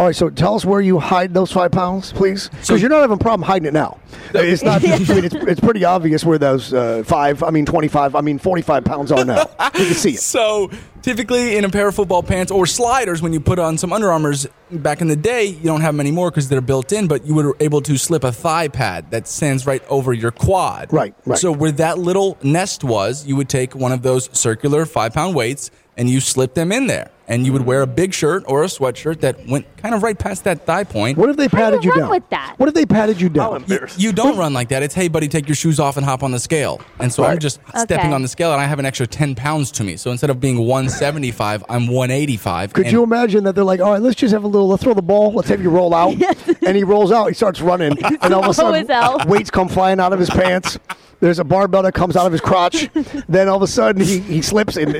All 0.00 0.06
right, 0.06 0.16
so 0.16 0.30
tell 0.30 0.54
us 0.54 0.64
where 0.64 0.80
you 0.80 0.98
hide 0.98 1.34
those 1.34 1.52
five 1.52 1.72
pounds, 1.72 2.10
please, 2.10 2.48
because 2.48 2.80
you're 2.80 2.88
not 2.88 3.02
having 3.02 3.16
a 3.16 3.18
problem 3.18 3.46
hiding 3.46 3.66
it 3.66 3.74
now. 3.74 4.00
It's 4.32 4.62
not. 4.62 4.82
I 4.82 4.96
mean, 4.98 5.24
it's, 5.24 5.34
it's 5.34 5.60
pretty 5.60 5.84
obvious 5.84 6.24
where 6.24 6.38
those 6.38 6.72
uh, 6.72 7.02
five, 7.04 7.42
I 7.42 7.50
mean, 7.50 7.66
twenty-five, 7.66 8.14
I 8.14 8.22
mean, 8.22 8.38
forty-five 8.38 8.82
pounds 8.82 9.12
are 9.12 9.26
now. 9.26 9.40
You 9.74 9.84
can 9.84 9.94
see 9.94 10.14
it. 10.14 10.20
So 10.30 10.70
typically 11.02 11.58
in 11.58 11.66
a 11.66 11.68
pair 11.68 11.88
of 11.88 11.94
football 11.94 12.22
pants 12.22 12.50
or 12.50 12.64
sliders, 12.64 13.20
when 13.20 13.34
you 13.34 13.40
put 13.40 13.58
on 13.58 13.76
some 13.76 13.92
Under 13.92 14.10
Armours 14.10 14.46
back 14.70 15.02
in 15.02 15.08
the 15.08 15.16
day, 15.16 15.44
you 15.44 15.64
don't 15.64 15.82
have 15.82 15.92
them 15.92 16.00
anymore 16.00 16.30
because 16.30 16.48
they're 16.48 16.62
built 16.62 16.92
in. 16.92 17.06
But 17.06 17.26
you 17.26 17.34
were 17.34 17.54
able 17.60 17.82
to 17.82 17.98
slip 17.98 18.24
a 18.24 18.32
thigh 18.32 18.68
pad 18.68 19.10
that 19.10 19.28
stands 19.28 19.66
right 19.66 19.82
over 19.90 20.14
your 20.14 20.30
quad. 20.30 20.94
Right, 20.94 21.14
right. 21.26 21.38
So 21.38 21.52
where 21.52 21.72
that 21.72 21.98
little 21.98 22.38
nest 22.42 22.84
was, 22.84 23.26
you 23.26 23.36
would 23.36 23.50
take 23.50 23.74
one 23.74 23.92
of 23.92 24.00
those 24.00 24.30
circular 24.38 24.86
five 24.86 25.12
pound 25.12 25.34
weights 25.34 25.70
and 26.00 26.08
you 26.08 26.20
slip 26.20 26.54
them 26.54 26.72
in 26.72 26.86
there, 26.86 27.10
and 27.30 27.46
you 27.46 27.52
would 27.52 27.64
wear 27.64 27.80
a 27.80 27.86
big 27.86 28.12
shirt 28.12 28.42
or 28.46 28.64
a 28.64 28.66
sweatshirt 28.66 29.20
that 29.20 29.46
went 29.46 29.64
kind 29.76 29.94
of 29.94 30.02
right 30.02 30.18
past 30.18 30.44
that 30.44 30.66
thigh 30.66 30.82
point. 30.84 31.16
What 31.16 31.30
if 31.30 31.36
they 31.36 31.44
How 31.44 31.48
do 31.48 31.56
patted 31.78 31.84
you 31.84 31.90
run 31.92 31.98
down? 32.00 32.10
with 32.10 32.28
that? 32.30 32.54
What 32.58 32.68
if 32.68 32.74
they 32.74 32.84
patted 32.84 33.20
you 33.20 33.28
How 33.28 33.52
down? 33.52 33.56
embarrassing. 33.62 34.02
You 34.02 34.12
don't 34.12 34.36
run 34.36 34.52
like 34.52 34.68
that. 34.70 34.82
It's 34.82 34.94
hey, 34.94 35.06
buddy, 35.08 35.28
take 35.28 35.48
your 35.48 35.54
shoes 35.54 35.78
off 35.78 35.96
and 35.96 36.04
hop 36.04 36.22
on 36.24 36.32
the 36.32 36.40
scale. 36.40 36.80
And 36.98 37.12
so 37.12 37.22
I'm 37.22 37.30
Right. 37.30 37.40
just 37.40 37.60
stepping 37.76 38.12
on 38.12 38.22
the 38.22 38.28
scale, 38.28 38.52
and 38.52 38.60
I 38.60 38.64
have 38.66 38.80
an 38.80 38.84
extra 38.84 39.06
ten 39.06 39.34
pounds 39.36 39.70
to 39.72 39.84
me. 39.84 39.96
So 39.96 40.10
instead 40.10 40.28
of 40.28 40.40
being 40.40 40.58
175, 40.58 41.64
I'm 41.68 41.86
185. 41.86 42.72
Could 42.72 42.86
and 42.86 42.92
you 42.92 43.04
imagine 43.04 43.44
that 43.44 43.54
they're 43.54 43.62
like, 43.64 43.80
all 43.80 43.92
right, 43.92 44.02
let's 44.02 44.16
just 44.16 44.32
have 44.32 44.42
a 44.42 44.48
little, 44.48 44.66
let's 44.68 44.82
throw 44.82 44.94
the 44.94 45.00
ball, 45.00 45.32
let's 45.32 45.48
have 45.48 45.62
you 45.62 45.70
roll 45.70 45.94
out. 45.94 46.14
and 46.66 46.76
he 46.76 46.82
rolls 46.82 47.12
out, 47.12 47.28
he 47.28 47.34
starts 47.34 47.60
running, 47.60 47.96
and 48.22 48.34
all 48.34 48.42
of 48.42 48.50
a 48.50 48.54
Slow 48.54 48.72
as 48.72 48.88
hell. 48.88 49.18
sudden, 49.18 49.30
weights 49.30 49.50
come 49.50 49.68
flying 49.68 50.00
out 50.00 50.12
of 50.12 50.18
his 50.18 50.30
pants. 50.30 50.78
There's 51.20 51.38
a 51.38 51.44
barbell 51.44 51.82
that 51.82 51.92
comes 51.92 52.16
out 52.16 52.24
of 52.26 52.32
his 52.32 52.40
crotch. 52.40 52.88
then 53.28 53.46
all 53.48 53.56
of 53.56 53.62
a 53.62 53.66
sudden, 53.66 54.02
he, 54.02 54.20
he 54.20 54.40
slips, 54.42 54.76
and 54.78 54.94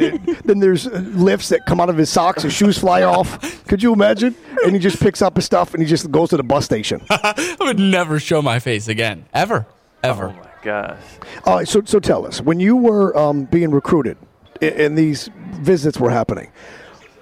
then 0.45 0.61
there's 0.61 0.87
uh, 0.87 1.03
lifts 1.15 1.49
that 1.49 1.65
come 1.67 1.81
out 1.81 1.89
of 1.89 1.97
his 1.97 2.11
socks, 2.21 2.43
his 2.43 2.53
shoes 2.53 2.79
fly 2.79 3.03
off. 3.03 3.67
Could 3.67 3.83
you 3.83 3.93
imagine? 3.93 4.35
And 4.65 4.73
he 4.75 4.79
just 4.79 5.01
picks 5.01 5.23
up 5.23 5.37
his 5.37 5.45
stuff 5.47 5.73
and 5.75 5.83
he 5.83 5.89
just 5.89 6.11
goes 6.11 6.31
to 6.31 6.37
the 6.37 6.43
bus 6.43 6.65
station. 6.65 7.01
I 7.11 7.57
would 7.61 7.79
never 7.79 8.21
show 8.21 8.43
my 8.43 8.59
face 8.59 8.89
again, 8.89 9.25
ever, 9.33 9.67
ever. 10.03 10.29
Oh 10.29 10.33
my 10.43 10.51
gosh. 10.63 11.01
All 11.47 11.57
right, 11.57 11.69
so, 11.69 11.83
so 11.85 11.99
tell 11.99 12.27
us, 12.27 12.41
when 12.43 12.61
you 12.61 12.77
were 12.77 13.17
um, 13.17 13.45
being 13.45 13.71
recruited 13.71 14.19
a- 14.61 14.85
and 14.85 14.99
these 14.99 15.31
visits 15.53 15.99
were 15.99 16.11
happening, 16.11 16.51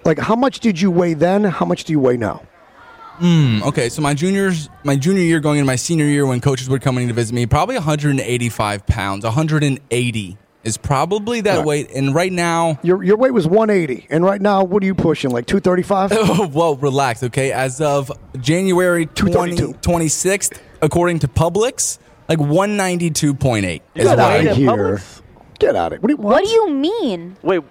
like 0.05 0.19
how 0.19 0.35
much 0.35 0.59
did 0.61 0.81
you 0.81 0.91
weigh 0.91 1.15
then? 1.15 1.45
How 1.45 1.65
much 1.67 1.85
do 1.85 1.93
you 1.93 2.01
weigh 2.01 2.17
now? 2.17 2.43
Okay, 3.21 3.89
so 3.89 4.01
my 4.01 4.15
juniors, 4.15 4.69
my 4.85 4.95
junior 4.95 5.23
year, 5.23 5.41
going 5.41 5.59
into 5.59 5.67
my 5.67 5.75
senior 5.77 6.05
year, 6.07 6.25
when 6.25 6.41
coaches 6.41 6.69
were 6.69 6.79
coming 6.79 7.09
to 7.09 7.15
visit 7.15 7.35
me, 7.35 7.47
probably 7.47 7.75
185 7.75 8.87
pounds, 8.87 9.25
180 9.25 10.39
is 10.69 10.77
probably 10.77 11.41
that 11.41 11.59
Right. 11.59 11.67
weight. 11.67 11.91
And 11.95 12.15
right 12.15 12.31
now, 12.33 12.79
Your, 12.83 13.03
your 13.03 13.17
weight 13.17 13.33
was 13.33 13.47
180, 13.49 14.07
and 14.11 14.25
right 14.25 14.41
now, 14.41 14.63
what 14.63 14.83
are 14.83 14.87
you 14.87 14.95
pushing? 14.95 15.31
Like 15.31 15.47
235? 15.47 16.53
well, 16.55 16.77
relax, 16.77 17.23
okay. 17.25 17.51
As 17.53 17.81
of 17.81 18.13
January 18.41 19.07
20, 19.07 19.57
26th, 19.57 20.59
according 20.83 21.19
to 21.21 21.29
Publix, 21.29 21.99
like 22.29 22.39
192.8 22.39 23.81
is 23.95 24.05
Get 24.05 24.07
what 24.07 24.19
out 24.19 24.31
I 24.31 24.37
of 24.37 24.57
here. 24.57 24.69
Publix? 24.69 25.23
Get 25.59 25.75
out 25.75 25.93
of 25.93 25.99
it. 25.99 26.03
What 26.03 26.09
do 26.09 26.13
you, 26.15 26.17
what 26.19 26.45
do 26.45 26.51
you 26.51 26.71
mean? 26.71 27.37
Wait, 27.43 27.63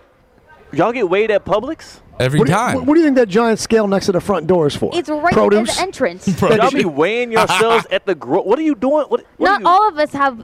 y'all 0.73 0.91
get 0.91 1.09
weighed 1.09 1.31
at 1.31 1.45
Publix? 1.45 1.99
every 2.19 2.39
what 2.39 2.47
do 2.47 2.51
you- 2.51 2.57
time. 2.57 2.75
what, 2.77 2.85
what 2.87 2.93
do 2.95 2.99
you 3.01 3.05
think 3.05 3.15
that 3.17 3.29
giant 3.29 3.59
scale 3.59 3.85
next 3.87 4.07
to 4.07 4.11
the 4.11 4.19
front 4.19 4.47
door 4.47 4.65
is 4.65 4.75
for? 4.75 4.89
It's 4.93 5.07
right 5.07 5.31
Produce? 5.33 5.69
at 5.69 5.75
the 5.75 5.81
entrance. 5.83 6.41
Y'all 6.41 6.71
be 6.71 6.83
weighing 6.83 7.31
yourselves 7.31 7.85
at 7.91 8.07
the 8.07 8.15
gro- 8.15 8.41
What 8.41 8.57
are 8.57 8.63
you 8.63 8.73
doing? 8.73 9.05
What, 9.07 9.23
what 9.37 9.47
Not 9.47 9.61
you, 9.61 9.67
all 9.67 9.87
of 9.87 9.97
us 9.99 10.11
have 10.13 10.43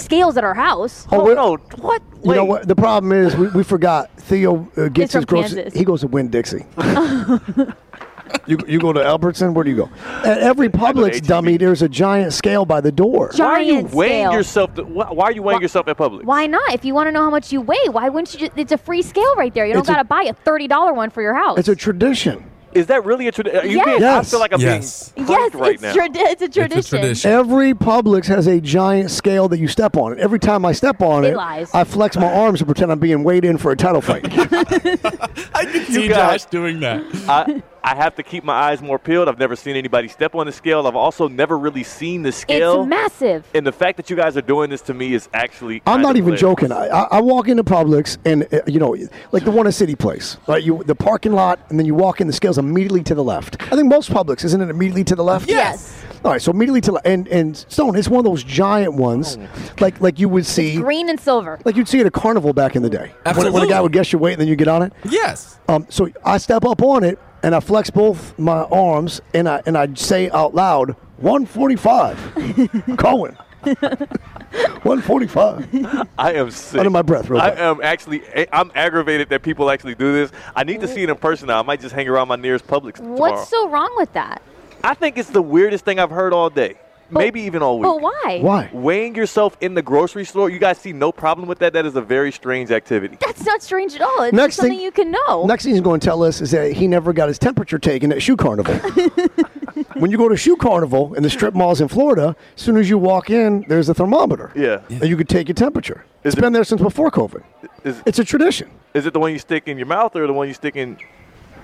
scales 0.00 0.36
at 0.36 0.44
our 0.44 0.54
house. 0.54 1.06
Oh, 1.12 1.20
Oh, 1.20 1.24
wait. 1.24 1.34
no. 1.36 1.56
What? 1.82 2.02
You 2.24 2.34
know 2.34 2.44
what? 2.44 2.66
The 2.68 2.76
problem 2.76 3.12
is 3.12 3.34
we, 3.36 3.48
we 3.48 3.62
forgot. 3.62 4.10
Theo 4.18 4.68
uh, 4.76 4.88
gets 4.88 5.12
from 5.12 5.20
his 5.20 5.24
groceries. 5.26 5.54
Kansas. 5.54 5.74
He 5.78 5.84
goes 5.84 6.00
to 6.02 6.06
Winn 6.08 6.28
Dixie. 6.28 6.64
you, 8.46 8.58
you 8.68 8.78
go 8.78 8.92
to 8.92 9.02
Albertson. 9.02 9.54
Where 9.54 9.64
do 9.64 9.70
you 9.70 9.76
go? 9.76 9.90
At 10.24 10.38
every 10.38 10.68
go 10.68 10.78
to 10.78 10.92
Publix 10.92 11.26
dummy, 11.26 11.56
there's 11.56 11.82
a 11.82 11.88
giant 11.88 12.32
scale 12.32 12.64
by 12.64 12.80
the 12.80 12.92
door. 12.92 13.30
Gi- 13.32 13.42
Why 13.42 13.48
are 13.48 13.60
you 13.62 13.82
weighing 13.84 14.26
scale. 14.26 14.32
yourself? 14.32 14.74
To, 14.74 14.84
why, 14.84 15.10
why 15.10 15.24
are 15.26 15.32
you 15.32 15.42
weighing 15.42 15.56
Why- 15.58 15.62
yourself 15.62 15.88
at 15.88 15.96
Publix? 15.96 16.24
Why 16.24 16.46
not? 16.46 16.72
If 16.74 16.84
you 16.84 16.94
want 16.94 17.08
to 17.08 17.12
know 17.12 17.22
how 17.22 17.30
much 17.30 17.52
you 17.52 17.60
weigh, 17.60 17.88
why 17.90 18.08
wouldn't 18.08 18.32
you? 18.34 18.40
Just, 18.40 18.52
it's 18.58 18.72
a 18.72 18.78
free 18.78 19.02
scale 19.02 19.34
right 19.36 19.52
there. 19.54 19.66
You 19.66 19.72
don't 19.74 19.86
got 19.86 19.96
to 19.96 20.04
buy 20.04 20.22
a 20.24 20.32
thirty 20.34 20.68
dollar 20.68 20.92
one 20.92 21.10
for 21.10 21.22
your 21.22 21.34
house. 21.34 21.58
It's 21.58 21.68
a 21.68 21.76
tradition. 21.76 22.49
Is 22.72 22.86
that 22.86 23.04
really 23.04 23.26
a 23.28 23.32
tradition? 23.32 23.58
Uh, 23.58 23.62
yes. 23.64 23.86
I 23.86 23.98
Yes. 23.98 24.30
feel 24.30 24.40
like 24.40 24.52
I'm 24.52 24.60
Yes. 24.60 25.08
being 25.10 25.28
yes, 25.28 25.54
right 25.54 25.74
it's, 25.74 25.82
now. 25.82 25.92
tradi- 25.94 26.10
it's 26.16 26.42
a 26.42 26.48
tradition. 26.48 26.98
tradition. 27.00 27.30
Every 27.30 27.74
Publix 27.74 28.26
has 28.26 28.46
a 28.46 28.60
giant 28.60 29.10
scale 29.10 29.48
that 29.48 29.58
you 29.58 29.66
step 29.68 29.96
on. 29.96 30.18
Every 30.20 30.38
time 30.38 30.64
I 30.64 30.72
step 30.72 31.02
on 31.02 31.24
It 31.24 31.30
it, 31.30 31.36
lies. 31.36 31.70
I 31.74 31.84
flex 31.84 32.16
my 32.16 32.32
arms 32.32 32.60
and 32.60 32.68
pretend 32.68 32.92
I'm 32.92 32.98
being 33.00 33.24
weighed 33.24 33.44
in 33.44 33.58
for 33.58 33.72
a 33.72 33.76
title 33.76 34.00
fight. 34.00 34.24
I 34.32 35.64
can 35.64 35.84
see 35.86 36.08
guys- 36.08 36.42
Josh 36.44 36.50
doing 36.50 36.80
that. 36.80 37.02
I, 37.28 37.62
I 37.82 37.94
have 37.96 38.14
to 38.16 38.22
keep 38.22 38.44
my 38.44 38.52
eyes 38.54 38.82
more 38.82 38.98
peeled. 38.98 39.28
I've 39.28 39.38
never 39.38 39.56
seen 39.56 39.76
anybody 39.76 40.08
step 40.08 40.34
on 40.34 40.46
the 40.46 40.52
scale. 40.52 40.86
I've 40.86 40.96
also 40.96 41.28
never 41.28 41.58
really 41.58 41.82
seen 41.82 42.22
the 42.22 42.32
scale. 42.32 42.82
It's 42.82 42.88
massive. 42.88 43.46
and 43.54 43.66
the 43.66 43.72
fact 43.72 43.96
that 43.96 44.10
you 44.10 44.16
guys 44.16 44.36
are 44.36 44.42
doing 44.42 44.70
this 44.70 44.82
to 44.82 44.94
me 44.94 45.14
is 45.14 45.28
actually. 45.32 45.76
I'm 45.86 45.94
kind 45.94 46.02
not 46.02 46.10
of 46.10 46.16
even 46.18 46.34
hilarious. 46.36 46.40
joking. 46.40 46.72
I, 46.72 46.86
I, 46.88 47.02
I 47.12 47.20
walk 47.20 47.48
into 47.48 47.64
Publix 47.64 48.18
and 48.24 48.46
uh, 48.52 48.60
you 48.66 48.78
know, 48.78 48.96
like 49.32 49.44
the 49.44 49.50
one 49.50 49.66
at 49.66 49.74
City 49.74 49.94
Place, 49.94 50.36
right? 50.46 50.62
You 50.62 50.82
the 50.84 50.94
parking 50.94 51.32
lot, 51.32 51.58
and 51.70 51.78
then 51.78 51.86
you 51.86 51.94
walk 51.94 52.20
in. 52.20 52.26
The 52.26 52.32
scales 52.32 52.58
immediately 52.58 53.02
to 53.04 53.14
the 53.14 53.24
left. 53.24 53.60
I 53.72 53.76
think 53.76 53.86
most 53.88 54.10
Publix 54.10 54.44
isn't 54.44 54.60
it 54.60 54.68
immediately 54.70 55.04
to 55.04 55.14
the 55.16 55.24
left? 55.24 55.48
Yes. 55.48 56.04
All 56.22 56.30
right, 56.30 56.42
so 56.42 56.50
immediately 56.52 56.82
to 56.82 56.92
the 56.92 57.00
and 57.06 57.26
and 57.28 57.56
Stone, 57.56 57.96
it's 57.96 58.08
one 58.08 58.18
of 58.18 58.24
those 58.26 58.44
giant 58.44 58.92
ones, 58.94 59.38
like 59.80 60.00
like 60.02 60.18
you 60.18 60.28
would 60.28 60.44
see, 60.44 60.76
Green 60.76 61.08
and 61.08 61.18
silver. 61.18 61.58
like 61.64 61.76
you'd 61.76 61.88
see 61.88 62.00
at 62.00 62.06
a 62.06 62.10
carnival 62.10 62.52
back 62.52 62.76
in 62.76 62.82
the 62.82 62.90
day. 62.90 63.12
When, 63.34 63.50
when 63.52 63.62
a 63.62 63.66
guy 63.66 63.80
would 63.80 63.92
guess 63.92 64.12
your 64.12 64.20
weight 64.20 64.32
and 64.34 64.40
then 64.42 64.48
you 64.48 64.54
get 64.56 64.68
on 64.68 64.82
it. 64.82 64.92
Yes. 65.08 65.58
Um, 65.68 65.86
so 65.88 66.10
I 66.24 66.36
step 66.38 66.64
up 66.66 66.82
on 66.82 67.04
it, 67.04 67.18
and 67.42 67.54
I 67.54 67.60
flex 67.60 67.90
both 67.90 68.38
my 68.38 68.62
arms 68.64 69.20
and 69.34 69.48
I 69.48 69.62
and 69.66 69.76
I 69.76 69.92
say 69.94 70.30
out 70.30 70.54
loud, 70.54 70.90
145. 71.18 72.96
Cohen. 72.98 73.36
145. 73.62 76.08
I 76.18 76.32
am 76.34 76.50
sick. 76.50 76.78
Under 76.78 76.90
my 76.90 77.02
breath, 77.02 77.28
real 77.28 77.40
I 77.40 77.50
quick. 77.50 77.60
am 77.60 77.80
actually. 77.82 78.22
Eh, 78.32 78.46
I'm 78.52 78.70
aggravated 78.74 79.28
that 79.30 79.42
people 79.42 79.70
actually 79.70 79.94
do 79.94 80.12
this. 80.12 80.32
I 80.56 80.64
need 80.64 80.80
to 80.80 80.88
see 80.88 81.02
it 81.02 81.10
in 81.10 81.16
person 81.16 81.48
now. 81.48 81.58
I 81.58 81.62
might 81.62 81.80
just 81.80 81.94
hang 81.94 82.08
around 82.08 82.28
my 82.28 82.36
nearest 82.36 82.66
Publix 82.66 82.94
tomorrow. 82.94 83.18
What's 83.18 83.48
so 83.48 83.68
wrong 83.68 83.92
with 83.96 84.12
that? 84.14 84.42
I 84.82 84.94
think 84.94 85.18
it's 85.18 85.30
the 85.30 85.42
weirdest 85.42 85.84
thing 85.84 85.98
I've 85.98 86.10
heard 86.10 86.32
all 86.32 86.48
day. 86.48 86.76
Maybe 87.10 87.40
even 87.42 87.62
all 87.62 87.78
week. 87.78 87.84
But 87.84 88.00
why? 88.00 88.38
Why? 88.40 88.70
Weighing 88.72 89.14
yourself 89.14 89.56
in 89.60 89.74
the 89.74 89.82
grocery 89.82 90.24
store, 90.24 90.50
you 90.50 90.58
guys 90.58 90.78
see 90.78 90.92
no 90.92 91.10
problem 91.12 91.48
with 91.48 91.58
that. 91.60 91.72
That 91.72 91.86
is 91.86 91.96
a 91.96 92.00
very 92.00 92.30
strange 92.32 92.70
activity. 92.70 93.16
That's 93.20 93.44
not 93.44 93.62
strange 93.62 93.94
at 93.94 94.00
all. 94.02 94.22
It's 94.22 94.32
Next 94.34 94.56
something 94.56 94.72
thing- 94.76 94.84
you 94.84 94.90
can 94.92 95.10
know. 95.10 95.44
Next 95.46 95.64
thing 95.64 95.72
he's 95.72 95.80
going 95.82 96.00
to 96.00 96.04
tell 96.04 96.22
us 96.22 96.40
is 96.40 96.50
that 96.52 96.72
he 96.72 96.86
never 96.86 97.12
got 97.12 97.28
his 97.28 97.38
temperature 97.38 97.78
taken 97.78 98.12
at 98.12 98.22
Shoe 98.22 98.36
Carnival. 98.36 98.74
when 99.98 100.10
you 100.10 100.16
go 100.18 100.28
to 100.28 100.36
Shoe 100.36 100.56
Carnival 100.56 101.14
in 101.14 101.22
the 101.22 101.30
strip 101.30 101.54
malls 101.54 101.80
in 101.80 101.88
Florida, 101.88 102.36
as 102.56 102.62
soon 102.62 102.76
as 102.76 102.88
you 102.88 102.98
walk 102.98 103.30
in, 103.30 103.64
there's 103.68 103.88
a 103.88 103.94
thermometer. 103.94 104.52
Yeah. 104.54 104.80
And 104.88 105.08
you 105.08 105.16
could 105.16 105.28
take 105.28 105.48
your 105.48 105.54
temperature. 105.54 106.04
Is 106.24 106.32
it's 106.32 106.38
it- 106.38 106.40
been 106.42 106.52
there 106.52 106.64
since 106.64 106.80
before 106.80 107.10
COVID. 107.10 107.42
Is, 107.84 108.02
It's 108.06 108.18
a 108.18 108.24
tradition. 108.24 108.70
is 108.94 109.06
it 109.06 109.12
the 109.14 109.20
one 109.20 109.32
you 109.32 109.38
stick 109.38 109.66
in 109.66 109.78
your 109.78 109.86
mouth 109.86 110.14
or 110.14 110.26
the 110.26 110.32
one 110.34 110.48
you 110.48 110.54
stick 110.54 110.76
in? 110.76 110.98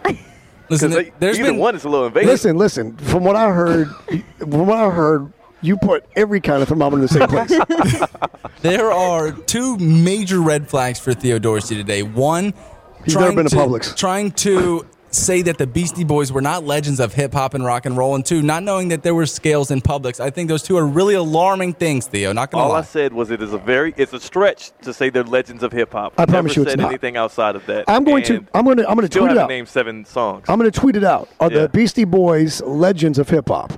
Listen, 0.69 0.89
'Cause, 0.91 0.97
like, 0.97 1.21
there's 1.21 1.39
either 1.39 1.51
been 1.53 1.59
one 1.61 1.77
is 1.77 1.85
a 1.85 1.89
little 1.89 2.07
invasive. 2.07 2.29
Listen, 2.29 2.57
listen. 2.59 2.97
From 2.97 3.23
what 3.23 3.37
I 3.37 3.53
heard, 3.53 3.89
from 4.39 4.67
what 4.67 4.79
I 4.79 4.91
heard, 4.91 5.33
you 5.63 5.77
put 5.79 6.05
every 6.15 6.41
kind 6.41 6.63
of 6.63 6.69
thermometer 6.69 6.97
in 6.97 7.03
the 7.03 7.09
same 7.09 7.29
place. 7.29 8.01
There 8.63 8.91
are 8.91 9.33
two 9.33 9.77
major 9.79 10.41
red 10.41 10.69
flags 10.69 10.99
for 10.99 11.15
Theo 11.15 11.39
Dorsey 11.39 11.77
today. 11.77 12.03
One, 12.03 12.53
He's 13.05 13.15
never 13.15 13.33
been 13.35 13.45
to 13.45 13.51
to, 13.51 13.57
Publix. 13.57 13.95
trying 13.97 14.33
to 14.33 14.87
say 15.17 15.43
that 15.43 15.59
the 15.59 15.67
Beastie 15.67 16.05
Boys 16.05 16.31
were 16.33 16.41
not 16.41 16.65
legends 16.65 17.01
of 17.01 17.13
hip 17.15 17.33
hop 17.33 17.55
and 17.55 17.65
rock 17.65 17.87
and 17.87 17.97
roll, 17.97 18.15
and 18.15 18.25
two, 18.25 18.43
not 18.43 18.63
knowing 18.63 18.89
that 18.89 19.03
there 19.03 19.15
were 19.15 19.27
scales 19.27 19.71
in 19.71 19.81
Publix. 19.81 20.21
I 20.21 20.31
think 20.31 20.49
those 20.49 20.63
two 20.63 20.77
are 20.77 20.87
really 20.87 21.15
alarming 21.15 21.75
things, 21.75 22.07
Theo. 22.07 22.33
Not 22.33 22.51
gonna 22.51 22.65
All 22.65 22.71
lie. 22.71 22.79
I 22.79 22.83
said 22.83 23.13
was 23.13 23.31
it 23.31 23.43
is 23.43 23.53
a 23.53 23.59
very 23.59 23.95
it's 23.97 24.13
a 24.13 24.21
stretch 24.21 24.73
to 24.83 24.93
say 24.93 25.11
they're 25.11 25.25
legends 25.25 25.63
of 25.63 25.73
hip 25.73 25.93
hop. 25.93 26.13
I 26.19 26.23
Never 26.23 26.33
promise 26.33 26.57
you 26.57 26.63
it's 26.63 26.73
said 26.73 26.79
not. 26.81 26.89
anything 26.91 27.17
outside 27.17 27.57
of 27.57 27.65
that. 27.67 27.85
I'm 27.89 28.05
going 28.05 28.23
to. 28.25 28.45
I'm 28.55 28.65
going 28.65 28.77
to. 28.79 28.89
I'm 28.89 28.95
going 28.97 29.07
to 29.07 29.13
still 29.13 29.23
tweet 29.23 29.33
it 29.33 29.39
haven't 29.39 29.43
out. 29.45 29.49
named 29.49 29.69
seven 29.69 30.05
songs. 30.05 30.45
I'm 30.49 30.59
going 30.59 30.71
to 30.71 30.79
tweet 30.81 30.97
it 30.97 31.05
out. 31.05 31.29
Are 31.41 31.51
Yeah. 31.51 31.63
the 31.63 31.69
Beastie 31.71 32.05
Boys 32.05 32.61
legends 32.63 33.19
of 33.19 33.29
hip 33.29 33.49
hop? 33.49 33.73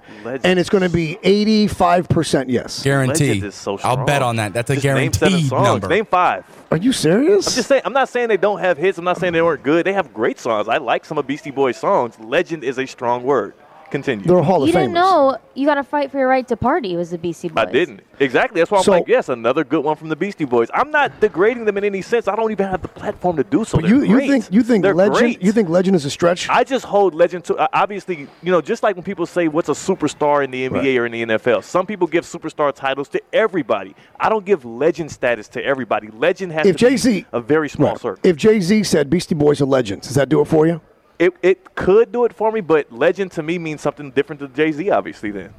And 0.45 0.59
it's 0.59 0.69
going 0.71 0.83
to 0.83 0.89
be 0.91 1.19
85 1.23 2.09
percent 2.09 2.51
yes. 2.51 2.83
Guarantee. 2.83 3.45
Is 3.45 3.55
so 3.55 3.79
I'll 3.85 4.05
bet 4.05 4.23
on 4.23 4.37
that. 4.37 4.53
That's 4.53 4.71
a 4.71 4.75
Just 4.75 4.85
name 4.85 5.13
seven 5.13 5.41
songs. 5.45 5.65
number. 5.67 5.89
Name 5.89 6.05
five. 6.07 6.45
Are 6.71 6.77
you 6.77 6.93
serious? 6.93 7.47
I'm 7.47 7.55
just 7.55 7.69
saying. 7.69 7.83
I'm 7.85 7.93
not 7.95 8.11
saying 8.11 8.29
they 8.29 8.37
don't 8.37 8.61
have 8.61 8.77
hits. 8.77 8.99
I'm 8.99 9.05
not 9.05 9.19
saying 9.19 9.33
they 9.33 9.41
weren't 9.41 9.63
good. 9.63 9.87
They 9.87 9.95
have 9.95 10.13
great 10.13 10.39
songs. 10.39 10.69
I 10.69 10.77
like 10.77 11.05
some 11.07 11.17
of 11.17 11.27
Beastie 11.27 11.51
Boys' 11.51 11.79
songs. 11.79 12.19
Legend 12.21 12.63
is 12.63 12.79
a 12.79 12.87
strong 12.87 13.23
word. 13.23 13.55
Continue. 13.91 14.27
They're 14.27 14.43
Hall 14.43 14.61
you 14.61 14.69
of 14.69 14.73
didn't 14.75 14.93
know 14.93 15.39
you 15.55 15.67
got 15.67 15.75
to 15.77 15.83
fight 15.85 16.11
for 16.11 16.19
your 16.19 16.29
right 16.29 16.47
to 16.49 16.57
party. 16.57 16.95
Was 16.97 17.11
the 17.11 17.19
Beastie 17.19 17.49
Boys? 17.49 17.67
I 17.67 17.71
didn't. 17.73 18.01
Exactly. 18.21 18.61
That's 18.61 18.71
why 18.71 18.79
I'm 18.79 18.85
So- 18.85 18.93
like, 18.93 19.09
yes, 19.09 19.29
another 19.29 19.65
good 19.65 19.83
one 19.85 19.97
from 19.97 20.09
the 20.09 20.17
Beastie 20.17 20.45
Boys. 20.45 20.69
I'm 20.75 20.91
not 20.91 21.21
degrading 21.21 21.65
them 21.65 21.79
in 21.79 21.85
any 21.85 22.03
sense. 22.03 22.29
I 22.29 22.37
don't 22.37 22.51
even 22.53 22.69
have 22.69 22.83
the 22.83 22.89
platform 22.89 23.37
to 23.37 23.45
do 23.45 23.65
so. 23.65 23.79
But 23.79 23.87
They're 23.89 23.95
you, 24.05 24.19
you 24.21 24.21
think 24.29 24.47
you 24.53 24.63
think 24.63 24.83
They're 24.85 24.95
legend 24.95 25.17
great. 25.19 25.43
you 25.43 25.53
think 25.53 25.69
legend 25.69 25.97
is 25.97 26.05
a 26.05 26.11
stretch? 26.11 26.49
I 26.49 26.65
just 26.65 26.85
hold 26.85 27.15
legend 27.15 27.45
to 27.47 27.57
uh, 27.57 27.69
obviously, 27.73 28.29
you 28.43 28.53
know, 28.53 28.61
just 28.61 28.83
like 28.83 28.95
when 28.97 29.05
people 29.05 29.25
say 29.27 29.49
what's 29.49 29.69
a 29.69 29.73
superstar 29.73 30.45
in 30.45 30.51
the 30.51 30.69
NBA 30.69 30.73
Right. 30.75 30.99
or 30.99 31.07
in 31.07 31.13
the 31.13 31.23
NFL. 31.23 31.65
Some 31.65 31.87
people 31.87 32.07
give 32.07 32.25
superstar 32.25 32.73
titles 32.75 33.09
to 33.11 33.23
everybody. 33.33 33.95
I 34.21 34.29
don't 34.29 34.45
give 34.45 34.65
legend 34.65 35.11
status 35.11 35.49
to 35.49 35.65
everybody. 35.65 36.09
Legend 36.09 36.53
has 36.53 36.67
if 36.67 36.77
to 36.77 36.85
be 36.85 36.91
Jay 36.91 36.97
Z 36.97 37.27
a 37.33 37.41
very 37.41 37.69
small 37.69 37.97
circle. 37.97 38.21
If 38.23 38.37
Jay 38.37 38.61
Z 38.61 38.83
said 38.85 39.09
Beastie 39.11 39.35
Boys 39.35 39.61
are 39.61 39.67
legends, 39.67 40.07
does 40.09 40.17
that 40.17 40.29
do 40.29 40.41
it 40.41 40.47
for 40.47 40.67
you? 40.67 40.81
It 41.19 41.35
it 41.43 41.75
could 41.75 42.13
do 42.13 42.25
it 42.25 42.33
for 42.33 42.53
me, 42.53 42.61
but 42.61 42.93
legend 42.93 43.33
to 43.33 43.43
me 43.43 43.59
means 43.59 43.81
something 43.81 44.11
different 44.13 44.41
to 44.41 44.49
Jay 44.49 44.71
Z, 44.73 44.91
obviously. 44.91 45.31
Then, 45.31 45.53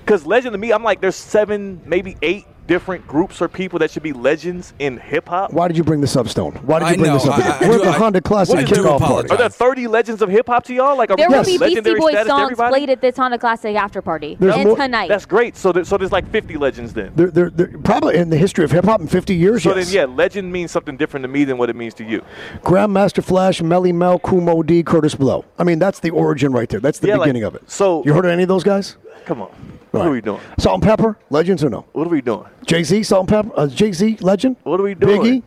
because 0.00 0.26
legend 0.26 0.52
to 0.54 0.58
me, 0.58 0.72
I'm 0.72 0.82
like, 0.82 1.00
there's 1.00 1.16
seven, 1.16 1.82
maybe 1.84 2.16
eight 2.22 2.46
different 2.66 3.06
groups 3.06 3.42
or 3.42 3.48
people 3.48 3.78
that 3.78 3.90
should 3.90 4.02
be 4.02 4.12
legends 4.12 4.72
in 4.78 4.96
hip 4.96 5.28
hop. 5.28 5.52
Why 5.52 5.68
did 5.68 5.76
you 5.76 5.84
bring 5.84 6.00
this 6.00 6.16
up, 6.16 6.28
Stone? 6.28 6.52
Why 6.64 6.78
did 6.78 6.86
you 6.86 6.92
I 6.92 6.96
bring 6.96 7.06
know, 7.08 7.18
this 7.18 7.26
up? 7.26 7.38
I- 7.38 7.64
I 7.66 7.68
We're 7.68 7.76
do- 7.76 7.82
at 7.82 7.84
the 7.84 7.90
I- 7.90 7.98
Honda 7.98 8.20
Classic 8.20 8.56
I 8.56 8.62
do 8.64 8.74
kickoff 8.74 9.00
party. 9.00 9.30
Are 9.30 9.36
there 9.36 9.48
30 9.48 9.86
legends 9.86 10.22
of 10.22 10.28
hip 10.30 10.46
hop 10.46 10.64
to 10.64 10.74
y'all? 10.74 10.96
Like, 10.96 11.10
are 11.10 11.16
There 11.16 11.28
we 11.28 11.36
will 11.36 11.44
be 11.44 11.58
Beastie 11.58 11.94
Boys 11.94 12.26
songs 12.26 12.56
played 12.56 12.90
at 12.90 13.00
this 13.00 13.16
Honda 13.16 13.38
Classic 13.38 13.76
after 13.76 14.00
party. 14.00 14.36
There's 14.40 14.54
and 14.54 14.64
more- 14.64 14.76
tonight. 14.76 15.08
That's 15.08 15.26
great. 15.26 15.56
So, 15.56 15.72
there, 15.72 15.84
so 15.84 15.96
there's 15.98 16.12
like 16.12 16.28
50 16.30 16.56
legends 16.56 16.92
then. 16.94 17.12
They're, 17.14 17.30
they're, 17.30 17.50
they're 17.50 17.78
probably 17.78 18.16
in 18.16 18.30
the 18.30 18.36
history 18.36 18.64
of 18.64 18.70
hip 18.70 18.84
hop 18.84 19.00
in 19.00 19.06
50 19.08 19.34
years. 19.34 19.62
So 19.62 19.74
yes. 19.74 19.86
then, 19.86 19.94
yeah, 19.94 20.14
legend 20.14 20.52
means 20.52 20.70
something 20.70 20.96
different 20.96 21.24
to 21.24 21.28
me 21.28 21.44
than 21.44 21.58
what 21.58 21.68
it 21.70 21.76
means 21.76 21.94
to 21.94 22.04
you. 22.04 22.22
Grandmaster 22.62 23.22
Flash, 23.22 23.60
Melle 23.60 23.92
Mel, 23.92 24.18
Kumo 24.18 24.62
D, 24.62 24.82
Kurtis 24.82 25.16
Blow. 25.18 25.44
I 25.58 25.64
mean, 25.64 25.78
that's 25.78 26.00
the 26.00 26.10
origin 26.10 26.52
right 26.52 26.68
there. 26.68 26.80
That's 26.80 26.98
the 26.98 27.08
Yeah, 27.08 27.16
like, 27.16 27.26
beginning 27.26 27.42
of 27.44 27.54
it. 27.54 27.70
so- 27.70 28.02
you 28.04 28.12
heard 28.14 28.24
of 28.24 28.30
any 28.30 28.42
of 28.42 28.48
those 28.48 28.64
guys? 28.64 28.96
Come 29.26 29.42
on. 29.42 29.50
What 29.94 30.00
Right. 30.00 30.08
are 30.08 30.10
we 30.10 30.20
doing? 30.20 30.40
Salt-N-Pepa, 30.58 31.14
legends 31.30 31.62
or 31.62 31.70
no? 31.70 31.84
What 31.92 32.08
are 32.08 32.10
we 32.10 32.20
doing? 32.20 32.44
Jay 32.66 32.82
Z, 32.82 33.04
Salt-N-Pepa, 33.04 33.52
uh, 33.56 33.66
Jay 33.68 33.92
Z, 33.92 34.18
legend. 34.22 34.56
What 34.64 34.80
are 34.80 34.82
we 34.82 34.94
doing? 34.94 35.22
Biggie, 35.22 35.42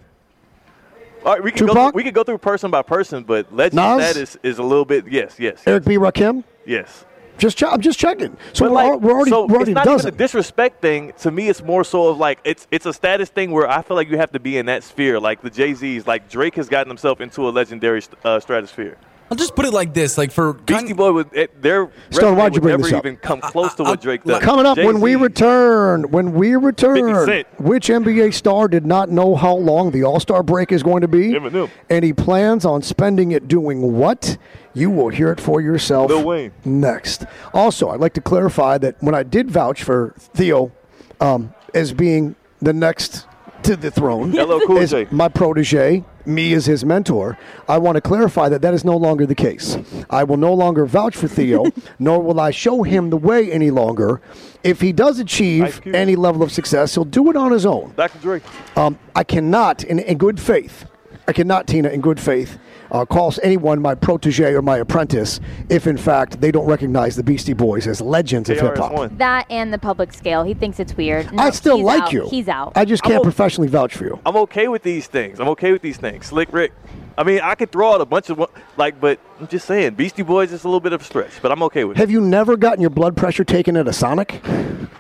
All 1.26 1.34
right, 1.34 1.44
we 1.44 1.52
can 1.52 1.66
go. 1.66 1.74
Tupac? 1.74 1.92
Through, 1.92 1.98
we 1.98 2.04
can 2.04 2.14
go 2.14 2.24
through 2.24 2.38
person 2.38 2.72
by 2.72 2.82
person, 2.82 3.24
but 3.26 3.54
legend 3.54 3.76
Nas? 3.76 4.04
status 4.10 4.38
is 4.44 4.58
a 4.60 4.64
little 4.64 4.86
bit. 4.86 5.06
Yes, 5.12 5.36
yes, 5.38 5.62
Eric 5.68 5.84
B. 5.84 5.98
Rakim. 5.98 6.46
yes. 6.66 7.04
Just, 7.38 7.58
che- 7.58 7.68
I'm 7.68 7.82
just 7.82 8.00
checking. 8.00 8.36
So 8.54 8.66
we're, 8.66 8.72
like, 8.72 9.00
we're 9.02 9.12
already, 9.12 9.30
so 9.32 9.46
we're 9.46 9.58
already 9.58 9.72
it's 9.74 9.76
not 9.76 9.86
dozen. 9.86 10.08
even 10.08 10.16
a 10.16 10.18
disrespect 10.18 10.82
thing. 10.82 11.12
To 11.20 11.30
me, 11.30 11.50
it's 11.50 11.62
more 11.62 11.84
so 11.84 12.08
of 12.08 12.18
like 12.18 12.40
it's 12.46 12.66
it's 12.72 12.86
a 12.88 12.94
status 12.94 13.30
thing 13.30 13.52
where 13.52 13.70
I 13.70 13.82
feel 13.84 13.96
like 13.96 14.10
you 14.10 14.18
have 14.18 14.32
to 14.32 14.40
be 14.40 14.58
in 14.58 14.66
that 14.68 14.84
sphere. 14.84 15.20
Like 15.20 15.42
the 15.44 15.50
Jay 15.52 15.74
Z's, 15.76 16.08
like 16.08 16.30
Drake 16.30 16.56
has 16.56 16.68
gotten 16.70 16.90
himself 16.90 17.20
into 17.22 17.48
a 17.48 17.52
legendary 17.52 18.02
uh, 18.24 18.40
stratosphere. 18.40 18.98
I'll 19.30 19.38
just 19.38 19.56
put 19.56 19.66
it 19.66 19.74
like 19.74 19.94
this: 19.94 20.18
like 20.18 20.32
for 20.32 20.54
Beastie 20.54 20.94
Boy 20.94 21.12
with 21.12 21.34
it, 21.36 21.62
their 21.62 21.90
Stone, 22.12 22.36
resume 22.36 22.38
why'd 22.38 22.56
you 22.56 22.62
bring 22.62 22.72
never 22.74 22.84
this 22.84 22.94
up? 22.94 23.06
even 23.06 23.18
come 23.18 23.42
close 23.42 23.74
to 23.76 23.84
what 23.84 24.02
Drake 24.02 24.24
does. 24.24 24.42
Coming 24.42 24.66
up 24.66 24.78
when 24.78 25.02
we 25.02 25.16
return, 25.16 26.10
when 26.12 26.34
we 26.34 26.56
return, 26.56 27.44
which 27.58 27.88
NBA 27.90 28.34
star 28.34 28.68
did 28.68 28.86
not 28.86 29.10
know 29.10 29.36
how 29.36 29.56
long 29.56 29.92
the 29.92 30.04
All 30.04 30.20
Star 30.20 30.44
break 30.44 30.72
is 30.72 30.82
going 30.82 31.02
to 31.02 31.08
be, 31.08 31.34
Eminem. 31.34 31.70
and 31.90 32.06
he 32.06 32.14
plans 32.14 32.64
on 32.66 32.82
spending 32.82 33.32
it 33.32 33.48
doing 33.48 33.98
what? 33.98 34.38
You 34.74 34.90
will 34.90 35.10
hear 35.10 35.32
it 35.32 35.42
for 35.42 35.60
yourself 35.60 36.10
Lil 36.10 36.24
Wayne. 36.24 36.52
next. 36.64 37.26
Also, 37.54 37.90
I'd 37.90 38.00
like 38.00 38.14
to 38.14 38.22
clarify 38.22 38.78
that 38.78 38.96
when 39.02 39.14
I 39.16 39.24
did 39.24 39.52
vouch 39.52 39.84
for 39.84 40.14
Theo 40.18 40.72
um, 41.20 41.54
as 41.74 41.94
being 41.94 42.36
the 42.62 42.74
next 42.74 43.27
to 43.64 43.76
the 43.76 43.92
throne, 43.92 44.32
Cool 44.66 44.86
J. 44.86 45.08
my 45.12 45.28
protege, 45.28 46.04
me 46.26 46.54
as 46.54 46.66
his 46.66 46.84
mentor, 46.84 47.38
I 47.68 47.78
want 47.78 47.96
to 47.96 48.02
clarify 48.02 48.50
that 48.50 48.62
that 48.62 48.74
is 48.74 48.84
no 48.84 48.96
longer 48.98 49.26
the 49.26 49.36
case. 49.36 49.78
I 50.10 50.24
will 50.24 50.38
no 50.38 50.54
longer 50.54 50.86
vouch 50.86 51.16
for 51.16 51.28
Theo, 51.28 51.66
nor 52.00 52.22
will 52.22 52.40
I 52.40 52.52
show 52.52 52.84
him 52.84 53.10
the 53.10 53.18
way 53.18 53.52
any 53.52 53.72
longer. 53.72 54.22
If 54.64 54.82
he 54.82 54.92
does 54.92 55.20
achieve 55.20 55.82
any 55.86 56.16
level 56.16 56.44
of 56.44 56.52
success, 56.52 56.94
he'll 56.96 57.06
do 57.06 57.30
it 57.30 57.36
on 57.36 57.52
his 57.52 57.66
own. 57.66 57.94
Dr. 57.96 58.20
Dre. 58.20 58.42
Um, 58.76 58.98
I 59.16 59.24
cannot, 59.24 59.84
in, 59.84 60.00
in 60.00 60.18
good 60.18 60.40
faith, 60.40 60.86
I 61.28 61.34
cannot, 61.34 61.68
Tina, 61.68 61.90
in 61.90 62.02
good 62.02 62.20
faith, 62.20 62.58
uh, 62.92 63.06
call 63.06 63.34
anyone 63.44 63.82
my 63.82 63.96
protege 63.96 64.54
or 64.54 64.62
my 64.62 64.78
apprentice 64.78 65.40
if, 65.70 65.88
in 65.88 65.98
fact, 65.98 66.40
they 66.42 66.52
don't 66.52 66.68
recognize 66.68 67.16
the 67.16 67.24
Beastie 67.24 67.54
Boys 67.54 67.88
as 67.88 68.02
legends 68.02 68.50
of 68.50 68.60
hip 68.60 68.78
hop. 68.78 69.12
That 69.18 69.46
and 69.50 69.74
the 69.74 69.78
public 69.78 70.14
scale. 70.14 70.44
He 70.44 70.54
thinks 70.54 70.80
it's 70.80 70.96
weird. 70.96 71.32
No, 71.34 71.44
I 71.44 71.50
still 71.52 71.82
like 71.82 72.04
out. 72.04 72.14
you. 72.14 72.28
He's 72.30 72.48
out. 72.48 72.74
I 72.76 72.86
just 72.86 73.04
can't 73.04 73.20
o- 73.20 73.24
professionally 73.24 73.68
vouch 73.68 73.96
for 73.96 74.06
you. 74.06 74.20
I'm 74.26 74.38
okay 74.38 74.68
with 74.68 74.84
these 74.84 75.08
things. 75.08 75.40
I'm 75.40 75.50
okay 75.50 75.72
with 75.72 75.82
these 75.82 75.98
things. 75.98 76.28
Slick 76.28 76.52
Rick. 76.52 76.74
I 77.18 77.24
mean, 77.24 77.42
I 77.42 77.56
could 77.56 77.72
throw 77.72 77.94
out 77.94 78.02
a 78.02 78.06
bunch 78.06 78.30
of 78.30 78.46
like, 78.78 79.00
but 79.02 79.20
I'm 79.40 79.48
just 79.48 79.66
saying, 79.66 79.96
Beastie 79.96 80.22
Boys 80.22 80.52
is 80.52 80.64
a 80.64 80.68
little 80.68 80.80
bit 80.80 80.94
of 80.94 81.02
a 81.02 81.04
stretch, 81.04 81.42
but 81.42 81.52
I'm 81.52 81.64
okay 81.64 81.84
with 81.84 81.98
it. 81.98 82.00
Have 82.00 82.12
you 82.12 82.22
never 82.22 82.56
gotten 82.56 82.80
your 82.80 82.92
blood 82.92 83.18
pressure 83.18 83.44
taken 83.44 83.76
at 83.76 83.88
a 83.88 83.94
Sonic? 83.94 84.44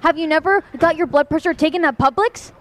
Have 0.02 0.18
you 0.18 0.26
never 0.28 0.64
got 0.78 0.96
your 0.96 1.06
blood 1.08 1.30
pressure 1.30 1.54
taken 1.54 1.86
at 1.86 1.98
Publix? 1.98 2.52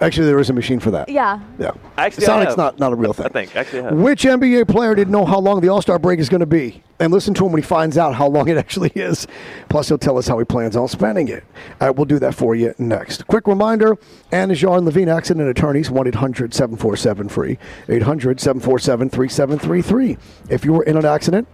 Actually, 0.00 0.26
there 0.26 0.38
is 0.38 0.48
a 0.48 0.52
machine 0.52 0.78
for 0.78 0.92
that. 0.92 1.08
Yeah. 1.08 1.40
Yeah. 1.58 1.72
Actually, 1.96 2.26
Sonic's 2.26 2.56
not, 2.56 2.78
not 2.78 2.92
a 2.92 2.94
real 2.96 3.12
thing. 3.12 3.26
I 3.26 3.28
think 3.30 3.56
actually, 3.56 3.80
I 3.80 3.84
have. 3.84 3.94
Which 3.94 4.22
NBA 4.22 4.68
player 4.68 4.94
didn't 4.94 5.12
know 5.12 5.24
how 5.24 5.40
long 5.40 5.60
the 5.60 5.68
All 5.68 5.82
Star 5.82 5.98
break 5.98 6.20
is 6.20 6.28
going 6.28 6.40
to 6.40 6.46
be? 6.46 6.82
And 7.00 7.12
listen 7.12 7.34
to 7.34 7.46
him 7.46 7.52
when 7.52 7.60
he 7.62 7.66
finds 7.66 7.98
out 7.98 8.14
how 8.14 8.28
long 8.28 8.48
it 8.48 8.56
actually 8.58 8.90
is. 8.94 9.26
Plus, 9.68 9.88
he'll 9.88 9.98
tell 9.98 10.16
us 10.16 10.28
how 10.28 10.38
he 10.38 10.44
plans 10.44 10.76
on 10.76 10.86
spending 10.86 11.26
it. 11.28 11.44
Uh, 11.80 11.92
we'll 11.94 12.04
do 12.04 12.20
that 12.20 12.34
for 12.34 12.54
you 12.54 12.74
next. 12.78 13.26
Quick 13.26 13.48
reminder 13.48 13.96
Anidjar 14.30 14.76
and 14.76 14.86
Levine 14.86 15.08
Accident 15.08 15.48
Attorneys, 15.48 15.90
1 15.90 16.06
800 16.06 16.54
747 16.54 17.28
free, 17.28 17.58
800 17.88 18.40
747 18.40 19.10
3733. 19.10 20.16
If 20.48 20.64
you 20.64 20.72
were 20.74 20.84
in 20.84 20.96
an 20.96 21.04
accident, 21.04 21.48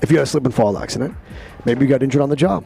if 0.00 0.10
you 0.10 0.16
had 0.16 0.24
a 0.24 0.26
slip 0.26 0.44
and 0.44 0.54
fall 0.54 0.76
accident, 0.78 1.14
maybe 1.64 1.84
you 1.84 1.88
got 1.88 2.02
injured 2.02 2.22
on 2.22 2.28
the 2.28 2.36
job, 2.36 2.64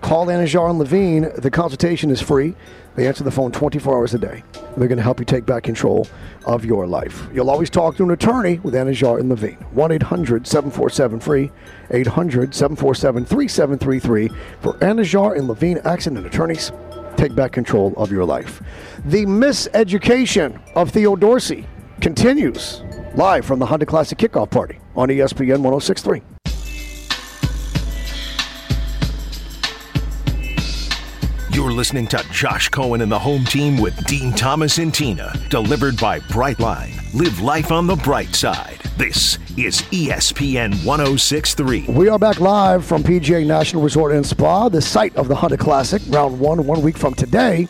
call 0.00 0.26
Anidjar 0.26 0.70
and 0.70 0.78
Levine. 0.78 1.30
The 1.36 1.50
consultation 1.50 2.10
is 2.10 2.22
free. 2.22 2.54
They 2.98 3.06
answer 3.06 3.22
the 3.22 3.30
phone 3.30 3.52
24 3.52 3.96
hours 3.96 4.14
a 4.14 4.18
day. 4.18 4.42
They're 4.76 4.88
going 4.88 4.96
to 4.96 5.04
help 5.04 5.20
you 5.20 5.24
take 5.24 5.46
back 5.46 5.62
control 5.62 6.08
of 6.46 6.64
your 6.64 6.84
life. 6.84 7.28
You'll 7.32 7.48
always 7.48 7.70
talk 7.70 7.96
to 7.98 8.02
an 8.02 8.10
attorney 8.10 8.58
with 8.64 8.74
Anidjar 8.74 9.20
and 9.20 9.28
Levine. 9.28 9.54
1 9.70 9.92
800 9.92 10.44
747 10.44 11.20
free, 11.20 11.52
800 11.92 12.52
747 12.52 13.24
3733 13.24 14.28
for 14.60 14.72
Anidjar 14.80 15.38
and 15.38 15.46
Levine 15.46 15.78
Accident 15.84 16.26
Attorneys. 16.26 16.72
Take 17.16 17.36
back 17.36 17.52
control 17.52 17.94
of 17.96 18.10
your 18.10 18.24
life. 18.24 18.60
The 19.04 19.26
miseducation 19.26 20.60
of 20.74 20.90
Theo 20.90 21.14
Dorsey 21.14 21.68
continues 22.00 22.82
live 23.14 23.44
from 23.44 23.60
the 23.60 23.66
Honda 23.66 23.86
Classic 23.86 24.18
Kickoff 24.18 24.50
Party 24.50 24.80
on 24.96 25.08
ESPN 25.08 25.60
1063. 25.60 26.37
Listening 31.78 32.08
to 32.08 32.20
Josh 32.32 32.68
Cohen 32.70 33.02
and 33.02 33.12
the 33.12 33.16
home 33.16 33.44
team 33.44 33.80
with 33.80 34.04
Dean 34.04 34.32
Thomas 34.32 34.78
and 34.78 34.92
Tina, 34.92 35.32
delivered 35.48 35.96
by 36.00 36.18
Brightline. 36.18 37.14
Live 37.14 37.38
life 37.38 37.70
on 37.70 37.86
the 37.86 37.94
bright 37.94 38.34
side. 38.34 38.80
This 38.96 39.38
is 39.56 39.82
ESPN 39.92 40.84
1063. 40.84 41.86
We 41.90 42.08
are 42.08 42.18
back 42.18 42.40
live 42.40 42.84
from 42.84 43.04
PGA 43.04 43.46
National 43.46 43.80
Resort 43.80 44.12
and 44.12 44.26
Spa, 44.26 44.68
the 44.68 44.82
site 44.82 45.14
of 45.14 45.28
the 45.28 45.36
Honda 45.36 45.56
Classic, 45.56 46.02
round 46.08 46.40
one, 46.40 46.66
one 46.66 46.82
week 46.82 46.98
from 46.98 47.14
today. 47.14 47.68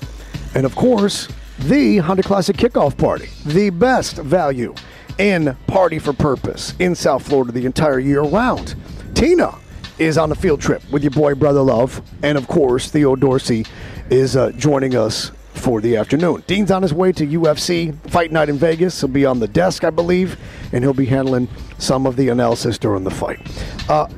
And 0.54 0.64
of 0.64 0.74
course, 0.74 1.28
the 1.58 1.98
Honda 1.98 2.22
Classic 2.22 2.56
kickoff 2.56 2.96
party, 2.96 3.28
the 3.44 3.68
best 3.68 4.16
value 4.16 4.74
in 5.18 5.54
Party 5.66 5.98
for 5.98 6.14
Purpose 6.14 6.72
in 6.78 6.94
South 6.94 7.26
Florida 7.26 7.52
the 7.52 7.66
entire 7.66 7.98
year 7.98 8.22
round. 8.22 8.74
Tina 9.14 9.54
is 9.98 10.16
on 10.16 10.28
the 10.28 10.34
field 10.34 10.60
trip 10.60 10.82
with 10.90 11.02
your 11.02 11.10
boy, 11.10 11.34
Brother 11.34 11.60
Love. 11.60 12.00
And 12.22 12.38
of 12.38 12.46
course, 12.48 12.90
Theo 12.90 13.16
Dorsey 13.16 13.66
is 14.10 14.36
uh, 14.36 14.52
joining 14.52 14.96
us 14.96 15.30
for 15.54 15.80
the 15.80 15.96
afternoon. 15.96 16.42
Dean's 16.46 16.70
on 16.70 16.82
his 16.82 16.94
way 16.94 17.12
to 17.12 17.26
UFC 17.26 17.94
Fight 18.10 18.32
Night 18.32 18.48
in 18.48 18.56
Vegas. 18.56 19.00
He'll 19.00 19.08
be 19.08 19.26
on 19.26 19.40
the 19.40 19.48
desk, 19.48 19.84
I 19.84 19.90
believe, 19.90 20.38
and 20.72 20.82
he'll 20.82 20.94
be 20.94 21.06
handling 21.06 21.48
some 21.78 22.06
of 22.06 22.16
the 22.16 22.28
analysis 22.28 22.78
during 22.78 23.04
the 23.04 23.10
fight. 23.10 23.40
Uh, 23.88 24.08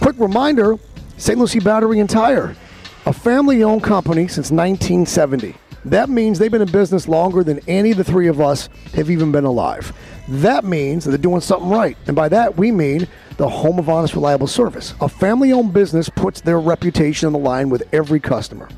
quick 0.00 0.16
reminder 0.18 0.76
St. 1.16 1.38
Lucie 1.38 1.60
Battery 1.60 2.00
and 2.00 2.10
Tire, 2.10 2.54
a 3.06 3.12
family 3.12 3.62
owned 3.62 3.82
company 3.82 4.28
since 4.28 4.50
1970. 4.50 5.54
That 5.84 6.08
means 6.08 6.38
they've 6.38 6.50
been 6.50 6.62
in 6.62 6.70
business 6.70 7.08
longer 7.08 7.44
than 7.44 7.60
any 7.68 7.90
of 7.90 7.98
the 7.98 8.04
three 8.04 8.28
of 8.28 8.40
us 8.40 8.68
have 8.94 9.10
even 9.10 9.32
been 9.32 9.44
alive. 9.44 9.92
That 10.28 10.64
means 10.64 11.04
that 11.04 11.10
they're 11.10 11.18
doing 11.18 11.40
something 11.40 11.68
right. 11.68 11.96
And 12.06 12.16
by 12.16 12.28
that, 12.30 12.56
we 12.56 12.72
mean 12.72 13.06
the 13.36 13.48
home 13.48 13.78
of 13.78 13.88
honest, 13.88 14.14
reliable 14.14 14.46
service. 14.46 14.94
A 15.00 15.08
family 15.08 15.52
owned 15.52 15.72
business 15.72 16.08
puts 16.08 16.40
their 16.40 16.60
reputation 16.60 17.26
on 17.26 17.32
the 17.32 17.38
line 17.38 17.68
with 17.68 17.82
every 17.92 18.20
customer. 18.20 18.68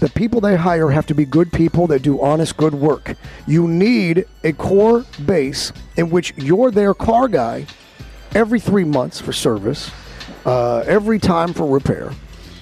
The 0.00 0.10
people 0.10 0.40
they 0.40 0.56
hire 0.56 0.90
have 0.90 1.06
to 1.06 1.14
be 1.14 1.24
good 1.24 1.52
people 1.52 1.86
that 1.88 2.02
do 2.02 2.20
honest, 2.20 2.56
good 2.56 2.74
work. 2.74 3.14
You 3.46 3.66
need 3.66 4.26
a 4.44 4.52
core 4.52 5.04
base 5.24 5.72
in 5.96 6.10
which 6.10 6.32
you're 6.36 6.70
their 6.70 6.94
car 6.94 7.28
guy 7.28 7.66
every 8.34 8.60
three 8.60 8.84
months 8.84 9.20
for 9.20 9.32
service, 9.32 9.90
uh, 10.44 10.84
every 10.86 11.18
time 11.18 11.52
for 11.52 11.66
repair, 11.66 12.12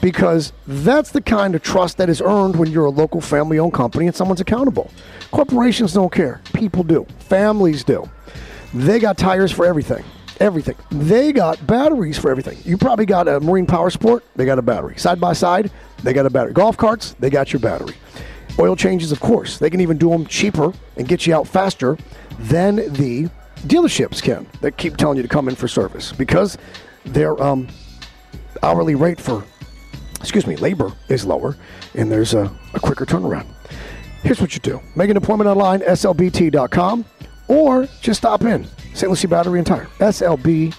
because 0.00 0.52
that's 0.66 1.10
the 1.10 1.20
kind 1.20 1.54
of 1.54 1.62
trust 1.62 1.98
that 1.98 2.08
is 2.08 2.22
earned 2.22 2.56
when 2.56 2.70
you're 2.70 2.86
a 2.86 2.90
local 2.90 3.20
family 3.20 3.58
owned 3.58 3.74
company 3.74 4.06
and 4.06 4.16
someone's 4.16 4.40
accountable. 4.40 4.90
Corporations 5.30 5.92
don't 5.92 6.12
care, 6.12 6.40
people 6.54 6.82
do, 6.82 7.06
families 7.18 7.84
do. 7.84 8.08
They 8.72 8.98
got 8.98 9.18
tires 9.18 9.52
for 9.52 9.66
everything. 9.66 10.04
Everything. 10.40 10.76
They 10.90 11.32
got 11.32 11.64
batteries 11.66 12.18
for 12.18 12.30
everything. 12.30 12.58
You 12.64 12.76
probably 12.76 13.06
got 13.06 13.28
a 13.28 13.40
marine 13.40 13.66
power 13.66 13.90
sport, 13.90 14.24
they 14.36 14.44
got 14.44 14.58
a 14.58 14.62
battery. 14.62 14.96
Side 14.96 15.20
by 15.20 15.32
side, 15.32 15.70
they 16.02 16.12
got 16.12 16.26
a 16.26 16.30
battery. 16.30 16.52
Golf 16.52 16.76
carts, 16.76 17.14
they 17.18 17.30
got 17.30 17.52
your 17.52 17.60
battery. 17.60 17.94
Oil 18.58 18.76
changes, 18.76 19.10
of 19.12 19.20
course. 19.20 19.58
They 19.58 19.70
can 19.70 19.80
even 19.80 19.98
do 19.98 20.10
them 20.10 20.26
cheaper 20.26 20.72
and 20.96 21.08
get 21.08 21.26
you 21.26 21.34
out 21.34 21.46
faster 21.46 21.96
than 22.38 22.76
the 22.76 23.28
dealerships 23.66 24.22
can 24.22 24.46
that 24.60 24.76
keep 24.76 24.96
telling 24.96 25.16
you 25.16 25.22
to 25.22 25.28
come 25.28 25.48
in 25.48 25.54
for 25.54 25.68
service 25.68 26.12
because 26.12 26.58
their 27.04 27.40
um, 27.42 27.68
hourly 28.62 28.94
rate 28.94 29.20
for, 29.20 29.44
excuse 30.20 30.46
me, 30.46 30.56
labor 30.56 30.92
is 31.08 31.24
lower 31.24 31.56
and 31.94 32.10
there's 32.10 32.34
a, 32.34 32.50
a 32.74 32.80
quicker 32.80 33.06
turnaround. 33.06 33.46
Here's 34.22 34.40
what 34.40 34.54
you 34.54 34.60
do 34.60 34.80
make 34.96 35.10
an 35.10 35.16
appointment 35.16 35.48
online, 35.48 35.80
slbt.com, 35.80 37.04
or 37.48 37.88
just 38.00 38.20
stop 38.20 38.42
in. 38.42 38.66
St. 38.94 39.10
Lucie 39.10 39.26
Battery 39.26 39.58
and 39.58 39.66
Tire, 39.66 39.88
slb.com, 39.98 40.74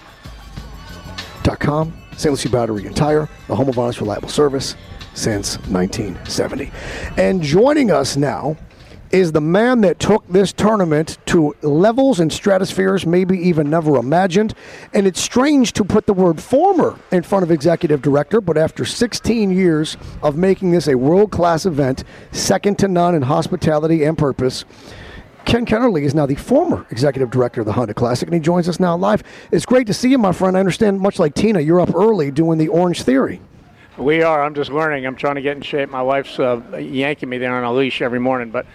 St. 2.16 2.32
Lucie 2.32 2.48
Battery 2.48 2.86
and 2.86 2.96
Tire, 2.96 3.28
the 3.46 3.54
home 3.54 3.68
of 3.68 3.78
honest, 3.78 4.00
reliable 4.00 4.28
service 4.28 4.74
since 5.14 5.56
1970. 5.68 6.70
And 7.16 7.42
joining 7.42 7.90
us 7.90 8.16
now 8.16 8.56
is 9.12 9.32
the 9.32 9.40
man 9.40 9.80
that 9.82 9.98
took 9.98 10.26
this 10.28 10.52
tournament 10.52 11.18
to 11.26 11.54
levels 11.62 12.20
and 12.20 12.30
stratospheres 12.30 13.06
maybe 13.06 13.38
even 13.38 13.70
never 13.70 13.96
imagined. 13.96 14.54
And 14.92 15.06
it's 15.06 15.20
strange 15.20 15.72
to 15.74 15.84
put 15.84 16.06
the 16.06 16.12
word 16.12 16.40
former 16.40 16.98
in 17.12 17.22
front 17.22 17.42
of 17.42 17.50
executive 17.50 18.02
director, 18.02 18.40
but 18.40 18.58
after 18.58 18.84
16 18.84 19.50
years 19.50 19.96
of 20.22 20.36
making 20.36 20.72
this 20.72 20.88
a 20.88 20.96
world 20.96 21.30
class 21.30 21.66
event, 21.66 22.04
second 22.32 22.78
to 22.80 22.88
none 22.88 23.14
in 23.14 23.22
hospitality 23.22 24.04
and 24.04 24.18
purpose, 24.18 24.64
Ken 25.46 25.64
Kennerly 25.64 26.02
is 26.02 26.12
now 26.12 26.26
the 26.26 26.34
former 26.34 26.84
executive 26.90 27.30
director 27.30 27.60
of 27.60 27.66
the 27.66 27.72
Honda 27.72 27.94
Classic, 27.94 28.26
and 28.26 28.34
he 28.34 28.40
joins 28.40 28.68
us 28.68 28.80
now 28.80 28.96
live. 28.96 29.22
It's 29.52 29.64
great 29.64 29.86
to 29.86 29.94
see 29.94 30.10
you, 30.10 30.18
my 30.18 30.32
friend. 30.32 30.56
I 30.56 30.60
understand, 30.60 31.00
much 31.00 31.20
like 31.20 31.34
Tina, 31.34 31.60
you're 31.60 31.80
up 31.80 31.94
early 31.94 32.32
doing 32.32 32.58
the 32.58 32.66
Orange 32.66 33.04
Theory. 33.04 33.40
We 33.96 34.22
are. 34.22 34.42
I'm 34.42 34.54
just 34.54 34.70
learning. 34.70 35.06
I'm 35.06 35.14
trying 35.14 35.36
to 35.36 35.40
get 35.40 35.56
in 35.56 35.62
shape. 35.62 35.88
My 35.88 36.02
wife's 36.02 36.38
uh, 36.40 36.60
yanking 36.76 37.28
me 37.28 37.38
there 37.38 37.54
on 37.54 37.62
a 37.62 37.72
leash 37.72 38.02
every 38.02 38.18
morning. 38.18 38.50
But 38.50 38.66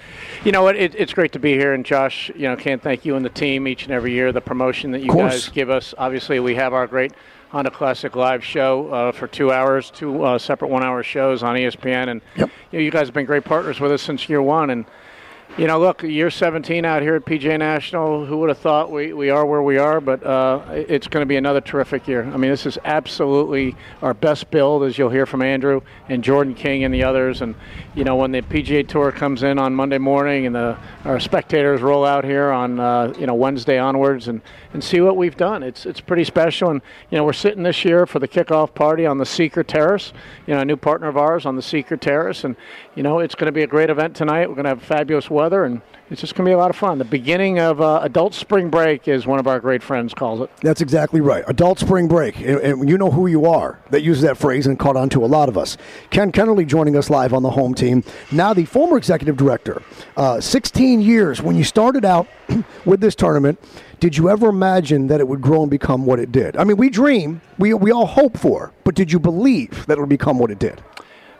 you 0.46 0.54
know 0.54 0.64
what? 0.64 0.78
It, 0.78 0.96
it's 0.96 1.14
great 1.14 1.34
to 1.34 1.40
be 1.40 1.54
here. 1.54 1.74
And 1.74 1.86
Josh, 1.86 2.32
you 2.36 2.48
know, 2.48 2.56
can't 2.56 2.82
thank 2.82 3.04
you 3.06 3.18
and 3.18 3.24
the 3.24 3.30
team 3.30 3.68
each 3.68 3.84
and 3.84 3.92
every 3.92 4.14
year. 4.14 4.32
The 4.32 4.42
promotion 4.42 4.92
that 4.92 5.02
you 5.02 5.14
guys 5.14 5.50
give 5.50 5.70
us. 5.70 5.94
Obviously, 5.98 6.40
we 6.40 6.56
have 6.56 6.74
our 6.74 6.88
great 6.88 7.12
Honda 7.50 7.70
Classic 7.70 8.16
live 8.16 8.44
show 8.44 8.90
uh, 8.92 9.12
for 9.12 9.28
two 9.28 9.52
hours, 9.52 9.92
two 9.92 10.24
uh, 10.24 10.40
separate 10.40 10.70
one-hour 10.70 11.04
shows 11.04 11.44
on 11.44 11.56
ESPN. 11.56 12.10
And 12.10 12.22
you, 12.38 12.50
know, 12.74 12.80
you 12.80 12.90
guys 12.90 13.08
have 13.08 13.14
been 13.14 13.26
great 13.26 13.44
partners 13.44 13.80
with 13.80 13.92
us 13.92 14.02
since 14.02 14.28
year 14.30 14.42
one. 14.42 14.70
And 14.72 14.86
you 15.58 15.68
know, 15.68 15.80
look, 15.80 16.02
year 16.02 16.30
17 16.30 16.86
out 16.86 17.02
here 17.02 17.16
at 17.16 17.26
PGA 17.26 17.60
National. 17.60 18.26
Who 18.26 18.38
would 18.38 18.50
have 18.50 18.58
thought 18.58 18.90
we, 18.90 19.12
we 19.12 19.30
are 19.30 19.46
where 19.46 19.62
we 19.62 19.78
are? 19.78 20.00
But 20.00 20.26
uh, 20.26 20.62
it's 20.70 21.08
going 21.08 21.22
to 21.22 21.28
be 21.28 21.36
another 21.36 21.60
terrific 21.60 22.08
year. 22.08 22.24
I 22.24 22.38
mean, 22.38 22.52
this 22.52 22.66
is 22.66 22.78
absolutely 22.86 23.76
our 24.02 24.14
best 24.14 24.50
build, 24.50 24.84
as 24.84 24.98
you'll 24.98 25.10
hear 25.10 25.26
from 25.26 25.42
Andrew 25.42 25.82
and 26.08 26.24
Jordan 26.24 26.56
King 26.56 26.86
and 26.86 26.94
the 26.94 27.04
others. 27.04 27.42
And 27.42 27.56
you 27.96 28.06
know, 28.06 28.16
when 28.16 28.32
the 28.32 28.42
PGA 28.42 28.88
Tour 28.88 29.12
comes 29.12 29.44
in 29.44 29.60
on 29.60 29.76
Monday 29.76 29.98
morning 29.98 30.46
and 30.46 30.56
the 30.56 30.78
our 31.04 31.20
spectators 31.20 31.82
roll 31.82 32.06
out 32.06 32.24
here 32.24 32.50
on 32.50 32.80
uh, 32.80 33.14
you 33.20 33.28
know 33.28 33.36
Wednesday 33.36 33.78
onwards 33.78 34.30
and, 34.30 34.42
and 34.74 34.84
see 34.84 35.02
what 35.02 35.18
we've 35.18 35.38
done, 35.38 35.64
it's 35.64 35.86
it's 35.86 36.02
pretty 36.02 36.24
special. 36.24 36.70
And 36.70 36.82
you 37.10 37.18
know, 37.18 37.24
we're 37.24 37.34
sitting 37.34 37.64
this 37.64 37.84
year 37.84 38.06
for 38.06 38.20
the 38.20 38.28
kickoff 38.28 38.74
party 38.74 39.06
on 39.06 39.18
the 39.18 39.26
Seeker 39.26 39.64
Terrace. 39.64 40.14
You 40.48 40.56
know, 40.56 40.62
a 40.62 40.66
new 40.66 40.78
partner 40.78 41.08
of 41.08 41.18
ours 41.18 41.46
on 41.46 41.56
the 41.56 41.62
Seeker 41.62 41.98
Terrace, 41.98 42.44
and 42.44 42.56
you 42.96 43.04
know, 43.04 43.20
it's 43.20 43.36
going 43.36 43.48
to 43.48 43.52
be 43.52 43.64
a 43.64 43.68
great 43.68 43.90
event 43.90 44.16
tonight. 44.16 44.48
We're 44.48 44.56
going 44.56 44.66
to 44.66 44.70
have 44.70 44.84
fabulous 44.84 45.30
weather 45.30 45.66
and 45.66 45.82
it's 46.12 46.20
just 46.20 46.36
going 46.36 46.46
to 46.46 46.50
be 46.50 46.54
a 46.54 46.58
lot 46.58 46.70
of 46.70 46.76
fun. 46.76 46.98
The 46.98 47.06
beginning 47.06 47.58
of 47.60 47.80
uh, 47.80 48.02
adult 48.04 48.34
spring 48.34 48.70
break 48.70 49.08
is 49.08 49.26
one 49.26 49.40
of 49.40 49.48
our 49.48 49.62
great 49.62 49.82
friends 49.82 50.14
calls 50.14 50.42
it. 50.42 50.50
That's 50.62 50.82
exactly 50.82 51.22
right. 51.22 51.46
Adult 51.48 51.80
spring 51.80 52.10
break. 52.10 52.38
And, 52.38 52.60
and 52.60 52.90
you 52.90 52.98
know 52.98 53.10
who 53.10 53.28
you 53.28 53.46
are 53.46 53.80
that 53.92 54.02
uses 54.02 54.22
that 54.24 54.38
phrase 54.38 54.68
and 54.68 54.78
caught 54.78 54.98
on 54.98 55.08
to 55.10 55.24
a 55.24 55.28
lot 55.28 55.48
of 55.48 55.58
us. 55.58 55.78
Ken 56.10 56.34
Kennerly 56.34 56.68
joining 56.68 56.98
us 56.98 57.10
live 57.10 57.34
on 57.34 57.44
the 57.44 57.52
home 57.52 57.74
team. 57.74 58.04
Now, 58.30 58.54
the 58.54 58.66
former 58.66 58.98
executive 58.98 59.38
director. 59.38 59.82
Uh, 60.18 60.42
16 60.42 61.02
years. 61.02 61.42
When 61.42 61.56
you 61.56 61.64
started 61.64 62.04
out 62.04 62.28
with 62.86 63.00
this 63.00 63.16
tournament, 63.16 63.58
did 64.02 64.18
you 64.18 64.30
ever 64.30 64.50
imagine 64.50 65.08
that 65.08 65.22
it 65.22 65.28
would 65.30 65.42
grow 65.42 65.62
and 65.62 65.72
become 65.72 66.06
what 66.06 66.20
it 66.20 66.32
did? 66.32 66.58
I 66.58 66.66
mean, 66.66 66.76
we 66.76 66.90
dream, 66.90 67.40
we, 67.58 67.74
we 67.74 67.90
all 67.92 68.06
hope 68.06 68.38
for, 68.38 68.74
but 68.84 68.96
did 68.96 69.14
you 69.14 69.20
believe 69.20 69.86
that 69.86 69.98
it 69.98 70.02
would 70.02 70.10
become 70.10 70.40
what 70.40 70.52
it 70.52 70.60
did? 70.60 70.82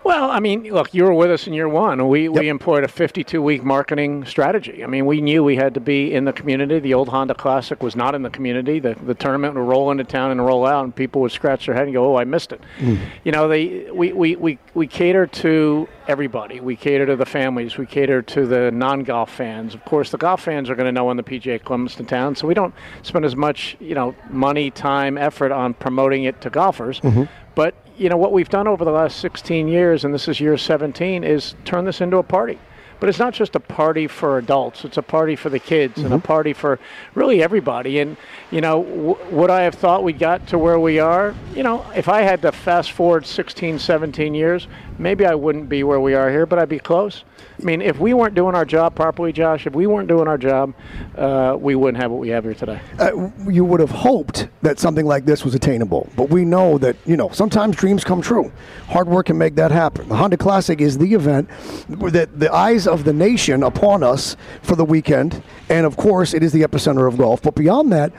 Well, 0.04 0.32
I 0.32 0.40
mean, 0.40 0.64
look, 0.64 0.94
you 0.94 1.04
were 1.04 1.14
with 1.14 1.30
us 1.30 1.46
in 1.46 1.54
year 1.54 1.70
one. 1.70 2.08
We, 2.08 2.28
we 2.28 2.50
employed 2.50 2.84
a 2.84 2.88
52 2.88 3.42
week 3.42 3.64
marketing 3.64 4.26
strategy. 4.26 4.84
I 4.84 4.88
mean, 4.88 5.06
we 5.06 5.22
knew 5.22 5.44
we 5.44 5.56
had 5.56 5.76
to 5.76 5.80
be 5.80 6.14
in 6.14 6.26
the 6.26 6.34
community. 6.34 6.80
The 6.80 6.96
old 6.96 7.10
Honda 7.10 7.36
Classic 7.36 7.82
was 7.84 7.96
not 7.96 8.16
in 8.16 8.24
the 8.24 8.32
community. 8.32 8.80
The, 8.80 8.96
the 8.96 9.14
tournament 9.14 9.54
would 9.54 9.62
roll 9.62 9.92
into 9.92 10.04
town 10.04 10.32
and 10.32 10.44
roll 10.44 10.66
out, 10.66 10.86
and 10.86 10.96
people 10.96 11.22
would 11.22 11.32
scratch 11.32 11.68
their 11.68 11.76
head 11.76 11.84
and 11.84 11.94
go, 11.94 12.14
oh, 12.14 12.18
I 12.18 12.24
missed 12.24 12.52
it. 12.52 12.62
Hmm. 12.80 12.96
You 13.24 13.32
know, 13.32 13.48
they, 13.48 13.92
we, 13.92 14.12
we, 14.12 14.36
we, 14.36 14.58
we 14.74 14.88
cater 14.88 15.28
to 15.28 15.88
everybody. 16.08 16.60
We 16.60 16.76
cater 16.76 17.06
to 17.06 17.16
the 17.16 17.26
families. 17.26 17.78
We 17.78 17.86
cater 17.86 18.24
to 18.24 18.48
the 18.48 18.72
non 18.72 19.04
golf 19.04 19.32
fans. 19.32 19.76
Of 19.76 19.86
course, 19.86 20.10
the 20.10 20.18
golf 20.18 20.42
fans 20.42 20.70
are 20.72 20.76
going 20.76 20.88
to 20.88 20.92
know 20.92 21.06
when 21.06 21.18
the 21.18 21.24
PGA 21.24 21.64
comes 21.64 21.96
to 21.96 22.04
town, 22.04 22.36
so 22.36 22.48
we 22.48 22.56
don't 22.56 22.74
spend 23.04 23.24
as 23.24 23.36
much, 23.36 23.78
you 23.80 23.94
know, 23.94 24.16
money, 24.32 24.72
time, 24.72 25.18
effort 25.18 25.52
on 25.52 25.76
promoting 25.76 26.24
it 26.24 26.42
to 26.42 26.50
golfers. 26.50 27.00
Mm-hmm. 27.02 27.24
But 27.54 27.76
you 28.02 28.10
know 28.10 28.18
what 28.18 28.32
we've 28.32 28.50
done 28.50 28.68
over 28.68 28.84
the 28.84 28.92
last 28.92 29.20
16 29.20 29.68
years, 29.68 30.04
and 30.04 30.12
this 30.12 30.28
is 30.28 30.40
year 30.40 30.58
17, 30.58 31.24
is 31.24 31.54
turn 31.66 31.86
this 31.86 32.02
into 32.02 32.18
a 32.18 32.24
party. 32.24 32.58
But 33.00 33.10
it's 33.10 33.20
not 33.20 33.34
just 33.34 33.56
a 33.56 33.60
party 33.60 34.08
for 34.08 34.40
adults; 34.40 34.84
it's 34.86 34.98
a 34.98 35.04
party 35.04 35.36
for 35.36 35.50
the 35.50 35.60
kids 35.60 35.98
and 35.98 36.08
a 36.08 36.18
mm-hmm. 36.18 36.26
party 36.26 36.54
for 36.54 36.80
really 37.16 37.42
everybody. 37.42 38.00
And 38.00 38.18
you 38.52 38.62
know, 38.62 38.84
w- 38.84 39.18
would 39.32 39.50
I 39.50 39.62
have 39.62 39.76
thought 39.76 40.04
we 40.04 40.14
got 40.14 40.48
to 40.48 40.58
where 40.58 40.80
we 40.80 41.00
are? 41.00 41.34
You 41.56 41.64
know, 41.64 41.86
if 41.96 42.08
I 42.08 42.22
had 42.22 42.42
to 42.44 42.52
fast 42.52 42.92
forward 42.92 43.26
16, 43.26 43.80
17 43.80 44.36
years, 44.36 44.68
maybe 45.00 45.26
I 45.26 45.34
wouldn't 45.34 45.68
be 45.68 45.84
where 45.84 46.00
we 46.00 46.14
are 46.14 46.30
here, 46.30 46.46
but 46.46 46.60
I'd 46.60 46.70
be 46.70 46.80
close. 46.80 47.24
I 47.62 47.64
mean, 47.64 47.82
if 47.82 48.00
we 48.00 48.16
weren't 48.16 48.34
doing 48.34 48.56
our 48.56 48.66
job 48.66 48.96
properly, 48.96 49.32
Josh, 49.32 49.68
if 49.68 49.76
we 49.76 49.86
weren't 49.86 50.08
doing 50.08 50.28
our 50.28 50.38
job, 50.38 50.74
uh, 51.16 51.56
we 51.60 51.76
wouldn't 51.76 52.02
have 52.02 52.10
what 52.10 52.20
we 52.20 52.30
have 52.30 52.44
here 52.44 52.56
today. 52.56 52.82
Uh, 52.98 53.30
you 53.48 53.64
would 53.64 53.80
have 53.80 53.92
hoped 53.92 54.48
that 54.64 54.80
something 54.80 55.06
like 55.06 55.26
this 55.26 55.46
was 55.46 55.54
attainable, 55.54 56.10
but 56.16 56.30
we 56.30 56.44
know 56.44 56.80
that 56.80 56.96
you 57.06 57.16
know 57.16 57.30
sometimes 57.30 57.76
dreams 57.76 58.04
come 58.04 58.20
true. 58.20 58.52
Hard 58.88 59.08
work 59.08 59.28
can 59.28 59.38
make 59.38 59.56
that 59.56 59.70
happen. 59.70 60.10
The 60.10 60.16
Honda 60.16 60.38
Classic 60.38 60.82
is 60.82 60.98
the 60.98 61.14
event 61.14 61.50
that 61.88 62.40
the 62.40 62.52
eyes 62.52 62.88
of 62.88 63.04
the 63.04 63.14
nation 63.14 63.62
upon 63.62 64.02
us 64.02 64.36
for 64.64 64.76
the 64.76 64.86
weekend, 64.86 65.44
and 65.70 65.86
of 65.86 65.98
course, 65.98 66.34
it 66.34 66.42
is 66.42 66.52
the 66.52 66.62
epicenter 66.62 67.08
of 67.08 67.18
golf. 67.18 67.44
But 67.44 67.54
beyond 67.54 67.92
that, 67.92 68.12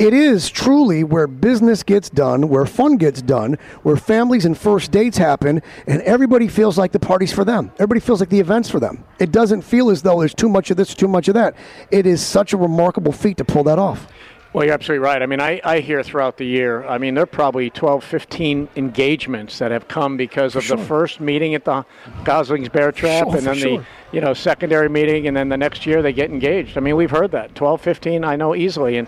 It 0.00 0.14
is 0.14 0.48
truly 0.48 1.04
where 1.04 1.26
business 1.26 1.82
gets 1.82 2.08
done, 2.08 2.48
where 2.48 2.64
fun 2.64 2.96
gets 2.96 3.20
done, 3.20 3.58
where 3.82 3.96
families 3.96 4.46
and 4.46 4.56
first 4.56 4.90
dates 4.90 5.18
happen, 5.18 5.60
and 5.86 6.00
everybody 6.00 6.48
feels 6.48 6.78
like 6.78 6.92
the 6.92 6.98
party's 6.98 7.34
for 7.34 7.44
them. 7.44 7.70
Everybody 7.74 8.00
feels 8.00 8.18
like 8.18 8.30
the 8.30 8.40
event's 8.40 8.70
for 8.70 8.80
them. 8.80 9.04
It 9.18 9.30
doesn't 9.30 9.60
feel 9.60 9.90
as 9.90 10.00
though 10.00 10.20
there's 10.20 10.32
too 10.32 10.48
much 10.48 10.70
of 10.70 10.78
this, 10.78 10.94
too 10.94 11.06
much 11.06 11.28
of 11.28 11.34
that. 11.34 11.54
It 11.90 12.06
is 12.06 12.24
such 12.24 12.54
a 12.54 12.56
remarkable 12.56 13.12
feat 13.12 13.36
to 13.36 13.44
pull 13.44 13.62
that 13.64 13.78
off. 13.78 14.06
Well, 14.54 14.64
you're 14.64 14.72
absolutely 14.72 15.04
right. 15.04 15.20
I 15.20 15.26
mean, 15.26 15.38
I, 15.38 15.60
I 15.64 15.80
hear 15.80 16.02
throughout 16.02 16.38
the 16.38 16.46
year, 16.46 16.82
I 16.86 16.96
mean, 16.96 17.12
there 17.12 17.24
are 17.24 17.26
probably 17.26 17.68
12, 17.68 18.02
15 18.02 18.68
engagements 18.76 19.58
that 19.58 19.70
have 19.70 19.86
come 19.86 20.16
because 20.16 20.56
of 20.56 20.64
sure. 20.64 20.78
the 20.78 20.82
first 20.82 21.20
meeting 21.20 21.54
at 21.54 21.66
the 21.66 21.84
Gosling's 22.24 22.70
Bear 22.70 22.90
Trap 22.90 23.26
Sure, 23.26 23.36
and 23.36 23.46
then 23.46 23.54
for 23.54 23.60
the, 23.60 23.86
you 24.12 24.22
know, 24.22 24.32
secondary 24.32 24.88
meeting, 24.88 25.28
and 25.28 25.36
then 25.36 25.50
the 25.50 25.58
next 25.58 25.84
year 25.84 26.00
they 26.00 26.14
get 26.14 26.30
engaged. 26.30 26.78
I 26.78 26.80
mean, 26.80 26.96
we've 26.96 27.10
heard 27.10 27.32
that. 27.32 27.54
12, 27.54 27.82
15, 27.82 28.24
I 28.24 28.36
know 28.36 28.54
easily. 28.54 28.96
And, 28.96 29.06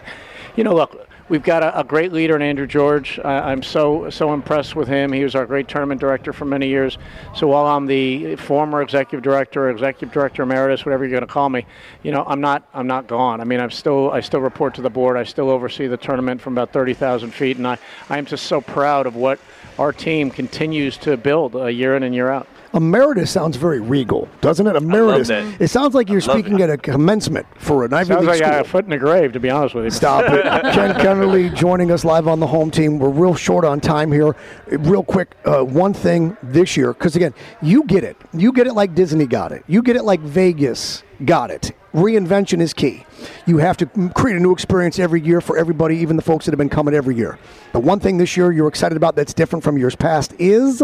you 0.57 0.65
know, 0.65 0.75
look, 0.75 1.09
we've 1.29 1.43
got 1.43 1.63
a, 1.63 1.81
a 1.81 1.85
great 1.85 2.13
leader 2.13 2.37
in 2.37 2.43
Andrew 2.43 2.67
George. 2.67 3.19
I, 3.25 3.53
I'm 3.53 3.63
so, 3.63 4.11
so 4.11 4.35
impressed 4.35 4.77
with 4.77 4.87
him. 4.87 5.13
He 5.13 5.25
was 5.25 5.35
our 5.35 5.47
great 5.47 5.67
tournament 5.67 6.01
director 6.01 6.33
for 6.33 6.45
many 6.45 6.69
years. 6.69 6.99
So 7.35 7.47
while 7.47 7.67
I'm 7.67 7.87
the 7.87 8.37
former 8.37 8.83
executive 8.83 9.23
director, 9.23 9.71
executive 9.71 10.13
director 10.13 10.43
emeritus, 10.43 10.85
whatever 10.85 11.05
you're 11.05 11.11
going 11.11 11.27
to 11.27 11.33
call 11.33 11.49
me, 11.49 11.65
you 12.03 12.11
know, 12.11 12.25
I'm 12.27 12.41
not, 12.41 12.69
I'm 12.75 12.87
not 12.87 13.07
gone. 13.07 13.41
I 13.41 13.45
mean, 13.45 13.61
I'm 13.61 13.71
still, 13.71 14.11
I 14.11 14.21
still 14.21 14.41
report 14.41 14.75
to 14.75 14.83
the 14.83 14.91
board. 14.91 15.17
I 15.17 15.25
still 15.25 15.49
oversee 15.49 15.87
the 15.87 15.97
tournament 15.97 16.41
from 16.41 16.53
about 16.53 16.73
30,000 16.73 17.31
feet, 17.31 17.57
and 17.57 17.67
I, 17.67 17.79
I 18.11 18.19
am 18.19 18.27
just 18.27 18.47
so 18.47 18.61
proud 18.61 19.07
of 19.07 19.17
what 19.17 19.39
our 19.79 19.93
team 19.93 20.31
continues 20.31 20.99
to 20.99 21.17
build 21.17 21.57
uh, 21.57 21.65
year 21.67 21.97
in 21.97 22.03
and 22.03 22.15
year 22.15 22.29
out. 22.31 22.47
Emeritus 22.75 23.31
sounds 23.31 23.57
very 23.57 23.81
regal, 23.81 24.29
doesn't 24.41 24.67
it? 24.67 24.77
Emeritus. 24.77 25.29
that. 25.29 25.61
It 25.61 25.69
sounds 25.69 25.95
like 25.95 26.09
you're 26.09 26.23
I 26.23 26.27
love 26.27 26.39
speaking 26.39 26.63
at 26.63 26.71
a 26.71 26.79
commencement 26.79 27.47
for 27.59 27.85
an 27.85 27.93
Ivy 27.93 28.09
Sounds 28.09 28.21
League 28.21 28.29
like 28.29 28.37
school. 28.39 28.49
I 28.49 28.51
got 28.53 28.67
a 28.67 28.69
foot 28.69 28.85
in 28.85 28.91
the 28.91 28.99
grave, 28.99 29.33
to 29.35 29.41
be 29.41 29.51
honest 29.51 29.75
with 29.75 29.85
you. 29.85 29.91
Stop 29.91 30.25
it. 30.33 30.43
Ken 30.75 30.95
Kennerly 30.95 31.55
joining 31.55 31.91
us 31.91 32.05
live 32.05 32.27
on 32.27 32.41
the 32.41 32.47
home 32.47 32.71
team. 32.71 32.99
We're 32.99 33.11
real 33.11 33.35
short 33.35 33.65
on 33.65 33.81
time 33.81 34.11
here. 34.11 34.35
Real 34.69 35.03
quick, 35.05 35.37
uh, 35.45 35.63
one 35.63 35.93
thing 35.93 36.37
this 36.43 36.77
year, 36.77 36.95
because 36.95 37.15
again, 37.15 37.35
you 37.61 37.85
get 37.85 38.05
it. 38.05 38.17
You 38.33 38.53
get 38.53 38.67
it 38.67 38.73
like 38.73 38.95
Disney 38.95 39.27
got 39.27 39.53
it. 39.53 39.65
You 39.67 39.83
get 39.83 39.97
it 39.97 40.05
like 40.05 40.21
Vegas 40.21 41.03
got 41.25 41.51
it. 41.51 41.73
Reinvention 41.93 42.61
is 42.61 42.73
key. 42.73 43.05
You 43.45 43.59
have 43.59 43.77
to 43.77 43.87
create 44.15 44.37
a 44.37 44.41
new 44.41 44.53
experience 44.53 44.99
every 44.99 45.21
year 45.21 45.43
for 45.43 45.59
everybody, 45.59 45.99
even 45.99 46.17
the 46.17 46.23
folks 46.23 46.47
that 46.47 46.53
have 46.53 46.59
been 46.59 46.71
coming 46.71 46.95
every 46.95 47.15
year. 47.15 47.39
The 47.73 47.81
one 47.81 48.01
thing 48.01 48.17
this 48.17 48.35
year 48.35 48.51
you're 48.51 48.69
excited 48.69 48.97
about 48.97 49.15
that's 49.15 49.35
different 49.35 49.63
from 49.63 49.77
years 49.77 49.95
past 49.95 50.33
is 50.39 50.83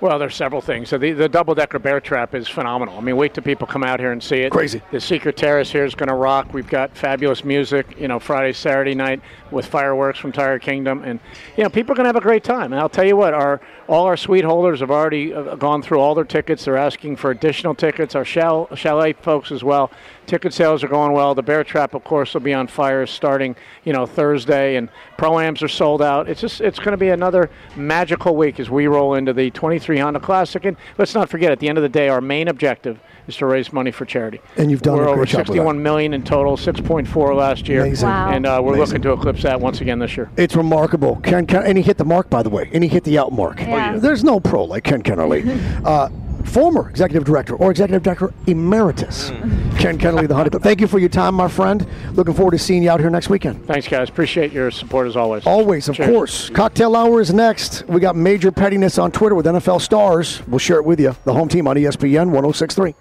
Well, 0.00 0.18
there's 0.18 0.34
several 0.34 0.62
things. 0.62 0.88
So 0.88 0.96
the, 0.96 1.12
the 1.12 1.28
double 1.28 1.54
decker 1.54 1.78
bear 1.78 2.00
trap 2.00 2.34
is 2.34 2.48
phenomenal. 2.48 2.96
I 2.96 3.02
mean, 3.02 3.16
wait 3.16 3.34
till 3.34 3.44
people 3.44 3.66
come 3.66 3.84
out 3.84 4.00
here 4.00 4.12
and 4.12 4.22
see 4.22 4.36
it. 4.36 4.50
Crazy. 4.50 4.80
The 4.90 5.00
Secret 5.00 5.36
Terrace 5.36 5.70
here 5.70 5.84
is 5.84 5.94
going 5.94 6.08
to 6.08 6.14
rock. 6.14 6.54
We've 6.54 6.66
got 6.66 6.96
fabulous 6.96 7.44
music, 7.44 7.98
you 7.98 8.08
know, 8.08 8.18
Friday, 8.18 8.54
Saturday 8.54 8.94
night 8.94 9.20
with 9.50 9.66
fireworks 9.66 10.18
from 10.18 10.32
Tire 10.32 10.58
Kingdom, 10.58 11.02
and 11.04 11.20
you 11.56 11.64
know, 11.64 11.68
people 11.68 11.92
are 11.92 11.96
going 11.96 12.04
to 12.04 12.08
have 12.08 12.16
a 12.16 12.20
great 12.20 12.44
time. 12.44 12.72
And 12.72 12.80
I'll 12.80 12.88
tell 12.88 13.04
you 13.04 13.16
what, 13.16 13.34
our 13.34 13.60
all 13.88 14.06
our 14.06 14.16
suite 14.16 14.44
holders 14.44 14.80
have 14.80 14.90
already 14.90 15.34
uh, 15.34 15.56
gone 15.56 15.82
through 15.82 15.98
all 15.98 16.14
their 16.14 16.24
tickets. 16.24 16.64
They're 16.64 16.76
asking 16.76 17.16
for 17.16 17.30
additional 17.30 17.74
tickets. 17.74 18.14
Our 18.14 18.24
chalet 18.24 19.12
folks 19.14 19.52
as 19.52 19.64
well. 19.64 19.90
Ticket 20.30 20.54
sales 20.54 20.84
are 20.84 20.88
going 20.88 21.10
well. 21.10 21.34
The 21.34 21.42
bear 21.42 21.64
trap, 21.64 21.92
of 21.92 22.04
course, 22.04 22.34
will 22.34 22.40
be 22.40 22.54
on 22.54 22.68
fire 22.68 23.04
starting, 23.04 23.56
you 23.82 23.92
know, 23.92 24.06
Thursday, 24.06 24.76
and 24.76 24.88
pro-ams 25.18 25.60
are 25.60 25.66
sold 25.66 26.00
out. 26.00 26.28
It's 26.28 26.40
just 26.40 26.60
it's 26.60 26.78
going 26.78 26.92
to 26.92 26.96
be 26.96 27.08
another 27.08 27.50
magical 27.74 28.36
week 28.36 28.60
as 28.60 28.70
we 28.70 28.86
roll 28.86 29.14
into 29.16 29.32
the 29.32 29.50
23 29.50 29.98
Honda 29.98 30.20
Classic. 30.20 30.64
And 30.64 30.76
let's 30.98 31.16
not 31.16 31.28
forget, 31.28 31.50
at 31.50 31.58
the 31.58 31.68
end 31.68 31.78
of 31.78 31.82
the 31.82 31.88
day, 31.88 32.08
our 32.08 32.20
main 32.20 32.46
objective 32.46 33.00
is 33.26 33.34
to 33.38 33.46
raise 33.46 33.72
money 33.72 33.90
for 33.90 34.04
charity. 34.04 34.40
And 34.56 34.70
you've 34.70 34.82
done 34.82 34.98
we're 34.98 35.02
a 35.02 35.06
great 35.06 35.14
over 35.14 35.24
job 35.26 35.38
with 35.40 35.46
that. 35.48 35.52
61 35.54 35.82
million 35.82 36.14
in 36.14 36.22
total, 36.22 36.56
6.4 36.56 37.34
last 37.36 37.66
year, 37.66 37.80
Amazing. 37.84 38.08
Wow. 38.08 38.30
and 38.30 38.46
uh, 38.46 38.60
we're 38.62 38.74
Amazing. 38.74 38.86
looking 38.86 39.02
to 39.02 39.12
eclipse 39.14 39.42
that 39.42 39.60
once 39.60 39.80
again 39.80 39.98
this 39.98 40.16
year. 40.16 40.30
It's 40.36 40.54
remarkable. 40.54 41.16
Ken, 41.24 41.44
Ken, 41.44 41.64
and 41.64 41.76
he 41.76 41.82
hit 41.82 41.96
the 41.96 42.04
mark, 42.04 42.30
by 42.30 42.44
the 42.44 42.50
way, 42.50 42.70
and 42.72 42.84
he 42.84 42.88
hit 42.88 43.02
the 43.02 43.18
out 43.18 43.32
mark. 43.32 43.58
Yeah. 43.58 43.96
There's 43.96 44.22
no 44.22 44.38
pro 44.38 44.62
like 44.62 44.84
Ken 44.84 45.02
Kennerly. 45.02 45.44
uh, 45.84 46.08
former 46.44 46.88
executive 46.90 47.24
director 47.24 47.54
or 47.56 47.70
executive 47.70 48.02
director 48.02 48.32
emeritus, 48.46 49.30
mm. 49.30 49.78
Ken 49.78 49.98
Kennerly, 49.98 50.28
the 50.28 50.34
Hunter. 50.34 50.58
Thank 50.58 50.80
you 50.80 50.86
for 50.86 50.98
your 50.98 51.08
time, 51.08 51.34
my 51.34 51.48
friend. 51.48 51.86
Looking 52.12 52.34
forward 52.34 52.52
to 52.52 52.58
seeing 52.58 52.82
you 52.82 52.90
out 52.90 53.00
here 53.00 53.10
next 53.10 53.28
weekend. 53.28 53.66
Thanks, 53.66 53.88
guys. 53.88 54.08
Appreciate 54.08 54.52
your 54.52 54.70
support 54.70 55.06
as 55.06 55.16
always. 55.16 55.46
Always, 55.46 55.88
of 55.88 55.96
Cheers. 55.96 56.10
course. 56.10 56.50
Cocktail 56.50 56.96
hour 56.96 57.20
is 57.20 57.32
next. 57.32 57.86
We 57.88 58.00
got 58.00 58.16
major 58.16 58.52
pettiness 58.52 58.98
on 58.98 59.12
Twitter 59.12 59.34
with 59.34 59.46
NFL 59.46 59.80
stars. 59.80 60.46
We'll 60.46 60.58
share 60.58 60.78
it 60.78 60.84
with 60.84 61.00
you. 61.00 61.14
The 61.24 61.32
home 61.32 61.48
team 61.48 61.66
on 61.66 61.76
ESPN 61.76 62.30
1063. 62.30 62.94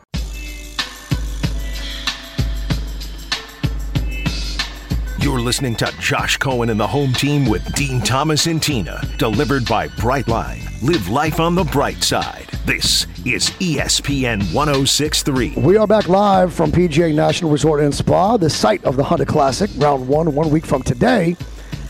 You're 5.29 5.39
listening 5.39 5.75
to 5.75 5.93
Josh 5.99 6.37
Cohen 6.37 6.71
and 6.71 6.79
the 6.79 6.87
home 6.87 7.13
team 7.13 7.45
with 7.45 7.63
Dean 7.75 8.01
Thomas 8.01 8.47
and 8.47 8.59
Tina, 8.59 8.99
delivered 9.19 9.63
by 9.67 9.87
Brightline. 9.89 10.81
Live 10.81 11.07
life 11.07 11.39
on 11.39 11.53
the 11.53 11.65
bright 11.65 12.01
side. 12.01 12.47
This 12.65 13.05
is 13.27 13.51
ESPN 13.59 14.51
1063. 14.51 15.53
We 15.57 15.77
are 15.77 15.85
back 15.85 16.09
live 16.09 16.51
from 16.51 16.71
PGA 16.71 17.13
National 17.13 17.51
Resort 17.51 17.79
and 17.81 17.93
Spa, 17.93 18.37
the 18.37 18.49
site 18.49 18.83
of 18.83 18.97
the 18.97 19.03
Honda 19.03 19.27
Classic, 19.27 19.69
round 19.77 20.07
one, 20.07 20.33
one 20.33 20.49
week 20.49 20.65
from 20.65 20.81
today. 20.81 21.37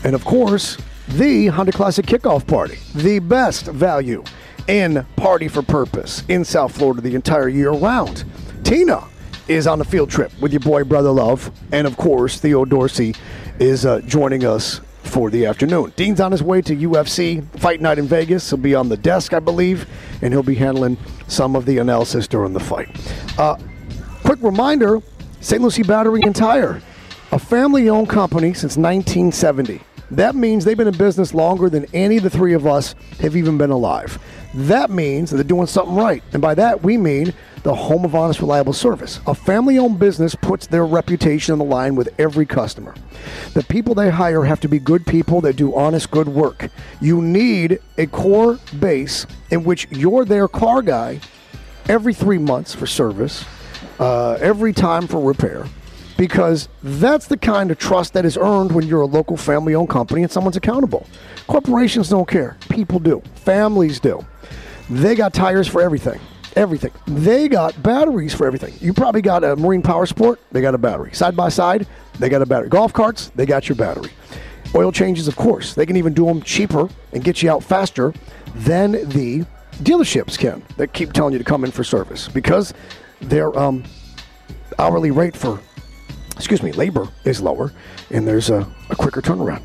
And 0.04 0.14
of 0.14 0.22
course, 0.26 0.76
the 1.08 1.46
Honda 1.46 1.72
Classic 1.72 2.04
kickoff 2.04 2.46
party, 2.46 2.76
the 2.94 3.20
best 3.20 3.64
value 3.68 4.22
in 4.68 5.06
Party 5.16 5.48
for 5.48 5.62
Purpose 5.62 6.24
in 6.28 6.44
South 6.44 6.76
Florida 6.76 7.00
the 7.00 7.14
entire 7.14 7.48
year 7.48 7.70
round. 7.70 8.22
Tina 8.64 9.02
is 9.48 9.66
on 9.66 9.78
the 9.78 9.84
field 9.84 10.10
trip 10.10 10.32
with 10.40 10.52
your 10.52 10.60
boy, 10.60 10.84
Brother 10.84 11.10
Love. 11.10 11.50
And 11.72 11.86
of 11.86 11.96
course, 11.96 12.38
Theo 12.38 12.64
Dorsey 12.64 13.14
is 13.58 13.84
uh, 13.84 14.00
joining 14.02 14.44
us 14.44 14.80
for 15.02 15.30
the 15.30 15.46
afternoon. 15.46 15.92
Dean's 15.96 16.20
on 16.20 16.32
his 16.32 16.42
way 16.42 16.62
to 16.62 16.76
UFC 16.76 17.44
Fight 17.58 17.80
Night 17.80 17.98
in 17.98 18.06
Vegas. 18.06 18.48
He'll 18.48 18.58
be 18.58 18.74
on 18.74 18.88
the 18.88 18.96
desk, 18.96 19.32
I 19.32 19.40
believe, 19.40 19.88
and 20.22 20.32
he'll 20.32 20.42
be 20.42 20.54
handling 20.54 20.96
some 21.26 21.56
of 21.56 21.66
the 21.66 21.78
analysis 21.78 22.28
during 22.28 22.52
the 22.52 22.60
fight. 22.60 22.88
Uh, 23.38 23.56
quick 24.24 24.40
reminder 24.42 25.00
St. 25.40 25.62
Lucie 25.62 25.82
Battery 25.82 26.20
and 26.22 26.36
Tire, 26.36 26.82
a 27.32 27.38
family 27.38 27.88
owned 27.88 28.08
company 28.08 28.52
since 28.52 28.76
1970. 28.76 29.80
That 30.10 30.34
means 30.34 30.64
they've 30.64 30.76
been 30.76 30.88
in 30.88 30.96
business 30.96 31.34
longer 31.34 31.70
than 31.70 31.86
any 31.94 32.16
of 32.16 32.24
the 32.24 32.30
three 32.30 32.52
of 32.52 32.66
us 32.66 32.94
have 33.20 33.36
even 33.36 33.56
been 33.56 33.70
alive. 33.70 34.18
That 34.54 34.90
means 34.90 35.30
they're 35.30 35.44
doing 35.44 35.66
something 35.66 35.94
right. 35.94 36.22
And 36.32 36.42
by 36.42 36.54
that, 36.54 36.82
we 36.82 36.96
mean 36.96 37.32
the 37.62 37.74
home 37.74 38.04
of 38.04 38.14
honest, 38.14 38.40
reliable 38.40 38.72
service. 38.72 39.20
A 39.26 39.34
family 39.34 39.78
owned 39.78 39.98
business 39.98 40.34
puts 40.34 40.66
their 40.66 40.86
reputation 40.86 41.52
on 41.52 41.58
the 41.58 41.64
line 41.64 41.94
with 41.94 42.08
every 42.18 42.46
customer. 42.46 42.94
The 43.54 43.62
people 43.64 43.94
they 43.94 44.10
hire 44.10 44.44
have 44.44 44.60
to 44.60 44.68
be 44.68 44.78
good 44.78 45.06
people 45.06 45.40
that 45.42 45.56
do 45.56 45.74
honest, 45.74 46.10
good 46.10 46.28
work. 46.28 46.68
You 47.00 47.20
need 47.20 47.80
a 47.98 48.06
core 48.06 48.58
base 48.78 49.26
in 49.50 49.64
which 49.64 49.86
you're 49.90 50.24
their 50.24 50.48
car 50.48 50.80
guy 50.82 51.20
every 51.88 52.14
three 52.14 52.38
months 52.38 52.74
for 52.74 52.86
service, 52.86 53.44
uh, 53.98 54.38
every 54.40 54.72
time 54.72 55.06
for 55.06 55.20
repair, 55.20 55.66
because 56.16 56.68
that's 56.82 57.26
the 57.26 57.36
kind 57.36 57.70
of 57.70 57.78
trust 57.78 58.14
that 58.14 58.24
is 58.24 58.38
earned 58.38 58.72
when 58.72 58.86
you're 58.86 59.02
a 59.02 59.06
local 59.06 59.36
family 59.36 59.74
owned 59.74 59.90
company 59.90 60.22
and 60.22 60.32
someone's 60.32 60.56
accountable. 60.56 61.06
Corporations 61.46 62.08
don't 62.08 62.28
care, 62.28 62.56
people 62.70 62.98
do, 62.98 63.22
families 63.34 64.00
do. 64.00 64.24
They 64.88 65.14
got 65.14 65.34
tires 65.34 65.68
for 65.68 65.82
everything. 65.82 66.20
Everything. 66.56 66.92
They 67.06 67.48
got 67.48 67.80
batteries 67.82 68.34
for 68.34 68.46
everything. 68.46 68.74
You 68.80 68.92
probably 68.92 69.22
got 69.22 69.44
a 69.44 69.56
marine 69.56 69.82
power 69.82 70.06
sport, 70.06 70.40
they 70.50 70.60
got 70.60 70.74
a 70.74 70.78
battery. 70.78 71.12
Side 71.12 71.36
by 71.36 71.48
side, 71.48 71.86
they 72.18 72.28
got 72.28 72.42
a 72.42 72.46
battery. 72.46 72.68
Golf 72.68 72.92
carts, 72.92 73.30
they 73.34 73.46
got 73.46 73.68
your 73.68 73.76
battery. 73.76 74.10
Oil 74.74 74.92
changes, 74.92 75.26
of 75.28 75.36
course. 75.36 75.74
They 75.74 75.86
can 75.86 75.96
even 75.96 76.12
do 76.12 76.24
them 76.26 76.42
cheaper 76.42 76.88
and 77.12 77.24
get 77.24 77.42
you 77.42 77.50
out 77.50 77.62
faster 77.62 78.12
than 78.54 78.92
the 78.92 79.44
dealerships 79.82 80.38
can 80.38 80.62
that 80.76 80.92
keep 80.92 81.12
telling 81.12 81.32
you 81.32 81.38
to 81.38 81.44
come 81.44 81.64
in 81.64 81.70
for 81.70 81.82
service 81.82 82.28
because 82.28 82.74
their 83.20 83.56
um, 83.58 83.84
hourly 84.78 85.10
rate 85.10 85.36
for, 85.36 85.60
excuse 86.36 86.62
me, 86.62 86.72
labor 86.72 87.08
is 87.24 87.40
lower 87.40 87.72
and 88.10 88.26
there's 88.26 88.50
a, 88.50 88.66
a 88.90 88.96
quicker 88.96 89.20
turnaround. 89.20 89.62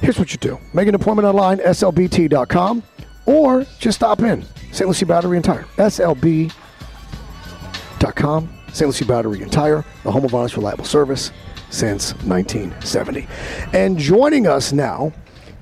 Here's 0.00 0.18
what 0.18 0.32
you 0.32 0.38
do 0.38 0.58
make 0.74 0.88
an 0.88 0.94
appointment 0.94 1.26
online, 1.26 1.58
slbt.com, 1.58 2.82
or 3.26 3.64
just 3.78 3.98
stop 3.98 4.20
in. 4.20 4.44
St. 4.72 4.88
Lucie 4.88 5.04
Battery 5.04 5.36
and 5.36 5.44
Tire, 5.44 5.66
slb.com, 5.76 6.52
St. 8.72 8.88
Lucie 8.88 9.04
Battery 9.04 9.42
and 9.42 9.52
Tire, 9.52 9.84
the 10.02 10.10
home 10.10 10.24
of 10.24 10.34
honest, 10.34 10.56
reliable 10.56 10.84
service 10.84 11.30
since 11.70 12.14
1970. 12.24 13.28
And 13.72 13.98
joining 13.98 14.46
us 14.46 14.72
now 14.72 15.12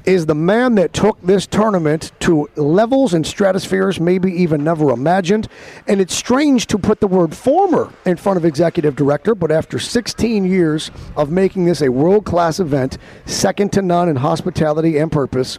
is 0.05 0.27
the 0.27 0.35
man 0.35 0.77
that 0.77 0.93
took 0.93 1.21
this 1.23 1.47
tournament 1.47 2.13
to 2.21 2.49
levels 2.57 3.13
and 3.13 3.25
stratospheres 3.25 4.01
maybe 4.01 4.33
even 4.33 4.65
never 4.65 4.91
imagined. 4.91 5.49
And 5.87 6.01
it's 6.01 6.15
strange 6.15 6.67
to 6.69 6.79
put 6.79 7.01
the 7.01 7.07
word 7.07 7.35
former 7.35 7.93
in 8.07 8.17
front 8.17 8.37
of 8.37 8.45
executive 8.45 8.97
director, 8.97 9.35
but 9.35 9.51
after 9.51 9.79
16 9.79 10.45
years 10.45 10.91
of 11.17 11.31
making 11.31 11.67
this 11.67 11.83
a 11.83 11.91
world 11.91 12.25
class 12.25 12.61
event, 12.61 12.97
second 13.27 13.73
to 13.75 13.83
none 13.83 14.09
in 14.09 14.17
hospitality 14.17 14.99
and 14.99 15.13
purpose, 15.13 15.59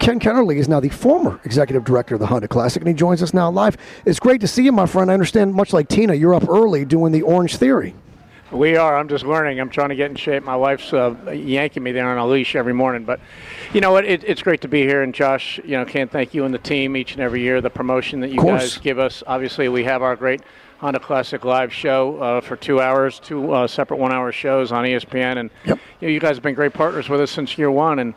Ken 0.00 0.18
Kennerly 0.18 0.56
is 0.56 0.66
now 0.66 0.80
the 0.80 0.88
former 0.88 1.38
executive 1.44 1.84
director 1.84 2.14
of 2.14 2.20
the 2.20 2.26
Honda 2.26 2.48
Classic, 2.48 2.80
and 2.80 2.88
he 2.88 2.94
joins 2.94 3.22
us 3.22 3.34
now 3.34 3.50
live. 3.50 3.76
It's 4.06 4.18
great 4.18 4.40
to 4.40 4.48
see 4.48 4.64
you, 4.64 4.72
my 4.72 4.86
friend. 4.86 5.10
I 5.10 5.14
understand, 5.14 5.54
much 5.54 5.74
like 5.74 5.88
Tina, 5.88 6.14
you're 6.14 6.34
up 6.34 6.48
early 6.48 6.86
doing 6.86 7.12
the 7.12 7.20
Orange 7.20 7.58
Theory. 7.58 7.94
We 8.50 8.76
are. 8.76 8.96
I'm 8.96 9.08
just 9.08 9.24
learning. 9.26 9.60
I'm 9.60 9.68
trying 9.68 9.90
to 9.90 9.94
get 9.94 10.10
in 10.10 10.16
shape. 10.16 10.42
My 10.42 10.56
wife's 10.56 10.92
uh, 10.94 11.14
yanking 11.30 11.82
me 11.82 11.92
there 11.92 12.08
on 12.08 12.16
a 12.16 12.26
leash 12.26 12.56
every 12.56 12.72
morning. 12.72 13.04
But 13.04 13.20
you 13.74 13.82
know 13.82 13.92
what? 13.92 14.06
It, 14.06 14.24
it's 14.24 14.42
great 14.42 14.62
to 14.62 14.68
be 14.68 14.82
here. 14.82 15.02
And 15.02 15.14
Josh, 15.14 15.60
you 15.64 15.76
know, 15.76 15.84
can't 15.84 16.10
thank 16.10 16.32
you 16.32 16.46
and 16.46 16.52
the 16.52 16.58
team 16.58 16.96
each 16.96 17.12
and 17.12 17.20
every 17.20 17.42
year. 17.42 17.60
The 17.60 17.70
promotion 17.70 18.20
that 18.20 18.30
you 18.30 18.42
guys 18.42 18.78
give 18.78 18.98
us. 18.98 19.22
Obviously, 19.26 19.68
we 19.68 19.84
have 19.84 20.02
our 20.02 20.16
great 20.16 20.40
Honda 20.78 20.98
Classic 20.98 21.44
live 21.44 21.72
show 21.72 22.16
uh, 22.20 22.40
for 22.40 22.56
two 22.56 22.80
hours, 22.80 23.20
two 23.20 23.52
uh, 23.52 23.68
separate 23.68 23.98
one-hour 23.98 24.32
shows 24.32 24.72
on 24.72 24.84
ESPN. 24.84 25.38
And 25.38 25.50
you, 25.66 25.78
know, 26.02 26.08
you 26.08 26.18
guys 26.18 26.36
have 26.36 26.42
been 26.42 26.54
great 26.54 26.72
partners 26.72 27.08
with 27.08 27.20
us 27.20 27.30
since 27.30 27.56
year 27.58 27.70
one. 27.70 27.98
And 27.98 28.14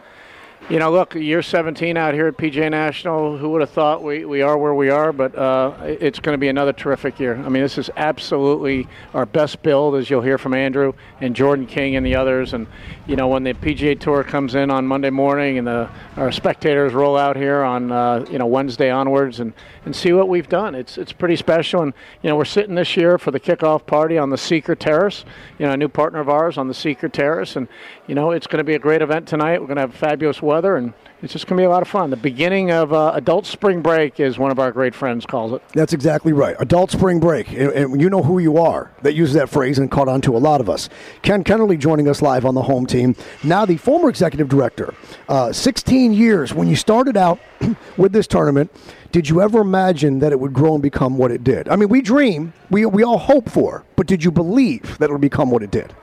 you 0.69 0.79
know, 0.79 0.89
look, 0.89 1.13
year 1.13 1.41
17 1.41 1.97
out 1.97 2.13
here 2.13 2.27
at 2.27 2.37
PGA 2.37 2.71
National. 2.71 3.37
Who 3.37 3.49
would 3.49 3.59
have 3.59 3.71
thought 3.71 4.01
we, 4.01 4.23
we 4.23 4.41
are 4.41 4.57
where 4.57 4.73
we 4.73 4.89
are? 4.89 5.11
But 5.11 5.35
uh, 5.37 5.73
it's 5.81 6.19
going 6.19 6.33
to 6.35 6.39
be 6.39 6.47
another 6.47 6.71
terrific 6.71 7.19
year. 7.19 7.35
I 7.35 7.49
mean, 7.49 7.61
this 7.61 7.77
is 7.77 7.89
absolutely 7.97 8.87
our 9.13 9.25
best 9.25 9.61
build, 9.61 9.95
as 9.95 10.09
you'll 10.09 10.21
hear 10.21 10.37
from 10.37 10.53
Andrew 10.53 10.93
and 11.19 11.35
Jordan 11.35 11.65
King 11.65 11.97
and 11.97 12.05
the 12.05 12.15
others. 12.15 12.53
And 12.53 12.67
you 13.07 13.17
know, 13.17 13.27
when 13.27 13.43
the 13.43 13.53
PGA 13.53 13.99
Tour 13.99 14.23
comes 14.23 14.55
in 14.55 14.71
on 14.71 14.87
Monday 14.87 15.09
morning 15.09 15.57
and 15.57 15.67
the 15.67 15.89
our 16.15 16.31
spectators 16.31 16.93
roll 16.93 17.17
out 17.17 17.35
here 17.35 17.61
on 17.61 17.91
uh, 17.91 18.25
you 18.31 18.37
know 18.37 18.45
Wednesday 18.45 18.89
onwards 18.89 19.41
and, 19.41 19.51
and 19.85 19.93
see 19.93 20.13
what 20.13 20.29
we've 20.29 20.47
done, 20.47 20.75
it's 20.75 20.97
it's 20.97 21.11
pretty 21.11 21.35
special. 21.35 21.81
And 21.81 21.93
you 22.21 22.29
know, 22.29 22.37
we're 22.37 22.45
sitting 22.45 22.75
this 22.75 22.95
year 22.95 23.17
for 23.17 23.31
the 23.31 23.39
kickoff 23.39 23.85
party 23.85 24.17
on 24.17 24.29
the 24.29 24.37
Seeker 24.37 24.75
Terrace. 24.75 25.25
You 25.59 25.65
know, 25.65 25.73
a 25.73 25.77
new 25.77 25.89
partner 25.89 26.21
of 26.21 26.29
ours 26.29 26.57
on 26.57 26.69
the 26.69 26.73
Seeker 26.73 27.09
Terrace, 27.09 27.57
and 27.57 27.67
you 28.07 28.15
know, 28.15 28.31
it's 28.31 28.47
going 28.47 28.59
to 28.59 28.63
be 28.63 28.75
a 28.75 28.79
great 28.79 29.01
event 29.01 29.27
tonight. 29.27 29.59
We're 29.59 29.67
going 29.67 29.75
to 29.75 29.81
have 29.81 29.93
fabulous 29.93 30.41
and 30.61 30.93
it's 31.23 31.31
just 31.31 31.47
going 31.47 31.57
to 31.57 31.61
be 31.61 31.65
a 31.65 31.69
lot 31.69 31.81
of 31.81 31.87
fun. 31.87 32.09
The 32.09 32.17
beginning 32.17 32.69
of 32.69 32.91
uh, 32.91 33.13
adult 33.15 33.45
spring 33.45 33.81
break 33.81 34.19
is 34.19 34.37
one 34.37 34.51
of 34.51 34.59
our 34.59 34.73
great 34.73 34.93
friends 34.93 35.25
calls 35.25 35.53
it. 35.53 35.61
That's 35.73 35.93
exactly 35.93 36.33
right. 36.33 36.55
Adult 36.59 36.91
spring 36.91 37.21
break. 37.21 37.49
And, 37.49 37.71
and 37.71 38.01
you 38.01 38.09
know 38.09 38.21
who 38.21 38.39
you 38.39 38.57
are 38.57 38.91
that 39.03 39.13
uses 39.13 39.33
that 39.35 39.49
phrase 39.49 39.79
and 39.79 39.89
caught 39.89 40.09
on 40.09 40.19
to 40.21 40.35
a 40.35 40.39
lot 40.39 40.59
of 40.59 40.69
us. 40.69 40.89
Ken 41.21 41.43
Kennerly 41.43 41.79
joining 41.79 42.09
us 42.09 42.21
live 42.21 42.45
on 42.45 42.55
the 42.55 42.61
home 42.61 42.85
team. 42.85 43.15
Now, 43.41 43.65
the 43.65 43.77
former 43.77 44.09
executive 44.09 44.49
director. 44.49 44.93
Uh, 45.29 45.53
16 45.53 46.13
years. 46.13 46.53
When 46.53 46.67
you 46.67 46.75
started 46.75 47.15
out 47.15 47.39
with 47.97 48.11
this 48.11 48.27
tournament, 48.27 48.69
did 49.13 49.29
you 49.29 49.41
ever 49.41 49.61
imagine 49.61 50.19
that 50.19 50.33
it 50.33 50.39
would 50.41 50.53
grow 50.53 50.73
and 50.73 50.83
become 50.83 51.17
what 51.17 51.31
it 51.31 51.43
did? 51.43 51.69
I 51.69 51.77
mean, 51.77 51.87
we 51.87 52.01
dream, 52.01 52.51
we, 52.69 52.85
we 52.85 53.01
all 53.01 53.17
hope 53.17 53.49
for, 53.49 53.85
but 53.95 54.07
did 54.07 54.23
you 54.25 54.31
believe 54.31 54.97
that 54.97 55.09
it 55.09 55.13
would 55.13 55.21
become 55.21 55.51
what 55.51 55.63
it 55.63 55.71
did? 55.71 55.93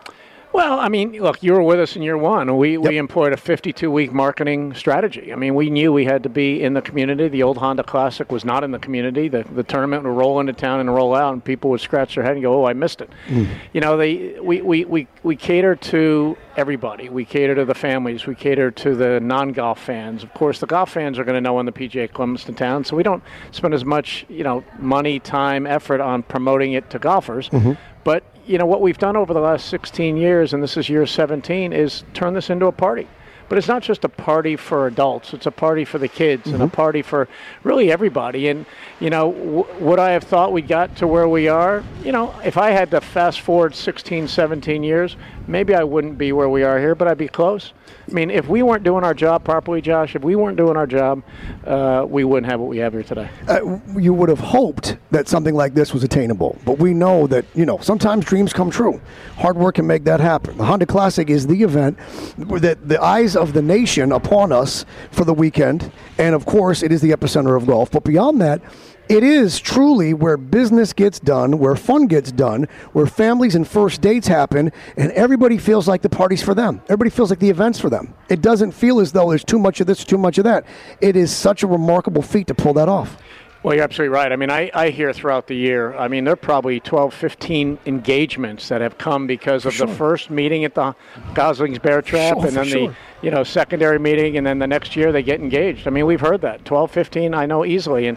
Well, 0.53 0.81
I 0.81 0.89
mean, 0.89 1.13
look, 1.13 1.43
you 1.43 1.53
were 1.53 1.63
with 1.63 1.79
us 1.79 1.95
in 1.95 2.03
year 2.03 2.19
one. 2.19 2.57
We, 2.57 2.77
we 2.77 2.99
employed 2.99 3.33
a 3.33 3.37
52 3.37 3.91
week 3.91 4.13
marketing 4.13 4.75
strategy. 4.75 5.33
I 5.33 5.37
mean, 5.37 5.55
we 5.55 5.71
knew 5.71 5.93
we 5.93 6.05
had 6.05 6.25
to 6.25 6.29
be 6.29 6.63
in 6.63 6.75
the 6.75 6.83
community. 6.83 7.29
The 7.29 7.45
old 7.45 7.57
Honda 7.59 7.85
Classic 7.85 8.31
was 8.33 8.45
not 8.45 8.65
in 8.65 8.73
the 8.73 8.79
community. 8.81 9.29
The, 9.29 9.45
the 9.45 9.63
tournament 9.63 10.03
would 10.03 10.11
roll 10.11 10.41
into 10.41 10.53
town 10.53 10.81
and 10.81 10.93
roll 10.93 11.15
out, 11.15 11.33
and 11.33 11.45
people 11.45 11.71
would 11.71 11.81
scratch 11.81 12.17
their 12.17 12.25
head 12.25 12.33
and 12.33 12.43
go, 12.43 12.63
oh, 12.63 12.67
I 12.67 12.73
missed 12.73 13.01
it. 13.01 13.11
Hmm. 13.29 13.45
You 13.73 13.81
know, 13.81 13.97
they, 13.97 14.41
we, 14.41 14.61
we, 14.61 14.85
we, 14.85 15.07
we 15.23 15.37
cater 15.37 15.77
to 15.77 16.37
everybody. 16.57 17.09
We 17.09 17.25
cater 17.25 17.55
to 17.55 17.65
the 17.65 17.75
families. 17.75 18.27
We 18.27 18.35
cater 18.35 18.73
to 18.73 18.97
the 18.97 19.21
non 19.21 19.53
golf 19.53 19.81
fans. 19.81 20.25
Of 20.25 20.35
course, 20.35 20.59
the 20.59 20.67
golf 20.67 20.91
fans 20.91 21.19
are 21.19 21.25
going 21.25 21.37
to 21.37 21.41
know 21.41 21.55
when 21.55 21.67
the 21.67 21.73
PGA 21.73 22.13
comes 22.13 22.45
to 22.45 22.53
town, 22.53 22.85
so 22.85 22.97
we 22.97 23.05
don't 23.05 23.23
spend 23.53 23.73
as 23.73 23.85
much, 23.85 24.27
you 24.29 24.43
know, 24.43 24.65
money, 24.79 25.21
time, 25.21 25.65
effort 25.67 26.01
on 26.01 26.25
promoting 26.25 26.73
it 26.73 26.91
to 26.91 26.99
golfers. 26.99 27.49
Mm-hmm. 27.51 27.73
But 28.03 28.25
you 28.51 28.59
know 28.59 28.67
what 28.67 28.81
we've 28.81 28.99
done 28.99 29.17
over 29.17 29.33
the 29.33 29.41
last 29.41 29.69
16 29.69 30.17
years, 30.17 30.53
and 30.53 30.61
this 30.61 30.77
is 30.77 30.89
year 30.89 31.07
17, 31.07 31.73
is 31.73 32.03
turn 32.15 32.35
this 32.35 32.51
into 32.51 32.67
a 32.67 32.73
party. 32.73 33.07
But 33.51 33.59
it's 33.59 33.67
not 33.69 33.83
just 33.83 34.05
a 34.05 34.09
party 34.09 34.55
for 34.55 34.87
adults; 34.87 35.35
it's 35.35 35.45
a 35.45 35.51
party 35.51 35.85
for 35.85 35.99
the 35.99 36.07
kids 36.07 36.47
and 36.53 36.63
a 36.63 36.67
Mhm. 36.67 36.73
party 36.73 37.03
for 37.03 37.27
really 37.65 37.91
everybody. 37.91 38.47
And 38.49 38.65
you 39.01 39.11
know, 39.11 39.33
w- 39.33 39.67
would 39.81 39.99
I 39.99 40.11
have 40.13 40.23
thought 40.23 40.53
we 40.53 40.63
got 40.63 40.95
to 40.97 41.07
where 41.09 41.29
we 41.29 41.49
are? 41.49 41.83
You 42.05 42.13
know, 42.13 42.33
if 42.45 42.57
I 42.57 42.71
had 42.71 42.93
to 42.93 43.01
fast 43.01 43.41
forward 43.41 43.75
16, 43.75 44.29
17 44.29 44.85
years, 44.85 45.17
maybe 45.49 45.75
I 45.75 45.83
wouldn't 45.83 46.17
be 46.17 46.31
where 46.33 46.49
we 46.49 46.63
are 46.63 46.79
here, 46.79 46.95
but 46.95 47.09
I'd 47.09 47.19
be 47.19 47.27
close. 47.27 47.73
I 48.09 48.13
mean, 48.13 48.31
if 48.31 48.49
we 48.49 48.63
weren't 48.63 48.85
doing 48.85 49.03
our 49.03 49.15
job 49.15 49.43
properly, 49.43 49.81
Josh, 49.81 50.15
if 50.15 50.23
we 50.23 50.37
weren't 50.37 50.57
doing 50.57 50.77
our 50.77 50.87
job, 50.87 51.23
uh, 51.67 52.07
we 52.09 52.23
wouldn't 52.23 52.51
have 52.51 52.61
what 52.61 52.69
we 52.69 52.79
have 52.79 52.93
here 52.93 53.03
today. 53.03 53.29
Uh, 53.49 53.79
you 53.99 54.15
would 54.15 54.29
have 54.29 54.39
hoped 54.39 54.97
that 55.11 55.27
something 55.29 55.55
like 55.57 55.75
this 55.75 55.93
was 55.93 56.05
attainable, 56.05 56.57
but 56.65 56.79
we 56.79 56.95
know 56.95 57.27
that 57.27 57.45
you 57.55 57.67
know 57.67 57.79
sometimes 57.81 58.25
dreams 58.25 58.53
come 58.53 58.71
true. 58.71 59.01
Hard 59.39 59.57
work 59.57 59.75
can 59.75 59.89
make 59.89 60.05
that 60.05 60.21
happen. 60.21 60.57
The 60.57 60.65
Honda 60.65 60.87
Classic 60.87 61.29
is 61.29 61.49
the 61.49 61.63
event 61.65 61.99
that 62.39 62.89
the 62.89 63.03
eyes 63.03 63.35
of 63.41 63.53
the 63.53 63.63
nation 63.63 64.13
upon 64.13 64.53
us 64.53 64.85
for 65.11 65.25
the 65.25 65.35
weekend, 65.35 65.91
and 66.19 66.35
of 66.35 66.47
course, 66.47 66.83
it 66.83 66.93
is 66.93 67.01
the 67.01 67.11
epicenter 67.11 67.57
of 67.57 67.67
golf. 67.67 67.91
But 67.91 68.05
beyond 68.05 68.41
that. 68.41 68.61
It 69.09 69.25
is 69.25 69.59
truly 69.59 70.15
where 70.15 70.37
business 70.37 70.93
gets 70.93 71.19
done, 71.19 71.59
where 71.59 71.75
fun 71.75 72.07
gets 72.07 72.31
done, 72.31 72.69
where 72.93 73.07
families 73.07 73.57
and 73.57 73.67
first 73.67 74.01
dates 74.01 74.29
happen, 74.29 74.71
and 74.97 75.11
everybody 75.11 75.59
feels 75.59 75.89
like 75.89 76.03
the 76.03 76.09
party's 76.09 76.45
for 76.45 76.55
them. 76.55 76.81
Everybody 76.85 77.11
feels 77.11 77.29
like 77.29 77.41
the 77.41 77.51
event's 77.51 77.81
for 77.81 77.91
them. 77.91 78.15
It 78.29 78.41
doesn't 78.41 78.71
feel 78.71 79.01
as 79.01 79.11
though 79.11 79.31
there's 79.31 79.43
too 79.43 79.59
much 79.59 79.81
of 79.81 79.89
this, 79.89 80.05
too 80.05 80.17
much 80.17 80.39
of 80.39 80.45
that. 80.45 80.65
It 81.01 81.17
is 81.17 81.35
such 81.35 81.65
a 81.65 81.67
remarkable 81.67 82.23
feat 82.23 82.47
to 82.47 82.55
pull 82.55 82.73
that 82.75 82.89
off. 82.89 83.17
Well, 83.63 83.75
you're 83.75 83.85
absolutely 83.85 84.15
right. 84.15 84.33
I 84.33 84.37
mean, 84.37 84.51
I, 84.51 84.71
I 84.73 84.89
hear 84.89 85.13
throughout 85.13 85.47
the 85.47 85.55
year, 85.55 85.95
I 85.95 86.09
mean, 86.09 86.25
there 86.25 86.33
are 86.33 86.37
probably 86.37 86.81
12, 86.81 87.13
15 87.13 87.79
engagements 87.85 88.69
that 88.69 88.81
have 88.81 88.97
come 88.97 89.27
because 89.27 89.67
of 89.67 89.75
sure. 89.75 89.87
the 89.87 89.95
first 89.95 90.31
meeting 90.31 90.65
at 90.65 90.75
the 90.75 90.95
Gosling's 91.35 91.79
Bear 91.79 92.01
Trap 92.01 92.39
Sure, 92.39 92.47
and 92.47 92.57
then 92.57 92.65
for 92.65 92.71
the, 92.71 92.95
you 93.21 93.31
know, 93.31 93.45
secondary 93.45 93.99
meeting 93.99 94.39
and 94.39 94.47
then 94.47 94.59
the 94.59 94.67
next 94.67 94.97
year 94.97 95.13
they 95.13 95.23
get 95.23 95.41
engaged. 95.41 95.87
I 95.87 95.91
mean, 95.91 96.07
we've 96.07 96.21
heard 96.21 96.41
that. 96.41 96.65
12, 96.65 96.91
15, 96.91 97.35
I 97.35 97.45
know 97.45 97.67
easily. 97.67 98.07
And, 98.07 98.17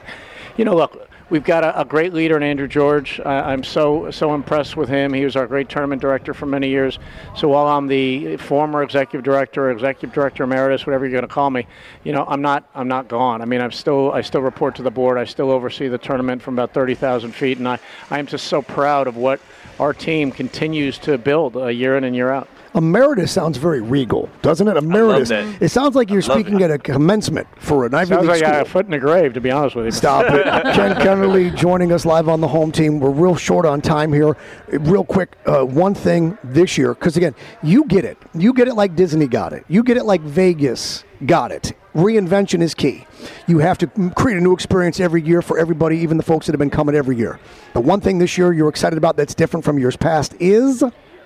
you 0.56 0.64
know, 0.64 0.76
look, 0.76 1.10
we've 1.34 1.44
got 1.44 1.64
a, 1.64 1.82
a 1.82 1.84
great 1.84 2.14
leader 2.14 2.38
in 2.38 2.44
Andrew 2.44 2.68
George. 2.68 3.20
I, 3.26 3.52
I'm 3.52 3.64
so, 3.64 4.12
so 4.12 4.36
impressed 4.36 4.78
with 4.78 4.88
him. 4.88 5.12
He 5.12 5.26
was 5.26 5.36
our 5.36 5.48
great 5.48 5.68
tournament 5.68 6.00
director 6.00 6.32
for 6.32 6.46
many 6.46 6.70
years. 6.70 7.00
So 7.36 7.48
while 7.48 7.66
I'm 7.66 7.88
the 7.88 8.38
former 8.38 8.84
executive 8.84 9.24
director, 9.24 9.72
executive 9.72 10.14
director 10.14 10.44
emeritus, 10.44 10.86
whatever 10.86 11.06
you're 11.06 11.12
going 11.12 11.28
to 11.28 11.34
call 11.34 11.50
me, 11.50 11.66
you 12.04 12.12
know, 12.12 12.24
I'm 12.28 12.44
not, 12.44 12.70
I'm 12.76 12.88
not 12.88 13.08
gone. 13.08 13.42
I 13.42 13.46
mean, 13.46 13.62
I'm 13.62 13.72
still, 13.72 14.12
I 14.12 14.22
still 14.22 14.42
report 14.42 14.76
to 14.76 14.84
the 14.84 14.92
board. 14.92 15.18
I 15.18 15.26
still 15.26 15.50
oversee 15.50 15.88
the 15.88 15.98
tournament 15.98 16.44
from 16.44 16.54
about 16.54 16.72
30,000 16.72 17.32
feet, 17.32 17.58
and 17.58 17.68
I, 17.68 17.80
I 18.12 18.20
am 18.20 18.28
just 18.28 18.46
so 18.46 18.62
proud 18.62 19.08
of 19.08 19.18
what 19.18 19.42
our 19.80 19.92
team 19.92 20.32
continues 20.32 21.00
to 21.00 21.18
build 21.18 21.58
uh, 21.58 21.66
year 21.66 21.98
in 21.98 22.04
and 22.04 22.16
year 22.16 22.30
out. 22.30 22.48
Emeritus 22.76 23.32
sounds 23.32 23.58
very 23.58 23.82
regal, 23.82 24.30
doesn't 24.42 24.68
it? 24.68 24.78
Emeritus. 24.78 25.30
that. 25.30 25.62
It 25.62 25.70
sounds 25.70 25.96
like 25.96 26.10
you're 26.10 26.24
I 26.24 26.28
love 26.28 26.40
speaking 26.40 26.64
at 26.64 26.72
a 26.72 26.78
commencement 26.78 27.48
for 27.58 27.86
an 27.86 27.94
Ivy 27.94 28.10
Sounds 28.10 28.22
League 28.22 28.30
like 28.30 28.38
school. 28.40 28.50
I 28.50 28.52
got 28.54 28.68
a 28.68 28.70
foot 28.70 28.86
in 28.86 28.92
the 28.92 29.00
grave, 29.00 29.34
to 29.34 29.42
be 29.42 29.52
honest 29.52 29.76
with 29.76 29.86
you. 29.86 29.92
Stop 29.92 30.26
it. 30.32 30.44
Ken 30.74 30.96
Kennerly 30.96 31.56
joining 31.56 31.92
us 31.92 32.06
live 32.06 32.28
on 32.28 32.42
the 32.42 32.48
home 32.48 32.72
team. 32.72 33.00
We're 33.00 33.12
real 33.12 33.36
short 33.36 33.66
on 33.66 33.82
time 33.82 34.12
here. 34.12 34.36
Real 34.70 35.04
quick, 35.04 35.38
uh, 35.46 35.64
one 35.64 35.94
thing 35.94 36.38
this 36.44 36.78
year, 36.78 36.94
because 36.94 37.16
again, 37.16 37.36
you 37.62 37.86
get 37.86 38.06
it. 38.06 38.18
You 38.34 38.54
get 38.54 38.68
it 38.68 38.74
like 38.74 38.96
Disney 38.96 39.28
got 39.28 39.54
it. 39.54 39.66
You 39.68 39.84
get 39.84 39.98
it 39.98 40.06
like 40.06 40.22
Vegas 40.22 41.04
got 41.26 41.52
it. 41.52 41.74
Reinvention 41.94 42.62
is 42.62 42.74
key. 42.74 43.06
You 43.46 43.60
have 43.60 43.78
to 43.78 43.88
create 44.16 44.38
a 44.38 44.42
new 44.42 44.54
experience 44.54 45.00
every 45.00 45.22
year 45.22 45.44
for 45.44 45.60
everybody, 45.60 46.00
even 46.00 46.18
the 46.18 46.24
folks 46.24 46.48
that 46.48 46.54
have 46.54 46.60
been 46.60 46.72
coming 46.72 46.96
every 46.96 47.16
year. 47.16 47.40
The 47.74 47.82
one 47.82 48.02
thing 48.02 48.18
this 48.18 48.36
year 48.36 48.52
you're 48.52 48.68
excited 48.68 48.98
about 48.98 49.16
that's 49.16 49.36
different 49.36 49.64
from 49.64 49.78
years 49.78 49.96
past 49.96 50.34
is 50.40 50.84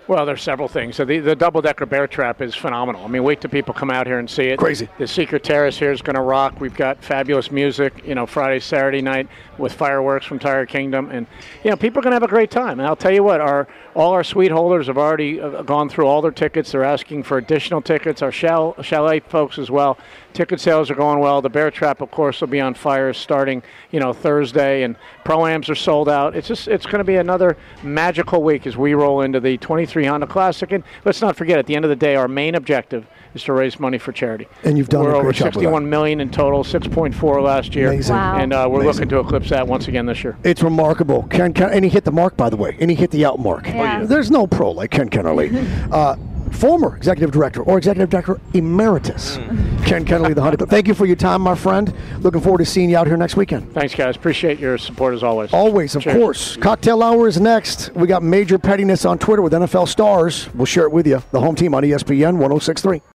Well, 0.07 0.25
there's 0.25 0.41
several 0.41 0.69
things. 0.69 0.95
So 0.95 1.03
the, 1.03 1.19
the 1.19 1.35
double 1.35 1.61
decker 1.61 1.85
bear 1.85 2.07
trap 2.07 2.41
is 2.41 2.55
phenomenal. 2.55 3.03
I 3.03 3.09
mean, 3.09 3.23
wait 3.23 3.41
till 3.41 3.49
people 3.49 3.73
come 3.73 3.91
out 3.91 4.07
here 4.07 4.19
and 4.19 4.29
see 4.29 4.43
it. 4.43 4.57
Crazy. 4.57 4.87
The 4.97 5.07
Secret 5.07 5.43
Terrace 5.43 5.77
here 5.77 5.91
is 5.91 6.01
going 6.01 6.15
to 6.15 6.21
rock. 6.21 6.61
We've 6.61 6.73
got 6.73 7.03
fabulous 7.03 7.51
music, 7.51 8.05
you 8.05 8.15
know, 8.15 8.25
Friday, 8.25 8.61
Saturday 8.61 9.01
night 9.01 9.27
with 9.57 9.73
fireworks 9.73 10.25
from 10.25 10.39
Tire 10.39 10.65
Kingdom, 10.65 11.09
and 11.11 11.27
you 11.63 11.71
know, 11.71 11.75
people 11.75 11.99
are 11.99 12.03
going 12.03 12.11
to 12.11 12.15
have 12.15 12.23
a 12.23 12.27
great 12.27 12.51
time. 12.51 12.79
And 12.79 12.87
I'll 12.87 12.95
tell 12.95 13.11
you 13.11 13.23
what, 13.23 13.41
our 13.41 13.67
all 13.95 14.13
our 14.13 14.23
suite 14.23 14.51
holders 14.51 14.87
have 14.87 14.97
already 14.97 15.41
uh, 15.41 15.63
gone 15.63 15.89
through 15.89 16.05
all 16.05 16.21
their 16.21 16.31
tickets. 16.31 16.71
They're 16.71 16.83
asking 16.83 17.23
for 17.23 17.37
additional 17.37 17.81
tickets. 17.81 18.21
Our 18.21 18.31
chalet 18.31 19.19
folks 19.21 19.57
as 19.57 19.69
well. 19.69 19.97
Ticket 20.37 20.59
sales 20.59 20.91
are 20.91 20.95
going 20.95 21.17
well. 21.17 21.41
The 21.41 21.49
bear 21.49 21.71
trap, 21.71 21.99
of 21.99 22.11
course, 22.11 22.41
will 22.41 22.47
be 22.47 22.61
on 22.61 22.75
fire 22.75 23.11
starting, 23.11 23.63
you 23.89 23.99
know, 23.99 24.13
Thursday, 24.13 24.83
and 24.83 24.95
pro-ams 25.25 25.67
are 25.67 25.73
sold 25.73 26.07
out. 26.07 26.35
It's 26.35 26.47
just 26.47 26.67
it's 26.67 26.85
going 26.85 26.99
to 26.99 27.03
be 27.03 27.15
another 27.15 27.57
magical 27.81 28.43
week 28.43 28.67
as 28.67 28.77
we 28.77 28.93
roll 28.93 29.21
into 29.21 29.39
the 29.39 29.57
23 29.57 30.05
Honda 30.05 30.27
Classic. 30.27 30.71
And 30.71 30.83
let's 31.05 31.23
not 31.23 31.35
forget, 31.35 31.57
at 31.57 31.65
the 31.65 31.75
end 31.75 31.85
of 31.85 31.89
the 31.89 31.95
day, 31.95 32.15
our 32.15 32.27
main 32.27 32.53
objective 32.53 33.07
is 33.33 33.41
to 33.45 33.53
raise 33.53 33.79
money 33.79 33.97
for 33.97 34.11
charity. 34.11 34.47
And 34.63 34.77
you've 34.77 34.89
done 34.89 35.05
we're 35.05 35.13
a 35.13 35.15
over 35.15 35.23
great 35.23 35.37
job 35.37 35.45
with 35.47 35.53
that. 35.55 35.59
61 35.61 35.89
million 35.89 36.21
in 36.21 36.29
total, 36.29 36.63
6.4 36.63 37.41
last 37.41 37.73
year, 37.73 37.87
Amazing. 37.87 38.15
Wow. 38.15 38.37
and 38.37 38.53
uh, 38.53 38.67
we're 38.69 38.81
Amazing. 38.81 39.05
looking 39.05 39.09
to 39.09 39.19
eclipse 39.21 39.49
that 39.49 39.67
once 39.67 39.87
again 39.87 40.05
this 40.05 40.23
year. 40.23 40.37
It's 40.43 40.61
remarkable. 40.61 41.23
Ken, 41.31 41.51
Ken, 41.51 41.71
and 41.71 41.83
he 41.83 41.89
hit 41.89 42.03
the 42.03 42.11
mark, 42.11 42.37
by 42.37 42.51
the 42.51 42.57
way, 42.57 42.77
and 42.79 42.91
he 42.91 42.95
hit 42.95 43.09
the 43.09 43.25
out 43.25 43.39
mark. 43.39 43.65
Yeah. 43.65 44.03
There's 44.03 44.29
no 44.29 44.45
pro 44.45 44.69
like 44.69 44.91
Ken 44.91 45.09
Kennerly. 45.09 45.51
uh, 45.91 46.15
former 46.51 46.95
executive 46.95 47.31
director 47.31 47.61
or 47.61 47.77
executive 47.77 48.09
director 48.09 48.39
emeritus, 48.53 49.37
mm. 49.37 49.85
Ken 49.85 50.05
Kennerly, 50.05 50.35
the 50.35 50.41
Hunter. 50.41 50.65
Thank 50.65 50.87
you 50.87 50.93
for 50.93 51.05
your 51.05 51.15
time, 51.15 51.41
my 51.41 51.55
friend. 51.55 51.93
Looking 52.19 52.41
forward 52.41 52.59
to 52.59 52.65
seeing 52.65 52.89
you 52.89 52.97
out 52.97 53.07
here 53.07 53.17
next 53.17 53.35
weekend. 53.35 53.73
Thanks, 53.73 53.95
guys. 53.95 54.15
Appreciate 54.15 54.59
your 54.59 54.77
support 54.77 55.13
as 55.13 55.23
always. 55.23 55.53
Always, 55.53 55.95
of 55.95 56.03
Cheers. 56.03 56.17
course. 56.17 56.57
Cocktail 56.57 57.03
hour 57.03 57.27
is 57.27 57.39
next. 57.39 57.93
We 57.95 58.07
got 58.07 58.23
major 58.23 58.57
pettiness 58.57 59.05
on 59.05 59.17
Twitter 59.17 59.41
with 59.41 59.53
NFL 59.53 59.87
stars. 59.87 60.53
We'll 60.53 60.65
share 60.65 60.83
it 60.83 60.91
with 60.91 61.07
you. 61.07 61.21
The 61.31 61.39
home 61.39 61.55
team 61.55 61.73
on 61.73 61.83
ESPN 61.83 62.37
1063. 62.37 63.01